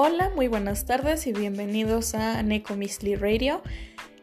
Hola, 0.00 0.30
muy 0.36 0.46
buenas 0.46 0.86
tardes 0.86 1.26
y 1.26 1.32
bienvenidos 1.32 2.14
a 2.14 2.40
Neko 2.44 2.76
Misli 2.76 3.16
Radio. 3.16 3.62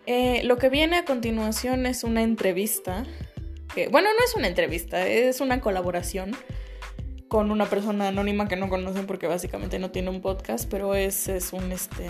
Eh, 0.05 0.41
lo 0.45 0.55
que 0.55 0.69
viene 0.69 0.95
a 0.95 1.03
continuación 1.03 1.85
es 1.85 2.05
una 2.05 2.23
entrevista. 2.23 3.03
Bueno, 3.91 4.07
no 4.07 4.25
es 4.25 4.35
una 4.37 4.47
entrevista, 4.47 5.05
es 5.05 5.41
una 5.41 5.59
colaboración 5.59 6.31
con 7.27 7.51
una 7.51 7.65
persona 7.65 8.07
anónima 8.07 8.47
que 8.47 8.55
no 8.55 8.69
conocen 8.69 9.05
porque 9.05 9.27
básicamente 9.27 9.77
no 9.77 9.91
tiene 9.91 10.11
un 10.11 10.21
podcast, 10.21 10.71
pero 10.71 10.95
es, 10.95 11.27
es 11.27 11.51
un 11.51 11.69
este 11.73 12.09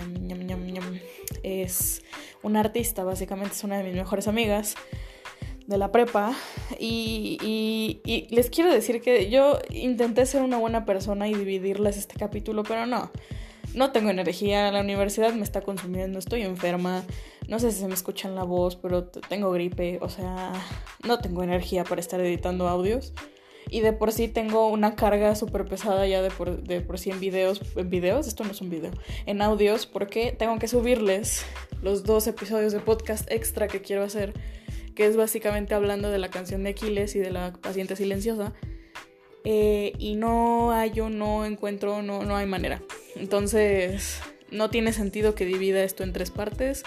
es 1.42 2.02
un 2.44 2.56
artista, 2.56 3.02
básicamente 3.02 3.56
es 3.56 3.64
una 3.64 3.78
de 3.78 3.82
mis 3.82 3.94
mejores 3.94 4.28
amigas 4.28 4.76
de 5.66 5.76
la 5.76 5.90
prepa 5.90 6.36
y, 6.78 8.00
y, 8.04 8.28
les 8.32 8.48
quiero 8.48 8.72
decir 8.72 9.00
que 9.00 9.28
yo 9.28 9.58
intenté 9.70 10.24
ser 10.24 10.42
una 10.42 10.56
buena 10.56 10.84
persona 10.84 11.26
y 11.26 11.34
dividirles 11.34 11.96
este 11.96 12.14
capítulo, 12.14 12.62
pero 12.62 12.86
no, 12.86 13.10
no 13.76 13.92
tengo 13.92 14.10
energía, 14.10 14.72
la 14.72 14.80
universidad 14.80 15.32
me 15.34 15.44
está 15.44 15.60
consumiendo, 15.60 16.18
estoy 16.18 16.42
enferma, 16.42 17.04
no 17.46 17.60
sé 17.60 17.70
si 17.70 17.78
se 17.78 17.86
me 17.86 17.94
escucha 17.94 18.26
en 18.26 18.34
la 18.34 18.42
voz, 18.42 18.74
pero 18.74 19.04
tengo 19.04 19.52
gripe, 19.52 19.98
o 20.00 20.08
sea, 20.08 20.52
no 21.06 21.18
tengo 21.18 21.42
energía 21.42 21.84
para 21.84 22.00
estar 22.00 22.18
editando 22.20 22.68
audios. 22.68 23.12
Y 23.68 23.80
de 23.80 23.92
por 23.92 24.12
sí 24.12 24.28
tengo 24.28 24.68
una 24.68 24.94
carga 24.94 25.34
súper 25.34 25.66
pesada 25.66 26.06
ya 26.06 26.22
de 26.22 26.30
por, 26.30 26.62
de 26.62 26.80
por 26.80 26.98
sí 26.98 27.10
en 27.10 27.18
videos. 27.18 27.60
¿En 27.74 27.90
videos? 27.90 28.28
Esto 28.28 28.44
no 28.44 28.52
es 28.52 28.60
un 28.60 28.70
video. 28.70 28.92
En 29.26 29.42
audios, 29.42 29.86
porque 29.86 30.30
tengo 30.30 30.56
que 30.60 30.68
subirles 30.68 31.44
los 31.82 32.04
dos 32.04 32.28
episodios 32.28 32.72
de 32.72 32.78
podcast 32.78 33.30
extra 33.30 33.66
que 33.66 33.82
quiero 33.82 34.04
hacer 34.04 34.34
que 34.96 35.06
es 35.06 35.16
básicamente 35.16 35.74
hablando 35.74 36.10
de 36.10 36.18
la 36.18 36.30
canción 36.30 36.64
de 36.64 36.70
Aquiles 36.70 37.14
y 37.14 37.20
de 37.20 37.30
la 37.30 37.52
paciente 37.52 37.94
silenciosa. 37.94 38.54
Eh, 39.48 39.92
y 40.00 40.16
no 40.16 40.72
hay, 40.72 40.90
yo 40.90 41.08
no 41.08 41.44
encuentro, 41.44 42.02
no, 42.02 42.24
no 42.24 42.34
hay 42.34 42.46
manera. 42.46 42.82
Entonces, 43.14 44.20
no 44.50 44.70
tiene 44.70 44.92
sentido 44.92 45.36
que 45.36 45.44
divida 45.44 45.84
esto 45.84 46.02
en 46.02 46.12
tres 46.12 46.32
partes. 46.32 46.82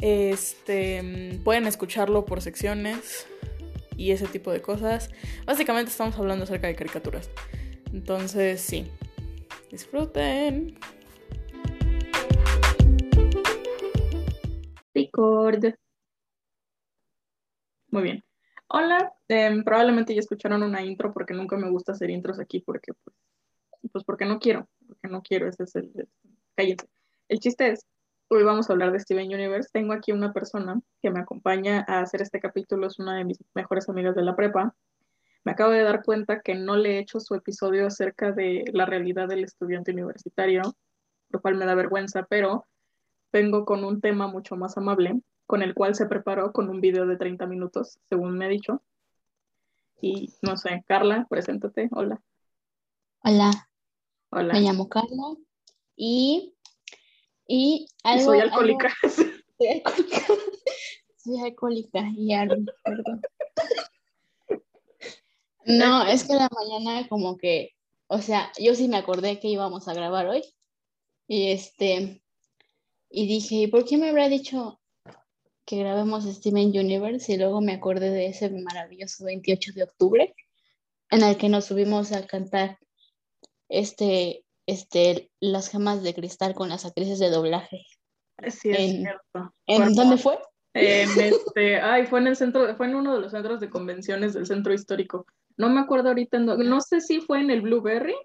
Este, 0.00 1.38
pueden 1.44 1.68
escucharlo 1.68 2.24
por 2.24 2.42
secciones 2.42 3.28
y 3.96 4.10
ese 4.10 4.26
tipo 4.26 4.50
de 4.50 4.60
cosas. 4.60 5.10
Básicamente 5.46 5.92
estamos 5.92 6.18
hablando 6.18 6.42
acerca 6.42 6.66
de 6.66 6.74
caricaturas. 6.74 7.30
Entonces, 7.92 8.60
sí. 8.60 8.90
Disfruten. 9.70 10.76
Record. 14.92 15.76
Muy 17.92 18.02
bien. 18.02 18.31
Hola, 18.74 19.12
em, 19.28 19.64
probablemente 19.64 20.14
ya 20.14 20.20
escucharon 20.20 20.62
una 20.62 20.82
intro 20.82 21.12
porque 21.12 21.34
nunca 21.34 21.58
me 21.58 21.68
gusta 21.68 21.92
hacer 21.92 22.08
intros 22.08 22.40
aquí 22.40 22.60
porque, 22.60 22.94
pues, 23.04 23.14
pues 23.92 24.02
porque 24.02 24.24
no 24.24 24.38
quiero, 24.38 24.66
porque 24.86 25.08
no 25.08 25.20
quiero, 25.20 25.46
ese 25.46 25.64
es 25.64 25.76
el, 25.76 26.08
cállense. 26.56 26.88
El 27.28 27.38
chiste 27.38 27.68
es, 27.68 27.86
hoy 28.28 28.44
vamos 28.44 28.70
a 28.70 28.72
hablar 28.72 28.90
de 28.90 29.00
Steven 29.00 29.26
Universe. 29.26 29.68
Tengo 29.70 29.92
aquí 29.92 30.12
una 30.12 30.32
persona 30.32 30.80
que 31.02 31.10
me 31.10 31.20
acompaña 31.20 31.84
a 31.86 32.00
hacer 32.00 32.22
este 32.22 32.40
capítulo, 32.40 32.86
es 32.86 32.98
una 32.98 33.14
de 33.14 33.26
mis 33.26 33.44
mejores 33.52 33.90
amigas 33.90 34.14
de 34.14 34.22
la 34.22 34.36
prepa. 34.36 34.74
Me 35.44 35.52
acabo 35.52 35.72
de 35.72 35.82
dar 35.82 36.02
cuenta 36.02 36.40
que 36.40 36.54
no 36.54 36.76
le 36.76 36.96
he 36.96 36.98
hecho 37.00 37.20
su 37.20 37.34
episodio 37.34 37.86
acerca 37.86 38.32
de 38.32 38.64
la 38.72 38.86
realidad 38.86 39.28
del 39.28 39.44
estudiante 39.44 39.92
universitario, 39.92 40.62
lo 41.28 41.42
cual 41.42 41.56
me 41.56 41.66
da 41.66 41.74
vergüenza, 41.74 42.22
pero 42.22 42.66
vengo 43.34 43.66
con 43.66 43.84
un 43.84 44.00
tema 44.00 44.28
mucho 44.28 44.56
más 44.56 44.78
amable 44.78 45.20
con 45.46 45.62
el 45.62 45.74
cual 45.74 45.94
se 45.94 46.06
preparó 46.06 46.52
con 46.52 46.68
un 46.68 46.80
video 46.80 47.06
de 47.06 47.16
30 47.16 47.46
minutos, 47.46 47.98
según 48.08 48.36
me 48.36 48.46
ha 48.46 48.48
dicho. 48.48 48.82
Y 50.00 50.32
no 50.42 50.56
sé, 50.56 50.84
Carla, 50.86 51.26
preséntate. 51.28 51.88
Hola. 51.92 52.20
Hola. 53.22 53.68
Hola. 54.30 54.54
Me 54.54 54.60
llamo 54.60 54.88
Carla 54.88 55.36
y, 55.94 56.54
y, 57.46 57.86
soy 58.24 58.40
alcohólica. 58.40 58.92
soy 59.08 59.68
alcohólica. 59.84 60.20
soy 61.16 61.40
alcohólica 61.40 62.08
y 62.16 62.32
algo, 62.32 62.56
perdón. 62.82 63.20
No, 65.64 66.04
es 66.04 66.24
que 66.24 66.34
la 66.34 66.48
mañana 66.50 67.08
como 67.08 67.36
que, 67.36 67.76
o 68.08 68.18
sea, 68.18 68.50
yo 68.58 68.74
sí 68.74 68.88
me 68.88 68.96
acordé 68.96 69.38
que 69.38 69.48
íbamos 69.48 69.86
a 69.86 69.94
grabar 69.94 70.26
hoy. 70.26 70.42
Y 71.28 71.52
este, 71.52 72.22
y 73.08 73.26
dije, 73.26 73.68
¿por 73.68 73.84
qué 73.84 73.96
me 73.96 74.08
habrá 74.08 74.28
dicho 74.28 74.80
que 75.64 75.78
grabemos 75.78 76.24
Steven 76.24 76.68
Universe 76.68 77.32
y 77.32 77.36
luego 77.36 77.60
me 77.60 77.72
acordé 77.72 78.10
de 78.10 78.26
ese 78.26 78.50
maravilloso 78.50 79.24
28 79.24 79.72
de 79.74 79.82
octubre 79.84 80.34
en 81.10 81.22
el 81.22 81.36
que 81.36 81.48
nos 81.48 81.66
subimos 81.66 82.12
a 82.12 82.26
cantar 82.26 82.78
este, 83.68 84.44
este, 84.66 85.30
las 85.40 85.68
gemas 85.68 86.02
de 86.02 86.14
cristal 86.14 86.54
con 86.54 86.68
las 86.68 86.84
actrices 86.84 87.18
de 87.18 87.30
doblaje. 87.30 87.84
Sí, 88.48 88.70
es 88.70 88.96
cierto. 88.96 89.54
¿En 89.66 89.94
dónde 89.94 90.16
fue? 90.16 90.38
En 90.74 91.20
este, 91.20 91.80
ay, 91.80 92.06
fue 92.06 92.20
en 92.20 92.28
el 92.28 92.36
centro, 92.36 92.74
fue 92.76 92.86
en 92.86 92.94
uno 92.94 93.14
de 93.14 93.20
los 93.20 93.32
centros 93.32 93.60
de 93.60 93.68
convenciones 93.68 94.32
del 94.32 94.46
centro 94.46 94.72
histórico. 94.72 95.26
No 95.56 95.68
me 95.68 95.80
acuerdo 95.80 96.08
ahorita, 96.08 96.38
no 96.38 96.80
sé 96.80 97.02
si 97.02 97.20
fue 97.20 97.40
en 97.40 97.50
el 97.50 97.60
Blueberry 97.60 98.16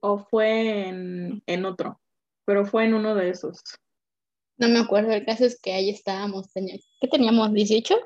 o 0.00 0.18
fue 0.18 0.88
en, 0.88 1.42
en 1.46 1.64
otro, 1.64 2.00
pero 2.44 2.66
fue 2.66 2.84
en 2.84 2.94
uno 2.94 3.14
de 3.14 3.30
esos. 3.30 3.62
No 4.58 4.68
me 4.68 4.80
acuerdo, 4.80 5.12
el 5.12 5.24
caso 5.24 5.44
es 5.44 5.58
que 5.60 5.72
ahí 5.72 5.88
estábamos, 5.88 6.52
tenía, 6.52 6.76
¿qué 7.00 7.08
teníamos? 7.08 7.50
¿18? 7.50 7.96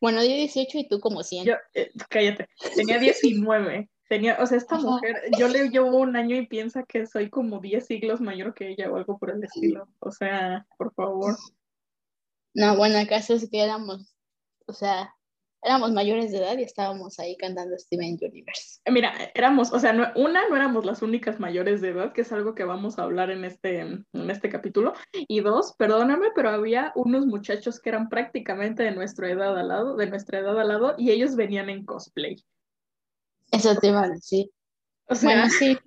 Bueno, 0.00 0.22
yo 0.22 0.28
18 0.28 0.78
y 0.78 0.88
tú 0.88 1.00
como 1.00 1.22
100. 1.22 1.46
Yo, 1.46 1.54
eh, 1.74 1.90
cállate, 2.08 2.48
tenía 2.74 2.98
19. 2.98 3.88
Tenía, 4.08 4.36
o 4.40 4.46
sea, 4.46 4.58
esta 4.58 4.78
mujer, 4.78 5.22
yo 5.38 5.48
le 5.48 5.70
llevo 5.70 5.96
un 5.96 6.16
año 6.16 6.36
y 6.36 6.46
piensa 6.46 6.82
que 6.82 7.06
soy 7.06 7.30
como 7.30 7.60
10 7.60 7.86
siglos 7.86 8.20
mayor 8.20 8.52
que 8.52 8.68
ella 8.68 8.90
o 8.90 8.96
algo 8.96 9.16
por 9.16 9.30
el 9.30 9.42
estilo. 9.42 9.88
O 10.00 10.10
sea, 10.10 10.66
por 10.76 10.92
favor. 10.92 11.34
No, 12.52 12.76
bueno, 12.76 12.98
el 12.98 13.08
caso 13.08 13.32
es 13.32 13.48
que 13.48 13.62
éramos, 13.62 14.14
o 14.66 14.74
sea, 14.74 15.14
éramos 15.62 15.92
mayores 15.92 16.32
de 16.32 16.38
edad 16.38 16.58
y 16.58 16.62
estábamos 16.62 17.18
ahí 17.20 17.36
cantando 17.36 17.78
Steven 17.78 18.18
Universe. 18.20 18.80
Mira, 18.90 19.12
éramos, 19.34 19.72
o 19.72 19.78
sea, 19.78 20.12
una, 20.16 20.48
no 20.48 20.56
éramos 20.56 20.84
las 20.84 21.02
únicas 21.02 21.38
mayores 21.38 21.80
de 21.80 21.90
edad, 21.90 22.12
que 22.12 22.22
es 22.22 22.32
algo 22.32 22.54
que 22.54 22.64
vamos 22.64 22.98
a 22.98 23.04
hablar 23.04 23.30
en 23.30 23.44
este, 23.44 23.80
en 23.80 24.06
este 24.12 24.48
capítulo. 24.48 24.92
Y 25.12 25.40
dos, 25.40 25.74
perdóname, 25.78 26.28
pero 26.34 26.50
había 26.50 26.92
unos 26.96 27.26
muchachos 27.26 27.80
que 27.80 27.90
eran 27.90 28.08
prácticamente 28.08 28.82
de 28.82 28.90
nuestra 28.90 29.30
edad 29.30 29.56
al 29.56 29.68
lado, 29.68 29.96
de 29.96 30.08
nuestra 30.08 30.40
edad 30.40 30.58
al 30.58 30.68
lado, 30.68 30.94
y 30.98 31.12
ellos 31.12 31.36
venían 31.36 31.70
en 31.70 31.86
cosplay. 31.86 32.44
Eso 33.52 33.76
te 33.76 33.88
iba 33.88 34.02
a 34.02 34.08
decir. 34.08 34.50
O 35.06 35.14
sea, 35.14 35.30
bueno, 35.30 35.50
sí. 35.50 35.78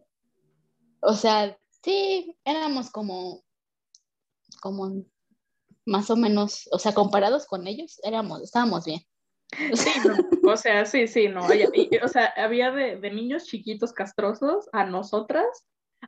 O 1.02 1.14
sea, 1.14 1.58
sí, 1.84 2.36
éramos 2.46 2.90
como, 2.92 3.44
como 4.62 5.04
más 5.86 6.10
o 6.10 6.16
menos, 6.16 6.70
o 6.72 6.80
sea, 6.80 6.94
comparados 6.94 7.46
con 7.46 7.68
ellos, 7.68 8.00
éramos, 8.04 8.42
estábamos 8.42 8.86
bien. 8.86 9.02
Sí, 9.74 9.90
no, 10.06 10.52
o 10.52 10.58
sea, 10.58 10.86
sí, 10.86 11.08
sí, 11.08 11.28
no. 11.28 11.42
o 11.46 12.08
sea, 12.08 12.34
había 12.38 12.72
de, 12.72 12.98
niños 13.12 13.46
chiquitos 13.46 13.94
castrosos 13.94 14.68
a 14.74 14.86
nosotras, 14.86 15.46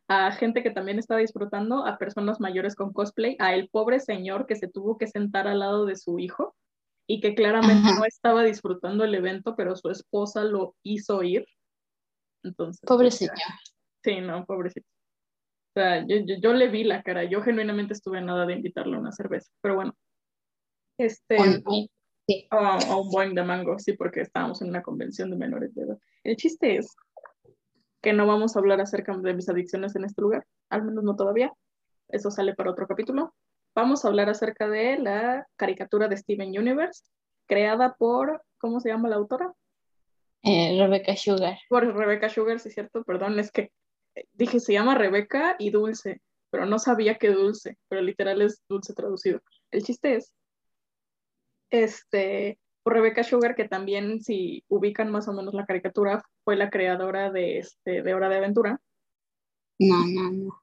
a 0.07 0.31
gente 0.31 0.63
que 0.63 0.71
también 0.71 0.99
estaba 0.99 1.19
disfrutando, 1.19 1.85
a 1.85 1.97
personas 1.97 2.39
mayores 2.39 2.75
con 2.75 2.93
cosplay, 2.93 3.35
a 3.39 3.53
el 3.53 3.69
pobre 3.69 3.99
señor 3.99 4.45
que 4.45 4.55
se 4.55 4.67
tuvo 4.67 4.97
que 4.97 5.07
sentar 5.07 5.47
al 5.47 5.59
lado 5.59 5.85
de 5.85 5.95
su 5.95 6.19
hijo 6.19 6.55
y 7.07 7.21
que 7.21 7.35
claramente 7.35 7.89
no 7.95 8.05
estaba 8.05 8.43
disfrutando 8.43 9.03
el 9.03 9.15
evento, 9.15 9.55
pero 9.55 9.75
su 9.75 9.89
esposa 9.89 10.43
lo 10.43 10.75
hizo 10.83 11.23
ir. 11.23 11.45
Entonces. 12.43 12.81
Pobre 12.85 13.11
señor. 13.11 13.35
Sí, 14.03 14.21
no, 14.21 14.45
pobrecito. 14.45 14.87
O 15.75 15.79
sea, 15.79 16.05
yo, 16.07 16.17
yo, 16.41 16.53
le 16.53 16.69
vi 16.69 16.83
la 16.83 17.03
cara, 17.03 17.23
yo 17.23 17.41
genuinamente 17.41 17.93
estuve 17.93 18.21
nada 18.21 18.45
de 18.45 18.53
invitarle 18.53 18.95
a 18.95 18.99
una 18.99 19.11
cerveza, 19.11 19.51
pero 19.61 19.75
bueno. 19.75 19.93
Este. 20.97 21.37
A, 22.49 22.97
un 22.97 23.09
buen 23.09 23.35
de 23.35 23.43
mango, 23.43 23.79
sí, 23.79 23.93
porque 23.93 24.21
estábamos 24.21 24.61
en 24.61 24.69
una 24.69 24.81
convención 24.81 25.29
de 25.29 25.37
menores 25.37 25.73
de 25.73 25.83
edad. 25.83 25.97
El 26.23 26.35
chiste 26.35 26.75
es 26.75 26.95
que 28.01 28.11
no 28.11 28.27
vamos 28.27 28.55
a 28.55 28.59
hablar 28.59 28.81
acerca 28.81 29.15
de 29.15 29.33
mis 29.33 29.47
adicciones 29.49 29.95
en 29.95 30.03
este 30.03 30.21
lugar, 30.21 30.45
al 30.69 30.83
menos 30.83 31.03
no 31.03 31.15
todavía. 31.15 31.53
Eso 32.09 32.29
sale 32.29 32.53
para 32.53 32.71
otro 32.71 32.87
capítulo. 32.87 33.33
Vamos 33.75 34.03
a 34.03 34.09
hablar 34.09 34.29
acerca 34.29 34.67
de 34.67 34.97
la 34.97 35.47
caricatura 35.55 36.07
de 36.07 36.17
Steven 36.17 36.49
Universe, 36.49 37.03
creada 37.45 37.95
por, 37.95 38.41
¿cómo 38.57 38.79
se 38.79 38.89
llama 38.89 39.09
la 39.09 39.17
autora? 39.17 39.53
Eh, 40.43 40.77
Rebecca 40.79 41.15
Sugar. 41.15 41.57
Por 41.69 41.95
Rebecca 41.95 42.29
Sugar, 42.29 42.59
sí, 42.59 42.71
cierto, 42.71 43.03
perdón, 43.03 43.39
es 43.39 43.51
que 43.51 43.71
eh, 44.15 44.25
dije 44.33 44.59
se 44.59 44.73
llama 44.73 44.95
Rebecca 44.95 45.55
y 45.59 45.69
Dulce, 45.69 46.21
pero 46.49 46.65
no 46.65 46.79
sabía 46.79 47.17
que 47.17 47.29
Dulce, 47.29 47.77
pero 47.87 48.01
literal 48.01 48.41
es 48.41 48.63
Dulce 48.67 48.93
traducido. 48.93 49.41
El 49.71 49.83
chiste 49.83 50.15
es 50.15 50.33
este, 51.69 52.59
Rebecca 52.85 53.23
Sugar, 53.23 53.55
que 53.55 53.67
también, 53.67 54.21
si 54.21 54.63
ubican 54.67 55.11
más 55.11 55.27
o 55.27 55.33
menos 55.33 55.53
la 55.53 55.65
caricatura, 55.65 56.23
fue 56.43 56.55
la 56.55 56.69
creadora 56.69 57.31
de, 57.31 57.59
este, 57.59 58.01
de 58.01 58.13
Hora 58.13 58.29
de 58.29 58.37
Aventura. 58.37 58.81
No, 59.79 60.05
no, 60.05 60.31
no. 60.31 60.61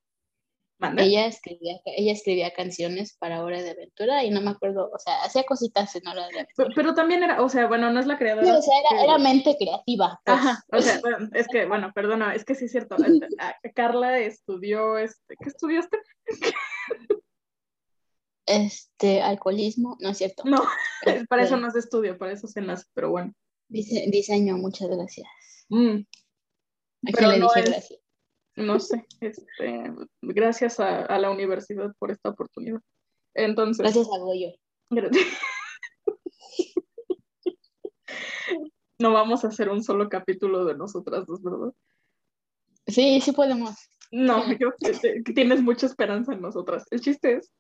Ella 0.98 1.26
escribía, 1.26 1.80
ella 1.84 2.12
escribía 2.12 2.52
canciones 2.52 3.16
para 3.18 3.42
Hora 3.42 3.62
de 3.62 3.70
Aventura 3.70 4.24
y 4.24 4.30
no 4.30 4.40
me 4.40 4.50
acuerdo, 4.50 4.90
o 4.92 4.98
sea, 4.98 5.22
hacía 5.22 5.44
cositas 5.44 5.94
en 5.96 6.06
Hora 6.06 6.26
de 6.26 6.40
Aventura. 6.40 6.68
Pero, 6.74 6.94
también 6.94 7.22
era, 7.22 7.42
o 7.42 7.48
sea, 7.48 7.66
bueno, 7.68 7.90
no 7.90 8.00
es 8.00 8.06
la 8.06 8.18
creadora. 8.18 8.58
o 8.58 8.62
sea, 8.62 8.74
era, 9.02 9.18
mente 9.18 9.56
creativa. 9.58 10.20
Pues. 10.24 10.36
Ajá, 10.36 10.64
o 10.72 10.80
sea, 10.80 11.00
bueno, 11.02 11.28
es 11.32 11.46
que, 11.48 11.66
bueno, 11.66 11.92
perdona, 11.94 12.34
es 12.34 12.44
que 12.44 12.54
sí 12.54 12.66
es 12.66 12.72
cierto. 12.72 12.96
Este, 12.96 13.72
Carla 13.72 14.18
estudió, 14.18 14.98
este, 14.98 15.36
¿qué 15.40 15.48
estudiaste? 15.48 15.98
Este, 18.46 19.23
alcoholismo, 19.23 19.96
no 20.00 20.11
es 20.11 20.19
cierto. 20.19 20.43
No, 20.44 20.62
para 21.29 21.43
eso 21.43 21.55
este 21.55 21.62
no 21.62 21.69
es 21.69 21.76
estudio, 21.76 22.19
para 22.19 22.32
eso 22.32 22.46
se 22.46 22.61
nace, 22.61 22.85
pero 22.94 23.11
bueno. 23.11 23.32
Dice, 23.69 24.06
diseño, 24.11 24.56
muchas 24.58 24.88
gracias. 24.88 25.26
Mm. 25.69 26.00
Pero 27.12 27.29
le 27.29 27.41
dije 27.41 27.62
gracias? 27.62 28.00
no 28.56 28.79
sé, 28.79 29.06
este, 29.20 29.93
gracias 30.23 30.79
a, 30.81 31.19
la 31.19 31.31
universidad 31.31 31.93
por 31.99 32.11
esta 32.11 32.31
oportunidad. 32.31 32.81
Entonces. 33.35 33.79
Gracias 33.79 34.06
a 34.14 34.19
Goyo. 34.19 34.52
no 38.99 39.12
vamos 39.12 39.44
a 39.44 39.49
hacer 39.49 39.69
un 39.70 39.82
solo 39.82 40.08
capítulo 40.08 40.64
de 40.64 40.76
nosotras 40.76 41.26
dos, 41.26 41.43
¿verdad? 41.43 41.73
Sí, 42.87 43.20
sí 43.20 43.32
podemos. 43.32 43.75
No, 44.12 44.44
yo, 44.58 44.73
tienes 45.35 45.62
mucha 45.62 45.87
esperanza 45.87 46.32
en 46.32 46.41
nosotras. 46.43 46.85
El 46.91 47.00
chiste 47.00 47.38
es 47.38 47.50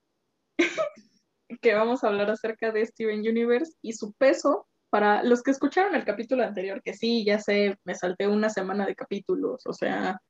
que 1.60 1.74
vamos 1.74 2.04
a 2.04 2.08
hablar 2.08 2.30
acerca 2.30 2.72
de 2.72 2.86
Steven 2.86 3.20
Universe 3.20 3.72
y 3.82 3.92
su 3.92 4.12
peso 4.14 4.66
para 4.90 5.24
los 5.24 5.42
que 5.42 5.50
escucharon 5.50 5.94
el 5.94 6.04
capítulo 6.04 6.44
anterior, 6.44 6.80
que 6.82 6.94
sí, 6.94 7.24
ya 7.24 7.40
sé, 7.40 7.76
me 7.84 7.94
salté 7.94 8.28
una 8.28 8.48
semana 8.48 8.86
de 8.86 8.94
capítulos, 8.94 9.62
o 9.66 9.72
sea, 9.72 10.20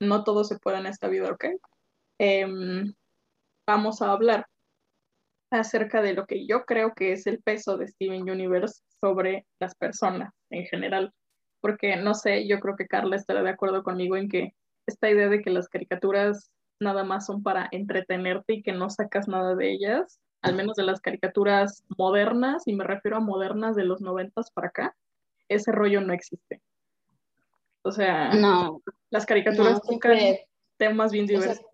no 0.00 0.24
todo 0.24 0.44
se 0.44 0.58
puede 0.58 0.78
en 0.78 0.86
esta 0.86 1.08
vida, 1.08 1.30
¿ok? 1.32 1.46
Em, 2.18 2.94
vamos 3.66 4.00
a 4.00 4.12
hablar 4.12 4.46
acerca 5.50 6.02
de 6.02 6.14
lo 6.14 6.26
que 6.26 6.46
yo 6.46 6.64
creo 6.64 6.94
que 6.94 7.12
es 7.12 7.26
el 7.26 7.42
peso 7.42 7.76
de 7.76 7.88
Steven 7.88 8.28
Universe 8.30 8.82
sobre 9.00 9.46
las 9.58 9.74
personas 9.74 10.32
en 10.50 10.66
general. 10.66 11.12
Porque 11.60 11.96
no 11.96 12.14
sé, 12.14 12.46
yo 12.46 12.60
creo 12.60 12.76
que 12.76 12.86
Carla 12.86 13.16
estará 13.16 13.42
de 13.42 13.50
acuerdo 13.50 13.82
conmigo 13.82 14.16
en 14.16 14.28
que 14.28 14.54
esta 14.86 15.10
idea 15.10 15.28
de 15.28 15.42
que 15.42 15.50
las 15.50 15.68
caricaturas 15.68 16.50
nada 16.80 17.04
más 17.04 17.26
son 17.26 17.42
para 17.42 17.68
entretenerte 17.72 18.54
y 18.54 18.62
que 18.62 18.72
no 18.72 18.90
sacas 18.90 19.28
nada 19.28 19.54
de 19.54 19.72
ellas, 19.72 20.20
al 20.42 20.54
menos 20.54 20.76
de 20.76 20.84
las 20.84 21.00
caricaturas 21.00 21.84
modernas, 21.96 22.62
y 22.66 22.72
me 22.72 22.84
refiero 22.84 23.16
a 23.16 23.20
modernas 23.20 23.74
de 23.74 23.84
los 23.84 24.00
noventas 24.00 24.50
para 24.50 24.68
acá, 24.68 24.96
ese 25.48 25.72
rollo 25.72 26.00
no 26.00 26.12
existe. 26.12 26.62
O 27.82 27.90
sea, 27.90 28.34
no, 28.34 28.82
las 29.10 29.26
caricaturas 29.26 29.82
tocan 29.82 30.18
temas 30.76 31.12
bien 31.12 31.26
diversos. 31.26 31.64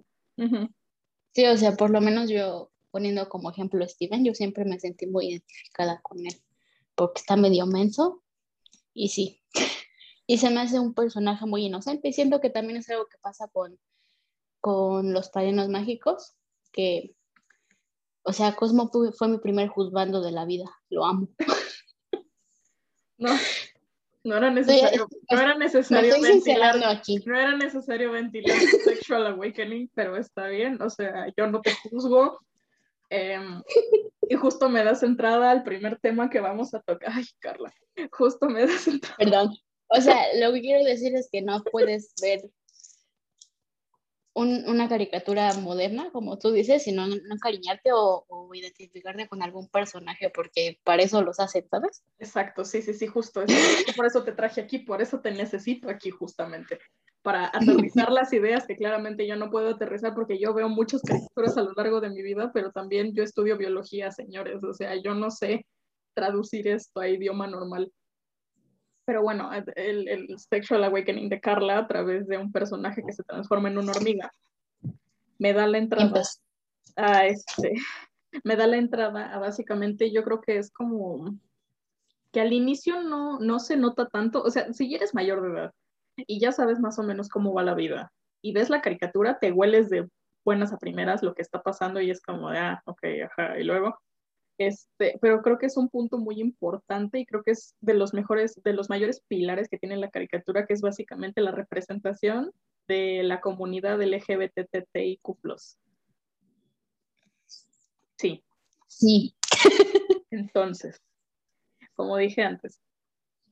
Sí, 1.33 1.47
o 1.47 1.57
sea, 1.57 1.73
por 1.73 1.91
lo 1.91 2.01
menos 2.01 2.31
yo 2.31 2.71
poniendo 2.91 3.29
como 3.29 3.51
ejemplo 3.51 3.85
a 3.85 3.89
Steven, 3.89 4.25
yo 4.25 4.35
siempre 4.35 4.65
me 4.65 4.79
sentí 4.79 5.07
muy 5.07 5.31
identificada 5.31 6.01
con 6.01 6.21
él, 6.21 6.41
porque 6.95 7.21
está 7.21 7.37
medio 7.37 7.67
menso, 7.67 8.23
y 8.93 9.09
sí, 9.09 9.43
y 10.29 10.39
se 10.39 10.51
me 10.51 10.61
hace 10.61 10.79
un 10.79 10.95
personaje 10.95 11.45
muy 11.45 11.67
inocente, 11.67 12.09
y 12.09 12.13
siento 12.13 12.41
que 12.41 12.51
también 12.51 12.79
es 12.79 12.89
algo 12.89 13.07
que 13.07 13.19
pasa 13.19 13.49
con, 13.49 13.77
con 14.65 15.13
los 15.13 15.29
padrinos 15.29 15.69
mágicos, 15.69 16.33
que, 16.73 17.15
o 18.23 18.33
sea, 18.33 18.57
Cosmo 18.57 18.91
fue 19.13 19.29
mi 19.29 19.37
primer 19.37 19.69
juzgando 19.69 20.23
de 20.23 20.33
la 20.33 20.47
vida, 20.47 20.65
lo 20.89 21.05
amo. 21.05 21.29
No, 23.17 23.31
no 24.25 24.37
era 24.37 24.51
necesario, 24.51 25.07
no 25.31 25.41
era 25.41 25.55
necesario 25.55 26.21
ventilar, 26.21 26.83
aquí. 26.85 27.23
no 27.25 27.39
era 27.39 27.57
necesario 27.57 28.11
ventilar 28.11 28.59
sexual 28.85 29.29
awakening, 29.29 29.89
pero 29.95 30.17
está 30.17 30.49
bien, 30.49 30.83
o 30.83 30.91
sea, 30.91 31.33
yo 31.37 31.47
no 31.47 31.61
te 31.61 31.73
juzgo. 31.75 32.41
Em, 33.09 33.63
y 34.29 34.35
justo 34.35 34.69
me 34.69 34.83
das 34.83 35.05
entrada 35.05 35.53
al 35.53 35.63
primer 35.63 36.01
tema 36.01 36.29
que 36.29 36.41
vamos 36.41 36.75
a 36.75 36.81
tocar. 36.81 37.13
Ay, 37.15 37.25
Carla, 37.39 37.73
justo 38.11 38.49
me 38.49 38.67
das 38.67 38.89
entrada. 38.89 39.17
Perdón. 39.17 39.57
O 39.89 40.01
sea, 40.01 40.27
lo 40.41 40.53
que 40.53 40.61
quiero 40.61 40.85
decir 40.85 41.15
es 41.15 41.29
que 41.31 41.41
no 41.41 41.63
puedes 41.63 42.13
ver 42.21 42.41
una 44.35 44.89
caricatura 44.89 45.53
moderna, 45.55 46.11
como 46.13 46.39
tú 46.39 46.51
dices, 46.51 46.83
sino 46.83 47.07
no, 47.07 47.15
encariñarte 47.15 47.91
o, 47.93 48.27
identificarte 48.53 49.29
con 49.29 49.43
algún 49.43 49.69
personaje, 49.69 50.31
porque 50.31 50.81
para 50.85 51.03
eso 51.03 51.23
los 51.23 51.39
hacen, 51.41 51.67
¿sabes? 51.69 52.05
Exacto, 52.19 52.65
sí, 52.65 52.83
sí, 52.83 52.95
sí, 52.95 53.07
justo. 53.07 53.43
Eso. 53.43 53.93
Por 53.97 54.07
eso 54.07 54.25
te 54.25 54.33
traje 54.33 54.61
aquí, 54.61 54.79
por 54.79 55.01
eso 55.01 55.21
te 55.21 55.31
necesito 55.31 55.89
aquí 55.89 56.11
justamente, 56.11 56.79
para 57.23 57.47
aterrizar 57.93 58.11
las 58.11 58.33
ideas 58.33 58.67
que 58.67 58.77
claramente 58.77 59.27
yo 59.27 59.37
no 59.37 59.51
puedo 59.51 59.71
aterrizar 59.71 60.15
porque 60.15 60.39
yo 60.39 60.53
veo 60.53 60.69
muchas 60.69 61.03
caricaturas 61.03 61.57
a 61.57 61.63
lo 61.63 61.73
largo 61.73 62.01
de 62.01 62.11
mi 62.11 62.23
vida, 62.23 62.51
pero 62.53 62.73
también 62.73 63.15
yo 63.15 63.23
estudio 63.23 63.57
biología, 63.57 64.11
señores, 64.11 64.63
o 64.63 64.75
sea, 64.75 64.95
yo 64.97 65.15
no 65.15 65.31
sé 65.31 65.67
traducir 66.15 66.69
esto 66.69 67.01
a 67.01 67.09
idioma 67.09 67.47
normal. 67.47 67.93
Pero 69.05 69.23
bueno, 69.23 69.51
el, 69.77 70.09
el, 70.09 70.39
Sexual 70.39 70.85
Awakening 70.85 71.29
de 71.29 71.41
Carla 71.41 71.79
a 71.79 71.87
través 71.87 72.27
de 72.27 72.39
un 72.39 72.51
personaje 72.51 73.03
que 73.07 73.13
se 73.13 73.23
transforma 73.23 73.69
en 73.69 73.79
una 73.79 73.93
hormiga. 73.93 74.33
Me 75.39 75.53
da 75.53 75.67
la 75.67 75.79
entrada 75.79 76.23
a 76.97 77.27
este, 77.27 77.75
me 78.45 78.57
da 78.57 78.67
la 78.67 78.77
entrada 78.77 79.35
a 79.35 79.39
básicamente, 79.39 80.11
yo 80.11 80.25
creo 80.25 80.41
que 80.41 80.59
es 80.59 80.71
como 80.71 81.37
que 82.33 82.41
al 82.41 82.53
inicio 82.53 83.03
no, 83.03 83.39
no 83.39 83.61
se 83.61 83.77
nota 83.77 84.09
tanto, 84.09 84.43
o 84.43 84.51
sea, 84.51 84.73
si 84.73 84.93
eres 84.95 85.15
mayor 85.15 85.43
de 85.43 85.61
edad 85.61 85.75
y 86.17 86.41
ya 86.41 86.53
sabes 86.53 86.81
más 86.81 86.99
o 86.99 87.03
menos 87.03 87.29
cómo 87.29 87.53
va 87.53 87.63
la 87.63 87.75
vida 87.75 88.13
y 88.43 88.53
ves 88.53 88.71
la 88.71 88.81
caricatura, 88.81 89.39
te 89.39 89.53
hueles 89.53 89.89
de 89.89 90.09
buenas 90.45 90.73
a 90.73 90.79
primeras 90.79 91.23
lo 91.23 91.35
que 91.35 91.43
está 91.43 91.63
pasando 91.63 92.01
y 92.01 92.11
es 92.11 92.21
como 92.21 92.51
de, 92.51 92.59
ah, 92.59 92.83
ok, 92.87 93.03
ajá, 93.25 93.59
y 93.59 93.65
luego 93.65 93.99
este, 94.59 95.19
pero 95.21 95.43
creo 95.43 95.59
que 95.59 95.67
es 95.67 95.77
un 95.77 95.89
punto 95.89 96.19
muy 96.19 96.41
importante 96.41 97.19
y 97.19 97.27
creo 97.27 97.43
que 97.43 97.53
es 97.53 97.75
de 97.81 97.95
los 97.95 98.15
mejores, 98.15 98.61
de 98.63 98.73
los 98.73 98.89
mayores 98.89 99.23
pilares 99.27 99.69
que 99.69 99.79
tiene 99.79 99.97
la 99.97 100.11
caricatura, 100.11 100.67
que 100.67 100.75
es 100.75 100.81
básicamente 100.81 101.41
la 101.41 101.51
representación 101.51 102.53
de 102.87 103.23
la 103.25 103.41
comunidad 103.41 104.01
LGBTTIQ+. 104.01 105.21
Sí. 108.17 108.45
Sí. 108.87 109.35
Entonces, 110.31 111.01
como 111.95 112.17
dije 112.17 112.43
antes, 112.43 112.81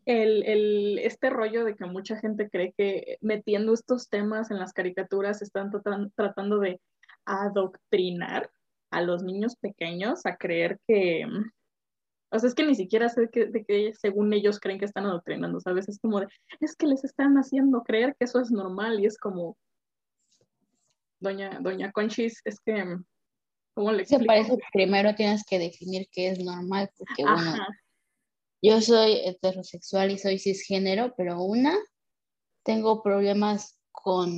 el, 0.04 0.44
el, 0.44 0.98
este 0.98 1.30
rollo 1.30 1.64
de 1.64 1.74
que 1.74 1.84
mucha 1.86 2.16
gente 2.16 2.48
cree 2.48 2.74
que 2.76 3.18
metiendo 3.20 3.72
estos 3.72 4.08
temas 4.08 4.50
en 4.50 4.58
las 4.58 4.72
caricaturas 4.72 5.42
están 5.42 5.70
tratando 6.14 6.58
de 6.58 6.80
adoctrinar 7.24 8.50
a 8.92 9.00
los 9.00 9.24
niños 9.24 9.56
pequeños 9.56 10.24
a 10.26 10.36
creer 10.36 10.78
que, 10.86 11.24
o 12.30 12.38
sea, 12.38 12.48
es 12.48 12.54
que 12.54 12.64
ni 12.64 12.74
siquiera 12.74 13.08
sé 13.08 13.28
que, 13.32 13.46
de 13.46 13.64
que 13.64 13.92
según 13.94 14.32
ellos 14.32 14.60
creen 14.60 14.78
que 14.78 14.84
están 14.84 15.06
adoctrinando, 15.06 15.60
¿sabes? 15.60 15.88
Es 15.88 15.98
como 15.98 16.20
de, 16.20 16.28
es 16.60 16.76
que 16.76 16.86
les 16.86 17.02
están 17.02 17.34
haciendo 17.36 17.82
creer 17.82 18.14
que 18.18 18.26
eso 18.26 18.40
es 18.40 18.50
normal 18.50 19.00
y 19.00 19.06
es 19.06 19.18
como, 19.18 19.56
doña, 21.20 21.58
doña 21.60 21.90
Conchis, 21.90 22.40
es 22.44 22.60
que, 22.60 22.98
¿cómo 23.74 23.92
le 23.92 24.02
explico? 24.02 24.26
parece 24.26 24.56
que 24.56 24.64
primero 24.72 25.14
tienes 25.14 25.42
que 25.44 25.58
definir 25.58 26.06
qué 26.12 26.28
es 26.28 26.44
normal, 26.44 26.90
porque 26.96 27.24
bueno, 27.24 27.66
yo 28.62 28.80
soy 28.82 29.20
heterosexual 29.24 30.10
y 30.10 30.18
soy 30.18 30.38
cisgénero, 30.38 31.14
pero 31.16 31.42
una, 31.42 31.76
tengo 32.62 33.02
problemas 33.02 33.80
con 33.90 34.30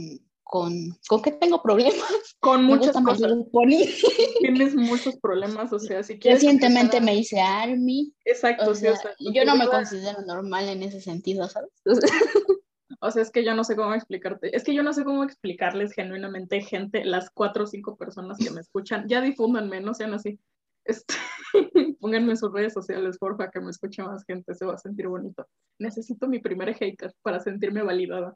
con, 0.45 0.73
con 1.09 1.23
qué 1.23 1.33
tengo 1.33 1.63
problemas. 1.63 2.37
Con 2.39 2.65
muchas 2.65 2.95
cosas. 3.03 3.33
Tienes 4.41 4.75
muchos 4.77 5.17
problemas, 5.17 5.73
o 5.73 5.79
sea, 5.79 6.03
si 6.03 6.19
quieres. 6.19 6.43
Recientemente 6.43 7.01
me 7.01 7.17
hice 7.17 7.41
Army. 7.41 8.13
Exacto, 8.25 8.71
o 8.71 8.75
sea, 8.75 8.95
yo 9.19 9.45
no 9.45 9.57
me 9.57 9.67
considero 9.67 10.21
normal 10.23 10.69
en 10.69 10.83
ese 10.83 11.01
sentido, 11.01 11.49
¿sabes? 11.49 11.71
O 13.01 13.11
sea, 13.11 13.23
es 13.23 13.31
que 13.31 13.45
yo 13.45 13.55
no 13.55 13.65
sé 13.65 13.77
cómo 13.77 13.93
explicarte. 13.93 14.57
Es 14.57 14.65
que 14.65 14.73
yo 14.73 14.83
no 14.83 14.95
sé 14.95 15.05
cómo 15.05 15.25
explicarles 15.25 15.93
genuinamente, 15.93 16.63
gente, 16.63 17.05
las 17.05 17.29
cuatro 17.29 17.65
o 17.65 17.67
cinco 17.67 17.97
personas 17.97 18.39
que 18.39 18.51
me 18.51 18.61
escuchan. 18.61 19.07
Ya 19.09 19.21
difúndanme, 19.21 19.81
no 19.83 19.93
sean 19.93 20.15
así. 20.15 20.41
Este, 20.85 21.15
pónganme 22.01 22.31
en 22.31 22.37
sus 22.39 22.53
redes 22.53 22.73
sociales, 22.73 23.19
porfa, 23.19 23.51
que 23.51 23.61
me 23.61 23.71
escuche 23.71 24.03
más 24.03 24.25
gente, 24.25 24.55
se 24.55 24.65
va 24.65 24.75
a 24.75 24.79
sentir 24.79 25.09
bonito. 25.09 25.47
Necesito 25.79 26.29
mi 26.29 26.39
primer 26.39 26.75
hater 26.75 27.15
para 27.23 27.41
sentirme 27.41 27.83
validada. 27.83 28.35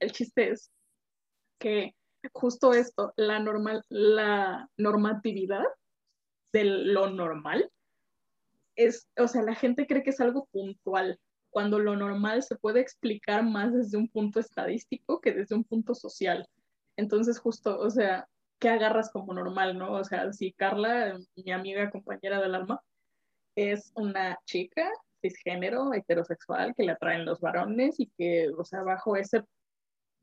El 0.00 0.12
chiste 0.12 0.50
es 0.50 0.70
que 1.58 1.94
justo 2.32 2.72
esto, 2.72 3.12
la, 3.16 3.38
normal, 3.38 3.82
la 3.88 4.68
normatividad 4.76 5.64
de 6.52 6.64
lo 6.64 7.10
normal, 7.10 7.70
es, 8.76 9.08
o 9.16 9.26
sea, 9.28 9.42
la 9.42 9.54
gente 9.54 9.86
cree 9.86 10.02
que 10.02 10.10
es 10.10 10.20
algo 10.20 10.46
puntual, 10.52 11.18
cuando 11.50 11.78
lo 11.78 11.96
normal 11.96 12.42
se 12.42 12.56
puede 12.56 12.80
explicar 12.80 13.42
más 13.42 13.72
desde 13.72 13.96
un 13.96 14.08
punto 14.08 14.40
estadístico 14.40 15.20
que 15.20 15.32
desde 15.32 15.54
un 15.54 15.64
punto 15.64 15.94
social. 15.94 16.46
Entonces, 16.96 17.38
justo, 17.38 17.78
o 17.78 17.90
sea, 17.90 18.28
¿qué 18.58 18.68
agarras 18.68 19.10
como 19.10 19.32
normal, 19.32 19.78
no? 19.78 19.92
O 19.92 20.04
sea, 20.04 20.32
si 20.32 20.52
Carla, 20.52 21.18
mi 21.34 21.52
amiga, 21.52 21.90
compañera 21.90 22.40
del 22.40 22.54
alma, 22.54 22.80
es 23.54 23.90
una 23.94 24.38
chica 24.44 24.90
cisgénero, 25.22 25.94
heterosexual, 25.94 26.74
que 26.74 26.84
le 26.84 26.92
atraen 26.92 27.24
los 27.24 27.40
varones 27.40 27.98
y 27.98 28.10
que, 28.18 28.50
o 28.50 28.64
sea, 28.64 28.82
bajo 28.82 29.16
ese 29.16 29.42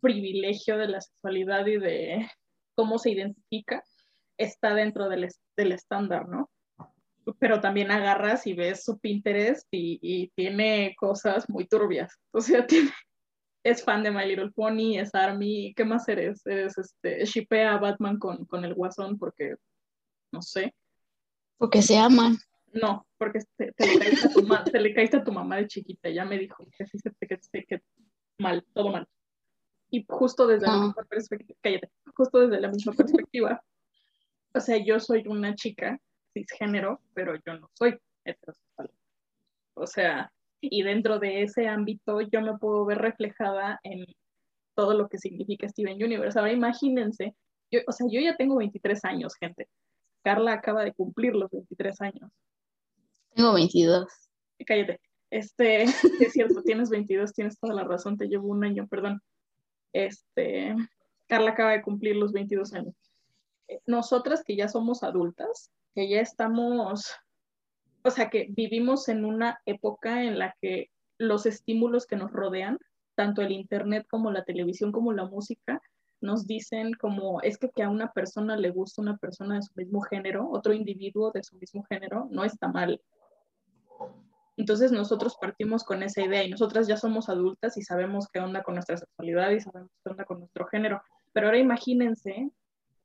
privilegio 0.04 0.78
de 0.78 0.88
la 0.90 1.02
sexualidad 1.02 1.66
y 1.66 1.80
de 1.80 2.30
cómo 2.76 3.00
se 3.00 3.12
identifica 3.12 3.82
está 4.38 4.76
dentro 4.76 5.08
del, 5.08 5.30
del 5.56 5.72
estándar, 5.72 6.28
¿no? 6.28 6.50
Pero 7.40 7.62
también 7.62 7.90
agarras 7.90 8.46
y 8.46 8.54
ves 8.54 8.84
su 8.84 9.00
Pinterest 9.00 9.66
y, 9.72 9.98
y 10.02 10.28
tiene 10.36 10.94
cosas 11.00 11.50
muy 11.50 11.66
turbias. 11.66 12.20
O 12.32 12.42
sea, 12.42 12.68
tiene, 12.68 12.92
es 13.64 13.84
fan 13.84 14.04
de 14.04 14.12
My 14.12 14.26
Little 14.28 14.52
Pony, 14.52 14.98
es 14.98 15.16
Army, 15.16 15.74
¿qué 15.76 15.86
más 15.86 16.08
eres? 16.10 16.46
Eres 16.46 16.78
este, 16.78 17.24
shipea 17.26 17.76
a 17.76 17.80
Batman 17.80 18.20
con, 18.20 18.46
con 18.46 18.66
el 18.66 18.74
guasón 18.74 19.18
porque, 19.18 19.56
no 20.34 20.42
sé. 20.42 20.76
Porque 21.58 21.82
se 21.82 21.98
aman. 21.98 22.36
No, 22.74 23.08
porque 23.18 23.40
te, 23.56 23.72
le 23.78 24.00
caíste 24.00 24.28
a 24.28 24.32
tu 24.32 24.72
te 24.72 24.80
le 24.80 24.94
caíste 24.94 25.18
a 25.18 25.24
tu 25.24 25.32
mamá 25.32 25.58
de 25.58 25.68
chiquita, 25.68 26.10
ya 26.10 26.26
me 26.26 26.40
dijo 26.40 26.68
que 26.76 26.86
sí, 26.88 26.98
que, 27.22 27.38
que, 27.52 27.66
que 27.66 27.82
mal, 28.40 28.66
todo 28.74 28.92
mal. 28.92 29.08
Y 29.94 30.04
justo 30.10 30.48
desde 30.48 30.66
la 30.66 30.74
ah. 30.74 30.86
misma 30.88 31.04
perspectiva, 31.04 31.60
cállate, 31.62 31.92
justo 32.16 32.40
desde 32.40 32.60
la 32.60 32.70
misma 32.70 32.94
perspectiva, 32.94 33.64
o 34.56 34.60
sea, 34.60 34.84
yo 34.84 35.00
soy 35.00 35.24
una 35.28 35.54
chica 35.54 36.00
cisgénero, 36.34 37.00
pero 37.14 37.36
yo 37.46 37.60
no 37.60 37.70
soy 37.74 38.00
heterosexual. 38.26 38.90
O 39.76 39.86
sea, 39.86 40.34
y 40.62 40.82
dentro 40.82 41.20
de 41.20 41.44
ese 41.44 41.68
ámbito 41.68 42.22
yo 42.22 42.42
me 42.42 42.58
puedo 42.58 42.86
ver 42.86 42.98
reflejada 42.98 43.80
en 43.84 44.04
todo 44.74 44.96
lo 44.96 45.08
que 45.10 45.20
significa 45.20 45.70
Steven 45.70 46.04
Universe. 46.04 46.40
Ahora 46.40 46.54
imagínense, 46.54 47.36
yo, 47.70 47.82
o 47.86 47.92
sea, 47.92 48.08
yo 48.10 48.20
ya 48.20 48.36
tengo 48.36 48.56
23 48.56 49.06
años, 49.06 49.36
gente. 49.36 49.68
Carla 50.24 50.54
acaba 50.54 50.84
de 50.84 50.94
cumplir 50.94 51.36
los 51.36 51.52
23 51.52 52.02
años. 52.02 52.32
Tengo 53.36 53.54
22. 53.54 54.08
Cállate. 54.66 55.00
Este, 55.30 55.84
es 56.20 56.34
cierto, 56.34 56.64
tienes 56.64 56.90
22, 56.90 57.32
tienes 57.32 57.60
toda 57.60 57.76
la 57.76 57.84
razón, 57.84 58.18
te 58.18 58.28
llevo 58.28 58.48
un 58.48 58.64
año, 58.64 58.88
perdón. 58.88 59.22
Este, 59.94 60.76
Carla 61.28 61.52
acaba 61.52 61.72
de 61.72 61.82
cumplir 61.82 62.16
los 62.16 62.34
22 62.34 62.74
años. 62.74 62.96
Eh, 63.68 63.80
nosotras 63.86 64.44
que 64.44 64.56
ya 64.56 64.68
somos 64.68 65.04
adultas, 65.04 65.72
que 65.96 66.10
ya 66.10 66.20
estamos 66.20 67.16
o 68.04 68.12
sea, 68.12 68.30
que 68.30 68.48
vivimos 68.50 69.08
en 69.08 69.26
una 69.26 69.62
época 69.66 70.24
en 70.24 70.38
la 70.38 70.56
que 70.62 70.90
los 71.18 71.46
estímulos 71.46 72.06
que 72.06 72.18
nos 72.18 72.32
rodean, 72.32 72.78
tanto 73.16 73.42
el 73.42 73.52
Internet 73.52 74.06
como 74.10 74.32
la 74.32 74.44
televisión 74.44 74.92
como 74.92 75.14
la 75.14 75.26
música, 75.26 75.82
nos 76.20 76.46
dicen 76.46 76.94
como 76.94 77.42
es 77.42 77.58
que 77.58 77.70
que 77.70 77.84
a 77.84 77.90
una 77.90 78.12
persona 78.12 78.58
le 78.58 78.72
gusta 78.72 79.02
una 79.02 79.18
persona 79.18 79.56
de 79.56 79.62
su 79.62 79.74
mismo 79.76 80.02
género, 80.02 80.50
otro 80.50 80.74
individuo 80.74 81.32
de 81.32 81.44
su 81.44 81.58
mismo 81.58 81.84
género, 81.84 82.28
no 82.30 82.44
está 82.44 82.68
mal. 82.68 83.02
Entonces 84.56 84.92
nosotros 84.92 85.36
partimos 85.40 85.84
con 85.84 86.04
esa 86.04 86.22
idea 86.22 86.44
y 86.44 86.50
nosotras 86.50 86.88
ya 86.88 86.98
somos 86.98 87.30
adultas 87.30 87.76
y 87.78 87.82
sabemos 87.82 88.28
qué 88.32 88.40
onda 88.40 88.62
con 88.64 88.76
nuestra 88.76 88.98
sexualidad 88.98 89.50
y 89.52 89.62
sabemos 89.62 89.92
qué 90.04 90.12
onda 90.12 90.26
con 90.26 90.40
nuestro 90.40 90.68
género. 90.68 91.02
Pero 91.32 91.48
ahora 91.48 91.58
imagínense 91.58 92.52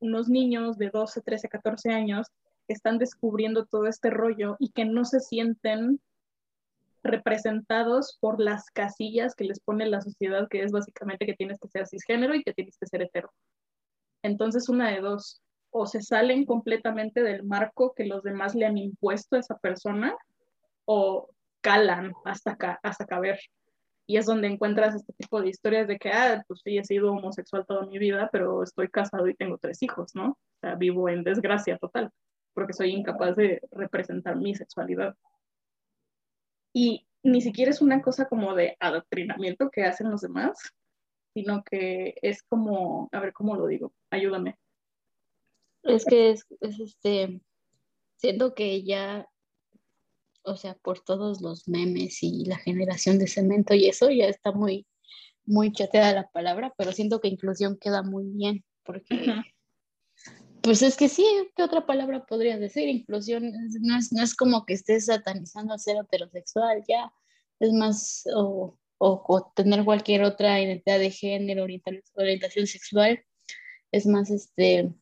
unos 0.01 0.29
niños 0.29 0.77
de 0.79 0.91
12, 0.91 1.23
13, 1.23 1.49
14 1.49 1.91
años 1.91 2.29
están 2.69 2.99
descubriendo 2.99 3.65
todo 3.65 3.87
este 3.87 4.11
rollo 4.11 4.57
y 4.59 4.71
que 4.71 4.85
no 4.85 5.05
se 5.05 5.21
sienten 5.21 6.01
representados 7.03 8.19
por 8.21 8.41
las 8.41 8.67
casillas 8.71 9.35
que 9.35 9.45
les 9.45 9.61
pone 9.61 9.87
la 9.87 10.01
sociedad, 10.01 10.49
que 10.49 10.63
es 10.63 10.73
básicamente 10.73 11.27
que 11.27 11.35
tienes 11.35 11.59
que 11.59 11.69
ser 11.69 11.87
cisgénero 11.87 12.35
y 12.35 12.43
que 12.43 12.53
tienes 12.53 12.77
que 12.77 12.87
ser 12.87 13.03
hetero. 13.03 13.33
Entonces, 14.23 14.69
una 14.69 14.91
de 14.91 15.01
dos, 15.01 15.41
o 15.71 15.87
se 15.87 16.03
salen 16.03 16.45
completamente 16.45 17.23
del 17.23 17.45
marco 17.45 17.95
que 17.95 18.05
los 18.05 18.23
demás 18.23 18.55
le 18.55 18.67
han 18.67 18.77
impuesto 18.77 19.37
a 19.37 19.41
esa 19.41 19.57
persona, 19.59 20.15
o 20.85 21.29
calan 21.69 22.15
hasta, 22.25 22.53
acá, 22.53 22.81
hasta 22.83 23.05
caber. 23.05 23.39
Y 24.07 24.17
es 24.17 24.25
donde 24.25 24.49
encuentras 24.49 24.95
este 24.95 25.13
tipo 25.13 25.43
de 25.43 25.51
historias 25.51 25.87
de 25.87 25.99
que, 25.99 26.11
ah, 26.11 26.43
pues 26.49 26.63
sí, 26.65 26.79
he 26.79 26.85
sido 26.85 27.13
homosexual 27.13 27.67
toda 27.67 27.85
mi 27.85 27.99
vida, 27.99 28.31
pero 28.33 28.63
estoy 28.63 28.89
casado 28.89 29.29
y 29.29 29.35
tengo 29.35 29.59
tres 29.59 29.83
hijos, 29.83 30.15
¿no? 30.15 30.31
O 30.31 30.59
sea, 30.63 30.77
vivo 30.77 31.11
en 31.11 31.25
desgracia 31.25 31.77
total 31.77 32.11
porque 32.55 32.73
soy 32.73 32.91
incapaz 32.91 33.37
de 33.37 33.61
representar 33.71 34.35
mi 34.35 34.55
sexualidad. 34.55 35.15
Y 36.73 37.07
ni 37.23 37.41
siquiera 37.41 37.71
es 37.71 37.81
una 37.81 38.01
cosa 38.01 38.27
como 38.29 38.55
de 38.55 38.77
adoctrinamiento 38.81 39.71
que 39.71 39.85
hacen 39.85 40.11
los 40.11 40.23
demás, 40.23 40.59
sino 41.35 41.63
que 41.63 42.15
es 42.21 42.43
como, 42.43 43.09
a 43.13 43.21
ver 43.21 43.33
cómo 43.33 43.55
lo 43.55 43.67
digo, 43.67 43.93
ayúdame. 44.11 44.57
Es 45.85 46.05
que 46.05 46.31
es, 46.31 46.47
este, 46.61 47.41
siento 48.17 48.55
que 48.55 48.83
ya, 48.83 49.29
o 50.49 50.57
sea, 50.57 50.75
por 50.75 51.01
todos 51.01 51.41
los 51.41 51.69
memes 51.69 52.23
y 52.23 52.45
la 52.45 52.59
generación 52.59 53.19
de 53.19 53.27
cemento 53.27 53.75
y 53.75 53.87
eso 53.87 54.11
ya 54.11 54.27
está 54.27 54.53
muy, 54.53 54.87
muy 55.45 55.73
chateada 55.73 56.13
la 56.13 56.29
palabra, 56.31 56.75
pero 56.77 56.93
siento 56.93 57.21
que 57.21 57.29
inclusión 57.29 57.79
queda 57.81 58.03
muy 58.03 58.25
bien, 58.27 58.65
porque 58.85 59.43
pues 60.63 60.83
es 60.83 60.97
que 60.97 61.09
sí, 61.09 61.25
¿qué 61.57 61.63
otra 61.63 61.87
palabra 61.87 62.27
podrías 62.27 62.61
decir? 62.61 62.89
Inclusión 62.89 63.53
no 63.81 63.97
es, 63.99 64.13
no 64.13 64.23
es 64.23 64.35
como 64.35 64.67
que 64.67 64.75
estés 64.75 65.07
satanizando 65.07 65.73
a 65.73 65.79
ser 65.79 65.97
heterosexual, 65.97 66.85
ya. 66.87 67.13
Es 67.61 67.73
más, 67.73 68.25
o, 68.35 68.79
o, 68.99 69.53
tener 69.55 69.85
cualquier 69.85 70.25
otra 70.25 70.61
identidad 70.61 70.99
de 70.99 71.11
género, 71.11 71.67
orientación 72.15 72.67
sexual. 72.67 73.25
Es 73.93 74.07
más, 74.07 74.31
este, 74.31 74.93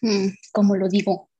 mm, 0.00 0.28
como 0.52 0.76
lo 0.76 0.88
digo? 0.88 1.30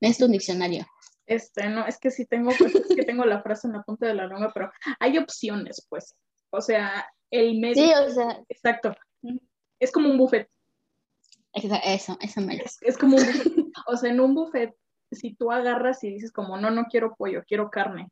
Es 0.00 0.20
un 0.20 0.32
diccionario. 0.32 0.86
Este, 1.32 1.68
no, 1.68 1.86
es 1.86 1.98
que 1.98 2.10
sí 2.10 2.26
tengo, 2.26 2.50
pues, 2.58 2.74
es 2.74 2.94
que 2.94 3.04
tengo 3.04 3.24
la 3.24 3.42
frase 3.42 3.66
en 3.66 3.74
la 3.74 3.82
punta 3.82 4.06
de 4.06 4.14
la 4.14 4.26
lengua, 4.26 4.50
pero 4.52 4.70
hay 5.00 5.18
opciones, 5.18 5.86
pues. 5.88 6.16
O 6.50 6.60
sea, 6.60 7.06
el 7.30 7.58
medio. 7.58 7.84
Sí, 7.84 7.92
o 7.94 8.10
sea. 8.10 8.42
Exacto. 8.48 8.94
Es 9.78 9.90
como 9.90 10.10
un 10.10 10.18
buffet. 10.18 10.48
Eso, 11.54 12.16
eso 12.20 12.40
me 12.40 12.56
es, 12.56 12.78
es 12.80 12.96
como 12.96 13.16
un 13.16 13.72
o 13.86 13.96
sea, 13.96 14.10
en 14.10 14.20
un 14.20 14.34
buffet, 14.34 14.74
si 15.10 15.34
tú 15.34 15.50
agarras 15.52 16.02
y 16.04 16.10
dices 16.10 16.32
como, 16.32 16.56
no, 16.56 16.70
no 16.70 16.84
quiero 16.84 17.14
pollo, 17.14 17.44
quiero 17.46 17.70
carne, 17.70 18.10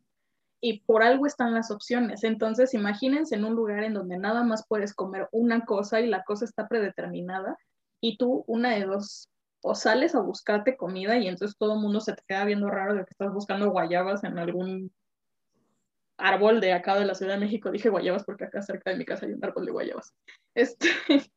y 0.60 0.80
por 0.80 1.02
algo 1.02 1.26
están 1.26 1.54
las 1.54 1.70
opciones. 1.70 2.24
Entonces, 2.24 2.74
imagínense 2.74 3.34
en 3.34 3.44
un 3.44 3.54
lugar 3.54 3.84
en 3.84 3.94
donde 3.94 4.18
nada 4.18 4.44
más 4.44 4.66
puedes 4.66 4.94
comer 4.94 5.28
una 5.32 5.64
cosa 5.64 6.00
y 6.00 6.06
la 6.06 6.22
cosa 6.24 6.44
está 6.44 6.68
predeterminada, 6.68 7.56
y 8.02 8.16
tú, 8.18 8.44
una 8.46 8.70
de 8.70 8.84
dos, 8.84 9.30
o 9.62 9.74
sales 9.74 10.14
a 10.14 10.20
buscarte 10.20 10.76
comida 10.76 11.18
y 11.18 11.28
entonces 11.28 11.56
todo 11.58 11.74
el 11.74 11.80
mundo 11.80 12.00
se 12.00 12.14
te 12.14 12.22
queda 12.26 12.44
viendo 12.44 12.68
raro 12.68 12.94
de 12.94 13.04
que 13.04 13.10
estás 13.10 13.32
buscando 13.32 13.70
guayabas 13.70 14.24
en 14.24 14.38
algún 14.38 14.92
árbol 16.16 16.60
de 16.60 16.72
acá 16.72 16.98
de 16.98 17.04
la 17.04 17.14
Ciudad 17.14 17.34
de 17.34 17.40
México. 17.40 17.70
Dije 17.70 17.88
guayabas 17.88 18.24
porque 18.24 18.44
acá 18.44 18.62
cerca 18.62 18.90
de 18.90 18.96
mi 18.96 19.04
casa 19.04 19.26
hay 19.26 19.32
un 19.32 19.44
árbol 19.44 19.66
de 19.66 19.72
guayabas. 19.72 20.14
Este, 20.54 20.88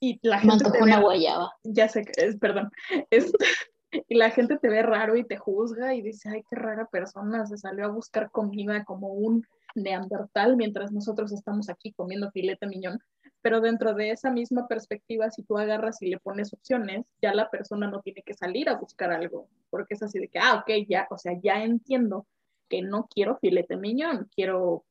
y 0.00 0.18
la 0.22 0.40
gente 0.40 0.70
te 0.70 0.82
una 0.82 1.00
guayaba. 1.00 1.52
Ya 1.64 1.88
sé 1.88 2.04
que 2.04 2.24
es, 2.24 2.36
perdón. 2.38 2.70
Este, 3.10 3.44
y 4.08 4.16
la 4.16 4.30
gente 4.30 4.58
te 4.58 4.68
ve 4.68 4.82
raro 4.82 5.16
y 5.16 5.24
te 5.24 5.36
juzga 5.36 5.94
y 5.94 6.02
dice, 6.02 6.28
ay, 6.30 6.44
qué 6.48 6.56
rara 6.56 6.86
persona, 6.86 7.46
se 7.46 7.56
salió 7.56 7.86
a 7.86 7.90
buscar 7.90 8.30
comida 8.30 8.84
como 8.84 9.08
un 9.08 9.46
neandertal 9.74 10.56
mientras 10.56 10.92
nosotros 10.92 11.32
estamos 11.32 11.68
aquí 11.68 11.92
comiendo 11.92 12.30
filete 12.30 12.66
miñón. 12.66 13.00
Pero 13.42 13.60
dentro 13.60 13.94
de 13.94 14.10
esa 14.10 14.30
misma 14.30 14.66
perspectiva, 14.68 15.30
si 15.30 15.42
tú 15.42 15.58
agarras 15.58 16.00
y 16.00 16.08
le 16.08 16.18
pones 16.18 16.52
opciones, 16.54 17.04
ya 17.20 17.34
la 17.34 17.50
persona 17.50 17.90
no 17.90 18.00
tiene 18.00 18.22
que 18.22 18.34
salir 18.34 18.68
a 18.68 18.76
buscar 18.76 19.10
algo, 19.12 19.48
porque 19.70 19.94
es 19.94 20.02
así 20.02 20.18
de 20.18 20.28
que, 20.28 20.38
ah, 20.38 20.62
ok, 20.62 20.86
ya, 20.88 21.06
o 21.10 21.18
sea, 21.18 21.38
ya 21.42 21.62
entiendo 21.62 22.26
que 22.68 22.80
no 22.80 23.06
quiero 23.12 23.36
filete 23.36 23.76
miñón, 23.76 24.30
quiero 24.34 24.84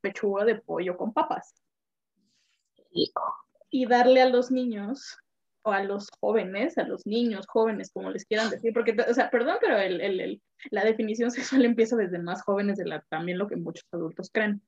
pechuga 0.00 0.44
de 0.44 0.56
pollo 0.56 0.96
con 0.96 1.12
papas 1.12 1.54
y 3.70 3.86
darle 3.86 4.22
a 4.22 4.28
los 4.28 4.50
niños 4.50 5.18
o 5.62 5.72
a 5.72 5.82
los 5.84 6.08
jóvenes, 6.20 6.78
a 6.78 6.84
los 6.84 7.06
niños 7.06 7.46
jóvenes, 7.46 7.90
como 7.92 8.10
les 8.10 8.24
quieran 8.24 8.50
decir, 8.50 8.72
porque, 8.72 8.96
o 9.08 9.14
sea, 9.14 9.30
perdón, 9.30 9.56
pero 9.60 9.78
el, 9.78 10.00
el, 10.00 10.42
la 10.70 10.84
definición 10.84 11.30
sexual 11.30 11.64
empieza 11.64 11.96
desde 11.96 12.18
más 12.18 12.42
jóvenes 12.42 12.78
de 12.78 12.86
la, 12.86 13.00
también 13.08 13.38
lo 13.38 13.48
que 13.48 13.56
muchos 13.56 13.84
adultos 13.92 14.30
creen. 14.32 14.62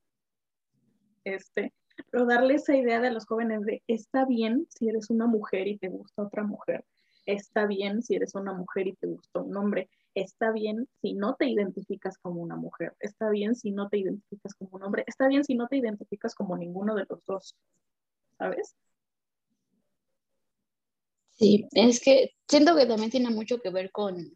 Este, 1.23 1.73
pero 2.11 2.25
darle 2.25 2.55
esa 2.55 2.75
idea 2.75 2.99
de 2.99 3.11
los 3.11 3.25
jóvenes 3.25 3.61
de, 3.65 3.81
está 3.87 4.25
bien 4.25 4.67
si 4.69 4.89
eres 4.89 5.09
una 5.09 5.27
mujer 5.27 5.67
y 5.67 5.77
te 5.77 5.89
gusta 5.89 6.23
otra 6.23 6.43
mujer, 6.43 6.85
está 7.25 7.65
bien 7.65 8.01
si 8.01 8.15
eres 8.15 8.35
una 8.35 8.53
mujer 8.53 8.87
y 8.87 8.93
te 8.93 9.07
gusta 9.07 9.41
un 9.41 9.55
hombre, 9.55 9.89
está 10.13 10.51
bien 10.51 10.87
si 11.01 11.13
no 11.13 11.35
te 11.35 11.47
identificas 11.47 12.17
como 12.17 12.41
una 12.41 12.55
mujer, 12.55 12.93
está 12.99 13.29
bien 13.29 13.55
si 13.55 13.71
no 13.71 13.89
te 13.89 13.97
identificas 13.97 14.53
como 14.55 14.71
un 14.73 14.83
hombre, 14.83 15.03
está 15.07 15.27
bien 15.27 15.43
si 15.43 15.55
no 15.55 15.67
te 15.67 15.77
identificas 15.77 16.35
como 16.35 16.57
ninguno 16.57 16.95
de 16.95 17.05
los 17.09 17.25
dos, 17.25 17.55
¿sabes? 18.37 18.75
Sí, 21.35 21.67
es 21.71 21.99
que 21.99 22.31
siento 22.47 22.75
que 22.75 22.85
también 22.85 23.11
tiene 23.11 23.29
mucho 23.29 23.59
que 23.59 23.69
ver 23.69 23.91
con, 23.91 24.35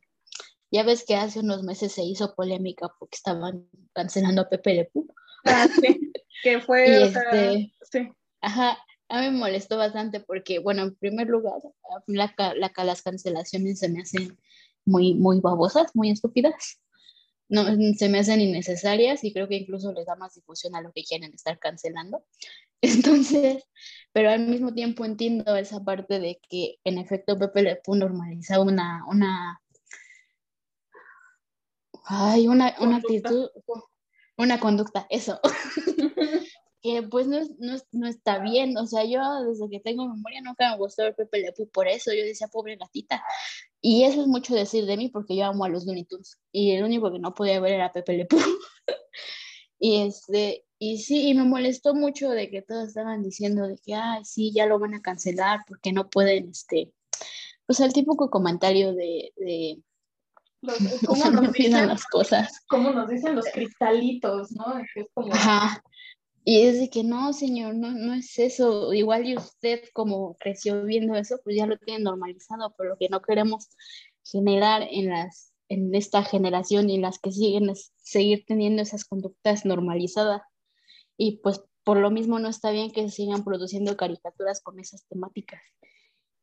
ya 0.72 0.84
ves 0.84 1.06
que 1.06 1.16
hace 1.16 1.40
unos 1.40 1.64
meses 1.64 1.92
se 1.92 2.04
hizo 2.04 2.36
polémica 2.36 2.90
porque 3.00 3.16
estaban 3.16 3.70
cancelando 3.94 4.42
a 4.42 4.50
Pepe 4.50 4.74
Le 4.74 4.86
Pew. 4.86 5.08
Ah, 5.46 5.68
sí, 5.80 6.12
que 6.44 6.60
fue, 6.60 7.04
este, 7.04 7.74
sí. 7.92 8.10
Ajá, 8.42 8.78
a 9.10 9.22
mí 9.22 9.28
me 9.28 9.38
molestó 9.38 9.78
bastante 9.78 10.20
porque, 10.20 10.60
bueno, 10.60 10.84
en 10.84 10.96
primer 10.96 11.28
lugar, 11.28 11.62
la, 12.08 12.34
las 12.84 13.02
cancelaciones 13.02 13.80
se 13.80 13.90
me 13.90 14.02
hacen 14.02 14.38
muy, 14.86 15.14
muy 15.14 15.40
babosas, 15.40 15.96
muy 15.96 16.10
estúpidas. 16.10 16.80
No, 17.50 17.66
se 17.96 18.10
me 18.10 18.20
hacen 18.20 18.42
innecesarias 18.42 19.24
y 19.24 19.34
creo 19.34 19.48
que 19.48 19.56
incluso 19.56 19.94
les 19.94 20.06
da 20.06 20.16
más 20.16 20.36
difusión 20.36 20.76
a 20.76 20.82
lo 20.82 20.92
que 20.92 21.04
quieren 21.04 21.34
estar 21.34 21.60
cancelando. 21.60 22.26
Entonces, 22.82 23.64
pero 24.12 24.30
al 24.30 24.48
mismo 24.48 24.74
tiempo 24.74 25.06
entiendo 25.06 25.56
esa 25.56 25.84
parte 25.84 26.20
de 26.20 26.40
que 26.50 26.80
en 26.84 26.98
efecto 26.98 27.38
Pepe 27.38 27.64
Le 27.64 27.76
Pew 27.78 27.96
normaliza 27.96 28.60
una, 28.62 29.04
una, 29.08 29.62
ay, 32.06 32.48
una, 32.48 32.76
una 32.80 32.98
actitud, 32.98 33.50
una 34.38 34.60
conducta, 34.60 35.08
eso, 35.10 35.40
que 36.88 37.04
pues 37.04 37.28
no, 37.28 37.40
no, 37.60 37.76
no, 37.92 38.08
está 38.08 38.40
bien, 38.40 38.78
o 38.78 38.88
sea, 38.88 39.04
yo 39.04 39.20
desde 39.44 39.70
que 39.70 39.82
tengo 39.82 40.08
memoria 40.08 40.42
nunca 40.42 40.72
me 40.72 40.78
gustó 40.78 41.04
ver 41.04 41.16
Pepe 41.16 41.40
Le 41.40 41.52
Pew, 41.52 41.70
por 41.70 41.88
eso 41.88 42.14
yo 42.14 42.24
decía, 42.24 42.48
pobre 42.48 42.78
gatita, 42.78 43.22
y 43.82 44.04
eso 44.06 44.22
es 44.22 44.28
mucho 44.28 44.56
decir 44.56 44.86
de 44.86 44.96
mí 44.96 45.10
porque 45.10 45.36
yo 45.36 45.46
amo 45.46 45.66
a 45.66 45.70
los 45.70 45.86
Looney 45.86 46.06
Tunes, 46.06 46.40
y 46.52 46.72
el 46.72 46.86
único 46.86 47.12
que 47.12 47.20
no 47.20 47.34
podía 47.34 47.60
ver 47.60 47.74
era 47.74 47.92
Pepe 47.92 48.18
Le 48.18 48.26
Pew, 48.26 48.40
y 49.80 50.02
este, 50.04 50.66
y 50.80 51.00
sí, 51.00 51.28
y 51.30 51.34
me 51.34 51.44
molestó 51.44 51.94
mucho 51.94 52.30
de 52.30 52.50
que 52.50 52.62
todos 52.62 52.88
estaban 52.88 53.22
diciendo 53.22 53.68
de 53.68 53.78
que, 53.78 53.94
ay, 53.94 54.24
sí, 54.24 54.54
ya 54.54 54.66
lo 54.66 54.80
van 54.80 54.94
a 54.94 55.02
cancelar 55.02 55.60
porque 55.68 55.92
no 55.92 56.10
pueden, 56.10 56.52
este, 56.52 56.94
pues 57.66 57.82
el 57.82 57.92
típico 57.92 58.30
comentario 58.30 58.94
de, 58.94 59.34
de 59.36 59.82
¿Cómo 61.06 61.30
nos 61.32 61.52
dicen 61.54 61.88
las 61.88 62.06
cosas? 62.06 62.64
Como 62.68 62.92
nos 62.92 63.10
dicen 63.10 63.36
los 63.36 63.46
cristalitos, 63.54 64.52
¿no? 64.52 64.78
Es 64.80 65.08
como... 65.14 65.34
Ajá. 65.34 65.84
Y 66.50 66.62
es 66.62 66.80
de 66.80 66.90
que 66.90 67.04
no, 67.04 67.34
señor, 67.34 67.76
no, 67.76 67.92
no 67.92 68.14
es 68.14 68.40
eso. 68.40 68.94
Igual 68.94 69.28
y 69.28 69.36
usted 69.36 69.82
como 69.92 70.38
creció 70.38 70.82
viendo 70.86 71.14
eso, 71.16 71.42
pues 71.44 71.58
ya 71.58 71.66
lo 71.68 71.78
tiene 71.78 72.06
normalizado, 72.06 72.74
pero 72.78 72.92
lo 72.92 72.98
que 72.98 73.10
no 73.10 73.22
queremos 73.22 73.68
generar 74.24 74.88
en 74.90 75.10
las 75.10 75.52
en 75.68 75.94
esta 75.94 76.24
generación 76.24 76.90
y 76.90 77.00
las 77.00 77.20
que 77.20 77.34
siguen 77.34 77.74
seguir 77.98 78.46
teniendo 78.48 78.82
esas 78.82 79.04
conductas 79.04 79.66
normalizadas. 79.66 80.42
Y 81.18 81.40
pues 81.40 81.62
por 81.84 81.98
lo 81.98 82.12
mismo 82.12 82.40
no 82.40 82.48
está 82.48 82.72
bien 82.72 82.92
que 82.92 83.10
sigan 83.10 83.44
produciendo 83.44 83.98
caricaturas 83.98 84.62
con 84.62 84.80
esas 84.80 85.06
temáticas 85.10 85.62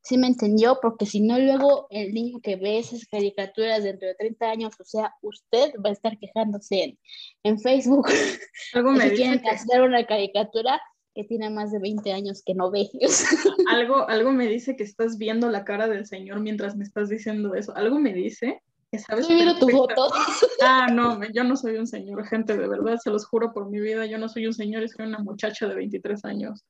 sí 0.04 0.18
me 0.18 0.26
entendió, 0.26 0.78
porque 0.82 1.06
si 1.06 1.20
no, 1.20 1.38
luego 1.38 1.87
el 1.90 2.12
niño 2.12 2.40
que 2.42 2.56
ve 2.56 2.78
esas 2.78 3.06
caricaturas 3.06 3.82
dentro 3.82 4.06
de 4.06 4.14
30 4.14 4.50
años, 4.50 4.75
o 4.78 4.84
sea, 4.84 5.14
usted 5.23 5.73
va 5.84 5.88
a 5.88 5.92
estar 5.92 6.18
quejándose 6.18 6.99
en, 7.42 7.58
Facebook. 7.58 8.08
Algo 8.75 8.92
me 8.92 9.08
si 9.11 9.16
quieren 9.16 9.42
hacer 9.49 9.80
una 9.80 10.04
caricatura 10.04 10.80
que 11.14 11.25
tiene 11.25 11.49
más 11.49 11.73
de 11.73 11.78
20 11.78 12.12
años 12.12 12.42
que 12.44 12.54
no 12.54 12.70
ve. 12.70 12.90
algo, 13.70 14.08
algo 14.08 14.32
me 14.32 14.46
dice 14.46 14.76
que 14.76 14.82
estás 14.82 15.16
viendo 15.16 15.49
la 15.49 15.64
cara 15.64 15.88
del 15.88 16.06
Señor 16.06 16.40
mientras 16.40 16.76
me 16.76 16.84
estás 16.84 17.08
diciendo 17.08 17.54
eso. 17.54 17.75
Algo 17.75 17.99
me 17.99 18.12
dice 18.12 18.61
que 18.90 18.99
sabes. 18.99 19.26
tu 19.58 19.68
foto. 19.70 20.11
Ah, 20.61 20.88
no, 20.92 21.20
yo 21.32 21.44
no 21.44 21.56
soy 21.56 21.76
un 21.76 21.87
señor, 21.87 22.26
gente, 22.26 22.56
de 22.56 22.66
verdad, 22.66 22.99
se 23.02 23.11
los 23.11 23.26
juro 23.26 23.52
por 23.52 23.68
mi 23.68 23.80
vida, 23.80 24.06
yo 24.06 24.18
no 24.18 24.28
soy 24.28 24.46
un 24.46 24.54
señor, 24.54 24.88
soy 24.88 25.06
una 25.06 25.18
muchacha 25.18 25.68
de 25.68 25.75
23 25.75 26.25
años 26.25 26.64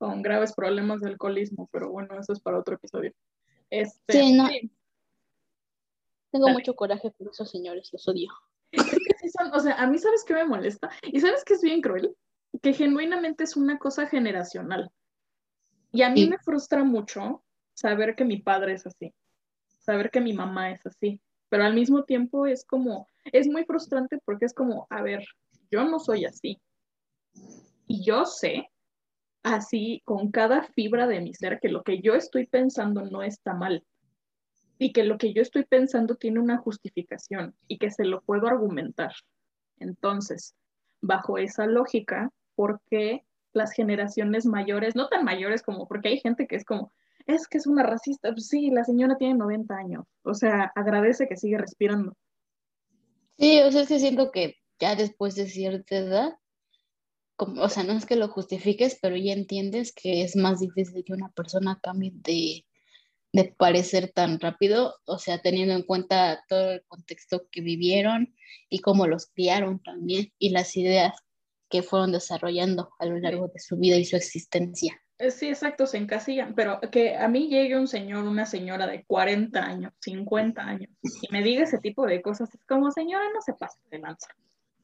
con 0.00 0.22
graves 0.22 0.54
problemas 0.54 1.02
de 1.02 1.10
alcoholismo, 1.10 1.68
pero 1.70 1.90
bueno, 1.90 2.18
eso 2.18 2.32
es 2.32 2.40
para 2.40 2.58
otro 2.58 2.74
episodio. 2.74 3.12
Este, 3.68 4.12
sí, 4.14 4.32
no. 4.32 4.48
Tengo 6.32 6.48
mucho 6.48 6.74
coraje 6.74 7.10
por 7.10 7.28
esos 7.28 7.50
señores, 7.50 7.90
los 7.92 8.08
odio. 8.08 8.30
o 9.52 9.60
sea, 9.60 9.74
a 9.74 9.86
mí 9.86 9.98
sabes 9.98 10.24
qué 10.24 10.32
me 10.32 10.46
molesta 10.46 10.90
y 11.02 11.20
sabes 11.20 11.44
qué 11.44 11.52
es 11.52 11.60
bien 11.60 11.82
cruel, 11.82 12.16
que 12.62 12.72
genuinamente 12.72 13.44
es 13.44 13.56
una 13.56 13.78
cosa 13.78 14.06
generacional. 14.06 14.90
Y 15.92 16.00
a 16.00 16.08
mí 16.08 16.26
me 16.26 16.38
frustra 16.38 16.82
mucho 16.82 17.44
saber 17.74 18.14
que 18.16 18.24
mi 18.24 18.38
padre 18.38 18.72
es 18.72 18.86
así, 18.86 19.12
saber 19.80 20.10
que 20.10 20.22
mi 20.22 20.32
mamá 20.32 20.70
es 20.70 20.86
así, 20.86 21.20
pero 21.50 21.64
al 21.64 21.74
mismo 21.74 22.04
tiempo 22.04 22.46
es 22.46 22.64
como, 22.64 23.06
es 23.24 23.48
muy 23.48 23.66
frustrante 23.66 24.18
porque 24.24 24.46
es 24.46 24.54
como, 24.54 24.86
a 24.88 25.02
ver, 25.02 25.26
yo 25.70 25.84
no 25.84 25.98
soy 26.00 26.24
así. 26.24 26.58
Y 27.86 28.02
yo 28.02 28.24
sé 28.24 28.69
así 29.42 30.02
con 30.04 30.30
cada 30.30 30.62
fibra 30.62 31.06
de 31.06 31.20
mi 31.20 31.34
ser 31.34 31.60
que 31.60 31.68
lo 31.68 31.82
que 31.82 32.00
yo 32.00 32.14
estoy 32.14 32.46
pensando 32.46 33.02
no 33.02 33.22
está 33.22 33.54
mal 33.54 33.84
y 34.78 34.92
que 34.92 35.04
lo 35.04 35.18
que 35.18 35.32
yo 35.32 35.42
estoy 35.42 35.64
pensando 35.64 36.16
tiene 36.16 36.40
una 36.40 36.58
justificación 36.58 37.54
y 37.68 37.78
que 37.78 37.90
se 37.90 38.04
lo 38.04 38.22
puedo 38.22 38.46
argumentar. 38.46 39.12
Entonces, 39.78 40.54
bajo 41.00 41.38
esa 41.38 41.66
lógica, 41.66 42.30
¿por 42.54 42.80
qué 42.90 43.24
las 43.52 43.72
generaciones 43.72 44.46
mayores, 44.46 44.94
no 44.94 45.08
tan 45.08 45.24
mayores 45.24 45.62
como, 45.62 45.86
porque 45.86 46.08
hay 46.08 46.20
gente 46.20 46.46
que 46.46 46.56
es 46.56 46.64
como, 46.64 46.92
es 47.26 47.48
que 47.48 47.58
es 47.58 47.66
una 47.66 47.82
racista, 47.82 48.32
pues 48.32 48.48
sí, 48.48 48.70
la 48.70 48.84
señora 48.84 49.16
tiene 49.16 49.34
90 49.34 49.74
años, 49.74 50.04
o 50.22 50.34
sea, 50.34 50.72
agradece 50.74 51.28
que 51.28 51.36
sigue 51.36 51.58
respirando. 51.58 52.16
Sí, 53.38 53.60
o 53.60 53.72
sea, 53.72 53.82
es 53.82 53.88
que 53.88 53.98
siento 53.98 54.30
que 54.30 54.56
ya 54.78 54.94
después 54.94 55.34
de 55.34 55.46
cierta 55.46 55.96
edad, 55.96 56.38
o 57.40 57.68
sea, 57.68 57.82
no 57.82 57.92
es 57.92 58.06
que 58.06 58.16
lo 58.16 58.28
justifiques, 58.28 58.98
pero 59.00 59.16
ya 59.16 59.32
entiendes 59.32 59.92
que 59.92 60.22
es 60.22 60.36
más 60.36 60.60
difícil 60.60 61.04
que 61.04 61.12
una 61.12 61.30
persona 61.30 61.78
cambie 61.82 62.12
de, 62.14 62.66
de 63.32 63.54
parecer 63.56 64.12
tan 64.12 64.40
rápido, 64.40 64.96
o 65.04 65.18
sea, 65.18 65.40
teniendo 65.40 65.74
en 65.74 65.82
cuenta 65.82 66.44
todo 66.48 66.72
el 66.72 66.84
contexto 66.86 67.46
que 67.50 67.60
vivieron 67.60 68.34
y 68.68 68.80
cómo 68.80 69.06
los 69.06 69.26
criaron 69.26 69.82
también 69.82 70.32
y 70.38 70.50
las 70.50 70.76
ideas 70.76 71.14
que 71.68 71.82
fueron 71.82 72.12
desarrollando 72.12 72.90
a 72.98 73.06
lo 73.06 73.18
largo 73.18 73.48
de 73.48 73.60
su 73.60 73.76
vida 73.76 73.96
y 73.96 74.04
su 74.04 74.16
existencia. 74.16 75.00
Eh, 75.18 75.30
sí, 75.30 75.48
exacto, 75.48 75.86
se 75.86 75.98
encasillan, 75.98 76.54
pero 76.54 76.80
que 76.90 77.14
a 77.14 77.28
mí 77.28 77.48
llegue 77.48 77.78
un 77.78 77.86
señor, 77.86 78.24
una 78.24 78.46
señora 78.46 78.86
de 78.86 79.04
40 79.04 79.60
años, 79.62 79.92
50 80.00 80.62
años, 80.62 80.90
y 81.02 81.30
me 81.30 81.42
diga 81.42 81.64
ese 81.64 81.78
tipo 81.78 82.06
de 82.06 82.22
cosas, 82.22 82.52
es 82.54 82.64
como, 82.64 82.90
señora, 82.90 83.24
no 83.32 83.42
se 83.42 83.52
pase 83.52 83.78
de 83.90 83.98
lanza. 83.98 84.28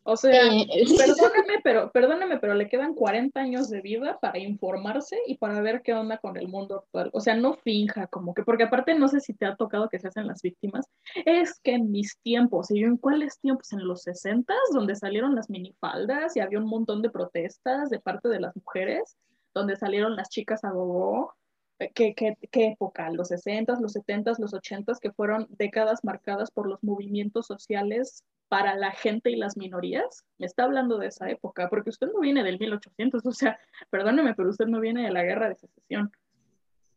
O 0.09 0.17
sea, 0.17 0.47
eh, 0.47 0.85
perdóneme, 0.97 1.61
pero, 1.65 1.91
perdóneme, 1.91 2.39
pero 2.39 2.55
le 2.55 2.69
quedan 2.69 2.95
40 2.95 3.41
años 3.41 3.69
de 3.69 3.81
vida 3.81 4.21
para 4.21 4.39
informarse 4.39 5.19
y 5.27 5.37
para 5.37 5.61
ver 5.61 5.83
qué 5.83 5.95
onda 5.95 6.19
con 6.19 6.37
el 6.37 6.47
mundo 6.47 6.77
actual. 6.77 7.11
O 7.13 7.21
sea, 7.21 7.35
no 7.35 7.55
finja 7.55 8.07
como 8.07 8.33
que, 8.33 8.45
porque 8.45 8.63
aparte 8.63 8.95
no 8.95 9.09
sé 9.09 9.19
si 9.19 9.35
te 9.35 9.47
ha 9.47 9.57
tocado 9.57 9.89
que 9.89 9.99
se 9.99 10.07
hacen 10.07 10.29
las 10.29 10.43
víctimas, 10.43 10.87
es 11.25 11.59
que 11.59 11.73
en 11.73 11.91
mis 11.91 12.21
tiempos, 12.21 12.71
y 12.71 12.83
yo 12.83 12.87
en 12.87 12.99
cuáles 12.99 13.41
tiempos, 13.41 13.73
en 13.73 13.85
los 13.85 14.03
60 14.03 14.55
donde 14.73 14.95
salieron 14.95 15.35
las 15.35 15.51
minifaldas 15.51 16.37
y 16.37 16.41
había 16.41 16.61
un 16.61 16.69
montón 16.69 17.03
de 17.03 17.11
protestas 17.11 17.91
de 17.91 17.99
parte 17.99 18.29
de 18.29 18.39
las 18.39 18.55
mujeres, 18.55 19.17
donde 19.55 19.75
salieron 19.75 20.15
las 20.15 20.29
chicas 20.29 20.63
a 20.63 20.71
gogo, 20.71 21.35
¿Qué, 21.79 22.15
qué, 22.15 22.39
qué 22.51 22.69
época? 22.69 23.11
Los 23.11 23.29
60, 23.29 23.81
los 23.81 23.93
70, 23.93 24.33
los 24.39 24.55
80, 24.55 24.95
que 24.99 25.13
fueron 25.13 25.47
décadas 25.51 26.05
marcadas 26.05 26.51
por 26.51 26.67
los 26.67 26.83
movimientos 26.83 27.47
sociales 27.47 28.25
para 28.49 28.77
la 28.77 28.93
gente 28.93 29.31
y 29.31 29.37
las 29.37 29.57
minorías, 29.57 30.25
me 30.39 30.47
está 30.47 30.65
hablando 30.65 30.99
de 30.99 31.09
esa 31.09 31.29
época, 31.31 31.69
porque 31.69 31.91
usted 31.91 32.09
no 32.13 32.21
viene 32.21 32.45
del 32.45 32.59
1800, 32.59 33.25
o 33.27 33.33
sea, 33.33 33.59
perdóneme, 33.91 34.35
pero 34.35 34.51
usted 34.51 34.67
no 34.67 34.81
viene 34.81 35.05
de 35.05 35.11
la 35.11 35.25
guerra 35.25 35.49
de 35.49 35.57
secesión. 35.57 36.13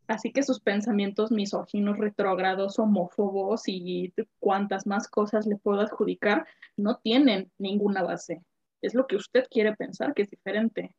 Así 0.06 0.32
que 0.32 0.42
sus 0.42 0.60
pensamientos 0.60 1.30
misóginos, 1.30 1.98
retrógrados, 1.98 2.80
homófobos 2.80 3.68
y 3.68 4.12
cuantas 4.40 4.84
más 4.86 5.06
cosas 5.06 5.46
le 5.46 5.56
puedo 5.56 5.80
adjudicar, 5.80 6.46
no 6.76 6.96
tienen 6.96 7.52
ninguna 7.58 8.02
base. 8.02 8.44
Es 8.82 8.94
lo 8.94 9.06
que 9.06 9.16
usted 9.16 9.46
quiere 9.48 9.76
pensar 9.76 10.14
que 10.14 10.22
es 10.22 10.30
diferente. 10.30 10.96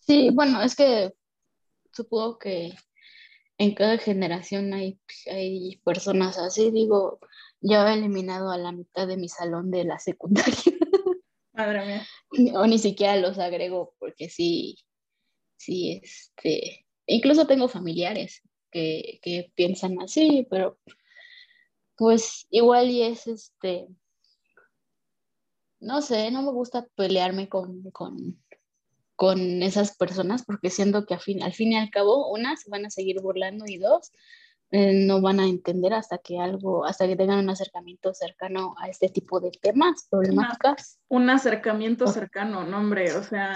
Sí, 0.00 0.30
bueno, 0.30 0.60
es 0.60 0.76
que 0.76 1.14
supongo 1.92 2.38
que 2.38 2.74
en 3.56 3.74
cada 3.74 3.96
generación 3.96 4.74
hay, 4.74 4.98
hay 5.30 5.76
personas 5.84 6.36
así, 6.36 6.70
digo, 6.70 7.18
yo 7.62 7.86
he 7.86 7.94
eliminado 7.94 8.50
a 8.50 8.58
la 8.58 8.72
mitad 8.72 9.06
de 9.06 9.16
mi 9.16 9.28
salón 9.28 9.70
de 9.70 9.84
la 9.84 9.98
secundaria. 9.98 10.52
Madre 11.52 11.86
mía. 11.86 12.58
O 12.58 12.66
ni 12.66 12.78
siquiera 12.78 13.16
los 13.16 13.38
agrego 13.38 13.94
porque 13.98 14.28
sí, 14.28 14.76
sí, 15.56 16.00
este, 16.02 16.86
incluso 17.06 17.46
tengo 17.46 17.68
familiares 17.68 18.42
que, 18.70 19.20
que 19.22 19.52
piensan 19.54 20.00
así, 20.00 20.46
pero 20.50 20.78
pues 21.96 22.46
igual 22.50 22.90
y 22.90 23.02
es 23.02 23.26
este, 23.26 23.86
no 25.78 26.00
sé, 26.00 26.30
no 26.30 26.42
me 26.42 26.52
gusta 26.52 26.86
pelearme 26.96 27.48
con, 27.48 27.90
con, 27.90 28.42
con 29.14 29.62
esas 29.62 29.96
personas 29.96 30.44
porque 30.44 30.70
siento 30.70 31.06
que 31.06 31.14
al 31.14 31.20
fin, 31.20 31.42
al 31.42 31.52
fin 31.52 31.72
y 31.72 31.76
al 31.76 31.90
cabo, 31.90 32.32
una, 32.32 32.56
se 32.56 32.70
van 32.70 32.86
a 32.86 32.90
seguir 32.90 33.20
burlando 33.20 33.66
y 33.66 33.78
dos, 33.78 34.10
eh, 34.74 35.04
no 35.06 35.20
van 35.20 35.38
a 35.38 35.46
entender 35.46 35.92
hasta 35.92 36.16
que 36.16 36.38
algo, 36.38 36.86
hasta 36.86 37.06
que 37.06 37.14
tengan 37.14 37.40
un 37.40 37.50
acercamiento 37.50 38.14
cercano 38.14 38.74
a 38.78 38.88
este 38.88 39.10
tipo 39.10 39.38
de 39.38 39.50
temas, 39.50 40.08
problemáticas. 40.10 40.98
un 41.08 41.28
acercamiento 41.28 42.06
cercano, 42.06 42.64
no 42.64 42.78
hombre, 42.78 43.14
o 43.14 43.22
sea, 43.22 43.54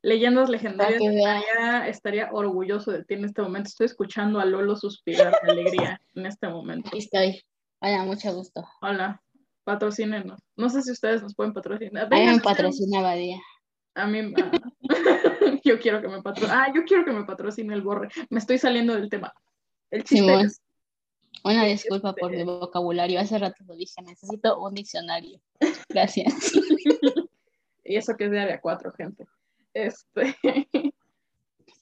leyendas 0.00 0.48
legendarias, 0.48 1.02
estaría, 1.02 1.88
estaría, 1.88 2.30
orgulloso 2.32 2.90
de 2.90 3.04
ti 3.04 3.14
en 3.14 3.26
este 3.26 3.42
momento. 3.42 3.68
Estoy 3.68 3.84
escuchando 3.84 4.40
a 4.40 4.46
Lolo 4.46 4.76
suspirar 4.76 5.38
de 5.42 5.52
alegría 5.52 6.00
en 6.14 6.24
este 6.24 6.48
momento. 6.48 6.88
Aquí 6.88 6.98
estoy. 7.00 7.42
Hola, 7.82 8.04
mucho 8.04 8.32
gusto. 8.32 8.66
Hola, 8.80 9.22
patrocínenos. 9.64 10.40
No 10.56 10.70
sé 10.70 10.80
si 10.80 10.90
ustedes 10.90 11.22
nos 11.22 11.34
pueden 11.34 11.52
patrocinar. 11.52 12.06
A 12.10 12.16
mí 12.16 12.24
me 12.24 12.40
patrocina 12.40 13.02
Badía. 13.02 13.38
A 13.94 14.06
mí, 14.06 14.32
yo 15.64 15.78
quiero 15.78 16.00
que 16.00 16.08
me 16.08 16.22
patrocine. 16.22 16.56
Ah, 16.56 16.72
yo 16.74 16.84
quiero 16.84 17.04
que 17.04 17.12
me 17.12 17.24
patrocine 17.24 17.74
el 17.74 17.82
borre. 17.82 18.08
Me 18.30 18.38
estoy 18.38 18.56
saliendo 18.56 18.94
del 18.94 19.10
tema. 19.10 19.34
El 19.90 20.04
chiste 20.04 20.40
es, 20.40 20.60
Una 21.44 21.64
disculpa 21.64 22.14
por 22.14 22.30
mi 22.30 22.42
vocabulario. 22.44 23.20
Hace 23.20 23.38
rato 23.38 23.64
lo 23.66 23.76
dije, 23.76 24.02
necesito 24.02 24.58
un 24.60 24.74
diccionario. 24.74 25.40
Gracias. 25.88 26.34
y 27.84 27.96
eso 27.96 28.16
que 28.16 28.24
es 28.24 28.30
de 28.30 28.40
área 28.40 28.60
4, 28.60 28.92
gente. 28.92 29.26
Este. 29.74 30.36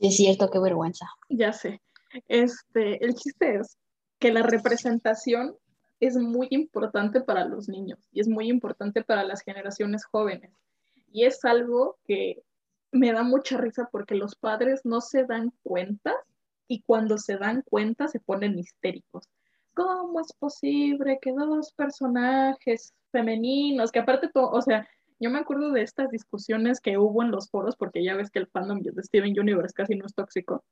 es 0.00 0.16
cierto, 0.16 0.50
qué 0.50 0.58
vergüenza. 0.58 1.06
Ya 1.28 1.52
sé. 1.52 1.80
Este, 2.28 3.04
el 3.04 3.14
chiste 3.14 3.56
es 3.56 3.78
que 4.18 4.32
la 4.32 4.42
representación 4.42 5.56
es 6.00 6.16
muy 6.16 6.48
importante 6.50 7.20
para 7.20 7.44
los 7.44 7.68
niños 7.68 7.98
y 8.12 8.20
es 8.20 8.28
muy 8.28 8.48
importante 8.48 9.02
para 9.02 9.24
las 9.24 9.42
generaciones 9.42 10.04
jóvenes. 10.04 10.50
Y 11.12 11.24
es 11.24 11.44
algo 11.44 11.96
que 12.06 12.42
me 12.92 13.12
da 13.12 13.22
mucha 13.22 13.56
risa 13.56 13.88
porque 13.90 14.14
los 14.14 14.34
padres 14.34 14.82
no 14.84 15.00
se 15.00 15.24
dan 15.24 15.52
cuenta 15.62 16.14
y 16.68 16.82
cuando 16.82 17.18
se 17.18 17.36
dan 17.36 17.62
cuenta 17.62 18.08
se 18.08 18.20
ponen 18.20 18.58
histéricos. 18.58 19.28
¿Cómo 19.74 20.20
es 20.20 20.32
posible 20.34 21.18
que 21.20 21.32
dos 21.32 21.72
personajes 21.72 22.94
femeninos, 23.10 23.90
que 23.90 23.98
aparte 23.98 24.28
todo, 24.32 24.50
o 24.50 24.62
sea, 24.62 24.88
yo 25.20 25.30
me 25.30 25.38
acuerdo 25.38 25.70
de 25.70 25.82
estas 25.82 26.10
discusiones 26.10 26.80
que 26.80 26.98
hubo 26.98 27.22
en 27.22 27.30
los 27.30 27.50
foros, 27.50 27.76
porque 27.76 28.04
ya 28.04 28.14
ves 28.14 28.30
que 28.30 28.40
el 28.40 28.46
fandom 28.48 28.80
de 28.80 29.02
Steven 29.02 29.38
Universe 29.38 29.74
casi 29.74 29.94
no 29.94 30.06
es 30.06 30.14
tóxico. 30.14 30.64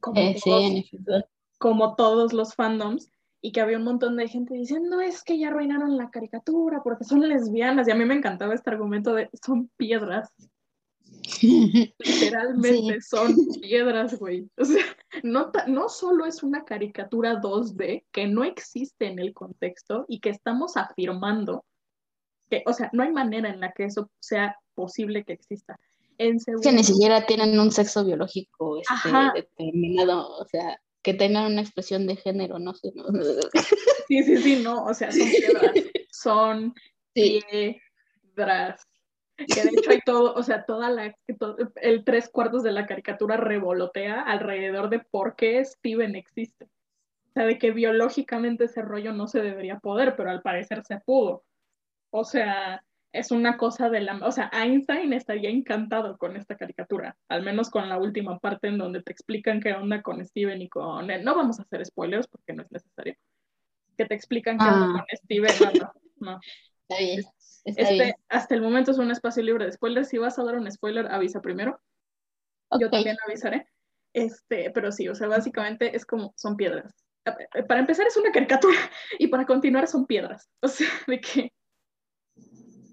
Como, 0.00 0.20
eh, 0.20 0.36
todos, 0.42 1.24
como 1.58 1.94
todos 1.94 2.32
los 2.32 2.54
fandoms, 2.54 3.10
y 3.42 3.52
que 3.52 3.60
había 3.60 3.78
un 3.78 3.84
montón 3.84 4.16
de 4.16 4.28
gente 4.28 4.54
diciendo 4.54 5.00
es 5.00 5.22
que 5.22 5.38
ya 5.38 5.48
arruinaron 5.48 5.96
la 5.96 6.10
caricatura 6.10 6.82
porque 6.82 7.04
son 7.04 7.26
lesbianas. 7.26 7.88
Y 7.88 7.90
a 7.90 7.94
mí 7.94 8.04
me 8.04 8.14
encantaba 8.14 8.54
este 8.54 8.70
argumento 8.70 9.14
de 9.14 9.30
son 9.42 9.70
piedras. 9.76 10.30
Literalmente 11.98 13.00
son 13.00 13.34
piedras, 13.60 14.18
güey. 14.18 14.48
O 14.56 14.64
sea, 14.64 14.84
no, 15.22 15.50
no 15.66 15.88
solo 15.88 16.26
es 16.26 16.42
una 16.42 16.64
caricatura 16.64 17.40
2D 17.40 18.04
que 18.10 18.26
no 18.26 18.44
existe 18.44 19.06
en 19.06 19.18
el 19.18 19.32
contexto 19.32 20.04
y 20.08 20.20
que 20.20 20.30
estamos 20.30 20.76
afirmando 20.76 21.64
que, 22.50 22.62
o 22.66 22.72
sea, 22.72 22.90
no 22.92 23.02
hay 23.02 23.12
manera 23.12 23.48
en 23.48 23.60
la 23.60 23.72
que 23.72 23.84
eso 23.84 24.10
sea 24.18 24.56
posible 24.74 25.24
que 25.24 25.34
exista. 25.34 25.78
En 26.18 26.36
que 26.62 26.72
ni 26.72 26.84
siquiera 26.84 27.24
tienen 27.24 27.58
un 27.58 27.70
sexo 27.70 28.04
biológico 28.04 28.78
este, 28.78 29.08
determinado, 29.34 30.36
o 30.36 30.44
sea, 30.44 30.78
que 31.02 31.14
tengan 31.14 31.50
una 31.50 31.62
expresión 31.62 32.06
de 32.06 32.16
género, 32.16 32.58
no 32.58 32.74
sé. 32.74 32.92
Sí, 34.06 34.22
sí, 34.24 34.36
sí, 34.36 34.60
no, 34.62 34.84
o 34.84 34.92
sea, 34.92 35.10
son 35.10 35.30
piedras, 35.30 35.72
son 36.10 36.74
piedras. 37.14 38.86
Que 39.54 39.62
de 39.62 39.70
hecho 39.70 39.90
hay 39.90 40.00
todo, 40.00 40.34
o 40.34 40.42
sea, 40.42 40.64
toda 40.64 40.90
la, 40.90 41.14
el 41.76 42.04
tres 42.04 42.28
cuartos 42.28 42.62
de 42.62 42.72
la 42.72 42.86
caricatura 42.86 43.36
revolotea 43.36 44.20
alrededor 44.22 44.90
de 44.90 45.00
por 45.00 45.36
qué 45.36 45.64
Steven 45.64 46.14
existe. 46.16 46.64
O 46.64 47.32
sea, 47.32 47.44
de 47.44 47.58
que 47.58 47.70
biológicamente 47.70 48.64
ese 48.64 48.82
rollo 48.82 49.12
no 49.12 49.28
se 49.28 49.40
debería 49.40 49.78
poder, 49.78 50.16
pero 50.16 50.30
al 50.30 50.42
parecer 50.42 50.82
se 50.84 50.98
pudo. 50.98 51.44
O 52.10 52.24
sea, 52.24 52.82
es 53.12 53.30
una 53.30 53.56
cosa 53.56 53.88
de 53.88 54.00
la... 54.00 54.18
O 54.26 54.32
sea, 54.32 54.50
Einstein 54.52 55.12
estaría 55.12 55.48
encantado 55.48 56.18
con 56.18 56.36
esta 56.36 56.56
caricatura, 56.56 57.16
al 57.28 57.42
menos 57.42 57.70
con 57.70 57.88
la 57.88 57.98
última 57.98 58.38
parte 58.40 58.68
en 58.68 58.78
donde 58.78 59.02
te 59.02 59.12
explican 59.12 59.60
qué 59.60 59.72
onda 59.74 60.02
con 60.02 60.24
Steven 60.24 60.60
y 60.60 60.68
con... 60.68 61.10
él. 61.10 61.24
No 61.24 61.36
vamos 61.36 61.58
a 61.58 61.62
hacer 61.62 61.84
spoilers 61.86 62.26
porque 62.26 62.52
no 62.52 62.62
es 62.62 62.72
necesario. 62.72 63.14
Que 63.96 64.06
te 64.06 64.14
explican 64.14 64.58
qué 64.58 64.64
onda 64.64 64.86
ah. 64.86 64.92
con 64.92 65.18
Steven. 65.18 65.52
No, 65.80 66.32
no. 66.32 66.40
Está 66.88 66.98
bien. 66.98 67.22
Este, 67.64 68.14
Hasta 68.28 68.54
el 68.54 68.62
momento 68.62 68.90
es 68.90 68.98
un 68.98 69.10
espacio 69.10 69.42
libre 69.42 69.66
de 69.66 69.72
spoilers. 69.72 70.08
Si 70.08 70.18
vas 70.18 70.38
a 70.38 70.44
dar 70.44 70.56
un 70.56 70.70
spoiler, 70.70 71.06
avisa 71.06 71.40
primero. 71.40 71.80
Yo 72.78 72.90
también 72.90 73.16
avisaré. 73.26 73.68
Este, 74.12 74.70
pero 74.70 74.90
sí, 74.92 75.08
o 75.08 75.14
sea, 75.14 75.28
básicamente 75.28 75.94
es 75.94 76.04
como, 76.04 76.32
son 76.36 76.56
piedras. 76.56 76.94
Eh, 77.54 77.62
para 77.64 77.80
empezar 77.80 78.06
es 78.06 78.16
una 78.16 78.32
caricatura 78.32 78.78
y 79.18 79.28
para 79.28 79.46
continuar 79.46 79.86
son 79.86 80.06
piedras. 80.06 80.48
O 80.60 80.68
sea, 80.68 80.88
de 81.06 81.20
que 81.20 81.52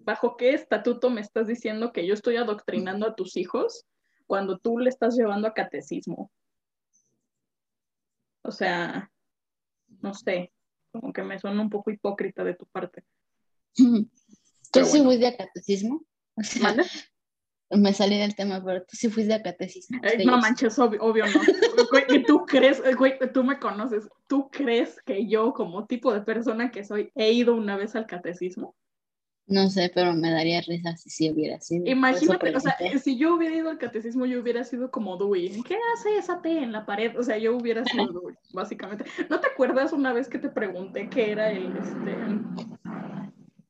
¿bajo 0.04 0.38
qué 0.38 0.54
estatuto 0.54 1.10
me 1.10 1.22
estás 1.22 1.48
diciendo 1.48 1.92
que 1.92 2.06
yo 2.06 2.14
estoy 2.14 2.38
adoctrinando 2.38 3.08
a 3.08 3.16
tus 3.16 3.36
hijos 3.36 3.86
cuando 4.26 4.58
tú 4.58 4.80
le 4.80 4.90
estás 4.90 5.16
llevando 5.16 5.48
a 5.48 5.54
catecismo? 5.54 6.32
O 8.44 8.52
sea, 8.52 9.12
no 10.02 10.14
sé, 10.14 10.54
como 10.92 11.12
que 11.12 11.24
me 11.24 11.40
suena 11.40 11.62
un 11.62 11.70
poco 11.70 11.92
hipócrita 11.92 12.44
de 12.44 12.56
tu 12.56 12.66
parte. 12.68 13.04
¿Tú 14.72 14.86
sí 14.86 15.02
fuiste 15.02 15.28
a 15.28 15.38
catecismo? 15.38 16.04
me 17.70 17.94
salí 17.94 18.18
del 18.18 18.36
tema, 18.36 18.64
pero 18.64 18.82
tú 18.82 18.96
sí 18.96 19.10
fuiste 19.10 19.34
a 19.34 19.42
catecismo. 19.42 20.00
no 20.26 20.38
manches, 20.38 20.78
obvio, 20.80 21.26
no. 21.26 21.42
tú 22.28 22.46
crees, 22.46 22.82
güey, 22.96 23.18
tú 23.34 23.44
me 23.44 23.60
conoces, 23.60 24.08
¿tú 24.28 24.50
crees 24.50 25.02
que 25.06 25.28
yo 25.28 25.54
como 25.54 25.86
tipo 25.86 26.14
de 26.14 26.22
persona 26.22 26.72
que 26.72 26.84
soy 26.84 27.12
he 27.16 27.32
ido 27.32 27.56
una 27.56 27.76
vez 27.76 27.96
al 27.96 28.08
catecismo? 28.08 28.76
No 29.50 29.70
sé, 29.70 29.90
pero 29.96 30.14
me 30.14 30.30
daría 30.30 30.60
risa 30.60 30.98
si 30.98 31.10
sí 31.10 31.32
hubiera 31.32 31.62
sido. 31.62 31.86
Imagínate, 31.90 32.54
o 32.54 32.60
sea, 32.60 32.76
si 33.02 33.18
yo 33.18 33.36
hubiera 33.36 33.56
ido 33.56 33.70
al 33.70 33.78
catecismo, 33.78 34.26
yo 34.26 34.42
hubiera 34.42 34.66
sido 34.66 34.92
como 34.92 35.16
Dewey. 35.16 35.64
¿Qué 35.64 35.78
hace 35.96 36.18
esa 36.18 36.42
T 36.42 36.50
en 36.52 36.74
la 36.74 36.86
pared? 36.86 37.18
O 37.18 37.24
sea, 37.24 37.38
yo 37.38 37.56
hubiera 37.56 37.86
sido 37.86 38.08
Dewey, 38.08 38.36
básicamente. 38.52 39.06
¿No 39.30 39.40
te 39.40 39.48
acuerdas 39.48 39.94
una 39.94 40.12
vez 40.12 40.28
que 40.28 40.38
te 40.38 40.50
pregunté 40.50 41.10
qué 41.10 41.32
era 41.32 41.50
el, 41.50 41.78
este... 41.78 42.18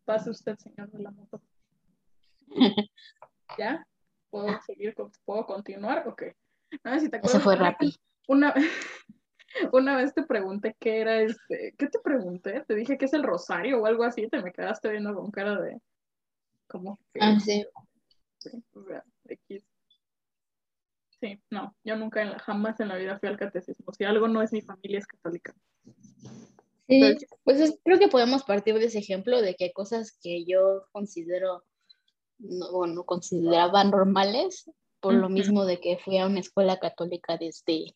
Pase 0.08 0.30
usted, 0.30 0.58
señor 0.58 0.90
de 0.90 1.04
la 1.04 1.12
moto. 1.12 1.42
¿Ya? 3.60 3.86
¿Puedo 4.30 4.58
seguir? 4.62 4.96
¿Puedo 5.26 5.46
continuar? 5.46 6.08
Ok. 6.08 6.24
Sé 6.72 7.00
si 7.02 7.10
te 7.10 7.18
acuerdas. 7.18 7.36
Eso 7.36 7.42
fue 7.42 7.58
rápido. 7.58 7.92
Una, 8.30 8.54
una 9.74 9.98
vez 9.98 10.14
te 10.14 10.24
pregunté 10.24 10.78
qué 10.80 11.02
era 11.02 11.20
este, 11.20 11.76
¿qué 11.78 11.88
te 11.88 12.00
pregunté? 12.00 12.64
Te 12.66 12.76
dije 12.76 12.98
que 12.98 13.04
es 13.04 13.14
el 13.14 13.24
rosario 13.24 13.82
o 13.82 13.86
algo 13.86 14.06
así, 14.06 14.30
te 14.30 14.42
me 14.42 14.54
quedaste 14.54 14.90
viendo 14.90 15.14
con 15.14 15.30
cara 15.30 15.60
de, 15.60 15.78
¿cómo? 16.68 17.00
Ah, 17.20 17.38
sí. 17.42 17.66
Sí, 21.20 21.42
no, 21.50 21.76
yo 21.84 21.98
nunca, 21.98 22.22
en 22.22 22.30
la, 22.30 22.40
jamás 22.40 22.80
en 22.80 22.88
la 22.88 22.96
vida 22.96 23.20
fui 23.20 23.28
al 23.28 23.38
catecismo. 23.38 23.92
Si 23.92 24.06
algo 24.06 24.30
no 24.30 24.42
es 24.42 24.54
mi 24.54 24.62
familia, 24.62 25.00
es 25.00 25.08
católica. 25.08 25.54
Sí, 26.88 27.02
pues 27.44 27.80
creo 27.84 28.00
que 28.00 28.08
podemos 28.08 28.44
partir 28.44 28.76
de 28.80 28.86
ese 28.86 29.00
ejemplo 29.00 29.42
de 29.42 29.56
que 29.56 29.74
cosas 29.74 30.18
que 30.22 30.46
yo 30.46 30.86
considero, 30.92 31.64
no, 32.40 32.72
bueno, 32.72 33.04
consideraba 33.04 33.84
normales, 33.84 34.70
por 35.00 35.14
lo 35.14 35.30
mismo 35.30 35.66
de 35.66 35.80
que 35.80 35.98
fui 35.98 36.18
a 36.18 36.26
una 36.26 36.40
escuela 36.40 36.80
católica 36.80 37.38
desde 37.38 37.94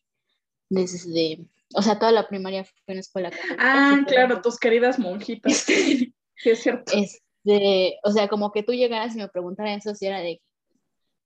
desde, 0.72 1.44
o 1.74 1.82
sea, 1.82 1.98
toda 1.98 2.12
la 2.12 2.26
primaria 2.26 2.64
fue 2.64 2.94
en 2.94 2.98
escuela 2.98 3.30
Ah, 3.58 4.00
claro, 4.06 4.40
tus 4.40 4.58
queridas 4.58 4.98
monjitas. 4.98 5.52
sí, 5.66 6.14
es 6.44 6.62
cierto. 6.62 6.92
Este, 6.94 7.98
o 8.02 8.10
sea, 8.10 8.28
como 8.28 8.52
que 8.52 8.62
tú 8.62 8.72
llegaras 8.72 9.14
y 9.14 9.18
me 9.18 9.28
preguntaras 9.28 9.84
eso, 9.84 9.94
si 9.94 10.06
era 10.06 10.20
de, 10.20 10.40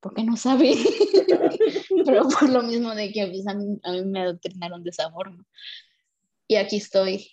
¿por 0.01 0.13
qué 0.13 0.23
no 0.23 0.35
sabe? 0.35 0.73
Pero 2.05 2.27
por 2.27 2.49
lo 2.49 2.61
mismo 2.63 2.93
de 2.93 3.11
que 3.11 3.27
pues, 3.27 3.47
a, 3.47 3.53
mí, 3.53 3.79
me 4.05 4.21
adoctrinaron 4.21 4.83
de 4.83 4.89
esa 4.89 5.09
forma. 5.11 5.45
Y 6.47 6.55
aquí 6.55 6.77
estoy. 6.77 7.29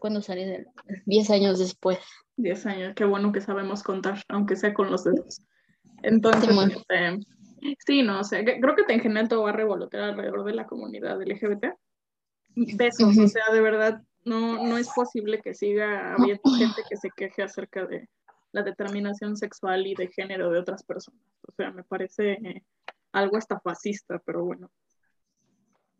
¿Cuándo, 0.00 0.22
salí? 0.22 0.44
De... 0.44 0.66
Diez 1.06 1.30
años 1.30 1.58
después. 1.58 1.98
Diez 2.36 2.64
años, 2.66 2.94
qué 2.94 3.04
bueno 3.04 3.32
que 3.32 3.40
sabemos 3.40 3.82
contar, 3.82 4.22
aunque 4.28 4.56
sea 4.56 4.74
con 4.74 4.90
los 4.90 5.04
dedos. 5.04 5.40
Entonces, 6.02 6.50
este, 6.50 7.18
Sí, 7.86 8.02
no, 8.02 8.20
o 8.20 8.24
sea, 8.24 8.44
creo 8.44 8.76
que 8.76 8.92
en 8.92 9.00
general 9.00 9.28
todo 9.28 9.44
va 9.44 9.50
a 9.50 9.54
revolotear 9.54 10.04
alrededor 10.04 10.44
de 10.44 10.54
la 10.54 10.66
comunidad 10.66 11.20
LGBT. 11.20 11.66
Besos, 12.54 13.16
o 13.16 13.28
sea, 13.28 13.44
de 13.52 13.60
verdad, 13.60 14.02
no, 14.24 14.62
no 14.64 14.76
es 14.76 14.90
posible 14.94 15.40
que 15.40 15.54
siga 15.54 16.14
habiendo 16.14 16.42
gente 16.56 16.82
que 16.88 16.96
se 16.96 17.10
queje 17.16 17.42
acerca 17.42 17.86
de 17.86 18.08
la 18.52 18.62
determinación 18.62 19.36
sexual 19.36 19.86
y 19.86 19.94
de 19.94 20.08
género 20.08 20.50
de 20.50 20.58
otras 20.58 20.84
personas. 20.84 21.20
O 21.48 21.52
sea, 21.56 21.70
me 21.72 21.82
parece 21.84 22.32
eh, 22.32 22.62
algo 23.12 23.38
hasta 23.38 23.58
fascista, 23.58 24.20
pero 24.24 24.44
bueno. 24.44 24.70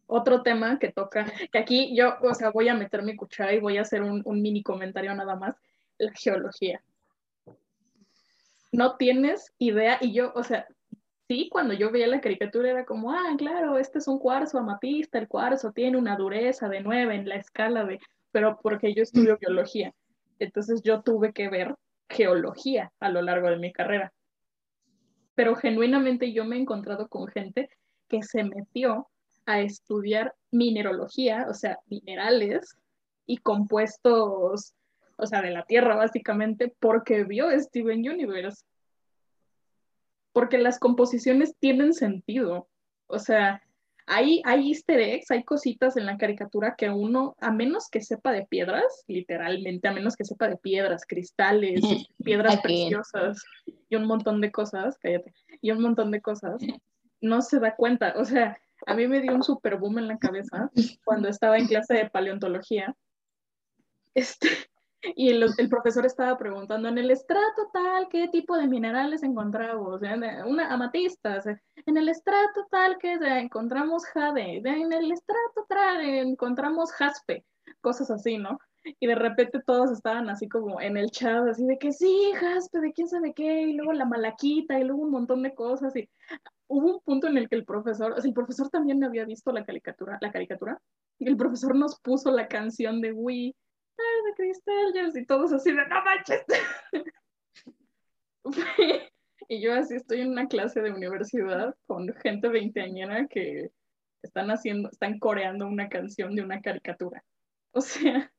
Otro 0.07 0.43
tema 0.43 0.79
que 0.79 0.93
toca, 0.93 1.27
que 1.51 1.59
aquí 1.59 1.97
yo, 1.97 2.17
o 2.21 2.35
sea, 2.35 2.51
voy 2.51 2.69
a 2.69 2.75
meter 2.75 3.03
mi 3.03 3.17
cuchara 3.17 3.53
y 3.55 3.61
voy 3.61 3.79
a 3.79 3.83
hacer 3.83 4.03
un, 4.03 4.23
un 4.25 4.43
mini 4.43 4.62
comentario 4.62 5.14
nada 5.14 5.37
más, 5.37 5.57
la 5.99 6.12
geología. 6.12 6.83
No 8.73 8.97
tienes 8.97 9.53
idea, 9.59 9.99
y 10.01 10.12
yo, 10.12 10.33
o 10.35 10.43
sea, 10.43 10.67
sí, 11.29 11.49
cuando 11.51 11.75
yo 11.75 11.90
veía 11.90 12.07
la 12.07 12.21
caricatura 12.21 12.71
era 12.71 12.85
como, 12.85 13.12
ah, 13.12 13.35
claro, 13.38 13.79
este 13.79 13.99
es 13.99 14.09
un 14.09 14.19
cuarzo 14.19 14.59
amatista, 14.59 15.19
el 15.19 15.29
cuarzo 15.29 15.73
tiene 15.73 15.97
una 15.97 16.17
dureza 16.17 16.69
de 16.69 16.81
9 16.81 17.14
en 17.14 17.29
la 17.29 17.37
escala 17.37 17.85
de, 17.85 18.01
pero 18.33 18.59
porque 18.61 18.95
yo 18.95 19.03
estudio 19.03 19.38
biología. 19.38 19.95
Entonces 20.38 20.83
yo 20.83 21.03
tuve 21.03 21.33
que 21.33 21.49
ver 21.49 21.77
geología 22.09 22.93
a 23.01 23.09
lo 23.09 23.23
largo 23.23 23.49
de 23.49 23.57
mi 23.57 23.73
carrera. 23.73 24.12
Pero 25.35 25.57
genuinamente 25.57 26.33
yo 26.33 26.45
me 26.45 26.57
he 26.57 26.61
encontrado 26.61 27.09
con 27.09 27.27
gente 27.29 27.71
que 28.09 28.23
se 28.23 28.45
metió 28.45 29.09
a 29.46 29.61
estudiar 29.61 30.35
mineralogía, 30.50 31.46
o 31.48 31.54
sea, 31.54 31.78
minerales 31.87 32.76
y 33.26 33.38
compuestos, 33.38 34.74
o 35.16 35.26
sea, 35.26 35.42
de 35.42 35.50
la 35.50 35.64
Tierra 35.64 35.96
básicamente, 35.96 36.74
porque 36.80 37.24
vio 37.24 37.50
Steven 37.59 38.09
Universe 38.09 38.64
porque 40.35 40.59
las 40.59 40.78
composiciones 40.78 41.54
tienen 41.59 41.94
sentido. 41.94 42.68
O 43.07 43.20
sea, 43.20 43.62
hay, 44.07 44.42
hay 44.44 44.68
easter 44.68 44.98
eggs, 44.98 45.30
hay 45.30 45.44
cositas 45.44 45.96
en 45.96 46.07
la 46.07 46.18
caricatura 46.18 46.74
que 46.76 46.90
uno, 46.90 47.37
a 47.40 47.52
menos 47.52 47.88
que 47.88 48.00
sepa 48.00 48.33
de 48.33 48.44
piedras, 48.44 49.04
literalmente, 49.07 49.87
a 49.87 49.92
menos 49.92 50.16
que 50.16 50.24
sepa 50.24 50.48
de 50.48 50.57
piedras, 50.57 51.07
cristales, 51.07 51.80
piedras 52.22 52.61
preciosas 52.61 53.42
y 53.88 53.94
un 53.94 54.07
montón 54.07 54.40
de 54.40 54.50
cosas, 54.50 54.98
cállate, 54.98 55.33
y 55.62 55.70
un 55.70 55.80
montón 55.80 56.11
de 56.11 56.20
cosas, 56.20 56.61
no 57.20 57.40
se 57.40 57.61
da 57.61 57.76
cuenta. 57.76 58.14
O 58.16 58.24
sea, 58.24 58.59
a 58.87 58.94
mí 58.94 59.07
me 59.07 59.20
dio 59.20 59.35
un 59.35 59.42
super 59.42 59.77
boom 59.77 59.99
en 59.99 60.09
la 60.09 60.18
cabeza 60.18 60.70
cuando 61.05 61.29
estaba 61.29 61.59
en 61.59 61.66
clase 61.66 61.94
de 61.94 62.11
paleontología. 62.11 62.94
Este, 64.14 64.49
y 65.16 65.31
el, 65.31 65.68
profesor 65.68 66.07
estaba 66.07 66.38
preguntando 66.38 66.88
en 66.88 66.99
el 66.99 67.11
estrato 67.11 67.70
tal, 67.73 68.09
¿qué 68.09 68.29
tipo 68.29 68.57
de 68.57 68.66
minerales 68.66 69.23
encontramos? 69.23 70.01
Una 70.47 70.73
amatista, 70.73 71.42
en 71.87 71.97
el 71.97 72.09
estrato 72.09 72.66
tal 72.70 72.99
que 72.99 73.14
encontramos 73.14 74.05
jade, 74.07 74.62
en 74.64 74.92
el 74.92 75.12
estrato 75.12 75.66
tal 75.68 76.01
encontramos 76.01 76.92
jaspe, 76.92 77.44
cosas 77.81 78.11
así, 78.11 78.38
¿no? 78.38 78.59
Y 79.01 79.07
de 79.07 79.14
repente 79.14 79.62
todos 79.66 79.90
estaban 79.90 80.29
así 80.29 80.47
como 80.47 80.81
en 80.81 80.99
el 80.99 81.11
chat, 81.11 81.49
así 81.49 81.64
de 81.64 81.79
que 81.79 81.92
sí, 81.92 82.33
jaspe, 82.35 82.81
de 82.81 82.92
quién 82.92 83.09
sabe 83.09 83.33
qué, 83.33 83.62
y 83.62 83.73
luego 83.73 83.94
la 83.94 84.05
malaquita, 84.05 84.79
y 84.79 84.85
luego 84.85 85.03
un 85.03 85.11
montón 85.11 85.42
de 85.42 85.55
cosas, 85.55 85.97
y 85.97 86.09
hubo 86.66 86.96
un 86.96 87.00
punto 87.00 87.27
en 87.27 87.37
el 87.38 87.48
que 87.48 87.57
el 87.57 87.64
profesor, 87.64 88.12
o 88.12 88.20
sea, 88.20 88.29
el 88.29 88.35
profesor 88.35 88.68
también 88.70 89.03
había 89.05 89.24
visto 89.24 89.53
la 89.53 89.64
caricatura, 89.64 90.18
la 90.20 90.33
caricatura, 90.33 90.81
y 91.18 91.29
el 91.29 91.37
profesor 91.37 91.74
nos 91.74 92.00
puso 92.00 92.31
la 92.31 92.48
canción 92.48 93.00
de 93.00 93.12
Wii, 93.12 93.55
de 93.96 94.35
Crystal 94.37 95.16
y 95.16 95.27
todos 95.27 95.53
así 95.53 95.70
de, 95.70 95.87
no 95.87 96.05
manches. 96.05 96.44
y 99.48 99.61
yo 99.61 99.74
así 99.74 99.94
estoy 99.94 100.20
en 100.22 100.31
una 100.31 100.48
clase 100.48 100.81
de 100.81 100.92
universidad 100.92 101.74
con 101.87 102.12
gente 102.14 102.48
veinteañera 102.48 103.27
que 103.29 103.70
están 104.22 104.50
haciendo, 104.50 104.88
están 104.90 105.18
coreando 105.18 105.66
una 105.66 105.88
canción 105.88 106.35
de 106.35 106.42
una 106.42 106.61
caricatura. 106.61 107.24
O 107.72 107.81
sea. 107.81 108.33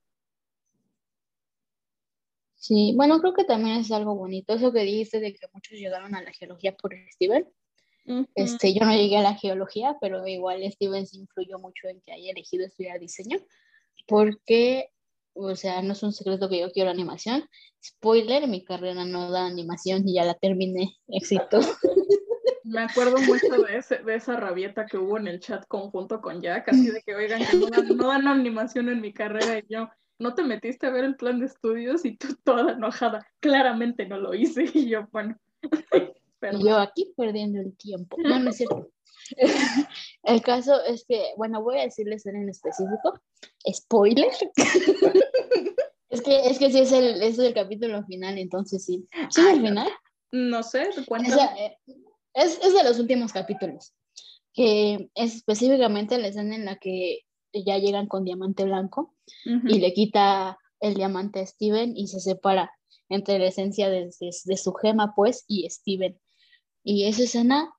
Sí, 2.55 2.93
bueno, 2.95 3.19
creo 3.19 3.33
que 3.33 3.43
también 3.43 3.77
es 3.77 3.91
algo 3.91 4.15
bonito. 4.15 4.53
Eso 4.53 4.71
que 4.71 4.79
dijiste 4.79 5.19
de 5.19 5.33
que 5.33 5.47
muchos 5.53 5.77
llegaron 5.77 6.15
a 6.15 6.23
la 6.23 6.31
geología 6.31 6.75
por 6.75 6.95
Steven. 7.11 7.47
Este, 8.35 8.73
yo 8.73 8.85
no 8.85 8.93
llegué 8.93 9.17
a 9.17 9.21
la 9.21 9.35
geología, 9.35 9.97
pero 9.99 10.25
igual 10.27 10.61
Steven 10.71 11.07
se 11.07 11.17
influyó 11.17 11.59
mucho 11.59 11.87
en 11.87 12.01
que 12.01 12.11
haya 12.11 12.31
elegido 12.31 12.65
estudiar 12.65 12.99
diseño, 12.99 13.39
porque 14.07 14.89
o 15.35 15.55
sea, 15.55 15.81
no 15.81 15.93
es 15.93 16.01
un 16.01 16.13
secreto 16.13 16.47
que 16.47 16.59
yo 16.59 16.71
quiero 16.71 16.89
animación. 16.89 17.47
Spoiler, 17.83 18.47
mi 18.47 18.63
carrera 18.63 19.03
no 19.03 19.29
da 19.29 19.45
animación 19.45 20.07
y 20.07 20.15
ya 20.15 20.23
la 20.23 20.33
terminé. 20.35 20.95
Éxito. 21.09 21.59
Me 22.63 22.81
acuerdo 22.81 23.17
mucho 23.17 23.63
de, 23.63 23.77
ese, 23.77 23.97
de 23.97 24.15
esa 24.15 24.37
rabieta 24.37 24.85
que 24.85 24.97
hubo 24.97 25.17
en 25.17 25.27
el 25.27 25.39
chat 25.39 25.67
conjunto 25.67 26.21
con 26.21 26.41
Jack, 26.41 26.69
así 26.69 26.89
de 26.89 27.01
que, 27.03 27.13
oigan, 27.13 27.45
que 27.45 27.57
no, 27.57 28.07
dan, 28.07 28.27
animación 28.27 28.89
en 28.89 29.01
mi 29.01 29.13
carrera 29.13 29.59
y 29.59 29.65
yo, 29.69 29.89
¿no 30.17 30.33
te 30.33 30.43
metiste 30.43 30.87
a 30.87 30.89
ver 30.89 31.03
el 31.03 31.15
plan 31.15 31.39
de 31.39 31.45
estudios? 31.45 32.05
Y 32.05 32.17
tú 32.17 32.35
toda 32.43 32.71
enojada, 32.71 33.27
claramente 33.39 34.07
no 34.07 34.17
lo 34.17 34.33
hice. 34.33 34.65
Y 34.73 34.89
yo, 34.89 35.07
bueno. 35.11 35.37
Yo 36.59 36.77
aquí 36.77 37.13
perdiendo 37.15 37.59
el 37.59 37.75
tiempo. 37.77 38.17
No, 38.19 38.39
no 38.39 38.49
es 38.49 38.57
cierto. 38.57 38.89
El 40.23 40.41
caso 40.41 40.83
es 40.83 41.05
que, 41.07 41.33
bueno, 41.37 41.63
voy 41.63 41.79
a 41.79 41.83
decirles 41.83 42.25
en 42.25 42.47
específico, 42.49 43.19
spoiler. 43.71 44.31
es 46.09 46.21
que, 46.21 46.47
es 46.47 46.59
que 46.59 46.71
sí 46.71 46.79
es 46.79 46.91
el, 46.91 47.21
es 47.21 47.39
el 47.39 47.53
capítulo 47.53 48.03
final, 48.05 48.37
entonces 48.37 48.85
sí. 48.85 49.07
¿Sí 49.29 49.41
es 49.41 49.47
el 49.47 49.61
final? 49.61 49.89
No 50.31 50.63
sé, 50.63 50.89
eh, 51.57 51.77
es, 52.33 52.59
es 52.61 52.73
de 52.73 52.83
los 52.83 52.99
últimos 52.99 53.31
capítulos, 53.33 53.93
que 54.53 55.09
es 55.15 55.35
específicamente 55.35 56.17
la 56.17 56.27
escena 56.27 56.55
en 56.55 56.65
la 56.65 56.77
que 56.77 57.21
ya 57.53 57.77
llegan 57.77 58.07
con 58.07 58.25
diamante 58.25 58.65
blanco 58.65 59.15
y 59.45 59.79
le 59.79 59.93
quita 59.93 60.57
el 60.81 60.93
diamante 60.93 61.39
a 61.39 61.45
Steven 61.45 61.95
y 61.95 62.07
se 62.07 62.19
separa 62.19 62.71
entre 63.07 63.39
la 63.39 63.47
esencia 63.47 63.89
de, 63.89 64.09
de 64.19 64.57
su 64.57 64.73
gema, 64.73 65.13
pues, 65.15 65.45
y 65.47 65.69
Steven. 65.69 66.19
Y 66.87 67.07
esa 67.07 67.23
escena 67.23 67.73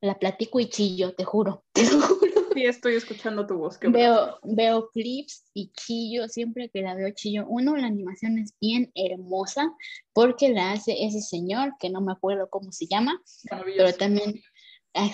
la 0.00 0.16
platico 0.16 0.60
y 0.60 0.68
chillo, 0.68 1.12
te 1.14 1.24
juro, 1.24 1.64
te 1.72 1.84
juro. 1.88 2.32
Sí, 2.54 2.66
estoy 2.66 2.94
escuchando 2.94 3.48
tu 3.48 3.56
voz. 3.56 3.80
Veo, 3.80 4.38
veo 4.44 4.88
clips 4.90 5.50
y 5.54 5.72
chillo, 5.72 6.28
siempre 6.28 6.70
que 6.70 6.82
la 6.82 6.94
veo 6.94 7.10
chillo. 7.12 7.46
Uno, 7.48 7.74
la 7.76 7.88
animación 7.88 8.38
es 8.38 8.54
bien 8.60 8.92
hermosa 8.94 9.74
porque 10.12 10.50
la 10.50 10.70
hace 10.70 11.04
ese 11.04 11.20
señor, 11.20 11.72
que 11.80 11.90
no 11.90 12.00
me 12.00 12.12
acuerdo 12.12 12.48
cómo 12.48 12.70
se 12.70 12.86
llama, 12.86 13.20
pero 13.76 13.92
también, 13.94 14.40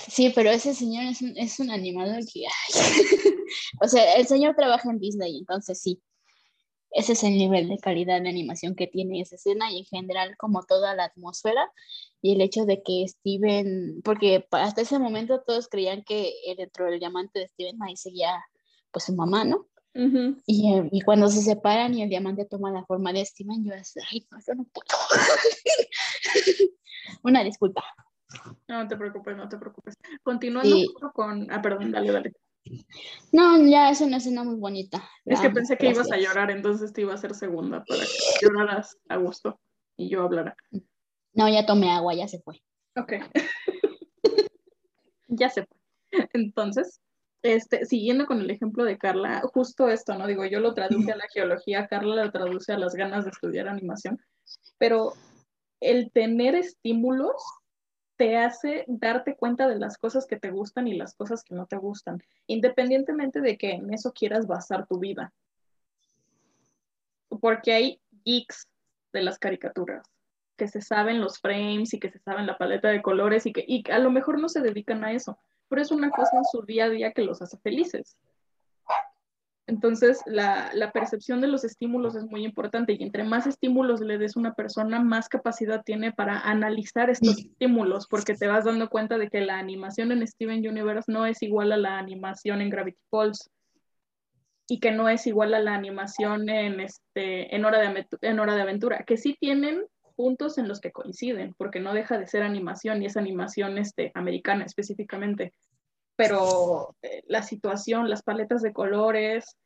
sí, 0.06 0.30
pero 0.34 0.50
ese 0.50 0.74
señor 0.74 1.04
es 1.04 1.22
un, 1.22 1.38
es 1.38 1.58
un 1.60 1.70
animador 1.70 2.20
que, 2.30 2.44
o 3.80 3.88
sea, 3.88 4.16
el 4.16 4.26
señor 4.26 4.54
trabaja 4.54 4.90
en 4.90 4.98
Disney, 4.98 5.38
entonces 5.38 5.80
sí, 5.80 6.02
ese 6.92 7.12
es 7.12 7.22
el 7.24 7.36
nivel 7.36 7.68
de 7.68 7.78
calidad 7.78 8.20
de 8.20 8.28
animación 8.28 8.74
que 8.74 8.86
tiene 8.86 9.20
esa 9.20 9.36
escena 9.36 9.70
y 9.70 9.78
en 9.78 9.84
general 9.84 10.36
como 10.36 10.64
toda 10.64 10.94
la 10.94 11.04
atmósfera 11.04 11.70
y 12.20 12.34
el 12.34 12.40
hecho 12.40 12.64
de 12.66 12.82
que 12.82 13.06
Steven, 13.06 14.00
porque 14.02 14.46
hasta 14.50 14.82
ese 14.82 14.98
momento 14.98 15.42
todos 15.46 15.68
creían 15.68 16.02
que 16.02 16.32
dentro 16.56 16.86
del 16.86 16.98
diamante 16.98 17.38
de 17.38 17.48
Steven 17.48 17.82
ahí 17.82 17.96
seguía 17.96 18.44
pues 18.90 19.04
su 19.04 19.14
mamá, 19.14 19.44
¿no? 19.44 19.66
y, 19.92 20.72
eh, 20.72 20.88
y, 20.92 21.00
cuando 21.00 21.28
se 21.28 21.42
separan 21.42 21.94
y 21.94 22.02
el 22.02 22.08
diamante 22.08 22.44
toma 22.44 22.70
la 22.70 22.84
forma 22.84 23.12
de 23.12 23.24
Steven, 23.24 23.64
yo 23.64 23.74
así, 23.74 23.98
ay, 24.10 24.26
no, 24.30 24.38
yo 24.46 24.54
no 24.54 24.64
puedo. 24.72 24.86
Una 27.24 27.42
disculpa. 27.42 27.82
No, 28.68 28.86
te 28.86 28.96
preocupes, 28.96 29.36
no 29.36 29.48
te 29.48 29.58
preocupes. 29.58 29.96
Continuando 30.22 30.76
con, 31.12 31.50
ah, 31.50 31.60
perdón, 31.60 31.90
dale, 31.90 32.12
dale. 32.12 32.32
No, 33.32 33.66
ya 33.66 33.90
es 33.90 34.00
una 34.00 34.18
escena 34.18 34.44
muy 34.44 34.56
bonita. 34.56 35.08
Es 35.24 35.40
que 35.40 35.50
pensé 35.50 35.76
que 35.76 35.90
ibas 35.90 36.10
a 36.10 36.16
llorar, 36.16 36.50
entonces 36.50 36.92
te 36.92 37.02
iba 37.02 37.12
a 37.12 37.16
hacer 37.16 37.34
segunda 37.34 37.84
para 37.84 38.02
que 38.02 38.46
lloraras 38.46 38.98
a 39.08 39.16
gusto 39.16 39.60
y 39.96 40.08
yo 40.08 40.22
hablara. 40.22 40.56
No, 41.32 41.48
ya 41.48 41.64
tomé 41.66 41.90
agua, 41.90 42.14
ya 42.14 42.28
se 42.28 42.40
fue. 42.40 42.62
Ok. 42.96 43.12
ya 45.28 45.48
se 45.48 45.64
fue. 45.64 46.28
Entonces, 46.32 47.00
este, 47.42 47.86
siguiendo 47.86 48.26
con 48.26 48.40
el 48.40 48.50
ejemplo 48.50 48.84
de 48.84 48.98
Carla, 48.98 49.42
justo 49.54 49.88
esto, 49.88 50.16
¿no? 50.16 50.26
Digo, 50.26 50.44
yo 50.44 50.60
lo 50.60 50.74
traduje 50.74 51.12
a 51.12 51.16
la 51.16 51.28
geología, 51.32 51.86
Carla 51.86 52.24
lo 52.24 52.32
traduce 52.32 52.72
a 52.72 52.78
las 52.78 52.94
ganas 52.94 53.24
de 53.24 53.30
estudiar 53.30 53.68
animación, 53.68 54.20
pero 54.78 55.14
el 55.80 56.10
tener 56.12 56.54
estímulos 56.54 57.42
te 58.20 58.36
hace 58.36 58.84
darte 58.86 59.34
cuenta 59.34 59.66
de 59.66 59.78
las 59.78 59.96
cosas 59.96 60.26
que 60.26 60.38
te 60.38 60.50
gustan 60.50 60.86
y 60.86 60.94
las 60.94 61.14
cosas 61.14 61.42
que 61.42 61.54
no 61.54 61.64
te 61.64 61.78
gustan, 61.78 62.22
independientemente 62.46 63.40
de 63.40 63.56
que 63.56 63.70
en 63.70 63.94
eso 63.94 64.12
quieras 64.12 64.46
basar 64.46 64.86
tu 64.86 64.98
vida. 64.98 65.32
Porque 67.40 67.72
hay 67.72 68.00
geeks 68.26 68.68
de 69.14 69.22
las 69.22 69.38
caricaturas 69.38 70.06
que 70.58 70.68
se 70.68 70.82
saben 70.82 71.22
los 71.22 71.38
frames 71.38 71.94
y 71.94 71.98
que 71.98 72.10
se 72.10 72.18
saben 72.18 72.46
la 72.46 72.58
paleta 72.58 72.90
de 72.90 73.00
colores 73.00 73.46
y 73.46 73.54
que 73.54 73.64
y 73.66 73.90
a 73.90 73.98
lo 73.98 74.10
mejor 74.10 74.38
no 74.38 74.50
se 74.50 74.60
dedican 74.60 75.02
a 75.02 75.12
eso, 75.12 75.38
pero 75.70 75.80
es 75.80 75.90
una 75.90 76.10
cosa 76.10 76.36
en 76.36 76.44
su 76.44 76.60
día 76.66 76.84
a 76.84 76.90
día 76.90 77.12
que 77.12 77.22
los 77.22 77.40
hace 77.40 77.56
felices. 77.56 78.18
Entonces, 79.70 80.20
la, 80.26 80.90
percepción 80.92 81.40
de 81.40 81.46
los 81.46 81.62
estímulos 81.62 82.16
es 82.16 82.24
muy 82.24 82.44
importante 82.44 82.96
y 82.98 83.04
entre 83.04 83.22
más 83.22 83.46
estímulos 83.46 84.00
le 84.00 84.18
des 84.18 84.36
a 84.36 84.40
una 84.40 84.52
persona, 84.52 84.98
más 84.98 85.28
capacidad 85.28 85.84
tiene 85.84 86.12
para 86.12 86.40
analizar 86.40 87.08
estos 87.08 87.38
estímulos, 87.38 88.08
porque 88.08 88.34
te 88.34 88.48
vas 88.48 88.64
dando 88.64 88.90
cuenta 88.90 89.16
de 89.16 89.28
que 89.28 89.40
la 89.42 89.58
animación 89.58 90.10
en 90.10 90.26
Steven 90.26 90.66
Universe 90.66 91.10
no 91.12 91.24
es 91.24 91.40
igual 91.42 91.70
a 91.70 91.76
la 91.76 91.98
animación 91.98 92.60
en 92.60 92.68
Gravity 92.68 92.98
Falls 93.10 93.48
y 94.66 94.80
que 94.80 94.90
no 94.90 95.08
es 95.08 95.28
igual 95.28 95.54
a 95.54 95.60
la 95.60 95.76
animación 95.76 96.48
en, 96.48 96.80
este, 96.80 97.54
en, 97.54 97.64
hora, 97.64 97.78
de, 97.78 98.06
en 98.22 98.40
hora 98.40 98.56
de 98.56 98.62
Aventura, 98.62 99.04
que 99.06 99.16
sí 99.16 99.36
tienen 99.38 99.84
puntos 100.16 100.58
en 100.58 100.66
los 100.66 100.80
que 100.80 100.90
coinciden, 100.90 101.54
porque 101.56 101.78
no 101.78 101.94
deja 101.94 102.18
de 102.18 102.26
ser 102.26 102.42
animación 102.42 103.00
y 103.02 103.06
es 103.06 103.16
animación 103.16 103.78
este, 103.78 104.10
americana 104.14 104.64
específicamente 104.64 105.52
pero 106.20 106.94
eh, 107.00 107.22
la 107.28 107.42
situación, 107.42 108.10
las 108.10 108.22
paletas 108.22 108.60
de 108.60 108.74
colores, 108.74 109.56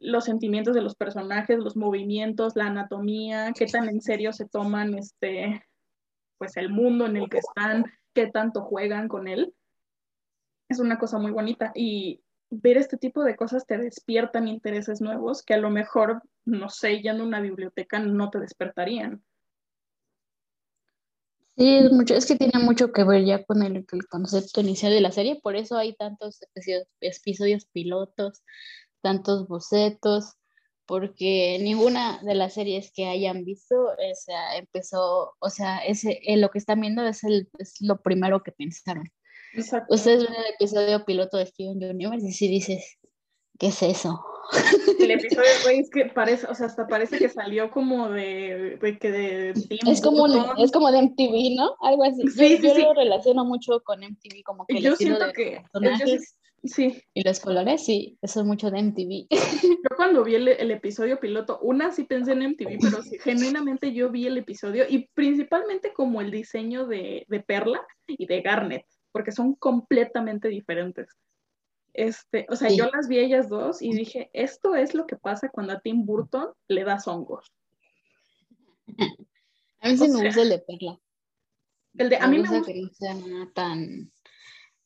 los 0.00 0.24
sentimientos 0.24 0.74
de 0.74 0.82
los 0.82 0.96
personajes, 0.96 1.60
los 1.60 1.76
movimientos, 1.76 2.56
la 2.56 2.66
anatomía, 2.66 3.52
qué 3.56 3.66
tan 3.66 3.88
en 3.88 4.00
serio 4.00 4.32
se 4.32 4.48
toman 4.48 4.98
este, 4.98 5.64
pues 6.38 6.56
el 6.56 6.70
mundo 6.70 7.06
en 7.06 7.16
el 7.16 7.28
que 7.28 7.38
están, 7.38 7.84
qué 8.14 8.26
tanto 8.26 8.62
juegan 8.62 9.06
con 9.06 9.28
él. 9.28 9.54
Es 10.68 10.80
una 10.80 10.98
cosa 10.98 11.20
muy 11.20 11.30
bonita 11.30 11.70
y 11.72 12.20
ver 12.50 12.78
este 12.78 12.96
tipo 12.96 13.22
de 13.22 13.36
cosas 13.36 13.64
te 13.64 13.78
despiertan 13.78 14.48
intereses 14.48 15.00
nuevos 15.00 15.44
que 15.44 15.54
a 15.54 15.58
lo 15.58 15.70
mejor, 15.70 16.20
no 16.44 16.68
sé, 16.68 17.00
yendo 17.00 17.22
a 17.22 17.26
una 17.28 17.40
biblioteca 17.40 18.00
no 18.00 18.28
te 18.30 18.40
despertarían. 18.40 19.22
Sí, 21.56 21.76
es, 21.76 21.90
mucho, 21.90 22.14
es 22.14 22.26
que 22.26 22.36
tiene 22.36 22.58
mucho 22.58 22.92
que 22.92 23.02
ver 23.04 23.24
ya 23.24 23.42
con 23.44 23.62
el, 23.62 23.86
concepto 24.10 24.60
inicial 24.60 24.92
de 24.92 25.00
la 25.00 25.10
serie, 25.10 25.40
por 25.42 25.56
eso 25.56 25.76
hay 25.78 25.94
tantos 25.94 26.40
episodios, 27.00 27.64
pilotos, 27.72 28.42
tantos 29.00 29.48
bocetos, 29.48 30.34
porque 30.84 31.58
ninguna 31.60 32.20
de 32.22 32.34
las 32.34 32.54
series 32.54 32.92
que 32.92 33.06
hayan 33.06 33.44
visto 33.44 33.74
o 33.74 34.14
sea, 34.14 34.56
empezó, 34.56 35.34
o 35.38 35.50
sea, 35.50 35.78
ese, 35.78 36.20
lo 36.36 36.50
que 36.50 36.58
están 36.58 36.80
viendo 36.80 37.02
es, 37.06 37.24
el, 37.24 37.48
es 37.58 37.80
lo 37.80 38.02
primero 38.02 38.42
que 38.42 38.52
pensaron. 38.52 39.10
Exacto. 39.54 39.94
Ustedes 39.94 40.24
ven 40.24 40.34
el 40.34 40.54
episodio 40.54 41.04
piloto 41.06 41.38
de 41.38 41.46
Steven 41.46 41.82
Universe 41.82 42.26
y 42.26 42.32
si 42.32 42.48
dices, 42.48 42.98
¿qué 43.58 43.68
es 43.68 43.82
eso? 43.82 44.24
El 45.00 45.10
episodio, 45.10 45.48
güey, 45.64 45.80
es 45.80 45.90
que 45.90 46.06
parece, 46.06 46.46
o 46.46 46.54
sea, 46.54 46.66
hasta 46.66 46.86
parece 46.86 47.18
que 47.18 47.28
salió 47.28 47.70
como 47.70 48.08
de, 48.10 48.78
de 48.80 48.98
que 48.98 49.10
de 49.10 49.52
Tim 49.54 49.78
Es 49.88 50.00
como, 50.00 50.26
es 50.56 50.70
como 50.70 50.92
de 50.92 50.98
MTV, 51.02 51.56
¿no? 51.56 51.74
Algo 51.80 52.04
así. 52.04 52.22
Yo- 52.24 52.30
Sí, 52.30 52.58
yo 52.62 52.74
sí. 52.74 52.82
lo 52.82 52.94
relaciono 52.94 53.44
mucho 53.44 53.80
con 53.82 54.02
MTV, 54.04 54.42
como 54.44 54.64
que 54.66 54.76
el 54.78 54.84
yo 54.84 54.94
siento 54.96 55.26
de 55.26 55.32
que, 55.32 55.52
yo 55.54 55.62
personajes 55.72 56.36
sí- 56.62 56.68
sí, 56.92 57.02
y 57.12 57.22
los 57.24 57.40
colores, 57.40 57.84
sí, 57.84 58.18
eso 58.22 58.40
es 58.40 58.46
mucho 58.46 58.70
de 58.70 58.78
MTV. 58.78 59.26
Yo 59.82 59.96
cuando 59.96 60.22
vi 60.24 60.34
el, 60.36 60.46
el 60.48 60.70
episodio 60.70 61.18
piloto, 61.20 61.58
una 61.60 61.90
sí 61.92 62.04
pensé 62.04 62.32
en 62.32 62.42
MTV, 62.42 62.78
pero 62.80 63.02
sí, 63.02 63.18
genuinamente 63.18 63.92
yo 63.92 64.10
vi 64.10 64.26
el 64.26 64.38
episodio 64.38 64.84
y 64.88 65.08
principalmente 65.14 65.92
como 65.92 66.20
el 66.20 66.30
diseño 66.30 66.86
de, 66.86 67.24
de 67.28 67.40
Perla 67.40 67.80
y 68.06 68.26
de 68.26 68.42
Garnet, 68.42 68.84
porque 69.12 69.32
son 69.32 69.54
completamente 69.54 70.48
diferentes. 70.48 71.08
Este, 71.98 72.46
o 72.50 72.56
sea, 72.56 72.68
Sí. 72.68 72.76
yo 72.76 72.86
las 72.92 73.08
vi 73.08 73.18
ellas 73.18 73.48
dos 73.48 73.80
y 73.80 73.90
dije, 73.92 74.28
esto 74.34 74.74
es 74.74 74.94
lo 74.94 75.06
que 75.06 75.16
pasa 75.16 75.48
cuando 75.48 75.72
a 75.72 75.80
Tim 75.80 76.04
Burton 76.04 76.50
le 76.68 76.84
das 76.84 77.08
hongos. 77.08 77.50
A 79.80 79.88
mí 79.88 79.96
sí 79.96 80.04
O 80.04 80.08
me 80.08 80.14
sea, 80.14 80.24
gusta 80.26 80.42
el 80.42 80.48
de 80.50 80.58
Perla. 80.60 80.98
El 81.98 82.08
de, 82.10 82.16
a 82.16 82.26
mí 82.28 82.38
me 82.38 82.48
gusta 82.48 82.72
que 82.72 82.80
no 82.82 82.88
sea 82.90 83.14
tan, 83.54 84.12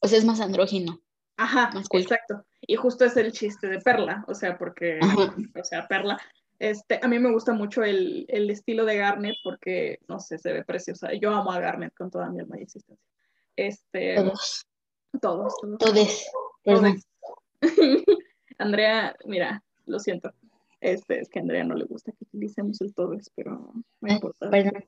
o 0.01 0.07
sea, 0.09 0.19
es 0.19 0.25
más 0.25 0.41
andrógino. 0.41 1.01
ajá, 1.37 1.71
más 1.75 1.89
cool. 1.89 2.03
exacto. 2.03 2.45
Y 2.61 2.77
justo 2.77 3.05
es 3.05 3.17
el 3.17 3.33
chiste 3.33 3.67
de 3.69 3.81
Perla, 3.81 4.25
o 4.29 4.35
sea, 4.35 4.57
porque, 4.59 4.99
Ajá. 5.03 5.35
o 5.61 5.65
sea, 5.65 5.89
Perla, 5.89 6.21
este, 6.59 7.01
a 7.03 7.09
mí 7.09 7.19
me 7.19 7.33
gusta 7.33 7.53
mucho 7.53 7.83
el, 7.83 8.27
el 8.29 8.51
estilo 8.51 8.85
de 8.85 8.99
Garnet 8.99 9.35
porque, 9.43 9.99
no 10.09 10.21
sé, 10.21 10.39
se 10.39 10.53
ve 10.53 10.65
preciosa. 10.65 11.13
Yo 11.15 11.33
amo 11.35 11.51
a 11.51 11.59
Garnet 11.61 11.95
con 11.97 12.11
toda 12.11 12.29
mi 12.31 12.39
alma 12.41 12.59
y 12.59 12.63
existencia. 12.63 13.05
Este, 13.57 14.15
Todos, 14.17 14.67
todos, 15.21 15.55
todos. 15.61 15.79
todes, 15.79 16.31
perdón. 16.65 17.01
Andrea, 18.59 19.17
mira, 19.25 19.63
lo 19.87 19.99
siento. 19.99 20.33
Este, 20.81 21.21
es 21.21 21.29
que 21.29 21.39
a 21.39 21.43
Andrea 21.43 21.65
no 21.65 21.75
le 21.75 21.85
gusta 21.85 22.13
que 22.13 22.25
utilicemos 22.25 22.81
el 22.81 22.95
todes, 22.95 23.31
pero 23.35 23.53
no 24.01 24.09
Ay, 24.09 24.15
importa. 24.15 24.51
perdón. 24.51 24.85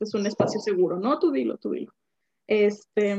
Es 0.00 0.14
un 0.14 0.26
espacio 0.26 0.60
seguro, 0.60 0.98
¿no? 0.98 1.18
Tú 1.18 1.30
dilo, 1.30 1.58
tú 1.58 1.70
dilo. 1.70 1.92
Este, 2.46 3.16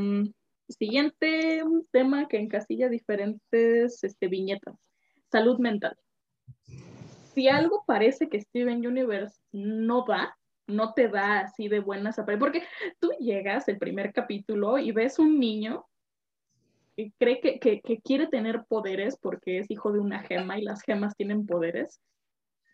siguiente 0.68 1.64
tema 1.92 2.28
que 2.28 2.38
encasilla 2.38 2.90
diferentes 2.90 4.04
este, 4.04 4.28
viñetas. 4.28 4.76
Salud 5.32 5.60
mental. 5.60 5.96
Si 7.34 7.48
algo 7.48 7.84
parece 7.86 8.28
que 8.30 8.42
Steven 8.42 8.86
Universe 8.86 9.40
no 9.52 10.04
da, 10.06 10.38
no 10.68 10.94
te 10.94 11.08
da 11.08 11.42
así 11.42 11.68
de 11.68 11.80
buenas 11.80 12.20
apariencias, 12.20 12.52
porque 12.52 12.68
tú 13.00 13.12
llegas 13.20 13.68
el 13.68 13.78
primer 13.78 14.12
capítulo 14.12 14.78
y 14.78 14.92
ves 14.92 15.20
un 15.20 15.40
niño 15.40 15.86
cree 17.20 17.40
que, 17.42 17.60
que- 17.60 17.82
que 17.82 18.00
quiere 18.02 18.28
tener 18.28 18.66
poderes 18.68 19.18
porque 19.22 19.60
es 19.60 19.70
hijo 19.72 19.92
de 19.92 20.00
una 20.00 20.20
gema 20.24 20.58
y 20.60 20.64
las 20.64 20.82
gemas 20.82 21.16
tienen 21.16 21.46
poderes, 21.46 22.00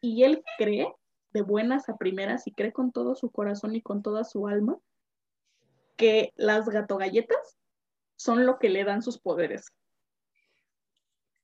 y 0.01 0.23
él 0.23 0.43
cree 0.57 0.87
de 1.31 1.41
buenas 1.41 1.89
a 1.89 1.97
primeras 1.97 2.47
y 2.47 2.51
cree 2.51 2.71
con 2.71 2.91
todo 2.91 3.15
su 3.15 3.29
corazón 3.29 3.75
y 3.75 3.81
con 3.81 4.01
toda 4.01 4.23
su 4.23 4.47
alma 4.47 4.77
que 5.97 6.31
las 6.35 6.67
gato 6.69 6.97
galletas 6.97 7.57
son 8.17 8.45
lo 8.45 8.57
que 8.59 8.69
le 8.69 8.83
dan 8.83 9.01
sus 9.01 9.19
poderes. 9.19 9.67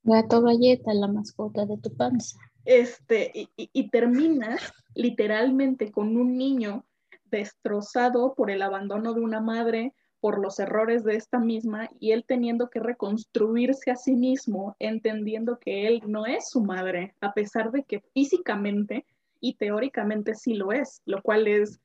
Gato 0.04 0.42
galleta, 0.42 0.94
la 0.94 1.08
mascota 1.08 1.66
de 1.66 1.78
tu 1.78 1.96
panza. 1.96 2.38
Este, 2.66 3.32
y, 3.34 3.50
y- 3.56 3.70
y 3.74 3.90
terminas 3.90 4.72
literalmente 4.96 5.92
con 5.92 6.16
un 6.18 6.38
niño 6.38 6.86
destrozado 7.26 8.34
por 8.36 8.52
el 8.52 8.62
abandono 8.62 9.14
de 9.14 9.22
una 9.22 9.40
madre, 9.42 9.94
por 10.22 10.40
los 10.40 10.60
errores 10.60 11.04
de 11.04 11.16
esta 11.16 11.40
misma, 11.40 11.90
y 12.00 12.12
él 12.12 12.24
teniendo 12.26 12.70
que 12.70 12.80
reconstruirse 12.80 13.90
a 13.92 13.96
sí 13.96 14.16
mismo, 14.16 14.76
entendiendo 14.80 15.58
que 15.58 15.88
él 15.88 16.02
no 16.06 16.28
es 16.28 16.50
su 16.50 16.62
madre, 16.62 17.16
a 17.20 17.34
pesar 17.34 17.72
de 17.72 17.84
que 17.84 18.02
físicamente 18.14 19.06
y 19.40 19.56
teóricamente 19.56 20.36
sí 20.36 20.54
lo 20.54 20.72
es, 20.72 21.02
lo 21.06 21.24
cual 21.24 21.48
es, 21.48 21.82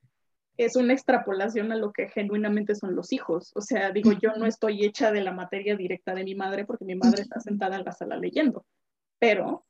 es 0.59 0.77
una 0.77 0.93
extrapolación 0.93 1.73
a 1.73 1.77
lo 1.77 1.93
que 1.93 2.09
genuinamente 2.09 2.75
son 2.75 2.95
los 2.95 3.11
hijos. 3.13 3.53
O 3.55 3.63
sea, 3.63 3.91
digo, 3.91 4.13
yo 4.13 4.35
no 4.37 4.45
estoy 4.45 4.85
hecha 4.85 5.11
de 5.11 5.23
la 5.23 5.33
materia 5.33 5.75
directa 5.75 6.15
de 6.15 6.25
mi 6.25 6.35
madre 6.35 6.67
porque 6.67 6.85
mi 6.85 6.95
madre 6.95 7.23
está 7.23 7.41
sentada 7.41 7.77
en 7.77 7.85
la 7.85 7.93
sala 7.93 8.19
leyendo, 8.19 8.67
pero 9.19 9.65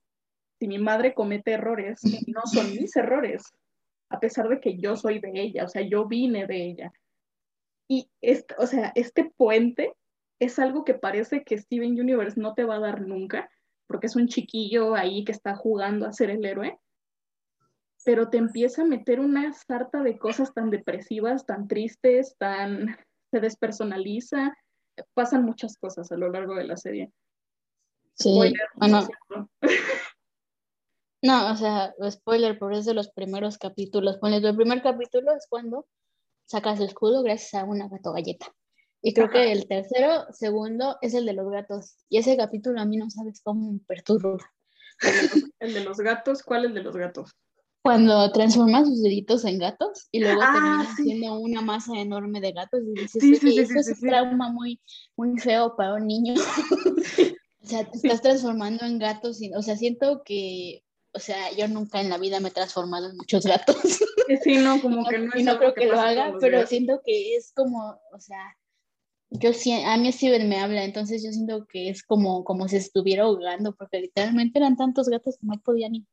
si 0.59 0.67
mi 0.67 0.79
madre 0.79 1.15
comete 1.15 1.53
errores, 1.53 2.01
no 2.27 2.43
son 2.47 2.73
mis 2.73 2.97
errores, 2.97 3.45
a 4.09 4.19
pesar 4.19 4.49
de 4.49 4.59
que 4.59 4.77
yo 4.79 4.97
soy 4.97 5.21
de 5.21 5.31
ella, 5.35 5.65
o 5.65 5.69
sea, 5.69 5.83
yo 5.83 6.07
vine 6.07 6.47
de 6.47 6.65
ella. 6.65 6.93
Y, 7.89 8.11
este, 8.21 8.55
o 8.59 8.67
sea, 8.67 8.93
este 8.95 9.33
puente 9.37 9.95
es 10.41 10.59
algo 10.59 10.85
que 10.85 10.95
parece 10.95 11.45
que 11.45 11.59
Steven 11.59 11.99
Universe 12.01 12.41
no 12.41 12.55
te 12.55 12.65
va 12.65 12.77
a 12.77 12.81
dar 12.81 13.03
nunca, 13.03 13.51
porque 13.87 14.07
es 14.07 14.17
un 14.17 14.29
chiquillo 14.29 14.95
ahí 14.95 15.25
que 15.25 15.33
está 15.33 15.57
jugando 15.57 16.07
a 16.07 16.13
ser 16.13 16.31
el 16.31 16.45
héroe, 16.45 16.79
pero 18.05 18.29
te 18.29 18.39
empieza 18.39 18.83
a 18.83 18.87
meter 18.87 19.21
una 19.21 19.53
sarta 19.53 20.03
de 20.03 20.19
cosas 20.19 20.53
tan 20.53 20.71
depresivas, 20.71 21.47
tan 21.47 21.69
tristes, 21.69 22.37
tan... 22.39 22.97
se 23.31 23.41
despersonaliza, 23.41 24.57
pasan 25.15 25.45
muchas 25.45 25.77
cosas 25.77 26.11
a 26.13 26.17
lo 26.17 26.31
largo 26.31 26.55
de 26.55 26.65
la 26.65 26.77
serie. 26.77 27.13
Sí, 28.15 28.33
Spoiler, 28.33 28.69
bueno, 28.77 29.01
siento. 29.03 29.51
no, 31.23 31.53
o 31.53 31.57
sea, 31.57 31.95
spoiler, 32.11 32.59
pero 32.59 32.77
es 32.77 32.87
de 32.87 32.95
los 32.95 33.11
primeros 33.11 33.59
capítulos. 33.59 34.19
Ponle, 34.19 34.41
tu 34.41 34.57
primer 34.57 34.83
capítulo 34.83 35.35
es 35.35 35.47
cuando 35.49 35.87
sacas 36.47 36.81
el 36.81 36.87
escudo 36.87 37.23
gracias 37.23 37.55
a 37.55 37.65
una 37.65 37.89
gato 37.89 38.13
galleta. 38.13 38.55
Y 39.03 39.13
creo 39.15 39.27
Ajá. 39.27 39.35
que 39.35 39.53
el 39.53 39.69
tercero, 39.69 40.25
segundo, 40.33 40.97
es 41.01 41.15
el 41.15 41.27
de 41.27 41.35
los 41.35 41.49
gatos. 41.51 41.97
Y 42.09 42.19
ese 42.19 42.37
capítulo 42.37 42.81
a 42.81 42.85
mí 42.87 42.97
no 42.97 43.11
sabes 43.11 43.41
cómo 43.43 43.73
me 43.73 43.79
perturba. 43.81 44.39
El 45.61 45.75
de, 45.75 45.85
los, 45.85 45.99
gatos, 45.99 46.43
¿cuál 46.43 46.65
es 46.65 46.69
el 46.71 46.75
de 46.75 46.83
los 46.83 46.97
gatos? 46.97 47.31
Cuando 47.83 48.33
transforma 48.33 48.85
sus 48.85 49.03
deditos 49.03 49.45
en 49.45 49.59
gatos 49.59 50.09
y 50.11 50.21
luego 50.21 50.41
Ah, 50.43 50.51
termina 50.53 50.97
sí. 50.97 51.05
siendo 51.05 51.39
una 51.39 51.61
masa 51.61 51.93
enorme 51.99 52.41
de 52.41 52.53
gatos 52.53 52.81
y 52.83 53.01
dices, 53.01 53.23
Sí, 53.23 53.37
sí, 53.37 53.47
"Oye, 53.47 53.67
sí, 53.67 53.73
eso 53.79 53.91
es 53.91 54.03
un 54.03 54.09
trauma 54.09 54.51
muy, 54.51 54.81
muy 55.17 55.39
feo 55.39 55.77
para 55.77 55.95
un 55.95 56.07
niño. 56.07 56.35
O 57.63 57.69
sea, 57.69 57.85
te 57.85 57.97
estás 57.97 58.23
transformando 58.23 58.87
en 58.87 59.01
gatos 59.01 59.43
y, 59.43 59.53
o 59.53 59.61
sea, 59.61 59.77
siento 59.77 60.23
que, 60.25 60.85
o 61.17 61.19
sea, 61.19 61.51
yo 61.57 61.67
nunca 61.67 62.01
en 62.01 62.11
la 62.11 62.19
vida 62.19 62.41
me 62.41 62.49
he 62.49 62.53
transformado 62.53 63.09
en 63.09 63.17
muchos 63.17 63.45
gatos 63.47 63.77
Sí, 64.45 64.59
no, 64.59 64.77
y 64.77 64.81
como 64.81 64.97
no, 64.97 65.05
que 65.09 65.19
no 65.19 65.31
y 65.35 65.43
no 65.43 65.59
creo 65.59 65.75
que, 65.75 65.87
lo 65.87 65.99
haga, 65.99 66.35
pero 66.39 66.59
días. 66.59 66.69
siento 66.69 67.01
que 67.05 67.37
es 67.37 67.53
como, 67.55 67.99
o 68.13 68.21
sea, 68.21 68.57
yo 69.31 69.53
sí, 69.53 69.73
a 69.73 69.97
mí 69.97 70.13
Steven 70.13 70.49
me 70.49 70.59
habla, 70.59 70.85
entonces 70.85 71.25
yo 71.25 71.33
siento 71.33 71.67
que 71.67 71.89
es 71.89 72.03
como, 72.03 72.45
como 72.45 72.69
si 72.69 72.77
estuviera 72.77 73.25
ahogando, 73.25 73.75
porque 73.75 74.01
literalmente 74.01 74.59
eran 74.59 74.77
tantos 74.77 75.09
gatos 75.09 75.37
que 75.41 75.47
no 75.47 75.61
podía 75.65 75.89
ni, 75.89 76.07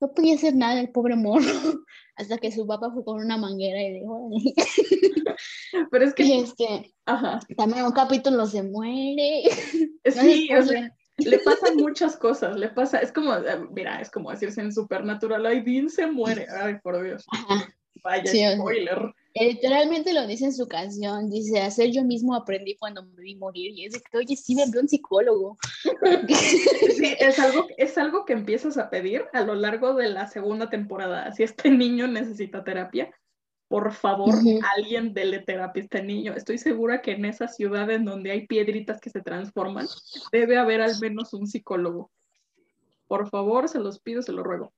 no 0.00 0.12
podía 0.12 0.34
hacer 0.34 0.54
nada 0.54 0.80
el 0.80 0.90
pobre 0.90 1.16
morro, 1.16 1.40
hasta 2.16 2.38
que 2.38 2.52
su 2.52 2.66
papá 2.66 2.90
fue 2.92 3.04
con 3.04 3.20
una 3.24 3.36
manguera 3.36 3.80
y 3.80 4.00
dijo. 4.00 4.30
Pero 5.90 6.04
es 6.04 6.10
y 6.10 6.14
que, 6.14 6.40
este, 6.40 6.94
ajá, 7.06 7.40
también 7.56 7.84
un 7.84 7.92
capítulo 7.92 8.44
se 8.46 8.62
muere. 8.62 9.44
No 10.04 10.22
sí, 10.22 10.48
o 10.52 10.62
sea, 10.62 10.94
le 11.18 11.38
pasan 11.40 11.76
muchas 11.76 12.16
cosas, 12.16 12.56
le 12.56 12.68
pasa, 12.68 12.98
es 12.98 13.12
como, 13.12 13.34
eh, 13.34 13.66
mira, 13.70 14.00
es 14.00 14.10
como 14.10 14.30
decirse 14.30 14.60
en 14.60 14.72
Supernatural, 14.72 15.44
ay, 15.46 15.62
Dean 15.62 15.90
se 15.90 16.06
muere, 16.06 16.46
ay, 16.62 16.76
por 16.82 17.02
Dios, 17.02 17.24
Ajá. 17.30 17.68
vaya 18.02 18.30
Sí, 18.30 18.42
spoiler. 18.54 19.12
Literalmente 19.34 20.12
lo 20.12 20.26
dice 20.26 20.46
en 20.46 20.54
su 20.54 20.66
canción, 20.66 21.30
dice, 21.30 21.60
hacer 21.60 21.90
yo 21.90 22.02
mismo 22.02 22.34
aprendí 22.34 22.76
cuando 22.76 23.04
me 23.04 23.22
vi 23.22 23.36
morir, 23.36 23.72
y 23.72 23.86
es 23.86 23.92
de 23.92 24.00
que, 24.00 24.18
oye, 24.18 24.36
sí, 24.36 24.54
me 24.54 24.68
veo 24.70 24.82
un 24.82 24.88
psicólogo. 24.88 25.56
Sí, 26.96 27.14
es 27.20 27.38
algo, 27.38 27.66
es 27.76 27.96
algo 27.96 28.24
que 28.24 28.32
empiezas 28.32 28.76
a 28.76 28.90
pedir 28.90 29.24
a 29.32 29.42
lo 29.42 29.54
largo 29.54 29.94
de 29.94 30.08
la 30.08 30.26
segunda 30.26 30.68
temporada. 30.68 31.32
Si 31.32 31.44
este 31.44 31.70
niño 31.70 32.08
necesita 32.08 32.64
terapia, 32.64 33.10
por 33.68 33.92
favor, 33.92 34.34
alguien 34.76 35.12
dele 35.12 35.40
terapia 35.40 35.82
a 35.82 35.84
este 35.84 36.02
niño. 36.02 36.32
Estoy 36.34 36.56
segura 36.56 37.02
que 37.02 37.12
en 37.12 37.26
esa 37.26 37.48
ciudad 37.48 37.90
en 37.90 38.06
donde 38.06 38.30
hay 38.30 38.46
piedritas 38.46 38.98
que 38.98 39.10
se 39.10 39.20
transforman, 39.20 39.86
debe 40.32 40.56
haber 40.56 40.80
al 40.80 40.98
menos 41.00 41.34
un 41.34 41.46
psicólogo. 41.46 42.10
Por 43.06 43.28
favor, 43.28 43.68
se 43.68 43.78
los 43.78 44.00
pido, 44.00 44.22
se 44.22 44.32
los 44.32 44.44
ruego. 44.44 44.72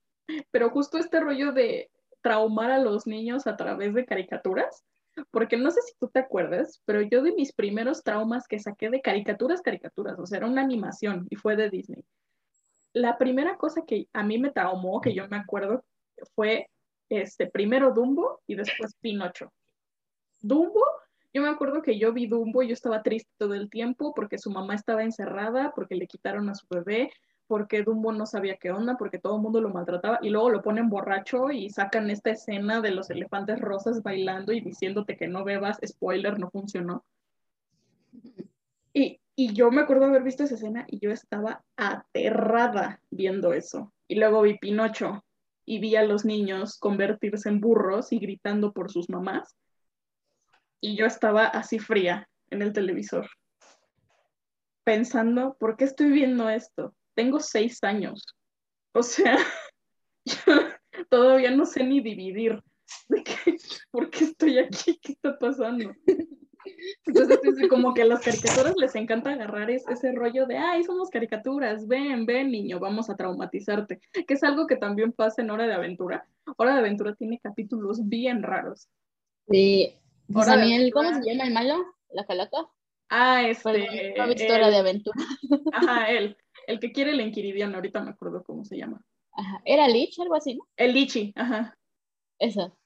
Pero 0.50 0.70
justo 0.70 0.98
este 0.98 1.20
rollo 1.20 1.52
de 1.52 1.88
traumar 2.20 2.72
a 2.72 2.78
los 2.78 3.06
niños 3.06 3.46
a 3.46 3.56
través 3.56 3.94
de 3.94 4.04
caricaturas, 4.04 4.84
porque 5.30 5.56
no 5.56 5.70
sé 5.70 5.80
si 5.82 5.92
tú 5.98 6.08
te 6.08 6.18
acuerdas, 6.18 6.82
pero 6.84 7.00
yo 7.00 7.22
de 7.22 7.32
mis 7.32 7.52
primeros 7.52 8.02
traumas 8.02 8.48
que 8.48 8.58
saqué 8.58 8.90
de 8.90 9.00
caricaturas, 9.00 9.62
caricaturas, 9.62 10.18
o 10.18 10.26
sea, 10.26 10.38
era 10.38 10.46
una 10.46 10.62
animación 10.62 11.26
y 11.30 11.36
fue 11.36 11.56
de 11.56 11.70
Disney. 11.70 12.04
La 12.92 13.18
primera 13.18 13.56
cosa 13.56 13.82
que 13.86 14.08
a 14.12 14.24
mí 14.24 14.38
me 14.38 14.50
traumó, 14.50 15.00
que 15.00 15.14
yo 15.14 15.28
me 15.28 15.36
acuerdo, 15.36 15.84
fue 16.34 16.68
este, 17.10 17.46
primero 17.46 17.92
Dumbo 17.92 18.40
y 18.46 18.54
después 18.54 18.94
Pinocho. 19.00 19.52
Dumbo, 20.40 20.82
yo 21.34 21.42
me 21.42 21.48
acuerdo 21.48 21.82
que 21.82 21.98
yo 21.98 22.12
vi 22.12 22.26
Dumbo 22.26 22.62
y 22.62 22.68
yo 22.68 22.72
estaba 22.72 23.02
triste 23.02 23.30
todo 23.36 23.54
el 23.54 23.68
tiempo 23.68 24.14
porque 24.14 24.38
su 24.38 24.50
mamá 24.50 24.76
estaba 24.76 25.02
encerrada, 25.02 25.72
porque 25.74 25.96
le 25.96 26.06
quitaron 26.06 26.48
a 26.48 26.54
su 26.54 26.66
bebé, 26.70 27.10
porque 27.46 27.82
Dumbo 27.82 28.12
no 28.12 28.26
sabía 28.26 28.56
qué 28.56 28.70
onda, 28.70 28.96
porque 28.96 29.18
todo 29.18 29.36
el 29.36 29.42
mundo 29.42 29.60
lo 29.60 29.70
maltrataba, 29.70 30.20
y 30.22 30.30
luego 30.30 30.50
lo 30.50 30.62
ponen 30.62 30.88
borracho 30.88 31.50
y 31.50 31.68
sacan 31.68 32.08
esta 32.08 32.30
escena 32.30 32.80
de 32.80 32.92
los 32.92 33.10
elefantes 33.10 33.60
rosas 33.60 34.02
bailando 34.04 34.52
y 34.52 34.60
diciéndote 34.60 35.16
que 35.16 35.26
no 35.26 35.44
bebas, 35.44 35.78
spoiler, 35.84 36.38
no 36.38 36.48
funcionó. 36.50 37.04
Y, 38.92 39.20
y 39.34 39.52
yo 39.52 39.70
me 39.72 39.82
acuerdo 39.82 40.04
haber 40.04 40.22
visto 40.22 40.44
esa 40.44 40.54
escena 40.54 40.84
y 40.88 41.00
yo 41.00 41.10
estaba 41.10 41.64
aterrada 41.76 43.00
viendo 43.10 43.52
eso. 43.52 43.92
Y 44.06 44.14
luego 44.14 44.42
vi 44.42 44.58
Pinocho 44.58 45.24
y 45.64 45.78
vi 45.78 45.96
a 45.96 46.04
los 46.04 46.24
niños 46.24 46.78
convertirse 46.78 47.48
en 47.48 47.60
burros 47.60 48.12
y 48.12 48.18
gritando 48.18 48.72
por 48.72 48.90
sus 48.90 49.08
mamás. 49.08 49.56
Y 50.80 50.96
yo 50.96 51.06
estaba 51.06 51.46
así 51.46 51.78
fría 51.78 52.28
en 52.50 52.62
el 52.62 52.72
televisor, 52.72 53.28
pensando, 54.84 55.56
¿por 55.58 55.76
qué 55.76 55.84
estoy 55.84 56.10
viendo 56.10 56.48
esto? 56.48 56.94
Tengo 57.14 57.38
seis 57.40 57.82
años. 57.84 58.24
O 58.92 59.02
sea, 59.02 59.36
todavía 61.10 61.50
no 61.50 61.66
sé 61.66 61.84
ni 61.84 62.00
dividir. 62.00 62.60
¿De 63.08 63.22
qué? 63.22 63.56
¿Por 63.90 64.10
qué 64.10 64.24
estoy 64.24 64.58
aquí? 64.58 64.98
¿Qué 65.00 65.12
está 65.12 65.38
pasando? 65.38 65.94
Entonces, 67.06 67.38
es 67.44 67.68
como 67.68 67.94
que 67.94 68.02
a 68.02 68.04
las 68.06 68.20
caricaturas 68.20 68.74
les 68.76 68.94
encanta 68.94 69.30
agarrar 69.32 69.70
ese, 69.70 69.92
ese 69.92 70.12
rollo 70.12 70.46
de, 70.46 70.56
ay, 70.58 70.84
somos 70.84 71.10
caricaturas, 71.10 71.86
ven, 71.88 72.26
ven, 72.26 72.50
niño, 72.50 72.78
vamos 72.78 73.10
a 73.10 73.16
traumatizarte, 73.16 74.00
que 74.26 74.34
es 74.34 74.42
algo 74.42 74.66
que 74.66 74.76
también 74.76 75.12
pasa 75.12 75.42
en 75.42 75.50
Hora 75.50 75.66
de 75.66 75.74
Aventura. 75.74 76.26
Hora 76.56 76.74
de 76.74 76.80
Aventura 76.80 77.14
tiene 77.14 77.38
capítulos 77.40 78.06
bien 78.08 78.42
raros. 78.42 78.88
Sí. 79.48 79.94
Pues 80.32 80.46
Hora 80.46 80.54
a 80.54 80.56
de 80.58 80.64
mí, 80.66 80.74
el- 80.74 80.92
¿cómo 80.92 81.08
se 81.12 81.22
llama 81.28 81.44
el 81.44 81.52
malo? 81.54 81.84
¿La 82.10 82.24
calaca? 82.24 82.58
Ah, 83.08 83.42
este. 83.48 84.14
no 84.16 84.24
he 84.24 84.28
visto 84.28 84.44
el- 84.44 84.52
Hora 84.52 84.70
de 84.70 84.76
Aventura. 84.76 85.16
Ajá, 85.72 86.10
él. 86.10 86.36
El 86.66 86.78
que 86.78 86.92
quiere 86.92 87.10
el 87.12 87.20
Enquiridiano, 87.20 87.76
ahorita 87.76 88.00
me 88.02 88.10
acuerdo 88.10 88.44
cómo 88.44 88.64
se 88.64 88.76
llama. 88.76 89.00
Ajá. 89.32 89.60
¿Era 89.64 89.88
Lich? 89.88 90.18
Algo 90.20 90.34
así, 90.34 90.54
¿no? 90.54 90.64
El 90.76 90.92
Lichi, 90.92 91.32
ajá. 91.34 91.74
Eso. 92.38 92.76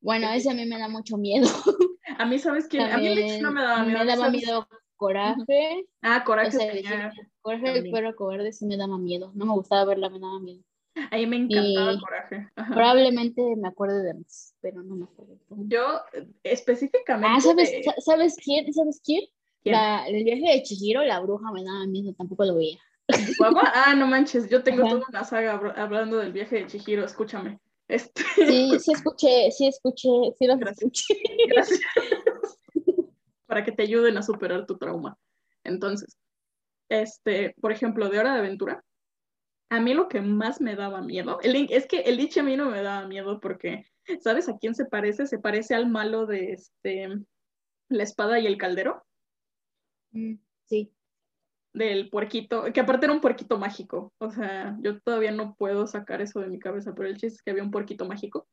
Bueno, 0.00 0.30
ese 0.32 0.50
a 0.50 0.54
mí 0.54 0.66
me 0.66 0.78
da 0.78 0.88
mucho 0.88 1.16
miedo. 1.16 1.46
A 2.18 2.24
mí, 2.26 2.38
¿sabes 2.38 2.66
quién? 2.68 2.82
A 2.90 2.96
mí 2.98 3.14
Lichi 3.14 3.40
no 3.40 3.52
me 3.52 3.62
daba 3.62 3.82
miedo. 3.84 3.98
Me 3.98 4.04
daba 4.06 4.24
¿sabes? 4.26 4.42
miedo 4.42 4.68
coraje. 4.96 5.86
Ah, 6.02 6.24
Coraje. 6.24 6.56
O 6.56 6.60
sea, 6.60 6.72
dije, 6.72 7.10
coraje 7.42 7.78
el 7.78 7.90
perro 7.90 8.16
cobarde 8.16 8.52
sí 8.52 8.64
me 8.66 8.76
daba 8.76 8.96
miedo. 8.98 9.30
No 9.34 9.44
me 9.46 9.52
gustaba 9.52 9.84
verla, 9.84 10.08
me 10.08 10.18
daba 10.18 10.38
miedo. 10.40 10.62
Ahí 11.10 11.26
me 11.26 11.36
encantaba 11.36 11.92
Y- 11.92 12.00
Coraje. 12.00 12.48
Ajá. 12.56 12.74
Probablemente 12.74 13.42
me 13.56 13.68
acuerde 13.68 14.02
de 14.02 14.14
más, 14.14 14.54
pero 14.62 14.82
no 14.82 14.96
me 14.96 15.04
acuerdo. 15.04 15.36
Yo, 15.50 16.00
eh, 16.14 16.26
específicamente. 16.42 17.28
Ah, 17.36 17.40
¿sabes, 17.40 17.70
de- 17.70 17.84
¿sabes 18.00 18.36
quién? 18.42 18.72
¿Sabes 18.72 19.00
quién? 19.04 19.24
¿Quién? 19.62 19.74
La, 19.74 20.06
el 20.08 20.24
viaje 20.24 20.54
de 20.56 20.62
Chihiro, 20.62 21.04
la 21.04 21.20
bruja 21.20 21.52
me 21.52 21.62
daba 21.62 21.86
miedo, 21.86 22.14
tampoco 22.16 22.44
lo 22.46 22.54
veía. 22.54 22.78
¿Guagua? 23.38 23.70
Ah, 23.74 23.94
no 23.94 24.06
manches, 24.06 24.48
yo 24.48 24.62
tengo 24.62 24.82
Ajá. 24.84 24.90
toda 24.94 25.06
una 25.10 25.24
saga 25.24 25.60
habl- 25.60 25.76
hablando 25.76 26.16
del 26.18 26.32
viaje 26.32 26.56
de 26.56 26.66
Chihiro, 26.66 27.04
escúchame. 27.04 27.60
Este, 27.88 28.20
Sí, 28.34 28.70
sí 28.80 28.92
escuché, 28.92 29.50
sí 29.52 29.68
escuché, 29.68 30.08
sí 30.38 30.46
los 30.46 30.58
Gracias. 30.58 30.78
escuché. 30.82 31.14
gracias. 31.48 31.80
Para 33.46 33.64
que 33.64 33.72
te 33.72 33.82
ayuden 33.82 34.16
a 34.18 34.22
superar 34.22 34.66
tu 34.66 34.76
trauma. 34.78 35.16
Entonces, 35.64 36.18
este, 36.88 37.54
por 37.60 37.72
ejemplo, 37.72 38.08
de 38.08 38.18
Hora 38.18 38.32
de 38.34 38.40
Aventura, 38.40 38.84
a 39.70 39.80
mí 39.80 39.94
lo 39.94 40.08
que 40.08 40.20
más 40.20 40.60
me 40.60 40.76
daba 40.76 41.00
miedo, 41.02 41.40
el, 41.42 41.52
Link- 41.52 41.70
es 41.72 41.86
que 41.86 42.00
el 42.02 42.16
Lich 42.16 42.38
a 42.38 42.42
mí 42.42 42.56
no 42.56 42.70
me 42.70 42.82
daba 42.82 43.06
miedo 43.08 43.40
porque, 43.40 43.84
¿sabes 44.20 44.48
a 44.48 44.56
quién 44.58 44.74
se 44.74 44.84
parece? 44.84 45.26
Se 45.26 45.38
parece 45.38 45.74
al 45.74 45.88
malo 45.88 46.26
de 46.26 46.52
este, 46.52 47.08
La 47.88 48.02
espada 48.02 48.38
y 48.38 48.46
el 48.46 48.58
caldero. 48.58 49.04
Mm, 50.12 50.34
Sí. 50.64 50.92
del 51.72 52.08
puerquito, 52.10 52.72
que 52.72 52.80
aparte 52.80 53.06
era 53.06 53.12
un 53.12 53.20
puerquito 53.20 53.58
mágico. 53.58 54.12
O 54.18 54.30
sea, 54.30 54.76
yo 54.80 54.98
todavía 55.00 55.30
no 55.30 55.54
puedo 55.56 55.86
sacar 55.86 56.22
eso 56.22 56.40
de 56.40 56.48
mi 56.48 56.58
cabeza, 56.58 56.94
pero 56.94 57.08
el 57.08 57.14
chiste 57.18 57.36
es 57.36 57.42
que 57.42 57.50
había 57.50 57.62
un 57.62 57.70
puerquito 57.70 58.06
mágico. 58.06 58.48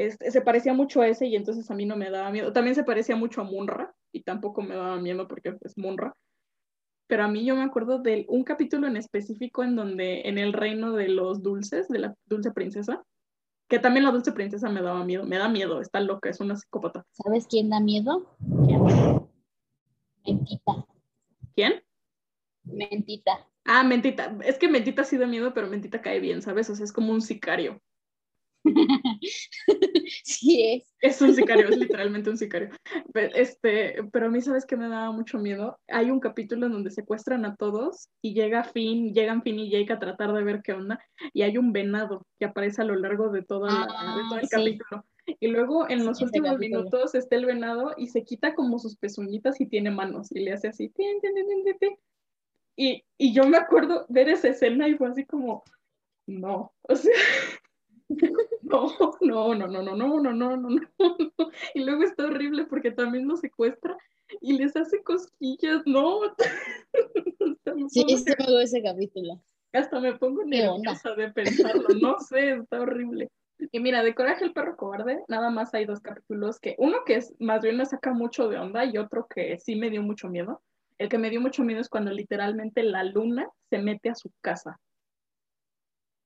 Este, 0.00 0.30
se 0.30 0.40
parecía 0.40 0.72
mucho 0.72 1.02
a 1.02 1.08
ese 1.08 1.26
y 1.26 1.36
entonces 1.36 1.70
a 1.70 1.74
mí 1.74 1.84
no 1.84 1.94
me 1.94 2.08
daba 2.08 2.30
miedo. 2.30 2.54
También 2.54 2.74
se 2.74 2.84
parecía 2.84 3.16
mucho 3.16 3.42
a 3.42 3.44
Munra 3.44 3.94
y 4.12 4.22
tampoco 4.22 4.62
me 4.62 4.74
daba 4.74 4.96
miedo 4.98 5.28
porque 5.28 5.54
es 5.60 5.76
Munra. 5.76 6.16
Pero 7.06 7.24
a 7.24 7.28
mí 7.28 7.44
yo 7.44 7.54
me 7.54 7.64
acuerdo 7.64 7.98
de 7.98 8.24
un 8.30 8.42
capítulo 8.42 8.86
en 8.86 8.96
específico 8.96 9.62
en 9.62 9.76
donde 9.76 10.22
en 10.22 10.38
el 10.38 10.54
reino 10.54 10.92
de 10.92 11.10
los 11.10 11.42
dulces, 11.42 11.86
de 11.88 11.98
la 11.98 12.14
dulce 12.24 12.50
princesa, 12.50 13.04
que 13.68 13.78
también 13.78 14.04
la 14.04 14.10
dulce 14.10 14.32
princesa 14.32 14.70
me 14.70 14.80
daba 14.80 15.04
miedo, 15.04 15.26
me 15.26 15.36
da 15.36 15.50
miedo, 15.50 15.82
está 15.82 16.00
loca, 16.00 16.30
es 16.30 16.40
una 16.40 16.56
psicópata. 16.56 17.04
¿Sabes 17.10 17.46
quién 17.46 17.68
da 17.68 17.78
miedo? 17.78 18.26
Mentita. 20.26 20.86
¿Quién? 21.54 21.82
Mentita. 22.64 23.46
Ah, 23.66 23.84
Mentita. 23.84 24.34
Es 24.46 24.56
que 24.56 24.68
Mentita 24.68 25.04
sí 25.04 25.18
da 25.18 25.26
miedo, 25.26 25.52
pero 25.52 25.68
Mentita 25.68 26.00
cae 26.00 26.20
bien, 26.20 26.40
¿sabes? 26.40 26.70
O 26.70 26.74
sea, 26.74 26.84
es 26.84 26.92
como 26.92 27.12
un 27.12 27.20
sicario. 27.20 27.82
Sí 30.24 30.62
es. 30.66 30.94
Es 31.00 31.20
un 31.22 31.34
sicario, 31.34 31.68
es 31.68 31.76
literalmente 31.76 32.30
un 32.30 32.36
sicario. 32.36 32.70
Pe- 33.12 33.30
Este, 33.34 34.02
pero 34.12 34.26
a 34.26 34.28
mí, 34.30 34.40
¿sabes 34.40 34.66
qué 34.66 34.76
me 34.76 34.88
daba 34.88 35.12
mucho 35.12 35.38
miedo? 35.38 35.78
Hay 35.88 36.10
un 36.10 36.20
capítulo 36.20 36.66
en 36.66 36.72
donde 36.72 36.90
secuestran 36.90 37.44
a 37.44 37.56
todos 37.56 38.08
y 38.20 38.34
llega 38.34 38.64
Finn, 38.64 39.14
llegan 39.14 39.42
Finn 39.42 39.58
y 39.58 39.70
Jake 39.70 39.92
a 39.92 39.98
tratar 39.98 40.32
de 40.32 40.42
ver 40.42 40.62
qué 40.62 40.72
onda, 40.72 41.00
y 41.32 41.42
hay 41.42 41.56
un 41.58 41.72
venado 41.72 42.26
que 42.38 42.46
aparece 42.46 42.82
a 42.82 42.84
lo 42.84 42.96
largo 42.96 43.30
de, 43.30 43.42
toda 43.42 43.70
la- 43.72 43.86
Ah, 43.98 44.14
de 44.16 44.22
todo 44.28 44.38
el 44.38 44.48
sí. 44.48 44.50
capítulo. 44.50 45.04
Y 45.38 45.48
luego 45.48 45.88
en 45.88 46.04
los 46.04 46.20
últimos 46.22 46.58
minutos 46.58 47.14
está 47.14 47.36
el 47.36 47.46
venado 47.46 47.94
y 47.96 48.08
se 48.08 48.24
quita 48.24 48.54
como 48.54 48.78
sus 48.78 48.96
pezuñitas 48.96 49.60
y 49.60 49.66
tiene 49.66 49.90
manos 49.90 50.32
y 50.32 50.40
le 50.40 50.52
hace 50.52 50.68
así. 50.68 50.88
tin, 50.88 51.20
tin, 51.20 51.34
tin. 51.78 51.96
Y, 52.76 53.04
y 53.18 53.32
yo 53.32 53.44
me 53.46 53.58
acuerdo 53.58 54.06
ver 54.08 54.28
esa 54.28 54.48
escena 54.48 54.88
y 54.88 54.94
fue 54.94 55.08
así 55.08 55.24
como, 55.24 55.62
no, 56.26 56.72
o 56.82 56.96
sea, 56.96 57.12
no, 58.62 58.92
no, 59.20 59.54
no, 59.54 59.68
no, 59.68 59.82
no, 59.82 59.96
no, 59.96 60.20
no, 60.20 60.32
no, 60.32 60.56
no, 60.56 60.68
no. 60.68 61.50
Y 61.74 61.84
luego 61.84 62.02
está 62.02 62.26
horrible 62.26 62.64
porque 62.64 62.90
también 62.90 63.28
los 63.28 63.40
secuestra 63.40 63.96
y 64.40 64.54
les 64.54 64.76
hace 64.76 65.02
cosquillas, 65.02 65.82
no. 65.86 66.20
Sí, 67.88 68.04
sí 68.08 68.24
me 68.38 68.62
ese 68.62 68.82
capítulo. 68.82 69.40
hasta 69.72 70.00
me 70.00 70.14
pongo 70.14 70.44
nerviosa 70.44 71.14
de 71.14 71.30
pensarlo, 71.32 71.88
no 72.00 72.18
sé, 72.18 72.54
está 72.54 72.80
horrible. 72.80 73.30
Y 73.72 73.80
mira, 73.80 74.02
de 74.02 74.14
Coraje 74.14 74.44
el 74.44 74.52
perro 74.52 74.76
cobarde, 74.76 75.22
nada 75.28 75.50
más 75.50 75.74
hay 75.74 75.84
dos 75.84 76.00
capítulos 76.00 76.58
que, 76.58 76.76
uno 76.78 76.98
que 77.04 77.16
es 77.16 77.34
más 77.38 77.62
bien 77.62 77.76
me 77.76 77.84
saca 77.86 78.12
mucho 78.12 78.48
de 78.48 78.58
onda 78.58 78.84
y 78.84 78.96
otro 78.96 79.26
que 79.28 79.58
sí 79.58 79.76
me 79.76 79.90
dio 79.90 80.02
mucho 80.02 80.28
miedo. 80.28 80.62
El 80.98 81.08
que 81.08 81.18
me 81.18 81.30
dio 81.30 81.40
mucho 81.40 81.62
miedo 81.62 81.80
es 81.80 81.88
cuando 81.88 82.10
literalmente 82.10 82.82
la 82.82 83.04
luna 83.04 83.48
se 83.68 83.78
mete 83.78 84.10
a 84.10 84.14
su 84.14 84.30
casa. 84.40 84.80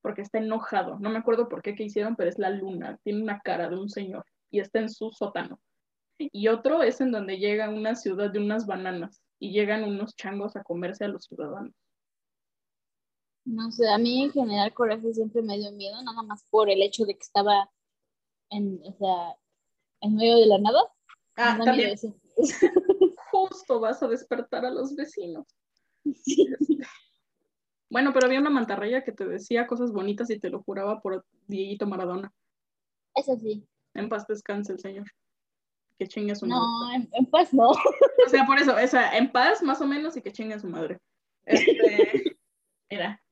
Porque 0.05 0.21
está 0.21 0.37
enojado. 0.37 0.99
No 1.01 1.09
me 1.09 1.19
acuerdo 1.19 1.49
por 1.49 1.63
qué 1.63 1.75
que 1.75 1.85
hicieron, 1.85 2.15
pero 2.15 2.29
es 2.29 2.39
la 2.39 2.51
luna. 2.51 3.01
Tiene 3.05 3.23
una 3.23 3.41
cara 3.41 3.71
de 3.71 3.79
un 3.79 3.89
señor 3.89 4.27
y 4.51 4.61
está 4.61 4.81
en 4.81 4.91
su 4.91 5.11
sótano. 5.11 5.59
Y 6.19 6.49
otro 6.49 6.83
es 6.83 7.01
en 7.01 7.11
donde 7.11 7.39
llega 7.39 7.71
una 7.71 7.95
ciudad 7.95 8.31
de 8.31 8.39
unas 8.39 8.67
bananas 8.67 9.23
y 9.39 9.53
llegan 9.53 9.83
unos 9.83 10.15
changos 10.15 10.57
a 10.57 10.63
comerse 10.63 11.07
a 11.07 11.09
los 11.09 11.25
ciudadanos. 11.25 11.73
No 13.47 13.73
sé, 13.73 13.89
a 13.89 13.97
mí 13.97 14.25
en 14.25 14.33
general 14.33 14.75
Coraje 14.75 15.15
siempre 15.15 15.41
me 15.41 15.59
dio 15.59 15.73
miedo, 15.73 16.03
nada 16.03 16.23
más 16.23 16.45
por 16.51 16.69
el 16.69 16.83
hecho 16.83 17.07
de 17.07 17.15
que 17.15 17.23
estaba 17.23 17.71
en, 18.51 18.83
o 18.85 18.93
sea, 18.99 19.39
en 20.03 20.17
medio 20.17 20.37
de 20.37 20.47
la 20.47 20.59
nada. 20.59 20.81
Ah, 21.37 21.59
también 21.65 21.97
justo 23.31 23.81
vas 23.81 24.03
a 24.03 24.09
despertar 24.09 24.67
a 24.67 24.71
los 24.71 24.95
vecinos. 24.95 25.47
Sí. 26.23 26.47
Bueno, 27.91 28.13
pero 28.13 28.27
había 28.27 28.41
una 28.41 28.51
mantarraya 28.51 29.05
que 29.05 29.13
te 29.13 29.27
decía 29.27 29.67
cosas 29.67 29.93
bonitas 29.93 30.31
y 30.31 30.39
te 30.39 30.51
lo 30.51 30.63
juraba 30.63 31.01
por 31.01 31.25
Dieguito 31.47 31.87
Maradona. 31.87 32.33
Eso 33.15 33.37
sí. 33.37 33.67
En 33.95 34.09
paz 34.09 34.27
descanse 34.27 34.73
el 34.73 34.81
señor. 34.81 35.07
Que 35.99 36.09
chingue 36.09 36.33
a 36.33 36.35
su 36.35 36.47
madre. 36.47 36.63
No, 36.63 36.95
en, 36.95 37.09
en 37.13 37.27
paz 37.27 37.55
no. 37.55 37.71
O 37.71 38.29
sea, 38.29 38.45
por 38.47 38.59
eso, 38.59 38.75
o 38.75 38.87
sea, 38.89 39.17
en 39.17 39.31
paz 39.31 39.63
más 39.63 39.81
o 39.81 39.87
menos 39.87 40.17
y 40.17 40.23
que 40.23 40.33
chingue 40.33 40.55
a 40.55 40.59
su 40.59 40.69
madre. 40.69 40.99
Este, 41.45 41.65
mira, 42.91 43.23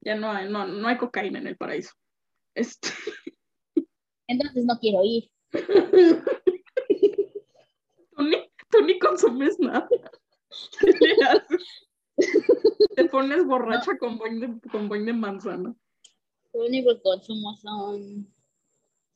ya 0.00 0.14
no 0.16 0.30
hay, 0.30 0.50
no, 0.50 0.66
no 0.66 0.88
hay 0.88 0.98
cocaína 0.98 1.38
en 1.38 1.46
el 1.46 1.56
paraíso. 1.56 1.94
Este, 2.54 2.88
Entonces 4.26 4.64
no 4.64 4.78
quiero 4.78 5.00
ir. 5.04 5.30
tú, 8.16 8.22
ni, 8.22 8.36
tú 8.70 8.82
ni 8.84 8.98
consumes 8.98 9.58
nada. 9.58 9.88
Te 12.96 13.04
pones 13.06 13.44
borracha 13.46 13.96
con 13.98 14.18
boing 14.18 14.40
de, 14.40 14.70
con 14.70 14.88
boing 14.88 15.04
de 15.06 15.12
manzana. 15.12 15.74
Lo 16.52 16.64
único 16.66 16.94
que 16.94 17.02
consumo 17.02 17.56
son, 17.56 18.26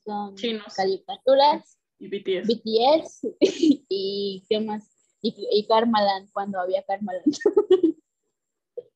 son 0.05 0.35
Chinos. 0.37 0.73
caricaturas, 0.75 1.79
Y 1.99 2.09
BTS. 2.09 2.49
BTS 2.49 3.29
y 3.89 4.45
qué 4.49 4.61
más. 4.61 4.91
Y, 5.21 5.35
y 5.51 5.67
Karmaland, 5.67 6.31
cuando 6.33 6.61
había 6.61 6.83
Karmaland. 6.85 7.25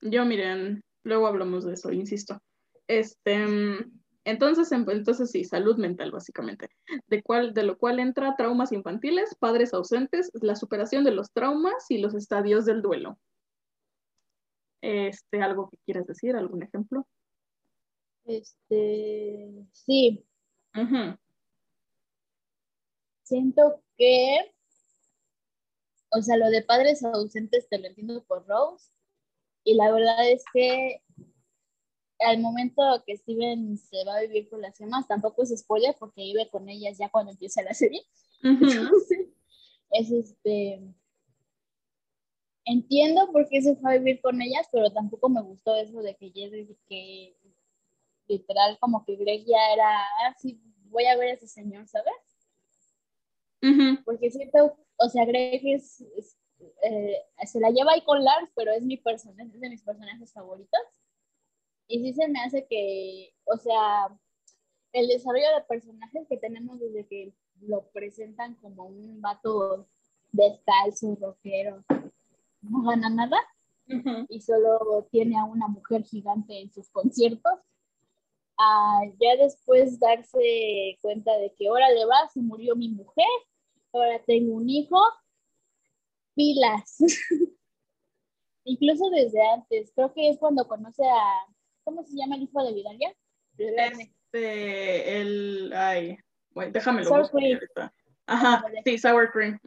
Yo, 0.03 0.25
miren, 0.25 0.83
luego 1.03 1.27
hablamos 1.27 1.65
de 1.65 1.75
eso, 1.75 1.91
insisto. 1.93 2.41
Este, 2.87 3.45
entonces, 4.25 4.71
em- 4.73 4.89
entonces 4.91 5.31
sí, 5.31 5.45
salud 5.45 5.77
mental, 5.77 6.11
básicamente. 6.13 6.69
De, 7.07 7.23
cual, 7.23 7.55
de 7.55 7.63
lo 7.65 7.79
cual 7.79 7.99
entra 7.99 8.37
traumas 8.37 8.73
infantiles, 8.73 9.35
padres 9.39 9.75
ausentes, 9.75 10.31
la 10.41 10.55
superación 10.55 11.03
de 11.05 11.13
los 11.13 11.33
traumas 11.33 11.91
y 11.91 11.99
los 11.99 12.15
estadios 12.15 12.65
del 12.65 12.83
duelo. 12.83 13.19
Este, 14.81 15.43
¿algo 15.43 15.69
que 15.71 15.77
quieras 15.85 16.07
decir? 16.07 16.37
¿Algún 16.37 16.63
ejemplo? 16.63 17.07
Este, 18.25 19.67
sí, 19.73 20.25
siento 23.23 23.83
que 23.97 24.53
o 26.11 26.23
sea, 26.23 26.37
lo 26.37 26.49
de 26.51 26.63
padres 26.63 27.05
ausentes 27.05 27.69
te 27.69 27.79
lo 27.79 27.87
entiendo 27.87 28.25
por 28.25 28.47
Rose. 28.47 28.91
Y 29.65 29.75
la 29.75 29.93
verdad 29.93 30.31
es 30.31 30.43
que 30.53 31.03
al 32.21 32.41
momento 32.41 32.83
que 33.07 33.17
Steven 33.17 33.77
se 33.77 34.05
va 34.05 34.17
a 34.17 34.21
vivir 34.23 34.49
con 34.49 34.63
las 34.63 34.77
gemas, 34.77 35.07
tampoco 35.07 35.43
es 35.43 35.57
spoiler 35.57 35.95
porque 35.99 36.23
vive 36.23 36.49
con 36.51 36.69
ellas 36.69 36.99
ya 36.99 37.11
cuando 37.11 37.33
empieza 37.33 37.63
la 37.63 37.75
serie. 37.75 38.03
es 39.91 40.11
este. 40.11 40.95
Entiendo 42.71 43.33
por 43.33 43.49
qué 43.49 43.63
se 43.63 43.77
fue 43.77 43.95
a 43.95 43.99
vivir 43.99 44.21
con 44.21 44.43
ellas, 44.43 44.69
pero 44.71 44.93
tampoco 44.93 45.31
me 45.31 45.41
gustó 45.41 45.75
eso 45.77 46.03
de 46.03 46.15
que 46.17 46.31
que 46.87 47.35
literal 48.29 48.79
como 48.79 49.07
que 49.07 49.17
Greg 49.17 49.47
ya 49.47 49.73
era, 49.73 50.03
ah, 50.03 50.35
sí, 50.39 50.61
voy 50.91 51.07
a 51.07 51.17
ver 51.17 51.31
a 51.31 51.33
ese 51.33 51.49
señor, 51.49 51.89
¿sabes? 51.89 52.13
Porque 54.05 54.31
siento, 54.31 54.77
o 54.97 55.09
sea, 55.09 55.25
Greg 55.25 55.63
es, 55.65 56.05
eh, 56.83 57.17
se 57.47 57.59
la 57.59 57.71
lleva 57.71 57.93
ahí 57.93 58.03
con 58.03 58.23
Lars, 58.23 58.51
pero 58.55 58.71
es 58.73 58.83
mi 58.83 58.99
personaje, 58.99 59.51
es 59.55 59.61
de 59.61 59.71
mis 59.71 59.83
personajes 59.83 60.31
favoritos. 60.33 60.81
Y 61.87 62.01
sí 62.01 62.13
se 62.13 62.29
me 62.29 62.41
hace 62.41 62.67
que, 62.67 63.33
o 63.47 63.57
sea, 63.57 64.09
el 64.93 65.09
desarrollo 65.09 65.55
de 65.55 65.65
personajes 65.67 66.27
que 66.29 66.37
tenemos 66.37 66.79
desde 66.79 67.07
que 67.07 67.33
lo 67.63 67.89
presentan 67.93 68.57
como 68.57 68.85
un 68.85 69.23
vato 69.23 69.89
descalzo, 70.33 71.17
rockero, 71.19 71.83
no 72.69 72.83
gana 72.83 73.11
nada 73.11 73.39
y 74.29 74.41
solo 74.41 75.09
tiene 75.11 75.39
a 75.39 75.45
una 75.45 75.67
mujer 75.67 76.05
gigante 76.05 76.61
en 76.61 76.71
sus 76.71 76.91
conciertos. 76.91 77.59
a 78.59 79.01
ya 79.21 79.37
después 79.43 79.99
darse 79.99 80.99
cuenta 81.01 81.37
de 81.39 81.55
que 81.55 81.69
ahora 81.69 81.89
le 81.91 82.05
va, 82.05 82.29
se 82.33 82.41
murió 82.41 82.77
mi 82.77 82.89
mujer, 82.89 83.27
ahora 83.93 84.21
tengo 84.27 84.55
un 84.55 84.69
hijo, 84.69 85.01
pilas. 86.35 86.97
Incluso 88.65 89.09
desde 89.11 89.41
antes, 89.49 89.93
creo 89.95 90.13
que 90.13 90.29
es 90.29 90.39
cuando 90.39 90.69
conoce 90.69 91.03
a 91.09 91.47
¿cómo 91.85 92.05
se 92.05 92.17
llama 92.17 92.37
el 92.37 92.43
hijo 92.43 92.63
de 92.63 92.75
Vidalia? 92.75 93.17
Este, 93.57 95.21
el, 95.21 95.73
ay, 95.75 96.19
bueno, 96.51 96.73
déjame 96.73 97.03
lo 97.03 97.09
Sour 97.09 97.31
cream. 97.31 97.59
Ajá, 98.29 98.63
sí, 98.85 98.99
sour 98.99 99.33
cream. 99.33 99.59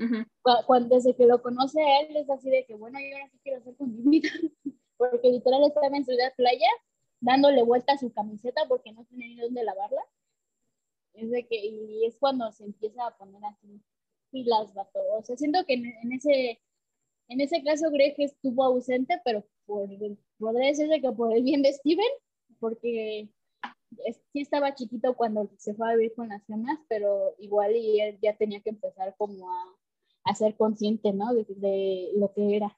Cuando 0.67 0.95
desde 0.95 1.15
que 1.15 1.25
lo 1.25 1.41
conoce 1.41 1.81
a 1.81 2.01
él 2.01 2.15
es 2.15 2.29
así 2.29 2.49
de 2.49 2.63
que, 2.65 2.75
bueno, 2.75 2.99
yo 2.99 3.15
ahora 3.15 3.29
sí 3.31 3.39
quiero 3.43 3.59
hacer 3.59 3.75
con 3.75 3.91
mi 3.91 4.19
vida, 4.19 4.29
porque 4.97 5.31
literal 5.31 5.63
estaba 5.63 5.87
en 5.87 6.05
Ciudad 6.05 6.31
Playa 6.37 6.69
dándole 7.19 7.63
vuelta 7.63 7.93
a 7.93 7.97
su 7.97 8.13
camiseta 8.13 8.61
porque 8.67 8.91
no 8.91 9.03
tenía 9.05 9.27
ni 9.27 9.37
dónde 9.37 9.63
lavarla. 9.63 10.01
Es 11.13 11.31
de 11.31 11.45
que, 11.47 11.55
y 11.55 12.05
es 12.05 12.17
cuando 12.17 12.51
se 12.51 12.65
empieza 12.65 13.07
a 13.07 13.17
poner 13.17 13.43
así 13.45 13.81
pilas, 14.29 14.73
vato. 14.75 14.99
O 15.17 15.23
sea, 15.23 15.35
siento 15.37 15.65
que 15.65 15.73
en, 15.73 16.13
ese, 16.13 16.61
en 17.29 17.41
ese 17.41 17.63
caso 17.63 17.89
Greg 17.89 18.13
estuvo 18.19 18.63
ausente, 18.63 19.19
pero 19.25 19.43
por 19.65 19.89
podría 20.37 20.67
decirse 20.67 21.01
que 21.01 21.11
por 21.11 21.33
el 21.33 21.43
bien 21.43 21.63
de 21.63 21.73
Steven, 21.73 22.05
porque 22.59 23.27
sí 24.33 24.41
estaba 24.41 24.73
chiquito 24.75 25.15
cuando 25.15 25.49
se 25.57 25.73
fue 25.73 25.91
a 25.91 25.95
vivir 25.95 26.13
con 26.15 26.29
las 26.29 26.45
gemas, 26.45 26.79
pero 26.87 27.35
igual 27.39 27.75
y 27.75 27.99
él 27.99 28.19
ya 28.21 28.35
tenía 28.35 28.61
que 28.61 28.69
empezar 28.69 29.15
como 29.17 29.49
a, 29.49 30.35
ser 30.35 30.55
consciente, 30.55 31.11
¿no? 31.13 31.33
De, 31.33 32.11
lo 32.15 32.31
que 32.33 32.55
era, 32.55 32.77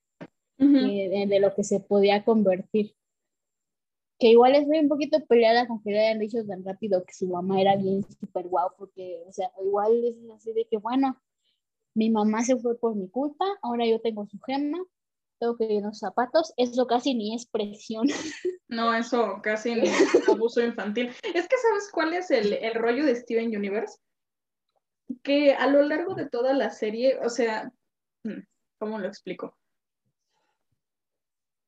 de, 0.58 1.40
lo 1.40 1.54
que 1.54 1.64
se 1.64 1.80
podía 1.80 2.24
convertir. 2.24 2.96
Que 4.20 4.30
igual 4.30 4.56
estoy 4.56 4.80
un 4.80 4.88
poquito 4.88 5.24
peleada 5.26 5.68
con 5.68 5.82
que 5.84 5.92
le 5.92 6.00
hayan 6.00 6.20
dicho 6.20 6.46
tan 6.46 6.64
rápido 6.64 7.04
que 7.04 7.14
su 7.14 7.28
mamá 7.28 7.60
era 7.60 7.76
bien 7.76 8.04
súper 8.04 8.48
guau, 8.48 8.70
porque, 8.78 9.24
o 9.28 9.32
sea, 9.34 9.52
igual 9.64 10.04
es 10.06 10.16
así 10.32 10.54
de 10.54 10.66
que, 10.66 10.78
bueno, 10.78 11.18
mi 11.94 12.10
mamá 12.10 12.44
se 12.44 12.56
fue 12.58 12.78
por 12.78 12.96
mi 12.96 13.10
culpa, 13.10 13.46
ahora 13.62 13.86
yo 13.86 14.00
tengo 14.00 14.26
su 14.26 14.40
gema, 14.40 14.80
tengo 15.44 15.58
que 15.58 15.66
ir 15.66 15.84
los 15.84 16.00
zapatos, 16.00 16.54
eso 16.56 16.88
casi 16.88 17.14
ni 17.14 17.36
es 17.36 17.46
presión. 17.46 18.08
No, 18.70 18.92
eso 18.96 19.40
casi 19.44 19.76
ni 19.76 19.88
es 19.88 20.28
abuso 20.28 20.60
infantil. 20.60 21.10
Es 21.22 21.48
que 21.48 21.58
sabes 21.58 21.92
cuál 21.92 22.14
es 22.14 22.32
el, 22.32 22.54
el 22.54 22.74
rollo 22.74 23.06
de 23.06 23.16
Steven 23.16 23.56
Universe? 23.56 24.00
Que 25.22 25.54
a 25.54 25.68
lo 25.68 25.84
largo 25.84 26.16
de 26.16 26.28
toda 26.28 26.54
la 26.54 26.72
serie, 26.72 27.20
o 27.24 27.30
sea, 27.30 27.72
mm, 28.24 28.40
¿cómo 28.80 28.98
lo 28.98 29.08
explico? 29.08 29.56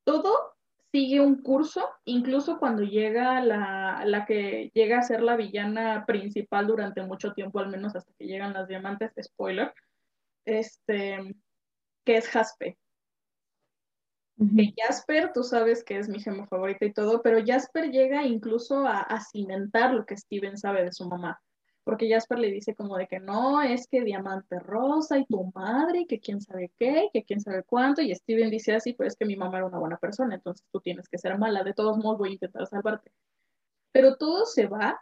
Todo 0.02 0.56
sigue 0.90 1.20
un 1.20 1.42
curso, 1.42 1.88
incluso 2.06 2.58
cuando 2.58 2.82
llega 2.82 3.40
la, 3.40 4.02
la, 4.04 4.26
que 4.26 4.72
llega 4.74 4.98
a 4.98 5.02
ser 5.02 5.22
la 5.22 5.36
villana 5.36 6.06
principal 6.06 6.66
durante 6.66 7.02
mucho 7.02 7.34
tiempo, 7.34 7.60
al 7.60 7.68
menos 7.68 7.94
hasta 7.94 8.12
que 8.18 8.26
llegan 8.26 8.52
las 8.52 8.66
diamantes, 8.66 9.12
spoiler, 9.22 9.72
este, 10.44 11.36
que 12.04 12.16
es 12.16 12.28
Jaspe. 12.28 12.78
Jasper, 14.38 15.32
tú 15.32 15.42
sabes 15.42 15.82
que 15.82 15.98
es 15.98 16.08
mi 16.08 16.20
gema 16.20 16.46
favorita 16.46 16.84
y 16.84 16.92
todo, 16.92 17.22
pero 17.22 17.42
Jasper 17.44 17.90
llega 17.90 18.24
incluso 18.24 18.86
a, 18.86 19.20
cimentar 19.32 19.94
lo 19.94 20.04
que 20.04 20.16
Steven 20.16 20.58
sabe 20.58 20.84
de 20.84 20.92
su 20.92 21.08
mamá. 21.08 21.40
Porque 21.84 22.10
Jasper 22.10 22.40
le 22.40 22.50
dice 22.50 22.74
como 22.74 22.96
de 22.96 23.06
que 23.06 23.20
no, 23.20 23.62
es 23.62 23.86
que 23.86 24.02
Diamante 24.02 24.58
Rosa 24.58 25.18
y 25.18 25.24
tu 25.24 25.52
madre, 25.54 26.00
y 26.00 26.06
que 26.06 26.20
quién 26.20 26.40
sabe 26.40 26.72
qué, 26.76 27.08
que 27.12 27.24
quién 27.24 27.40
sabe 27.40 27.62
cuánto, 27.62 28.02
y 28.02 28.14
Steven 28.14 28.50
dice 28.50 28.74
así, 28.74 28.92
pero 28.92 29.08
es 29.08 29.16
que 29.16 29.24
mi 29.24 29.36
mamá 29.36 29.58
era 29.58 29.66
una 29.68 29.78
buena 29.78 29.96
persona, 29.96 30.34
entonces 30.34 30.66
tú 30.70 30.80
tienes 30.80 31.08
que 31.08 31.16
ser 31.16 31.38
mala, 31.38 31.62
de 31.62 31.74
todos 31.74 31.96
modos 31.96 32.18
voy 32.18 32.30
a 32.30 32.32
intentar 32.32 32.66
salvarte. 32.66 33.12
Pero 33.92 34.16
todo 34.16 34.44
se 34.44 34.66
va 34.66 35.00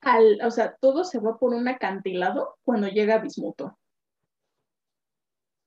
al, 0.00 0.40
o 0.44 0.50
sea, 0.50 0.76
todo 0.80 1.04
se 1.04 1.20
va 1.20 1.38
por 1.38 1.54
un 1.54 1.68
acantilado 1.68 2.56
cuando 2.64 2.88
llega 2.88 3.18
Bismuto. 3.18 3.78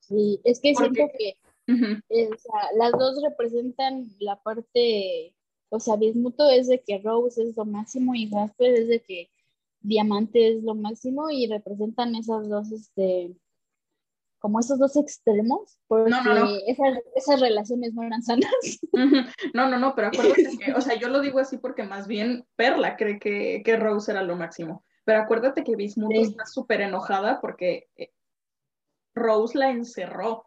Sí, 0.02 0.40
es 0.44 0.60
que 0.60 0.76
siento 0.76 1.06
que 1.18 1.38
eh, 1.68 2.30
o 2.34 2.38
sea, 2.38 2.70
las 2.78 2.92
dos 2.94 3.22
representan 3.22 4.08
la 4.20 4.42
parte, 4.42 5.36
o 5.70 5.80
sea, 5.80 5.96
Bismuto 5.96 6.50
es 6.50 6.68
de 6.68 6.82
que 6.82 7.00
Rose 7.00 7.44
es 7.44 7.58
lo 7.58 7.66
máximo 7.66 8.16
y 8.16 8.30
Jasper 8.30 8.74
es 8.74 8.88
de 8.88 9.02
que 9.02 9.30
Diamante 9.82 10.54
es 10.54 10.64
lo 10.64 10.76
máximo 10.76 11.30
y 11.30 11.48
representan 11.48 12.16
esas 12.16 12.48
dos, 12.50 12.72
este, 12.72 13.36
como 14.40 14.60
esos 14.60 14.80
dos 14.80 14.96
extremos, 14.96 15.78
porque 15.88 16.10
no, 16.10 16.24
no, 16.24 16.34
no. 16.36 16.56
Esas, 16.68 17.00
esas, 17.16 17.40
relaciones 17.42 17.94
no 17.94 18.04
eran 18.04 18.24
sanas. 18.24 18.50
No, 19.54 19.70
no, 19.70 19.78
no, 19.78 19.96
pero 19.96 20.08
acuérdate 20.08 20.58
que, 20.58 20.74
o 20.74 20.82
sea, 20.82 20.96
yo 20.96 21.10
lo 21.10 21.22
digo 21.22 21.40
así 21.40 21.58
porque 21.58 21.84
más 21.84 22.08
bien 22.08 22.46
Perla 22.56 22.96
cree 22.96 23.20
que, 23.20 23.62
que 23.64 23.78
Rose 23.78 24.12
era 24.12 24.24
lo 24.24 24.36
máximo, 24.36 24.84
pero 25.06 25.20
acuérdate 25.20 25.64
que 25.64 25.76
Bismuto 25.76 26.20
está 26.20 26.46
súper 26.46 26.82
enojada 26.82 27.40
porque 27.42 27.90
eh, 27.96 28.12
Rose 29.16 29.58
la 29.58 29.72
encerró 29.72 30.47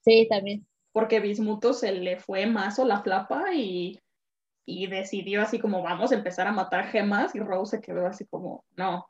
Sí, 0.00 0.26
también. 0.28 0.66
Porque 0.92 1.20
Bismuto 1.20 1.72
se 1.72 1.92
le 1.92 2.18
fue 2.18 2.46
más 2.46 2.78
o 2.78 2.84
la 2.84 3.02
flapa 3.02 3.54
y, 3.54 4.00
y 4.66 4.86
decidió 4.86 5.42
así 5.42 5.58
como 5.58 5.82
vamos 5.82 6.12
a 6.12 6.16
empezar 6.16 6.46
a 6.46 6.52
matar 6.52 6.88
gemas 6.88 7.34
y 7.34 7.40
Rose 7.40 7.76
se 7.76 7.82
quedó 7.82 8.06
así 8.06 8.26
como 8.26 8.64
no, 8.76 9.08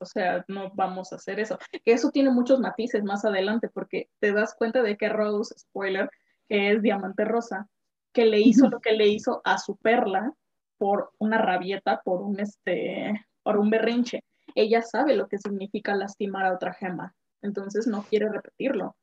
o 0.00 0.04
sea, 0.04 0.44
no 0.48 0.70
vamos 0.74 1.12
a 1.12 1.16
hacer 1.16 1.40
eso. 1.40 1.58
Que 1.84 1.92
eso 1.92 2.10
tiene 2.10 2.30
muchos 2.30 2.60
matices 2.60 3.02
más 3.04 3.24
adelante 3.24 3.68
porque 3.68 4.08
te 4.20 4.32
das 4.32 4.54
cuenta 4.54 4.82
de 4.82 4.96
que 4.96 5.08
Rose, 5.08 5.54
spoiler, 5.58 6.10
que 6.48 6.72
es 6.72 6.82
Diamante 6.82 7.24
Rosa, 7.24 7.68
que 8.12 8.24
le 8.24 8.40
hizo 8.40 8.68
lo 8.68 8.80
que 8.80 8.92
le 8.92 9.08
hizo 9.08 9.40
a 9.44 9.58
su 9.58 9.76
perla 9.76 10.32
por 10.78 11.12
una 11.18 11.38
rabieta, 11.38 12.00
por 12.02 12.22
un 12.22 12.40
este, 12.40 13.26
por 13.42 13.58
un 13.58 13.70
berrinche. 13.70 14.24
Ella 14.54 14.82
sabe 14.82 15.14
lo 15.14 15.28
que 15.28 15.38
significa 15.38 15.94
lastimar 15.94 16.46
a 16.46 16.54
otra 16.54 16.72
gema, 16.72 17.14
entonces 17.42 17.86
no 17.86 18.02
quiere 18.04 18.28
repetirlo. 18.28 18.96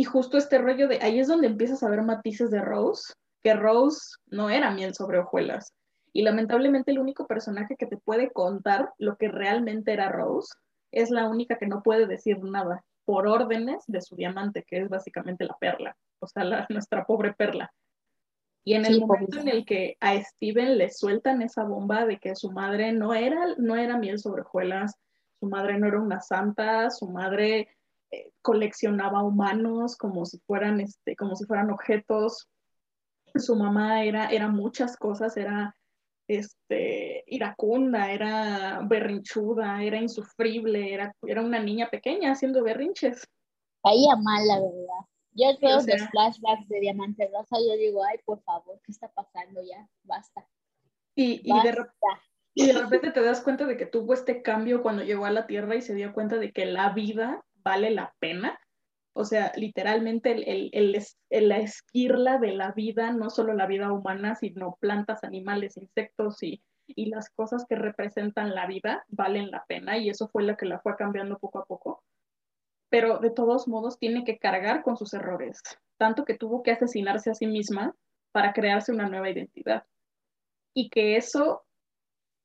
Y 0.00 0.04
justo 0.04 0.38
este 0.38 0.56
rollo 0.56 0.88
de 0.88 0.98
ahí 1.02 1.20
es 1.20 1.28
donde 1.28 1.46
empiezas 1.46 1.82
a 1.82 1.90
ver 1.90 2.00
matices 2.00 2.50
de 2.50 2.62
Rose, 2.62 3.12
que 3.42 3.52
Rose 3.52 4.16
no 4.28 4.48
era 4.48 4.70
miel 4.70 4.94
sobre 4.94 5.18
hojuelas. 5.18 5.74
Y 6.14 6.22
lamentablemente 6.22 6.90
el 6.90 7.00
único 7.00 7.26
personaje 7.26 7.76
que 7.76 7.84
te 7.84 7.98
puede 7.98 8.30
contar 8.30 8.94
lo 8.96 9.18
que 9.18 9.28
realmente 9.28 9.92
era 9.92 10.08
Rose 10.08 10.54
es 10.90 11.10
la 11.10 11.28
única 11.28 11.58
que 11.58 11.66
no 11.66 11.82
puede 11.82 12.06
decir 12.06 12.42
nada 12.42 12.82
por 13.04 13.26
órdenes 13.26 13.84
de 13.88 14.00
su 14.00 14.16
diamante, 14.16 14.64
que 14.66 14.78
es 14.78 14.88
básicamente 14.88 15.44
la 15.44 15.58
perla, 15.60 15.94
o 16.18 16.26
sea, 16.26 16.44
la, 16.44 16.66
nuestra 16.70 17.04
pobre 17.04 17.34
perla. 17.34 17.70
Y 18.64 18.76
en 18.76 18.86
el 18.86 19.00
momento 19.02 19.38
en 19.38 19.48
el 19.48 19.66
que 19.66 19.98
a 20.00 20.18
Steven 20.18 20.78
le 20.78 20.88
sueltan 20.88 21.42
esa 21.42 21.64
bomba 21.64 22.06
de 22.06 22.18
que 22.18 22.34
su 22.36 22.50
madre 22.50 22.92
no 22.92 23.12
era, 23.12 23.54
no 23.58 23.76
era 23.76 23.98
miel 23.98 24.18
sobre 24.18 24.40
hojuelas, 24.40 24.94
su 25.40 25.44
madre 25.44 25.78
no 25.78 25.88
era 25.88 26.00
una 26.00 26.22
santa, 26.22 26.88
su 26.88 27.06
madre 27.06 27.68
eh, 28.10 28.32
coleccionaba 28.42 29.22
humanos 29.22 29.96
como 29.96 30.24
si 30.24 30.38
fueran, 30.40 30.80
este, 30.80 31.16
como 31.16 31.36
si 31.36 31.44
fueran 31.44 31.70
objetos. 31.70 32.48
Su 33.34 33.54
mamá 33.56 34.04
era, 34.04 34.28
era 34.30 34.48
muchas 34.48 34.96
cosas, 34.96 35.36
era 35.36 35.76
este, 36.26 37.24
iracunda, 37.26 38.10
era 38.12 38.80
berrinchuda, 38.84 39.82
era 39.82 39.98
insufrible, 39.98 40.92
era, 40.92 41.14
era 41.22 41.42
una 41.42 41.60
niña 41.60 41.90
pequeña 41.90 42.32
haciendo 42.32 42.62
berrinches. 42.62 43.24
Caía 43.82 44.16
mal, 44.16 44.46
la 44.46 44.60
verdad. 44.60 45.06
Yo 45.32 45.46
veo 45.60 45.76
los 45.76 46.10
flashbacks 46.10 46.68
de 46.68 46.80
Diamante 46.80 47.30
Rosa, 47.32 47.56
yo 47.56 47.76
digo, 47.76 48.04
ay, 48.04 48.18
por 48.24 48.42
favor, 48.42 48.80
¿qué 48.84 48.92
está 48.92 49.08
pasando 49.12 49.62
ya? 49.62 49.88
Basta. 50.02 50.46
Y, 51.14 51.40
y, 51.44 51.62
de, 51.62 51.76
y 52.54 52.66
de 52.66 52.72
repente 52.72 53.10
te 53.12 53.22
das 53.22 53.40
cuenta 53.40 53.66
de 53.66 53.76
que 53.76 53.86
tuvo 53.86 54.14
este 54.14 54.42
cambio 54.42 54.82
cuando 54.82 55.02
llegó 55.02 55.26
a 55.26 55.30
la 55.30 55.46
Tierra 55.46 55.76
y 55.76 55.82
se 55.82 55.94
dio 55.94 56.12
cuenta 56.12 56.36
de 56.36 56.52
que 56.52 56.66
la 56.66 56.90
vida 56.90 57.44
vale 57.62 57.90
la 57.90 58.14
pena. 58.18 58.58
O 59.12 59.24
sea, 59.24 59.52
literalmente 59.56 60.32
el, 60.32 60.92
la 61.30 61.58
esquirla 61.58 62.38
de 62.38 62.52
la 62.52 62.72
vida, 62.72 63.12
no 63.12 63.28
solo 63.28 63.54
la 63.54 63.66
vida 63.66 63.92
humana, 63.92 64.36
sino 64.36 64.76
plantas, 64.80 65.24
animales, 65.24 65.76
insectos 65.76 66.42
y, 66.42 66.62
y 66.86 67.06
las 67.06 67.30
cosas 67.30 67.66
que 67.68 67.74
representan 67.74 68.54
la 68.54 68.66
vida 68.66 69.04
valen 69.08 69.50
la 69.50 69.64
pena. 69.66 69.98
Y 69.98 70.10
eso 70.10 70.28
fue 70.28 70.44
lo 70.44 70.56
que 70.56 70.66
la 70.66 70.80
fue 70.80 70.96
cambiando 70.96 71.38
poco 71.38 71.58
a 71.58 71.64
poco. 71.64 72.04
Pero 72.88 73.18
de 73.18 73.30
todos 73.30 73.68
modos 73.68 73.98
tiene 73.98 74.24
que 74.24 74.38
cargar 74.38 74.82
con 74.82 74.96
sus 74.96 75.12
errores, 75.14 75.60
tanto 75.96 76.24
que 76.24 76.36
tuvo 76.36 76.62
que 76.62 76.72
asesinarse 76.72 77.30
a 77.30 77.34
sí 77.34 77.46
misma 77.46 77.94
para 78.32 78.52
crearse 78.52 78.92
una 78.92 79.08
nueva 79.08 79.30
identidad. 79.30 79.84
Y 80.74 80.88
que 80.88 81.16
eso 81.16 81.64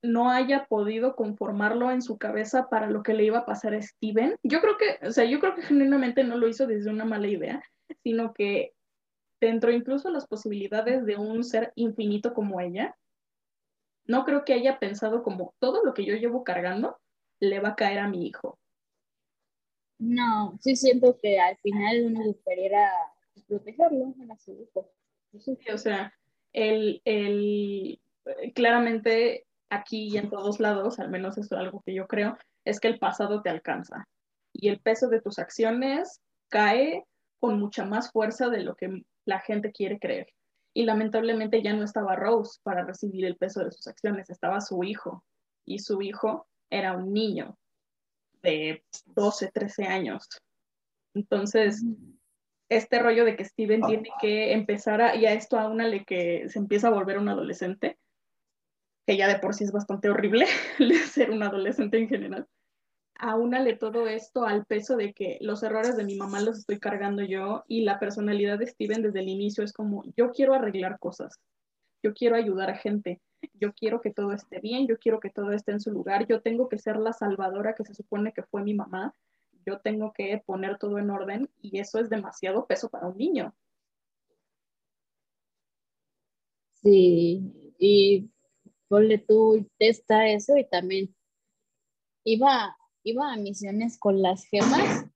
no 0.02 0.30
haya 0.30 0.66
podido 0.66 1.16
conformarlo 1.16 1.90
en 1.90 2.02
su 2.02 2.18
cabeza 2.18 2.68
para 2.68 2.88
lo 2.88 3.02
que 3.02 3.14
le 3.14 3.24
iba 3.24 3.38
a 3.38 3.46
pasar 3.46 3.74
a 3.74 3.82
Steven. 3.82 4.36
Yo 4.42 4.60
creo 4.60 4.76
que, 4.76 5.06
o 5.06 5.12
sea, 5.12 5.24
yo 5.24 5.40
creo 5.40 5.54
que 5.54 5.62
genuinamente 5.62 6.24
no 6.24 6.36
lo 6.36 6.48
hizo 6.48 6.66
desde 6.66 6.90
una 6.90 7.04
mala 7.04 7.28
idea, 7.28 7.62
sino 8.02 8.32
que 8.32 8.74
dentro 9.40 9.72
incluso 9.72 10.10
las 10.10 10.26
posibilidades 10.26 11.04
de 11.04 11.16
un 11.16 11.44
ser 11.44 11.72
infinito 11.74 12.34
como 12.34 12.60
ella, 12.60 12.96
no 14.06 14.24
creo 14.24 14.44
que 14.44 14.54
haya 14.54 14.78
pensado 14.78 15.22
como 15.22 15.54
todo 15.58 15.84
lo 15.84 15.94
que 15.94 16.04
yo 16.04 16.14
llevo 16.14 16.44
cargando 16.44 16.98
le 17.40 17.60
va 17.60 17.70
a 17.70 17.76
caer 17.76 17.98
a 17.98 18.08
mi 18.08 18.26
hijo. 18.26 18.58
No, 19.98 20.58
sí 20.60 20.76
siento 20.76 21.16
que 21.20 21.40
al 21.40 21.56
final 21.58 22.06
uno 22.06 22.20
debería 22.44 22.90
protegerlo 23.48 24.14
a 24.30 24.36
su 24.38 24.52
hijo. 24.52 24.90
Sí, 25.38 25.58
o 25.72 25.78
sea, 25.78 26.12
el, 26.52 27.00
el, 27.04 28.00
claramente 28.54 29.45
aquí 29.70 30.08
y 30.08 30.16
en 30.18 30.30
todos 30.30 30.60
lados, 30.60 30.98
al 30.98 31.10
menos 31.10 31.38
eso 31.38 31.54
es 31.54 31.60
algo 31.60 31.82
que 31.84 31.94
yo 31.94 32.06
creo, 32.06 32.36
es 32.64 32.80
que 32.80 32.88
el 32.88 32.98
pasado 32.98 33.42
te 33.42 33.50
alcanza 33.50 34.06
y 34.52 34.68
el 34.68 34.80
peso 34.80 35.08
de 35.08 35.20
tus 35.20 35.38
acciones 35.38 36.20
cae 36.48 37.04
con 37.40 37.58
mucha 37.58 37.84
más 37.84 38.10
fuerza 38.10 38.48
de 38.48 38.62
lo 38.62 38.74
que 38.74 39.02
la 39.24 39.40
gente 39.40 39.72
quiere 39.72 39.98
creer. 39.98 40.26
Y 40.74 40.84
lamentablemente 40.84 41.62
ya 41.62 41.74
no 41.74 41.84
estaba 41.84 42.16
Rose 42.16 42.60
para 42.62 42.84
recibir 42.84 43.24
el 43.24 43.36
peso 43.36 43.64
de 43.64 43.70
sus 43.70 43.86
acciones, 43.86 44.30
estaba 44.30 44.60
su 44.60 44.82
hijo. 44.84 45.24
Y 45.64 45.78
su 45.78 46.02
hijo 46.02 46.46
era 46.70 46.96
un 46.96 47.12
niño 47.12 47.56
de 48.42 48.84
12, 49.06 49.50
13 49.52 49.84
años. 49.84 50.28
Entonces, 51.14 51.82
este 52.68 52.98
rollo 52.98 53.24
de 53.24 53.36
que 53.36 53.44
Steven 53.44 53.82
tiene 53.82 54.10
que 54.20 54.52
empezar 54.52 55.00
a, 55.00 55.16
y 55.16 55.24
a 55.26 55.32
esto 55.32 55.58
a 55.58 55.68
una 55.68 55.88
le 55.88 56.04
que 56.04 56.48
se 56.48 56.58
empieza 56.58 56.88
a 56.88 56.92
volver 56.92 57.18
un 57.18 57.28
adolescente, 57.28 57.98
que 59.06 59.16
ya 59.16 59.28
de 59.28 59.38
por 59.38 59.54
sí 59.54 59.64
es 59.64 59.72
bastante 59.72 60.10
horrible 60.10 60.46
ser 61.08 61.30
un 61.30 61.42
adolescente 61.42 61.98
en 61.98 62.08
general. 62.08 62.46
Aúnale 63.18 63.74
todo 63.76 64.08
esto 64.08 64.44
al 64.44 64.66
peso 64.66 64.96
de 64.96 65.14
que 65.14 65.38
los 65.40 65.62
errores 65.62 65.96
de 65.96 66.04
mi 66.04 66.16
mamá 66.16 66.40
los 66.40 66.58
estoy 66.58 66.78
cargando 66.78 67.22
yo 67.22 67.64
y 67.66 67.82
la 67.82 67.98
personalidad 67.98 68.58
de 68.58 68.66
Steven 68.66 69.02
desde 69.02 69.20
el 69.20 69.28
inicio 69.28 69.64
es 69.64 69.72
como, 69.72 70.04
yo 70.16 70.32
quiero 70.32 70.52
arreglar 70.52 70.98
cosas, 70.98 71.40
yo 72.02 72.12
quiero 72.12 72.36
ayudar 72.36 72.68
a 72.68 72.76
gente, 72.76 73.22
yo 73.54 73.72
quiero 73.72 74.02
que 74.02 74.12
todo 74.12 74.32
esté 74.32 74.60
bien, 74.60 74.86
yo 74.86 74.98
quiero 74.98 75.20
que 75.20 75.30
todo 75.30 75.52
esté 75.52 75.72
en 75.72 75.80
su 75.80 75.92
lugar, 75.92 76.26
yo 76.26 76.42
tengo 76.42 76.68
que 76.68 76.78
ser 76.78 76.98
la 76.98 77.14
salvadora 77.14 77.74
que 77.74 77.84
se 77.84 77.94
supone 77.94 78.32
que 78.32 78.42
fue 78.42 78.62
mi 78.62 78.74
mamá, 78.74 79.14
yo 79.64 79.78
tengo 79.80 80.12
que 80.12 80.42
poner 80.44 80.76
todo 80.78 80.98
en 80.98 81.10
orden 81.10 81.48
y 81.62 81.78
eso 81.78 81.98
es 81.98 82.10
demasiado 82.10 82.66
peso 82.66 82.90
para 82.90 83.06
un 83.06 83.16
niño. 83.16 83.54
Sí, 86.82 87.74
y 87.78 88.30
ponle 88.88 89.18
tú, 89.18 89.68
testa 89.78 90.28
eso 90.28 90.56
y 90.56 90.64
también 90.64 91.14
iba, 92.24 92.76
iba 93.02 93.32
a 93.32 93.36
misiones 93.36 93.98
con 93.98 94.22
las 94.22 94.44
gemas 94.44 95.06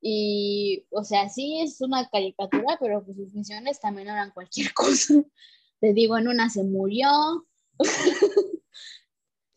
y, 0.00 0.86
o 0.90 1.02
sea, 1.04 1.28
sí 1.28 1.60
es 1.60 1.80
una 1.80 2.08
caricatura, 2.08 2.76
pero 2.80 3.04
pues 3.04 3.16
sus 3.16 3.34
misiones 3.34 3.80
también 3.80 4.08
eran 4.08 4.30
cualquier 4.30 4.72
cosa. 4.74 5.14
Te 5.80 5.92
digo, 5.92 6.18
en 6.18 6.28
una 6.28 6.50
se 6.50 6.64
murió. 6.64 7.46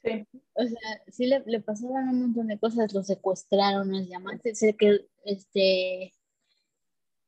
Sí. 0.03 0.27
O 0.53 0.63
sea, 0.63 1.03
sí 1.11 1.27
le, 1.27 1.43
le, 1.45 1.61
pasaron 1.61 2.09
un 2.09 2.21
montón 2.21 2.47
de 2.47 2.59
cosas, 2.59 2.91
lo 2.93 3.03
secuestraron, 3.03 3.91
los 3.91 4.07
diamantes, 4.07 4.57
sé 4.57 4.75
que 4.75 5.07
este, 5.23 6.13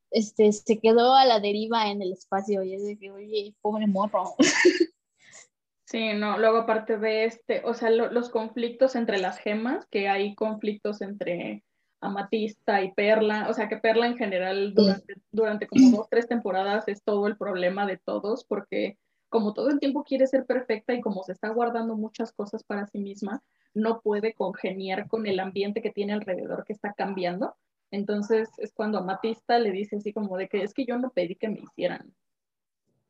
este, 0.09 0.51
se 0.51 0.79
quedó 0.79 1.15
a 1.15 1.25
la 1.25 1.39
deriva 1.39 1.89
en 1.89 2.01
el 2.01 2.13
espacio 2.13 2.63
y 2.63 2.73
es 2.73 2.83
de 2.83 2.97
que, 2.97 3.11
oye, 3.11 3.55
pobre 3.61 3.87
morro. 3.87 4.35
Sí, 5.93 6.11
no, 6.15 6.39
luego 6.39 6.57
aparte 6.57 6.97
de 6.97 7.25
este, 7.25 7.61
o 7.65 7.75
sea, 7.75 7.91
los 7.91 8.31
conflictos 8.31 8.95
entre 8.95 9.19
las 9.19 9.37
gemas, 9.37 9.85
que 9.91 10.09
hay 10.09 10.33
conflictos 10.33 11.01
entre 11.01 11.63
Amatista 12.01 12.81
y 12.81 12.91
Perla, 12.93 13.45
o 13.47 13.53
sea, 13.53 13.69
que 13.69 13.77
Perla 13.77 14.07
en 14.07 14.17
general 14.17 14.73
durante, 14.73 15.13
durante 15.31 15.67
como 15.67 15.97
dos, 15.97 16.09
tres 16.09 16.27
temporadas 16.27 16.87
es 16.87 17.03
todo 17.03 17.27
el 17.27 17.37
problema 17.37 17.85
de 17.85 17.97
todos, 17.97 18.43
porque 18.43 18.97
como 19.29 19.53
todo 19.53 19.69
el 19.69 19.79
tiempo 19.79 20.03
quiere 20.03 20.25
ser 20.25 20.47
perfecta 20.47 20.95
y 20.95 20.99
como 20.99 21.23
se 21.23 21.33
está 21.33 21.49
guardando 21.49 21.95
muchas 21.95 22.33
cosas 22.33 22.63
para 22.63 22.87
sí 22.87 22.97
misma, 22.97 23.43
no 23.75 24.01
puede 24.01 24.33
congeniar 24.33 25.07
con 25.07 25.27
el 25.27 25.39
ambiente 25.39 25.83
que 25.83 25.91
tiene 25.91 26.13
alrededor 26.13 26.65
que 26.65 26.73
está 26.73 26.93
cambiando. 26.93 27.55
Entonces 27.91 28.49
es 28.57 28.73
cuando 28.73 28.97
Amatista 28.97 29.59
le 29.59 29.69
dice 29.69 29.97
así 29.97 30.11
como 30.11 30.37
de 30.37 30.47
que 30.47 30.63
es 30.63 30.73
que 30.73 30.87
yo 30.87 30.97
no 30.97 31.11
pedí 31.11 31.35
que 31.35 31.49
me 31.49 31.59
hicieran, 31.59 32.15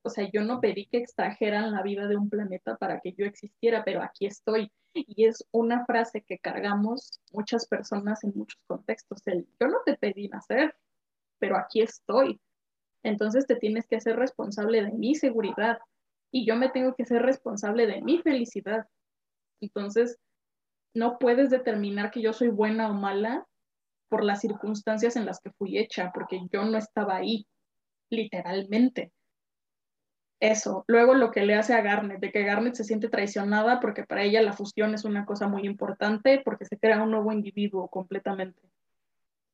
o 0.06 0.10
sea, 0.10 0.30
yo 0.32 0.41
no 0.41 0.60
pedí 0.60 0.86
que 0.88 0.97
extrajeran 0.97 1.72
la 1.72 1.82
vida 1.82 2.08
de 2.08 2.18
un 2.18 2.30
planeta 2.30 2.76
para 2.76 2.99
que 2.99 3.14
yo 3.14 3.26
existiera, 3.26 3.86
pero 3.86 4.04
aquí 4.04 4.26
estoy. 4.26 4.70
Y 4.93 5.26
es 5.26 5.47
una 5.51 5.86
frase 5.86 6.22
que 6.22 6.39
cargamos 6.39 7.22
muchas 7.32 7.66
personas 7.68 8.24
en 8.26 8.34
muchos 8.36 8.62
contextos. 8.68 9.26
El, 9.26 9.47
yo 9.60 9.68
no 9.68 9.78
te 9.86 9.95
pedí 9.95 10.28
nacer, 10.28 10.76
pero 11.39 11.58
aquí 11.58 11.82
estoy. 11.82 12.41
Entonces 13.01 13.47
te 13.47 13.56
tienes 13.56 13.88
que 13.88 13.95
hacer 13.95 14.18
responsable 14.18 14.84
de 14.84 14.91
mi 14.91 15.16
seguridad 15.16 15.80
y 16.32 16.45
yo 16.45 16.58
me 16.58 16.70
tengo 16.70 16.95
que 16.95 17.06
ser 17.06 17.22
responsable 17.22 17.88
de 17.88 18.01
mi 18.01 18.20
felicidad. 18.20 18.88
Entonces, 19.62 20.20
no 20.93 21.18
puedes 21.18 21.49
determinar 21.49 22.12
que 22.12 22.22
yo 22.22 22.34
soy 22.34 22.49
buena 22.49 22.89
o 22.89 22.93
mala 22.93 23.47
por 24.10 24.24
las 24.24 24.41
circunstancias 24.41 25.16
en 25.16 25.26
las 25.26 25.39
que 25.39 25.51
fui 25.51 25.78
hecha, 25.78 26.12
porque 26.14 26.41
yo 26.51 26.66
no 26.66 26.78
estaba 26.78 27.16
ahí, 27.16 27.47
literalmente 28.10 29.12
eso. 30.44 30.84
Luego 30.88 31.14
lo 31.14 31.32
que 31.32 31.46
le 31.46 31.56
hace 31.56 31.74
a 31.74 31.82
Garnet, 31.82 32.20
de 32.20 32.32
que 32.32 32.44
Garnet 32.44 32.76
se 32.76 32.84
siente 32.84 33.10
traicionada 33.10 33.80
porque 33.80 34.04
para 34.04 34.24
ella 34.24 34.41
la 34.41 34.54
fusión 34.54 34.94
es 34.94 35.06
una 35.06 35.26
cosa 35.26 35.48
muy 35.48 35.66
importante 35.66 36.41
porque 36.44 36.66
se 36.66 36.78
crea 36.78 37.02
un 37.02 37.12
nuevo 37.12 37.32
individuo 37.32 37.88
completamente. 37.88 38.62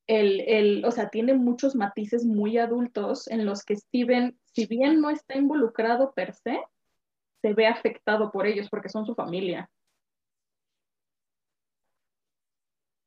El, 0.07 0.41
el, 0.41 0.85
o 0.85 0.91
sea, 0.91 1.09
tiene 1.09 1.35
muchos 1.35 1.75
matices 1.75 2.25
muy 2.25 2.57
adultos 2.57 3.27
en 3.27 3.45
los 3.45 3.63
que 3.63 3.75
Steven, 3.75 4.39
si 4.45 4.65
bien 4.65 4.99
no 4.99 5.11
está 5.11 5.37
involucrado 5.37 6.13
per 6.13 6.33
se, 6.33 6.59
se 7.41 7.53
ve 7.53 7.67
afectado 7.67 8.31
por 8.31 8.47
ellos 8.47 8.67
porque 8.69 8.89
son 8.89 9.05
su 9.05 9.13
familia. 9.13 9.69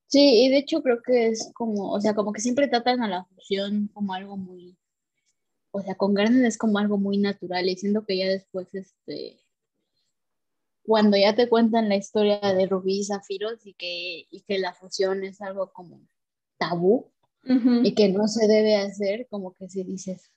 Sí, 0.06 0.44
y 0.44 0.50
de 0.50 0.58
hecho 0.58 0.82
creo 0.82 1.00
que 1.02 1.28
es 1.28 1.50
como, 1.54 1.90
o 1.90 2.00
sea, 2.00 2.14
como 2.14 2.32
que 2.32 2.40
siempre 2.40 2.68
tratan 2.68 3.02
a 3.02 3.08
la 3.08 3.24
fusión 3.24 3.88
como 3.94 4.12
algo 4.12 4.36
muy 4.36 4.76
o 5.72 5.80
sea, 5.80 5.94
con 5.94 6.14
Garnet 6.14 6.44
es 6.44 6.58
como 6.58 6.78
algo 6.78 6.98
muy 6.98 7.16
natural 7.16 7.68
y 7.68 7.76
siento 7.76 8.04
que 8.04 8.18
ya 8.18 8.28
después, 8.28 8.74
este, 8.74 9.40
cuando 10.84 11.16
ya 11.16 11.34
te 11.34 11.48
cuentan 11.48 11.88
la 11.88 11.96
historia 11.96 12.38
de 12.40 12.66
Rubí 12.66 12.98
y 12.98 13.04
Zafiros 13.04 13.66
y 13.66 13.72
que, 13.74 14.26
y 14.30 14.42
que 14.42 14.58
la 14.58 14.74
fusión 14.74 15.24
es 15.24 15.40
algo 15.40 15.72
como 15.72 16.00
tabú 16.58 17.10
y 17.44 17.94
que 17.94 18.08
no 18.10 18.28
se 18.28 18.46
debe 18.46 18.76
hacer, 18.76 19.26
como 19.28 19.54
que 19.54 19.68
si 19.68 19.82
dices, 19.82 20.30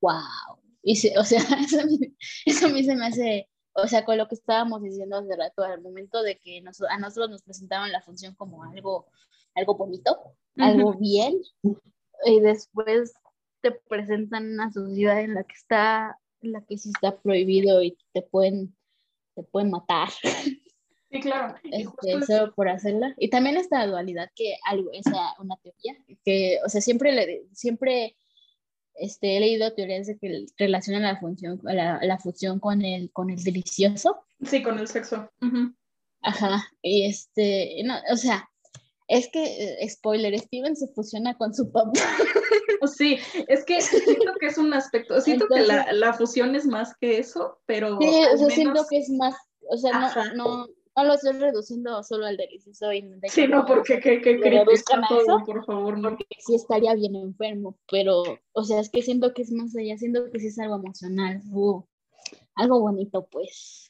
wow. 0.00 0.58
Y 0.82 0.94
o 1.16 1.24
sea, 1.24 1.38
eso 1.64 1.80
a, 1.80 1.84
mí, 1.84 1.98
eso 2.46 2.66
a 2.66 2.70
mí 2.70 2.82
se 2.82 2.96
me 2.96 3.06
hace, 3.06 3.48
o 3.74 3.86
sea, 3.86 4.04
con 4.04 4.16
lo 4.16 4.26
que 4.28 4.34
estábamos 4.34 4.82
diciendo 4.82 5.16
hace 5.16 5.36
rato, 5.36 5.62
al 5.62 5.82
momento 5.82 6.22
de 6.22 6.38
que 6.38 6.62
a 6.88 6.98
nosotros 6.98 7.30
nos 7.30 7.42
presentaban 7.42 7.92
la 7.92 8.00
función 8.00 8.34
como 8.34 8.64
algo, 8.64 9.06
algo 9.54 9.76
bonito, 9.76 10.18
algo 10.56 10.94
bien, 10.94 11.40
y 12.24 12.40
después 12.40 13.12
te 13.64 13.72
presentan 13.88 14.52
una 14.52 14.70
sociedad 14.70 15.22
en 15.22 15.32
la 15.32 15.42
que 15.42 15.54
está, 15.54 16.18
en 16.42 16.52
la 16.52 16.62
que 16.66 16.76
sí 16.76 16.90
está 16.90 17.18
prohibido 17.18 17.82
y 17.82 17.96
te 18.12 18.20
pueden, 18.20 18.76
te 19.34 19.42
pueden 19.42 19.70
matar. 19.70 20.10
Sí, 21.10 21.20
claro. 21.22 21.54
Este, 21.62 22.26
solo 22.26 22.54
por 22.54 22.68
hacerla. 22.68 23.14
Y 23.18 23.30
también 23.30 23.56
esta 23.56 23.86
dualidad 23.86 24.30
que 24.34 24.56
algo, 24.66 24.90
es 24.92 25.06
una 25.06 25.56
teoría, 25.62 25.96
que, 26.26 26.58
o 26.62 26.68
sea, 26.68 26.82
siempre, 26.82 27.12
le, 27.12 27.46
siempre 27.52 28.16
este, 28.96 29.38
he 29.38 29.40
leído 29.40 29.72
teorías 29.72 30.08
de 30.08 30.18
que 30.18 30.44
relacionan 30.58 31.02
la 31.04 31.18
función, 31.18 31.58
la, 31.62 32.00
la 32.02 32.18
fusión 32.18 32.60
con 32.60 32.82
el, 32.82 33.10
con 33.12 33.30
el 33.30 33.42
delicioso. 33.42 34.24
Sí, 34.42 34.62
con 34.62 34.78
el 34.78 34.88
sexo. 34.88 35.30
Ajá, 36.20 36.64
y 36.82 37.06
este, 37.06 37.80
no, 37.84 37.94
o 38.12 38.16
sea, 38.16 38.50
es 39.08 39.28
que, 39.30 39.44
eh, 39.44 39.88
spoiler, 39.88 40.38
Steven 40.38 40.76
se 40.76 40.88
fusiona 40.88 41.36
con 41.36 41.54
su 41.54 41.70
papá. 41.70 41.92
Sí, 42.98 43.16
es 43.48 43.64
que 43.64 43.80
siento 43.80 44.34
que 44.38 44.46
es 44.46 44.58
un 44.58 44.74
aspecto, 44.74 45.18
siento 45.22 45.46
que 45.48 45.62
la, 45.62 45.90
la, 45.92 46.12
fusión 46.12 46.54
es 46.54 46.66
más 46.66 46.94
que 47.00 47.16
eso, 47.16 47.58
pero... 47.64 47.96
Sí, 47.98 48.06
o 48.06 48.36
sea, 48.36 48.50
siento 48.50 48.84
que 48.90 48.98
es 48.98 49.08
más, 49.08 49.34
o 49.70 49.78
sea, 49.78 50.12
no, 50.34 50.34
no, 50.34 50.66
no 50.96 51.04
lo 51.04 51.14
estoy 51.14 51.32
reduciendo 51.32 52.02
solo 52.02 52.26
al 52.26 52.36
delicioso. 52.36 52.92
Y 52.92 53.02
de 53.02 53.28
sí, 53.28 53.48
no, 53.48 53.64
porque 53.64 54.00
que, 54.00 54.20
que, 54.20 54.38
todo, 55.08 55.44
por 55.44 55.64
favor, 55.64 55.98
no. 55.98 56.10
Porque 56.10 56.26
sí 56.38 56.54
estaría 56.54 56.94
bien 56.94 57.16
enfermo, 57.16 57.78
pero, 57.90 58.22
o 58.52 58.64
sea, 58.64 58.80
es 58.80 58.90
que 58.90 59.02
siento 59.02 59.32
que 59.32 59.42
es 59.42 59.52
más 59.52 59.74
allá, 59.76 59.96
siento 59.96 60.30
que 60.30 60.40
sí 60.40 60.48
es 60.48 60.58
algo 60.58 60.76
emocional, 60.76 61.40
uh, 61.52 61.82
algo 62.54 62.80
bonito, 62.80 63.26
pues. 63.30 63.88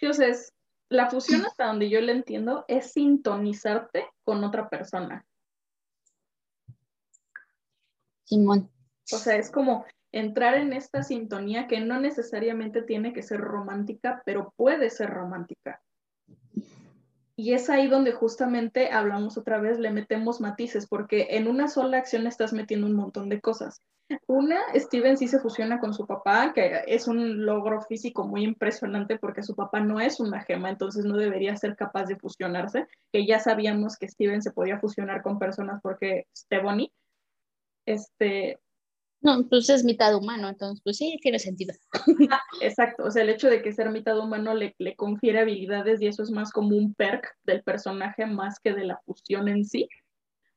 Entonces, 0.00 0.52
la 0.88 1.10
fusión 1.10 1.44
hasta 1.44 1.66
donde 1.66 1.88
yo 1.90 2.00
le 2.00 2.12
entiendo 2.12 2.64
es 2.68 2.92
sintonizarte 2.92 4.06
con 4.24 4.44
otra 4.44 4.68
persona. 4.68 5.26
Simón. 8.24 8.70
O 9.12 9.18
sea, 9.18 9.36
es 9.36 9.50
como 9.50 9.84
entrar 10.12 10.54
en 10.54 10.72
esta 10.72 11.02
sintonía 11.02 11.66
que 11.66 11.80
no 11.80 12.00
necesariamente 12.00 12.82
tiene 12.82 13.12
que 13.12 13.22
ser 13.22 13.40
romántica, 13.40 14.22
pero 14.24 14.52
puede 14.56 14.90
ser 14.90 15.10
romántica. 15.10 15.82
Y 17.36 17.52
es 17.52 17.68
ahí 17.68 17.86
donde 17.86 18.12
justamente 18.12 18.90
hablamos 18.90 19.36
otra 19.36 19.58
vez, 19.58 19.78
le 19.78 19.90
metemos 19.90 20.40
matices, 20.40 20.86
porque 20.86 21.28
en 21.32 21.48
una 21.48 21.68
sola 21.68 21.98
acción 21.98 22.26
estás 22.26 22.52
metiendo 22.52 22.86
un 22.86 22.94
montón 22.94 23.28
de 23.28 23.40
cosas. 23.40 23.82
Una, 24.28 24.60
Steven 24.74 25.16
sí 25.16 25.26
se 25.26 25.40
fusiona 25.40 25.80
con 25.80 25.92
su 25.92 26.06
papá, 26.06 26.52
que 26.54 26.82
es 26.86 27.08
un 27.08 27.44
logro 27.44 27.80
físico 27.82 28.26
muy 28.26 28.44
impresionante 28.44 29.18
porque 29.18 29.42
su 29.42 29.56
papá 29.56 29.80
no 29.80 29.98
es 30.00 30.20
una 30.20 30.42
gema, 30.42 30.70
entonces 30.70 31.04
no 31.04 31.16
debería 31.16 31.56
ser 31.56 31.74
capaz 31.74 32.04
de 32.04 32.16
fusionarse, 32.16 32.86
que 33.12 33.26
ya 33.26 33.40
sabíamos 33.40 33.96
que 33.96 34.08
Steven 34.08 34.42
se 34.42 34.52
podía 34.52 34.78
fusionar 34.78 35.22
con 35.22 35.38
personas 35.38 35.80
porque 35.82 36.26
Stevoni, 36.36 36.92
este, 37.84 38.60
no, 39.22 39.44
pues 39.48 39.68
es 39.70 39.82
mitad 39.82 40.14
humano, 40.14 40.48
entonces 40.48 40.80
pues 40.84 40.98
sí, 40.98 41.18
tiene 41.20 41.38
sentido. 41.38 41.74
exacto, 42.60 43.04
o 43.04 43.10
sea, 43.10 43.22
el 43.22 43.30
hecho 43.30 43.48
de 43.48 43.62
que 43.62 43.72
ser 43.72 43.90
mitad 43.90 44.18
humano 44.18 44.54
le, 44.54 44.74
le, 44.78 44.94
confiere 44.94 45.40
habilidades 45.40 46.00
y 46.00 46.06
eso 46.06 46.22
es 46.22 46.30
más 46.30 46.52
como 46.52 46.76
un 46.76 46.94
perk 46.94 47.26
del 47.44 47.62
personaje 47.62 48.26
más 48.26 48.60
que 48.60 48.72
de 48.72 48.84
la 48.84 49.00
fusión 49.04 49.48
en 49.48 49.64
sí. 49.64 49.88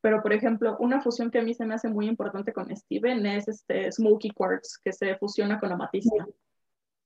Pero, 0.01 0.21
por 0.21 0.33
ejemplo, 0.33 0.77
una 0.79 1.01
fusión 1.01 1.29
que 1.29 1.39
a 1.39 1.43
mí 1.43 1.53
se 1.53 1.65
me 1.65 1.73
hace 1.73 1.89
muy 1.89 2.07
importante 2.07 2.53
con 2.53 2.75
Steven 2.75 3.25
es 3.25 3.47
este 3.47 3.91
Smoky 3.91 4.29
Quartz, 4.31 4.77
que 4.83 4.93
se 4.93 5.17
fusiona 5.17 5.59
con 5.59 5.71
Amatista. 5.71 6.25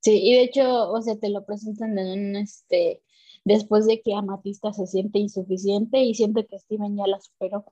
Sí, 0.00 0.20
y 0.22 0.34
de 0.34 0.42
hecho, 0.42 0.90
o 0.90 1.00
sea, 1.02 1.16
te 1.16 1.30
lo 1.30 1.44
presentan 1.44 1.98
en 1.98 2.06
un, 2.06 2.36
este, 2.36 3.02
después 3.44 3.86
de 3.86 4.00
que 4.02 4.14
Amatista 4.14 4.72
se 4.72 4.86
siente 4.86 5.18
insuficiente 5.18 6.02
y 6.02 6.14
siente 6.14 6.46
que 6.46 6.58
Steven 6.58 6.96
ya 6.96 7.06
la 7.06 7.20
superó. 7.20 7.64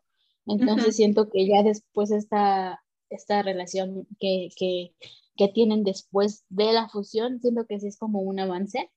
Entonces 0.46 0.96
siento 0.96 1.30
que 1.30 1.46
ya 1.46 1.62
después 1.62 2.10
está 2.10 2.82
esta 3.10 3.42
relación 3.42 4.06
que, 4.18 4.48
que, 4.56 4.94
que, 5.36 5.48
tienen 5.48 5.84
después 5.84 6.44
de 6.48 6.72
la 6.72 6.88
fusión, 6.88 7.40
siento 7.40 7.66
que 7.66 7.78
sí 7.78 7.88
es 7.88 7.98
como 7.98 8.20
un 8.20 8.40
avance. 8.40 8.90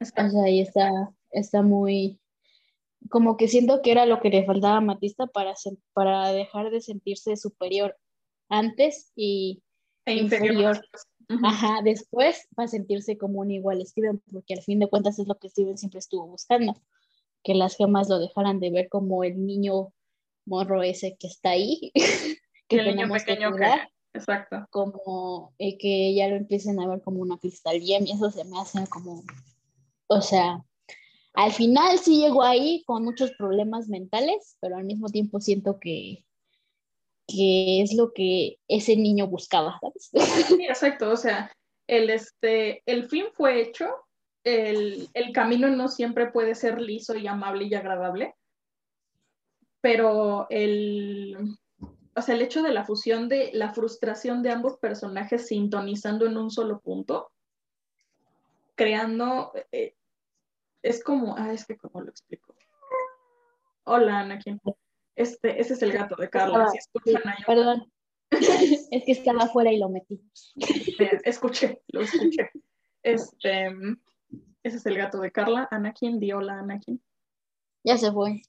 O 0.00 0.04
sea, 0.04 0.42
ahí 0.44 0.60
está, 0.60 0.90
está 1.30 1.62
muy, 1.62 2.20
como 3.10 3.36
que 3.36 3.48
siento 3.48 3.82
que 3.82 3.92
era 3.92 4.06
lo 4.06 4.20
que 4.20 4.30
le 4.30 4.44
faltaba 4.44 4.76
a 4.76 4.80
Matista 4.80 5.26
para, 5.26 5.54
para 5.92 6.32
dejar 6.32 6.70
de 6.70 6.80
sentirse 6.80 7.36
superior 7.36 7.96
antes 8.48 9.12
y 9.14 9.62
e 10.04 10.14
inferior. 10.14 10.80
Ajá, 11.42 11.80
después 11.82 12.46
va 12.58 12.64
a 12.64 12.68
sentirse 12.68 13.18
como 13.18 13.40
un 13.40 13.50
igual 13.50 13.84
Steven, 13.84 14.22
porque 14.30 14.54
al 14.54 14.62
fin 14.62 14.78
de 14.78 14.88
cuentas 14.88 15.18
es 15.18 15.26
lo 15.26 15.36
que 15.36 15.48
Steven 15.48 15.76
siempre 15.76 15.98
estuvo 15.98 16.26
buscando, 16.26 16.80
que 17.42 17.54
las 17.54 17.76
gemas 17.76 18.08
lo 18.08 18.20
dejaran 18.20 18.60
de 18.60 18.70
ver 18.70 18.88
como 18.88 19.24
el 19.24 19.44
niño 19.44 19.92
morro 20.44 20.82
ese 20.84 21.16
que 21.18 21.26
está 21.26 21.50
ahí 21.50 21.90
que 22.68 22.76
el 22.76 22.96
niño 22.96 23.12
pequeño 23.12 23.56
que, 23.56 23.66
exacto. 24.14 24.66
Como 24.70 25.52
eh, 25.58 25.76
que 25.76 26.14
ya 26.14 26.28
lo 26.28 26.36
empiecen 26.36 26.78
a 26.78 26.86
ver 26.86 27.02
como 27.02 27.20
una 27.20 27.38
cristal 27.38 27.82
y 27.82 27.94
eso 27.94 28.30
se 28.30 28.44
me 28.44 28.58
hace 28.60 28.86
como, 28.86 29.24
o 30.06 30.20
sea, 30.20 30.64
al 31.36 31.52
final 31.52 31.98
sí 31.98 32.18
llegó 32.20 32.42
ahí 32.42 32.82
con 32.86 33.04
muchos 33.04 33.32
problemas 33.32 33.88
mentales, 33.88 34.56
pero 34.60 34.76
al 34.76 34.84
mismo 34.84 35.08
tiempo 35.08 35.40
siento 35.40 35.78
que, 35.78 36.24
que 37.28 37.82
es 37.82 37.92
lo 37.94 38.12
que 38.12 38.58
ese 38.68 38.96
niño 38.96 39.26
buscaba, 39.26 39.78
¿sabes? 39.80 40.10
Sí, 40.48 40.64
exacto, 40.64 41.10
o 41.10 41.16
sea, 41.16 41.52
el, 41.86 42.08
este, 42.08 42.82
el 42.86 43.08
fin 43.08 43.26
fue 43.34 43.60
hecho, 43.60 43.86
el, 44.44 45.08
el 45.12 45.32
camino 45.32 45.68
no 45.68 45.88
siempre 45.88 46.30
puede 46.30 46.54
ser 46.54 46.80
liso 46.80 47.14
y 47.16 47.26
amable 47.26 47.66
y 47.66 47.74
agradable, 47.74 48.34
pero 49.82 50.46
el, 50.48 51.36
o 52.16 52.22
sea, 52.22 52.34
el 52.34 52.40
hecho 52.40 52.62
de 52.62 52.72
la 52.72 52.84
fusión 52.84 53.28
de 53.28 53.50
la 53.52 53.74
frustración 53.74 54.42
de 54.42 54.52
ambos 54.52 54.78
personajes 54.78 55.48
sintonizando 55.48 56.24
en 56.24 56.38
un 56.38 56.50
solo 56.50 56.80
punto, 56.80 57.30
creando, 58.74 59.52
eh, 59.72 59.95
es 60.82 61.02
como, 61.02 61.36
ah, 61.36 61.52
es 61.52 61.66
que 61.66 61.76
cómo 61.76 62.00
lo 62.00 62.10
explico. 62.10 62.54
Hola, 63.84 64.20
Anakin. 64.20 64.60
Este, 65.14 65.60
ese 65.60 65.74
es 65.74 65.82
el 65.82 65.92
gato 65.92 66.16
de 66.16 66.28
Carla, 66.28 66.68
si 66.68 66.78
escuchan 66.78 67.22
ahí. 67.26 67.42
Perdón. 67.46 67.90
es 68.30 69.04
que 69.04 69.12
estaba 69.12 69.44
afuera 69.44 69.72
y 69.72 69.78
lo 69.78 69.88
metí. 69.88 70.20
escuché, 71.24 71.82
lo 71.88 72.00
escuché. 72.02 72.50
Este, 73.02 73.66
ese 74.62 74.76
es 74.76 74.86
el 74.86 74.96
gato 74.96 75.20
de 75.20 75.30
Carla. 75.30 75.68
Anakin, 75.70 76.18
di 76.18 76.32
hola, 76.32 76.58
Anakin. 76.58 77.00
Ya 77.84 77.96
se 77.96 78.10
fue 78.10 78.42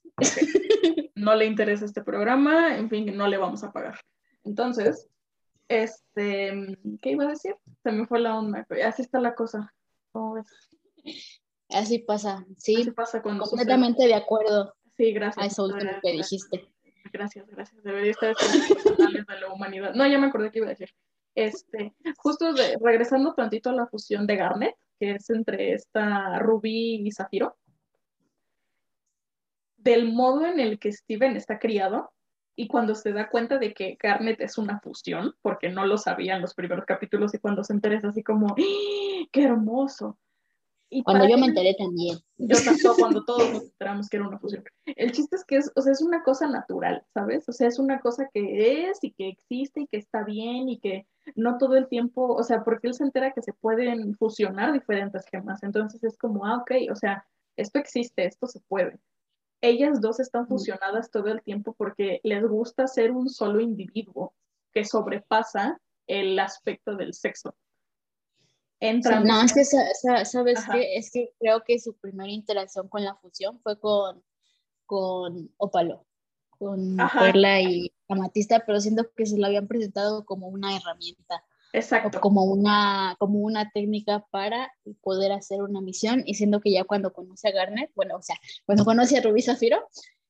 no 1.18 1.36
le 1.36 1.46
interesa 1.46 1.86
este 1.86 2.04
programa, 2.04 2.78
en 2.78 2.90
fin, 2.90 3.18
no 3.18 3.28
le 3.28 3.38
vamos 3.38 3.64
a 3.64 3.72
pagar. 3.72 4.00
Entonces, 4.44 5.10
este, 5.68 6.78
¿qué 7.02 7.12
iba 7.12 7.26
a 7.26 7.30
decir? 7.30 7.56
Se 7.84 7.92
me 7.92 8.06
fue 8.06 8.20
la 8.20 8.38
onda, 8.38 8.66
así 8.86 9.02
está 9.02 9.20
la 9.20 9.36
cosa. 9.36 9.74
Así 11.70 12.00
pasa, 12.00 12.46
sí. 12.58 12.82
Así 12.82 12.92
pasa 12.92 13.22
cuando 13.22 13.46
Completamente 13.46 14.08
de 14.08 14.16
acuerdo. 14.16 14.74
Sí, 14.96 15.12
gracias. 15.12 15.44
A 15.44 15.48
eso 15.48 15.66
último 15.66 15.92
que 16.02 16.12
dijiste. 16.12 16.68
Gracias, 17.12 17.48
gracias. 17.48 17.84
Debería 17.84 18.12
estar 18.12 18.36
en 18.98 19.26
de 19.26 19.40
la 19.40 19.54
humanidad. 19.54 19.94
No, 19.94 20.06
ya 20.08 20.18
me 20.18 20.28
acordé 20.28 20.52
qué 20.52 20.60
iba 20.60 20.68
a 20.68 20.72
decir. 20.72 20.90
Este, 21.36 21.94
justo 22.18 22.54
regresando 22.82 23.34
tantito 23.34 23.70
a 23.70 23.74
la 23.74 23.88
fusión 23.88 24.26
de 24.26 24.36
Garnet, 24.36 24.76
que 25.00 25.12
es 25.12 25.30
entre 25.30 25.74
esta 25.74 26.40
Rubí 26.40 27.08
y 27.08 27.12
Zafiro 27.12 27.58
del 29.88 30.12
modo 30.12 30.46
en 30.46 30.60
el 30.60 30.80
que 30.80 30.92
Steven 30.92 31.38
está 31.38 31.60
criado 31.60 32.12
y 32.58 32.68
cuando 32.68 32.94
se 32.94 33.14
da 33.14 33.30
cuenta 33.30 33.58
de 33.58 33.74
que 33.74 33.98
Garnet 34.02 34.42
es 34.42 34.58
una 34.58 34.82
fusión, 34.82 35.34
porque 35.42 35.70
no 35.70 35.86
lo 35.86 35.98
sabía 35.98 36.36
en 36.36 36.42
los 36.42 36.56
primeros 36.56 36.84
capítulos 36.86 37.34
y 37.34 37.38
cuando 37.38 37.64
se 37.64 37.72
entera 37.72 37.96
es 37.96 38.04
así 38.04 38.22
como, 38.22 38.48
¡Ah! 38.50 39.28
¡qué 39.32 39.44
hermoso! 39.44 40.20
Y 40.90 41.04
cuando 41.04 41.28
yo 41.28 41.38
me 41.38 41.48
enteré 41.48 41.76
también. 41.78 42.18
Yo 42.38 42.58
tampoco, 42.64 42.96
cuando 43.00 43.26
todos 43.26 43.52
nos 43.52 43.64
enteramos 43.64 44.10
que 44.10 44.18
era 44.18 44.28
una 44.28 44.40
fusión. 44.40 44.64
El 44.86 45.12
chiste 45.12 45.36
es 45.36 45.44
que 45.44 45.58
es, 45.58 45.72
o 45.76 45.82
sea, 45.82 45.92
es 45.92 46.02
una 46.02 46.24
cosa 46.24 46.48
natural, 46.48 47.04
¿sabes? 47.14 47.48
O 47.50 47.52
sea, 47.52 47.68
es 47.68 47.78
una 47.78 48.00
cosa 48.00 48.30
que 48.34 48.90
es 48.90 49.00
y 49.04 49.12
que 49.12 49.30
existe 49.30 49.82
y 49.82 49.88
que 49.88 49.98
está 49.98 50.24
bien 50.24 50.70
y 50.70 50.80
que 50.80 51.06
no 51.36 51.58
todo 51.58 51.76
el 51.76 51.88
tiempo, 51.88 52.34
o 52.34 52.44
sea, 52.44 52.64
porque 52.64 52.88
él 52.88 52.94
se 52.94 53.04
entera 53.04 53.34
que 53.34 53.42
se 53.42 53.54
pueden 53.54 54.16
fusionar 54.16 54.72
diferentes 54.72 55.26
gemas. 55.30 55.62
Entonces 55.64 56.04
es 56.04 56.18
como, 56.18 56.46
ah, 56.46 56.58
ok, 56.58 56.72
o 56.92 56.96
sea, 56.96 57.26
esto 57.58 57.80
existe, 57.80 58.26
esto 58.26 58.48
se 58.48 58.62
puede 58.68 59.00
ellas 59.62 60.02
dos 60.02 60.20
están 60.20 60.48
fusionadas 60.48 61.12
todo 61.12 61.30
el 61.30 61.42
tiempo 61.42 61.74
porque 61.74 62.20
les 62.24 62.46
gusta 62.46 62.88
ser 62.88 63.12
un 63.12 63.30
solo 63.30 63.60
individuo 63.60 64.34
que 64.74 64.86
sobrepasa 64.86 65.80
el 66.08 66.38
aspecto 66.40 66.96
del 66.96 67.14
sexo. 67.14 67.56
No, 68.80 69.42
es 69.42 69.54
que, 69.54 69.66
¿sabes 69.66 70.60
qué? 70.72 70.98
Es 70.98 71.12
que 71.12 71.34
creo 71.40 71.64
que 71.64 71.80
su 71.80 71.96
primera 71.98 72.30
interacción 72.30 72.88
con 72.88 73.04
la 73.04 73.16
fusión 73.16 73.60
fue 73.62 73.80
con, 73.80 74.24
con 74.86 75.52
Ópalo, 75.58 76.06
con 76.50 76.98
Perla 77.20 77.62
y 77.62 77.92
Amatista, 78.08 78.64
pero 78.66 78.80
siento 78.80 79.10
que 79.16 79.26
se 79.26 79.38
lo 79.38 79.48
habían 79.48 79.68
presentado 79.68 80.26
como 80.26 80.48
una 80.48 80.76
herramienta. 80.76 81.44
Exacto. 81.74 82.22
como 82.22 82.46
una, 82.46 83.16
como 83.20 83.40
una 83.40 83.70
técnica 83.72 84.26
para 84.32 84.72
poder 85.02 85.34
hacer 85.34 85.62
una 85.62 85.82
misión, 85.82 86.24
y 86.26 86.36
siendo 86.36 86.62
que 86.62 86.72
ya 86.72 86.86
cuando 86.86 87.14
conoce 87.14 87.50
a 87.50 87.52
Garnet, 87.52 87.92
bueno, 87.94 88.16
o 88.16 88.22
sea, 88.22 88.38
cuando 88.66 88.86
conoce 88.86 89.18
a 89.18 89.22
Rubí 89.22 89.42
Zafiro, 89.42 89.88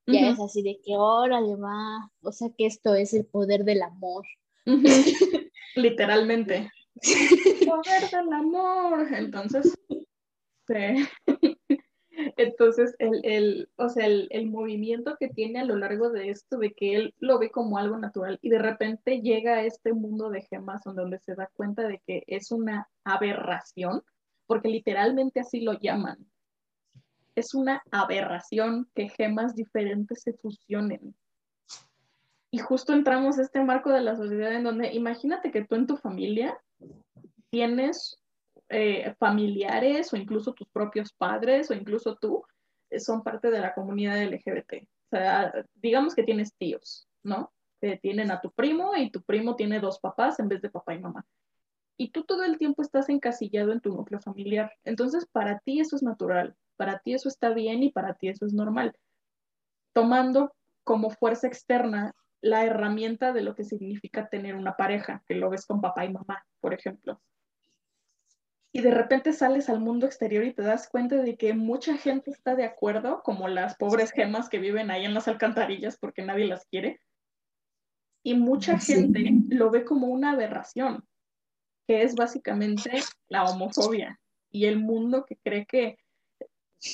ya 0.07 0.29
es 0.29 0.39
así 0.39 0.63
de 0.63 0.79
que 0.83 0.95
órale 0.95 1.55
va, 1.55 2.09
o 2.21 2.31
sea 2.31 2.49
que 2.57 2.65
esto 2.65 2.95
es 2.95 3.13
el 3.13 3.25
poder 3.25 3.65
del 3.65 3.81
amor. 3.81 4.25
Literalmente. 5.75 6.71
poder 7.65 8.09
del 8.11 8.33
amor. 8.33 9.07
Entonces, 9.13 9.77
sí. 10.67 11.07
Entonces, 12.35 12.95
el, 12.97 13.21
el, 13.23 13.69
o 13.75 13.89
sea, 13.89 14.07
el, 14.07 14.27
el, 14.31 14.47
movimiento 14.47 15.17
que 15.19 15.29
tiene 15.29 15.59
a 15.59 15.65
lo 15.65 15.75
largo 15.75 16.09
de 16.09 16.29
esto, 16.29 16.57
de 16.57 16.73
que 16.73 16.95
él 16.95 17.13
lo 17.19 17.37
ve 17.37 17.51
como 17.51 17.77
algo 17.77 17.97
natural 17.97 18.39
y 18.41 18.49
de 18.49 18.57
repente 18.57 19.21
llega 19.21 19.55
a 19.55 19.63
este 19.63 19.93
mundo 19.93 20.31
de 20.31 20.41
gemas 20.41 20.81
donde 20.83 21.19
se 21.19 21.35
da 21.35 21.47
cuenta 21.53 21.87
de 21.87 22.01
que 22.07 22.23
es 22.25 22.51
una 22.51 22.89
aberración, 23.03 24.03
porque 24.47 24.69
literalmente 24.69 25.39
así 25.39 25.61
lo 25.61 25.73
llaman. 25.73 26.25
Es 27.35 27.53
una 27.53 27.83
aberración 27.91 28.89
que 28.95 29.09
gemas 29.09 29.55
diferentes 29.55 30.23
se 30.23 30.33
fusionen. 30.33 31.15
Y 32.49 32.57
justo 32.57 32.93
entramos 32.93 33.37
a 33.37 33.43
este 33.43 33.63
marco 33.63 33.91
de 33.91 34.01
la 34.01 34.15
sociedad 34.15 34.53
en 34.53 34.63
donde 34.63 34.91
imagínate 34.93 35.51
que 35.51 35.65
tú 35.65 35.75
en 35.75 35.85
tu 35.85 35.97
familia 35.97 36.57
tienes 37.49 38.21
eh, 38.69 39.15
familiares 39.17 40.11
o 40.11 40.17
incluso 40.17 40.53
tus 40.53 40.67
propios 40.69 41.13
padres 41.13 41.71
o 41.71 41.73
incluso 41.73 42.15
tú 42.17 42.43
eh, 42.89 42.99
son 42.99 43.23
parte 43.23 43.49
de 43.49 43.59
la 43.59 43.73
comunidad 43.73 44.21
LGBT. 44.21 44.83
O 44.83 45.09
sea, 45.09 45.53
digamos 45.75 46.13
que 46.13 46.23
tienes 46.23 46.53
tíos, 46.55 47.07
¿no? 47.23 47.53
Que 47.79 47.97
tienen 47.97 48.31
a 48.31 48.41
tu 48.41 48.51
primo 48.51 48.95
y 48.95 49.09
tu 49.09 49.21
primo 49.21 49.55
tiene 49.55 49.79
dos 49.79 49.99
papás 49.99 50.39
en 50.39 50.49
vez 50.49 50.61
de 50.61 50.69
papá 50.69 50.93
y 50.93 50.99
mamá. 50.99 51.25
Y 51.97 52.11
tú 52.11 52.23
todo 52.25 52.43
el 52.43 52.57
tiempo 52.57 52.81
estás 52.81 53.09
encasillado 53.09 53.71
en 53.71 53.79
tu 53.79 53.89
núcleo 53.89 54.19
familiar. 54.19 54.71
Entonces, 54.83 55.25
para 55.25 55.59
ti 55.59 55.79
eso 55.79 55.95
es 55.95 56.03
natural, 56.03 56.55
para 56.75 56.99
ti 56.99 57.13
eso 57.13 57.29
está 57.29 57.49
bien 57.53 57.83
y 57.83 57.91
para 57.91 58.13
ti 58.15 58.27
eso 58.27 58.45
es 58.45 58.53
normal. 58.53 58.95
Tomando 59.93 60.53
como 60.83 61.09
fuerza 61.09 61.47
externa 61.47 62.13
la 62.41 62.65
herramienta 62.65 63.33
de 63.33 63.41
lo 63.41 63.55
que 63.55 63.63
significa 63.63 64.29
tener 64.29 64.55
una 64.55 64.75
pareja, 64.75 65.23
que 65.27 65.35
lo 65.35 65.49
ves 65.49 65.65
con 65.65 65.81
papá 65.81 66.05
y 66.05 66.11
mamá, 66.11 66.45
por 66.59 66.73
ejemplo. 66.73 67.21
Y 68.71 68.81
de 68.81 68.91
repente 68.91 69.33
sales 69.33 69.69
al 69.69 69.79
mundo 69.79 70.05
exterior 70.05 70.43
y 70.43 70.53
te 70.53 70.61
das 70.61 70.87
cuenta 70.87 71.15
de 71.15 71.35
que 71.35 71.53
mucha 71.53 71.97
gente 71.97 72.31
está 72.31 72.55
de 72.55 72.65
acuerdo, 72.65 73.23
como 73.23 73.47
las 73.47 73.75
pobres 73.75 74.11
gemas 74.11 74.49
que 74.49 74.59
viven 74.59 74.91
ahí 74.91 75.05
en 75.05 75.13
las 75.13 75.27
alcantarillas 75.27 75.97
porque 75.97 76.21
nadie 76.21 76.45
las 76.45 76.65
quiere. 76.65 77.01
Y 78.23 78.35
mucha 78.35 78.77
gente 78.77 79.31
lo 79.49 79.71
ve 79.71 79.85
como 79.85 80.07
una 80.07 80.31
aberración, 80.31 81.07
que 81.87 82.03
es 82.03 82.15
básicamente 82.15 82.91
la 83.29 83.45
homofobia 83.45 84.19
y 84.51 84.65
el 84.65 84.79
mundo 84.79 85.25
que 85.25 85.37
cree 85.37 85.65
que 85.65 85.97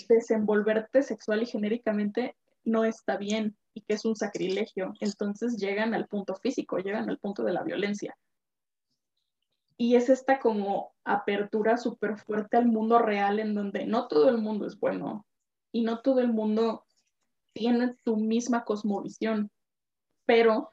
desenvolverte 0.07 1.01
sexual 1.03 1.43
y 1.43 1.47
genéricamente 1.47 2.37
no 2.63 2.85
está 2.85 3.17
bien 3.17 3.57
y 3.73 3.81
que 3.81 3.93
es 3.93 4.05
un 4.05 4.15
sacrilegio. 4.15 4.93
Entonces 4.99 5.57
llegan 5.57 5.93
al 5.93 6.07
punto 6.07 6.35
físico, 6.35 6.77
llegan 6.77 7.09
al 7.09 7.17
punto 7.19 7.43
de 7.43 7.53
la 7.53 7.63
violencia. 7.63 8.17
Y 9.77 9.95
es 9.95 10.09
esta 10.09 10.39
como 10.39 10.93
apertura 11.03 11.77
súper 11.77 12.17
fuerte 12.17 12.57
al 12.57 12.67
mundo 12.67 12.99
real 12.99 13.39
en 13.39 13.55
donde 13.55 13.85
no 13.85 14.07
todo 14.07 14.29
el 14.29 14.37
mundo 14.37 14.67
es 14.67 14.79
bueno 14.79 15.25
y 15.71 15.81
no 15.81 16.01
todo 16.01 16.19
el 16.19 16.31
mundo 16.31 16.85
tiene 17.53 17.95
tu 18.03 18.17
misma 18.17 18.63
cosmovisión, 18.63 19.51
pero 20.25 20.71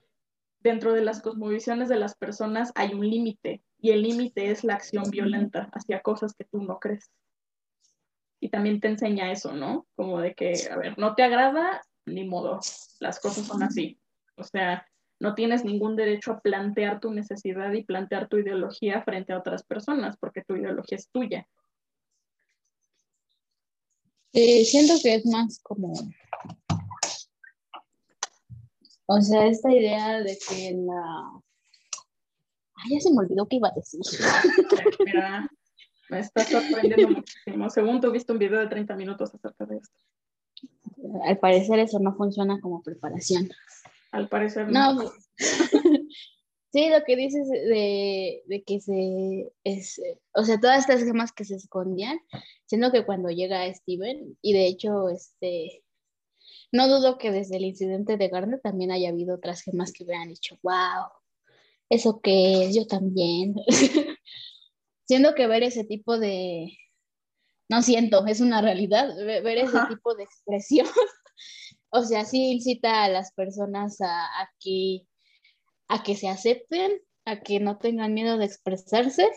dentro 0.61 0.93
de 0.93 1.03
las 1.03 1.23
cosmovisiones 1.23 1.89
de 1.89 1.97
las 1.97 2.15
personas 2.15 2.73
hay 2.75 2.93
un 2.93 3.09
límite 3.09 3.63
y 3.79 3.91
el 3.91 4.03
límite 4.03 4.51
es 4.51 4.65
la 4.65 4.75
acción 4.75 5.05
violenta 5.11 5.71
hacia 5.73 6.03
cosas 6.03 6.35
que 6.35 6.45
tú 6.45 6.63
no 6.63 6.79
crees. 6.79 7.11
Y 8.41 8.51
también 8.51 8.81
te 8.81 8.89
enseña 8.89 9.33
eso, 9.33 9.53
¿no? 9.53 9.87
Como 9.97 10.21
de 10.21 10.35
que, 10.35 10.55
a 10.71 10.77
ver, 10.77 10.99
no 10.99 11.15
te 11.15 11.23
agrada, 11.23 11.83
ni 12.15 12.25
modo, 12.25 12.61
las 13.01 13.21
cosas 13.21 13.47
son 13.47 13.63
así. 13.63 14.01
O 14.37 14.45
sea, 14.45 14.87
no 15.19 15.35
tienes 15.35 15.65
ningún 15.65 15.97
derecho 15.97 16.33
a 16.33 16.41
plantear 16.41 17.01
tu 17.01 17.13
necesidad 17.13 17.73
y 17.73 17.85
plantear 17.85 18.29
tu 18.29 18.39
ideología 18.39 19.03
frente 19.03 19.33
a 19.33 19.39
otras 19.39 19.63
personas, 19.65 20.17
porque 20.19 20.43
tu 20.43 20.57
ideología 20.57 20.97
es 20.97 21.09
tuya. 21.11 21.47
Eh, 24.33 24.65
siento 24.65 24.95
que 25.03 25.17
es 25.17 25.27
más 25.27 25.61
como, 25.63 25.93
o 29.13 29.21
sea, 29.21 29.45
esta 29.47 29.73
idea 29.73 30.21
de 30.21 30.39
que 30.39 30.73
la... 30.73 31.43
Ay, 32.77 32.93
ya 32.93 33.01
se 33.01 33.11
me 33.11 33.19
olvidó 33.19 33.45
qué 33.49 33.57
iba 33.57 33.67
a 33.67 33.73
decir. 33.75 34.01
Mira, 35.05 35.51
me 36.11 36.21
está 36.21 36.45
sorprendiendo 36.45 37.17
muchísimo. 37.17 37.69
Según 37.71 38.01
tú 38.01 38.13
viste 38.13 38.33
un 38.33 38.39
video 38.39 38.61
de 38.61 38.69
30 38.69 38.95
minutos 38.95 39.35
acerca 39.35 39.67
de 39.67 39.79
esto. 39.79 39.99
Al 41.25 41.39
parecer 41.39 41.79
eso 41.79 41.99
no 41.99 42.15
funciona 42.15 42.61
como 42.61 42.83
preparación. 42.83 43.51
Al 44.13 44.29
parecer 44.29 44.71
no. 44.71 44.95
no. 44.95 45.13
sí, 46.73 46.89
lo 46.91 47.05
que 47.05 47.17
dices 47.17 47.49
de, 47.49 48.43
de, 48.47 48.63
que 48.65 48.81
se, 48.81 49.53
es, 49.65 50.01
o 50.35 50.45
sea, 50.45 50.61
todas 50.61 50.81
estas 50.81 51.03
gemas 51.05 51.33
que 51.33 51.45
se 51.45 51.57
escondían, 51.57 52.19
siendo 52.67 52.93
que 52.93 53.05
cuando 53.05 53.31
llega 53.31 53.73
Steven, 53.73 54.37
y 54.43 54.53
de 54.53 54.67
hecho, 54.67 55.09
este, 55.09 55.83
no 56.73 56.89
dudo 56.89 57.19
que 57.19 57.31
desde 57.31 57.57
el 57.57 57.65
incidente 57.65 58.17
de 58.17 58.29
Garner 58.29 58.61
también 58.61 58.91
haya 58.91 59.09
habido 59.09 59.37
otras 59.37 59.63
gemas 59.63 59.93
que 59.93 60.05
hubieran 60.05 60.29
dicho, 60.29 60.59
wow, 60.63 61.09
eso 61.89 62.21
que 62.21 62.67
es, 62.67 62.75
yo 62.75 62.87
también. 62.87 63.55
siendo 65.11 65.35
que 65.35 65.49
ver 65.49 65.65
ese 65.65 65.83
tipo 65.83 66.21
de, 66.21 66.79
no 67.71 67.83
siento, 67.83 68.27
es 68.27 68.41
una 68.41 68.61
realidad 68.61 69.15
ver 69.17 69.59
ese 69.59 69.79
tipo 69.89 70.17
de 70.17 70.25
expresión. 70.25 70.89
o 71.91 72.03
sea, 72.03 72.25
sí 72.25 72.51
incita 72.51 73.05
a 73.05 73.09
las 73.09 73.33
personas 73.33 74.01
a, 74.01 74.51
que, 74.59 75.07
a 75.87 76.03
que 76.03 76.17
se 76.17 76.29
acepten, 76.29 77.01
a 77.25 77.41
que 77.41 77.61
no 77.61 77.79
tengan 77.79 78.13
miedo 78.13 78.39
de 78.39 78.47
expresarse 78.47 79.29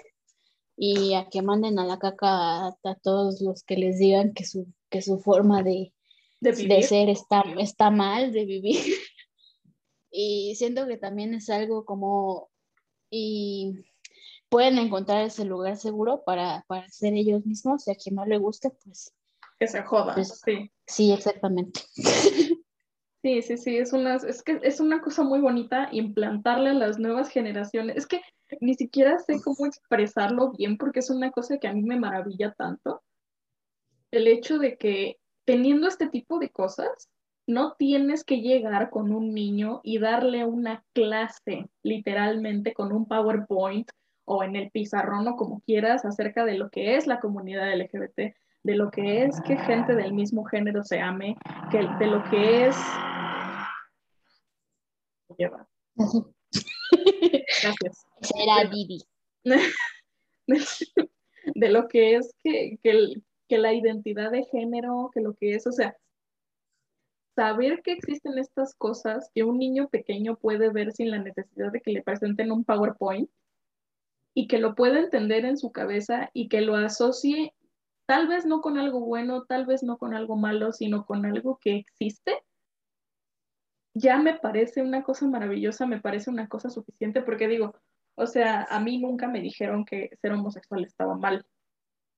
y 0.76 1.14
a 1.14 1.30
que 1.30 1.44
manden 1.44 1.78
a 1.78 1.86
la 1.86 2.00
caca 2.00 2.70
a, 2.70 2.76
todos 3.04 3.40
los 3.40 3.64
que 3.64 3.78
les 3.78 4.00
digan 4.00 4.34
que 4.34 4.46
su, 4.46 4.66
que 4.90 5.04
su 5.04 5.20
forma 5.20 5.62
de, 5.62 5.94
de, 6.42 6.82
ser 6.82 7.10
está, 7.10 7.44
está 7.60 7.92
mal, 7.92 8.32
de 8.32 8.46
vivir. 8.46 8.82
y 10.12 10.56
siento 10.56 10.88
que 10.88 10.98
también 10.98 11.36
es 11.36 11.52
algo 11.52 11.86
como, 11.86 12.50
y 13.12 13.86
pueden 14.54 14.78
encontrar 14.78 15.24
ese 15.24 15.46
lugar 15.46 15.78
seguro 15.78 16.22
para, 16.24 16.64
para 16.68 16.88
ser 16.88 17.16
ellos 17.16 17.44
mismos 17.44 17.88
y 17.88 17.92
a 17.92 17.96
quien 17.96 18.14
no 18.14 18.24
le 18.24 18.38
guste, 18.38 18.70
pues... 18.70 19.12
Que 19.60 19.68
se 19.68 19.82
joda, 19.82 20.14
pues, 20.14 20.42
sí. 20.46 20.72
Sí, 20.86 21.12
exactamente. 21.12 21.82
Sí, 23.26 23.42
sí, 23.42 23.56
sí, 23.56 23.78
es 23.78 23.94
una, 23.94 24.16
es 24.16 24.44
que 24.44 24.60
es 24.64 24.82
una 24.82 25.00
cosa 25.00 25.24
muy 25.24 25.40
bonita 25.40 25.88
implantarle 25.94 26.72
a 26.72 26.74
las 26.74 27.00
nuevas 27.00 27.30
generaciones. 27.30 27.96
Es 27.96 28.06
que 28.06 28.20
ni 28.60 28.74
siquiera 28.74 29.18
sé 29.18 29.42
cómo 29.42 29.66
expresarlo 29.66 30.52
bien 30.52 30.78
porque 30.78 31.00
es 31.00 31.10
una 31.10 31.32
cosa 31.32 31.58
que 31.58 31.70
a 31.70 31.74
mí 31.74 31.84
me 31.84 31.98
maravilla 31.98 32.54
tanto. 32.58 33.02
El 34.12 34.28
hecho 34.28 34.60
de 34.60 34.76
que 34.76 35.20
teniendo 35.46 35.88
este 35.88 36.10
tipo 36.10 36.38
de 36.38 36.50
cosas, 36.50 37.10
no 37.48 37.76
tienes 37.80 38.26
que 38.26 38.42
llegar 38.42 38.90
con 38.90 39.14
un 39.14 39.34
niño 39.34 39.80
y 39.86 40.00
darle 40.00 40.44
una 40.44 40.84
clase, 40.92 41.70
literalmente 41.82 42.74
con 42.74 42.92
un 42.92 43.08
PowerPoint 43.08 43.90
o 44.26 44.44
en 44.44 44.56
el 44.56 44.72
pizarrón 44.72 45.28
o 45.28 45.36
como 45.36 45.62
quieras 45.62 46.06
acerca 46.06 46.46
de 46.46 46.58
lo 46.58 46.70
que 46.70 46.96
es 46.96 47.08
la 47.08 47.20
comunidad 47.20 47.74
LGBT, 47.76 48.36
de 48.64 48.76
lo 48.76 48.90
que 48.92 49.24
es 49.24 49.42
que 49.42 49.58
gente 49.58 49.96
del 49.96 50.14
mismo 50.14 50.46
género 50.46 50.84
se 50.84 51.00
ame, 51.00 51.36
que, 51.70 51.80
de 52.00 52.08
lo 52.08 52.24
que 52.30 52.68
es... 52.68 52.78
Gracias. 57.62 58.06
Será 58.22 58.70
Didi. 58.70 59.00
De 61.56 61.68
lo 61.70 61.90
que 61.90 62.16
es 62.16 62.34
que, 62.42 62.78
que, 62.82 63.22
que 63.50 63.58
la 63.58 63.74
identidad 63.74 64.32
de 64.32 64.46
género, 64.46 65.12
que 65.14 65.20
lo 65.20 65.34
que 65.34 65.56
es, 65.56 65.68
o 65.68 65.74
sea, 65.74 65.98
saber 67.36 67.82
que 67.82 67.92
existen 67.92 68.38
estas 68.38 68.76
cosas 68.76 69.30
que 69.34 69.44
un 69.44 69.58
niño 69.58 69.90
pequeño 69.90 70.38
puede 70.38 70.70
ver 70.70 70.94
sin 70.94 71.12
la 71.12 71.20
necesidad 71.20 71.72
de 71.72 71.82
que 71.82 71.92
le 71.92 72.02
presenten 72.02 72.54
un 72.54 72.64
PowerPoint 72.64 73.30
y 74.34 74.48
que 74.48 74.60
lo 74.60 74.76
pueda 74.76 75.00
entender 75.00 75.46
en 75.46 75.58
su 75.58 75.72
cabeza 75.72 76.30
y 76.34 76.50
que 76.50 76.62
lo 76.62 76.76
asocie 76.76 77.54
tal 78.06 78.28
vez 78.28 78.46
no 78.46 78.62
con 78.62 78.78
algo 78.78 79.00
bueno, 79.00 79.46
tal 79.46 79.66
vez 79.66 79.84
no 79.84 79.98
con 79.98 80.14
algo 80.14 80.36
malo, 80.36 80.72
sino 80.72 81.06
con 81.06 81.26
algo 81.26 81.58
que 81.62 81.78
existe, 81.78 82.44
ya 83.94 84.18
me 84.18 84.36
parece 84.36 84.82
una 84.82 85.04
cosa 85.04 85.28
maravillosa, 85.28 85.86
me 85.86 86.02
parece 86.02 86.30
una 86.30 86.48
cosa 86.48 86.70
suficiente 86.70 87.22
porque 87.22 87.48
digo, 87.48 87.76
o 88.16 88.28
sea, 88.28 88.64
a 88.70 88.80
mí 88.80 88.98
nunca 89.00 89.28
me 89.28 89.42
dijeron 89.42 89.86
que 89.86 90.10
ser 90.22 90.32
homosexual 90.32 90.84
estaba 90.84 91.16
mal. 91.16 91.46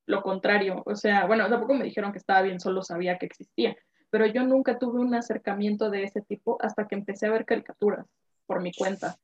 Lo 0.07 0.22
contrario, 0.22 0.84
o 0.86 0.95
sea, 0.95 1.26
bueno, 1.26 1.49
tampoco 1.49 1.74
me 1.74 1.84
dijeron 1.84 2.11
que 2.11 2.20
estaba 2.20 2.41
bien, 2.41 2.59
solo 2.59 2.84
sabía 2.84 3.18
que 3.18 3.26
existía, 3.26 3.76
pero 4.09 4.26
yo 4.26 4.43
nunca 4.43 4.78
tuve 4.78 4.99
un 4.99 5.16
acercamiento 5.16 5.89
de 5.89 6.03
ese 6.03 6.22
tipo 6.22 6.57
hasta 6.61 6.88
que 6.88 6.95
empecé 6.95 7.28
a 7.28 7.32
ver 7.32 7.45
caricaturas 7.45 8.05
por 8.45 8.61
mi 8.61 8.72
cuenta. 8.72 9.18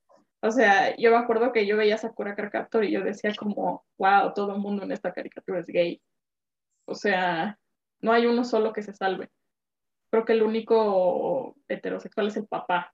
O 0.43 0.49
sea, 0.49 0.95
yo 0.97 1.11
me 1.11 1.17
acuerdo 1.17 1.51
que 1.51 1.67
yo 1.67 1.77
veía 1.77 1.97
Sakura 1.97 2.35
Carcaptor 2.35 2.83
y 2.83 2.91
yo 2.91 3.01
decía 3.01 3.31
como, 3.37 3.85
wow, 3.97 4.33
todo 4.33 4.55
el 4.55 4.61
mundo 4.61 4.83
en 4.83 4.91
esta 4.91 5.13
caricatura 5.13 5.59
es 5.59 5.67
gay. 5.67 6.01
O 6.85 6.95
sea, 6.95 7.59
no 7.99 8.11
hay 8.11 8.25
uno 8.25 8.43
solo 8.43 8.73
que 8.73 8.81
se 8.81 8.93
salve. 8.93 9.29
Creo 10.09 10.25
que 10.25 10.33
el 10.33 10.41
único 10.41 11.55
heterosexual 11.67 12.27
es 12.27 12.37
el 12.37 12.47
papá. 12.47 12.93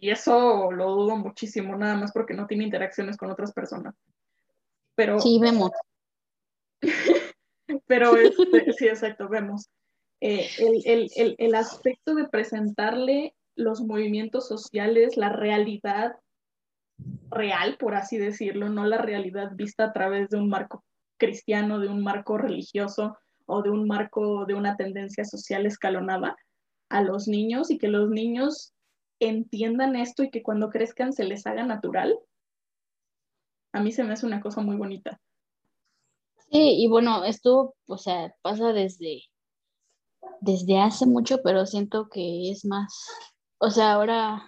Y 0.00 0.10
eso 0.10 0.72
lo 0.72 0.90
dudo 0.90 1.16
muchísimo, 1.16 1.76
nada 1.76 1.94
más 1.94 2.12
porque 2.12 2.34
no 2.34 2.46
tiene 2.46 2.64
interacciones 2.64 3.16
con 3.16 3.30
otras 3.30 3.52
personas. 3.52 3.94
Pero... 4.96 5.20
Sí, 5.20 5.38
vemos. 5.40 5.70
Pero 7.86 8.16
este, 8.16 8.72
sí, 8.72 8.88
exacto, 8.88 9.28
vemos. 9.28 9.68
Eh, 10.20 10.48
el, 10.58 11.10
el, 11.14 11.34
el 11.38 11.54
aspecto 11.54 12.14
de 12.14 12.28
presentarle 12.28 13.34
los 13.54 13.82
movimientos 13.82 14.48
sociales, 14.48 15.16
la 15.16 15.28
realidad 15.28 16.16
real, 17.30 17.76
por 17.78 17.94
así 17.94 18.18
decirlo, 18.18 18.68
no 18.68 18.86
la 18.86 18.98
realidad 18.98 19.52
vista 19.54 19.84
a 19.84 19.92
través 19.92 20.30
de 20.30 20.38
un 20.38 20.48
marco 20.48 20.84
cristiano, 21.18 21.78
de 21.78 21.88
un 21.88 22.02
marco 22.02 22.38
religioso 22.38 23.16
o 23.46 23.62
de 23.62 23.70
un 23.70 23.86
marco 23.86 24.44
de 24.46 24.54
una 24.54 24.76
tendencia 24.76 25.24
social 25.24 25.66
escalonada 25.66 26.36
a 26.90 27.02
los 27.02 27.28
niños 27.28 27.70
y 27.70 27.78
que 27.78 27.88
los 27.88 28.10
niños 28.10 28.72
entiendan 29.20 29.96
esto 29.96 30.22
y 30.22 30.30
que 30.30 30.42
cuando 30.42 30.70
crezcan 30.70 31.12
se 31.12 31.24
les 31.24 31.46
haga 31.46 31.64
natural, 31.64 32.18
a 33.72 33.80
mí 33.80 33.92
se 33.92 34.04
me 34.04 34.12
hace 34.12 34.26
una 34.26 34.40
cosa 34.40 34.60
muy 34.60 34.76
bonita. 34.76 35.20
Sí, 36.50 36.82
y 36.82 36.88
bueno, 36.88 37.24
esto, 37.24 37.74
o 37.86 37.98
sea, 37.98 38.34
pasa 38.42 38.72
desde, 38.72 39.24
desde 40.40 40.78
hace 40.78 41.04
mucho, 41.04 41.42
pero 41.42 41.66
siento 41.66 42.08
que 42.08 42.50
es 42.50 42.64
más, 42.64 43.06
o 43.58 43.70
sea, 43.70 43.92
ahora 43.92 44.46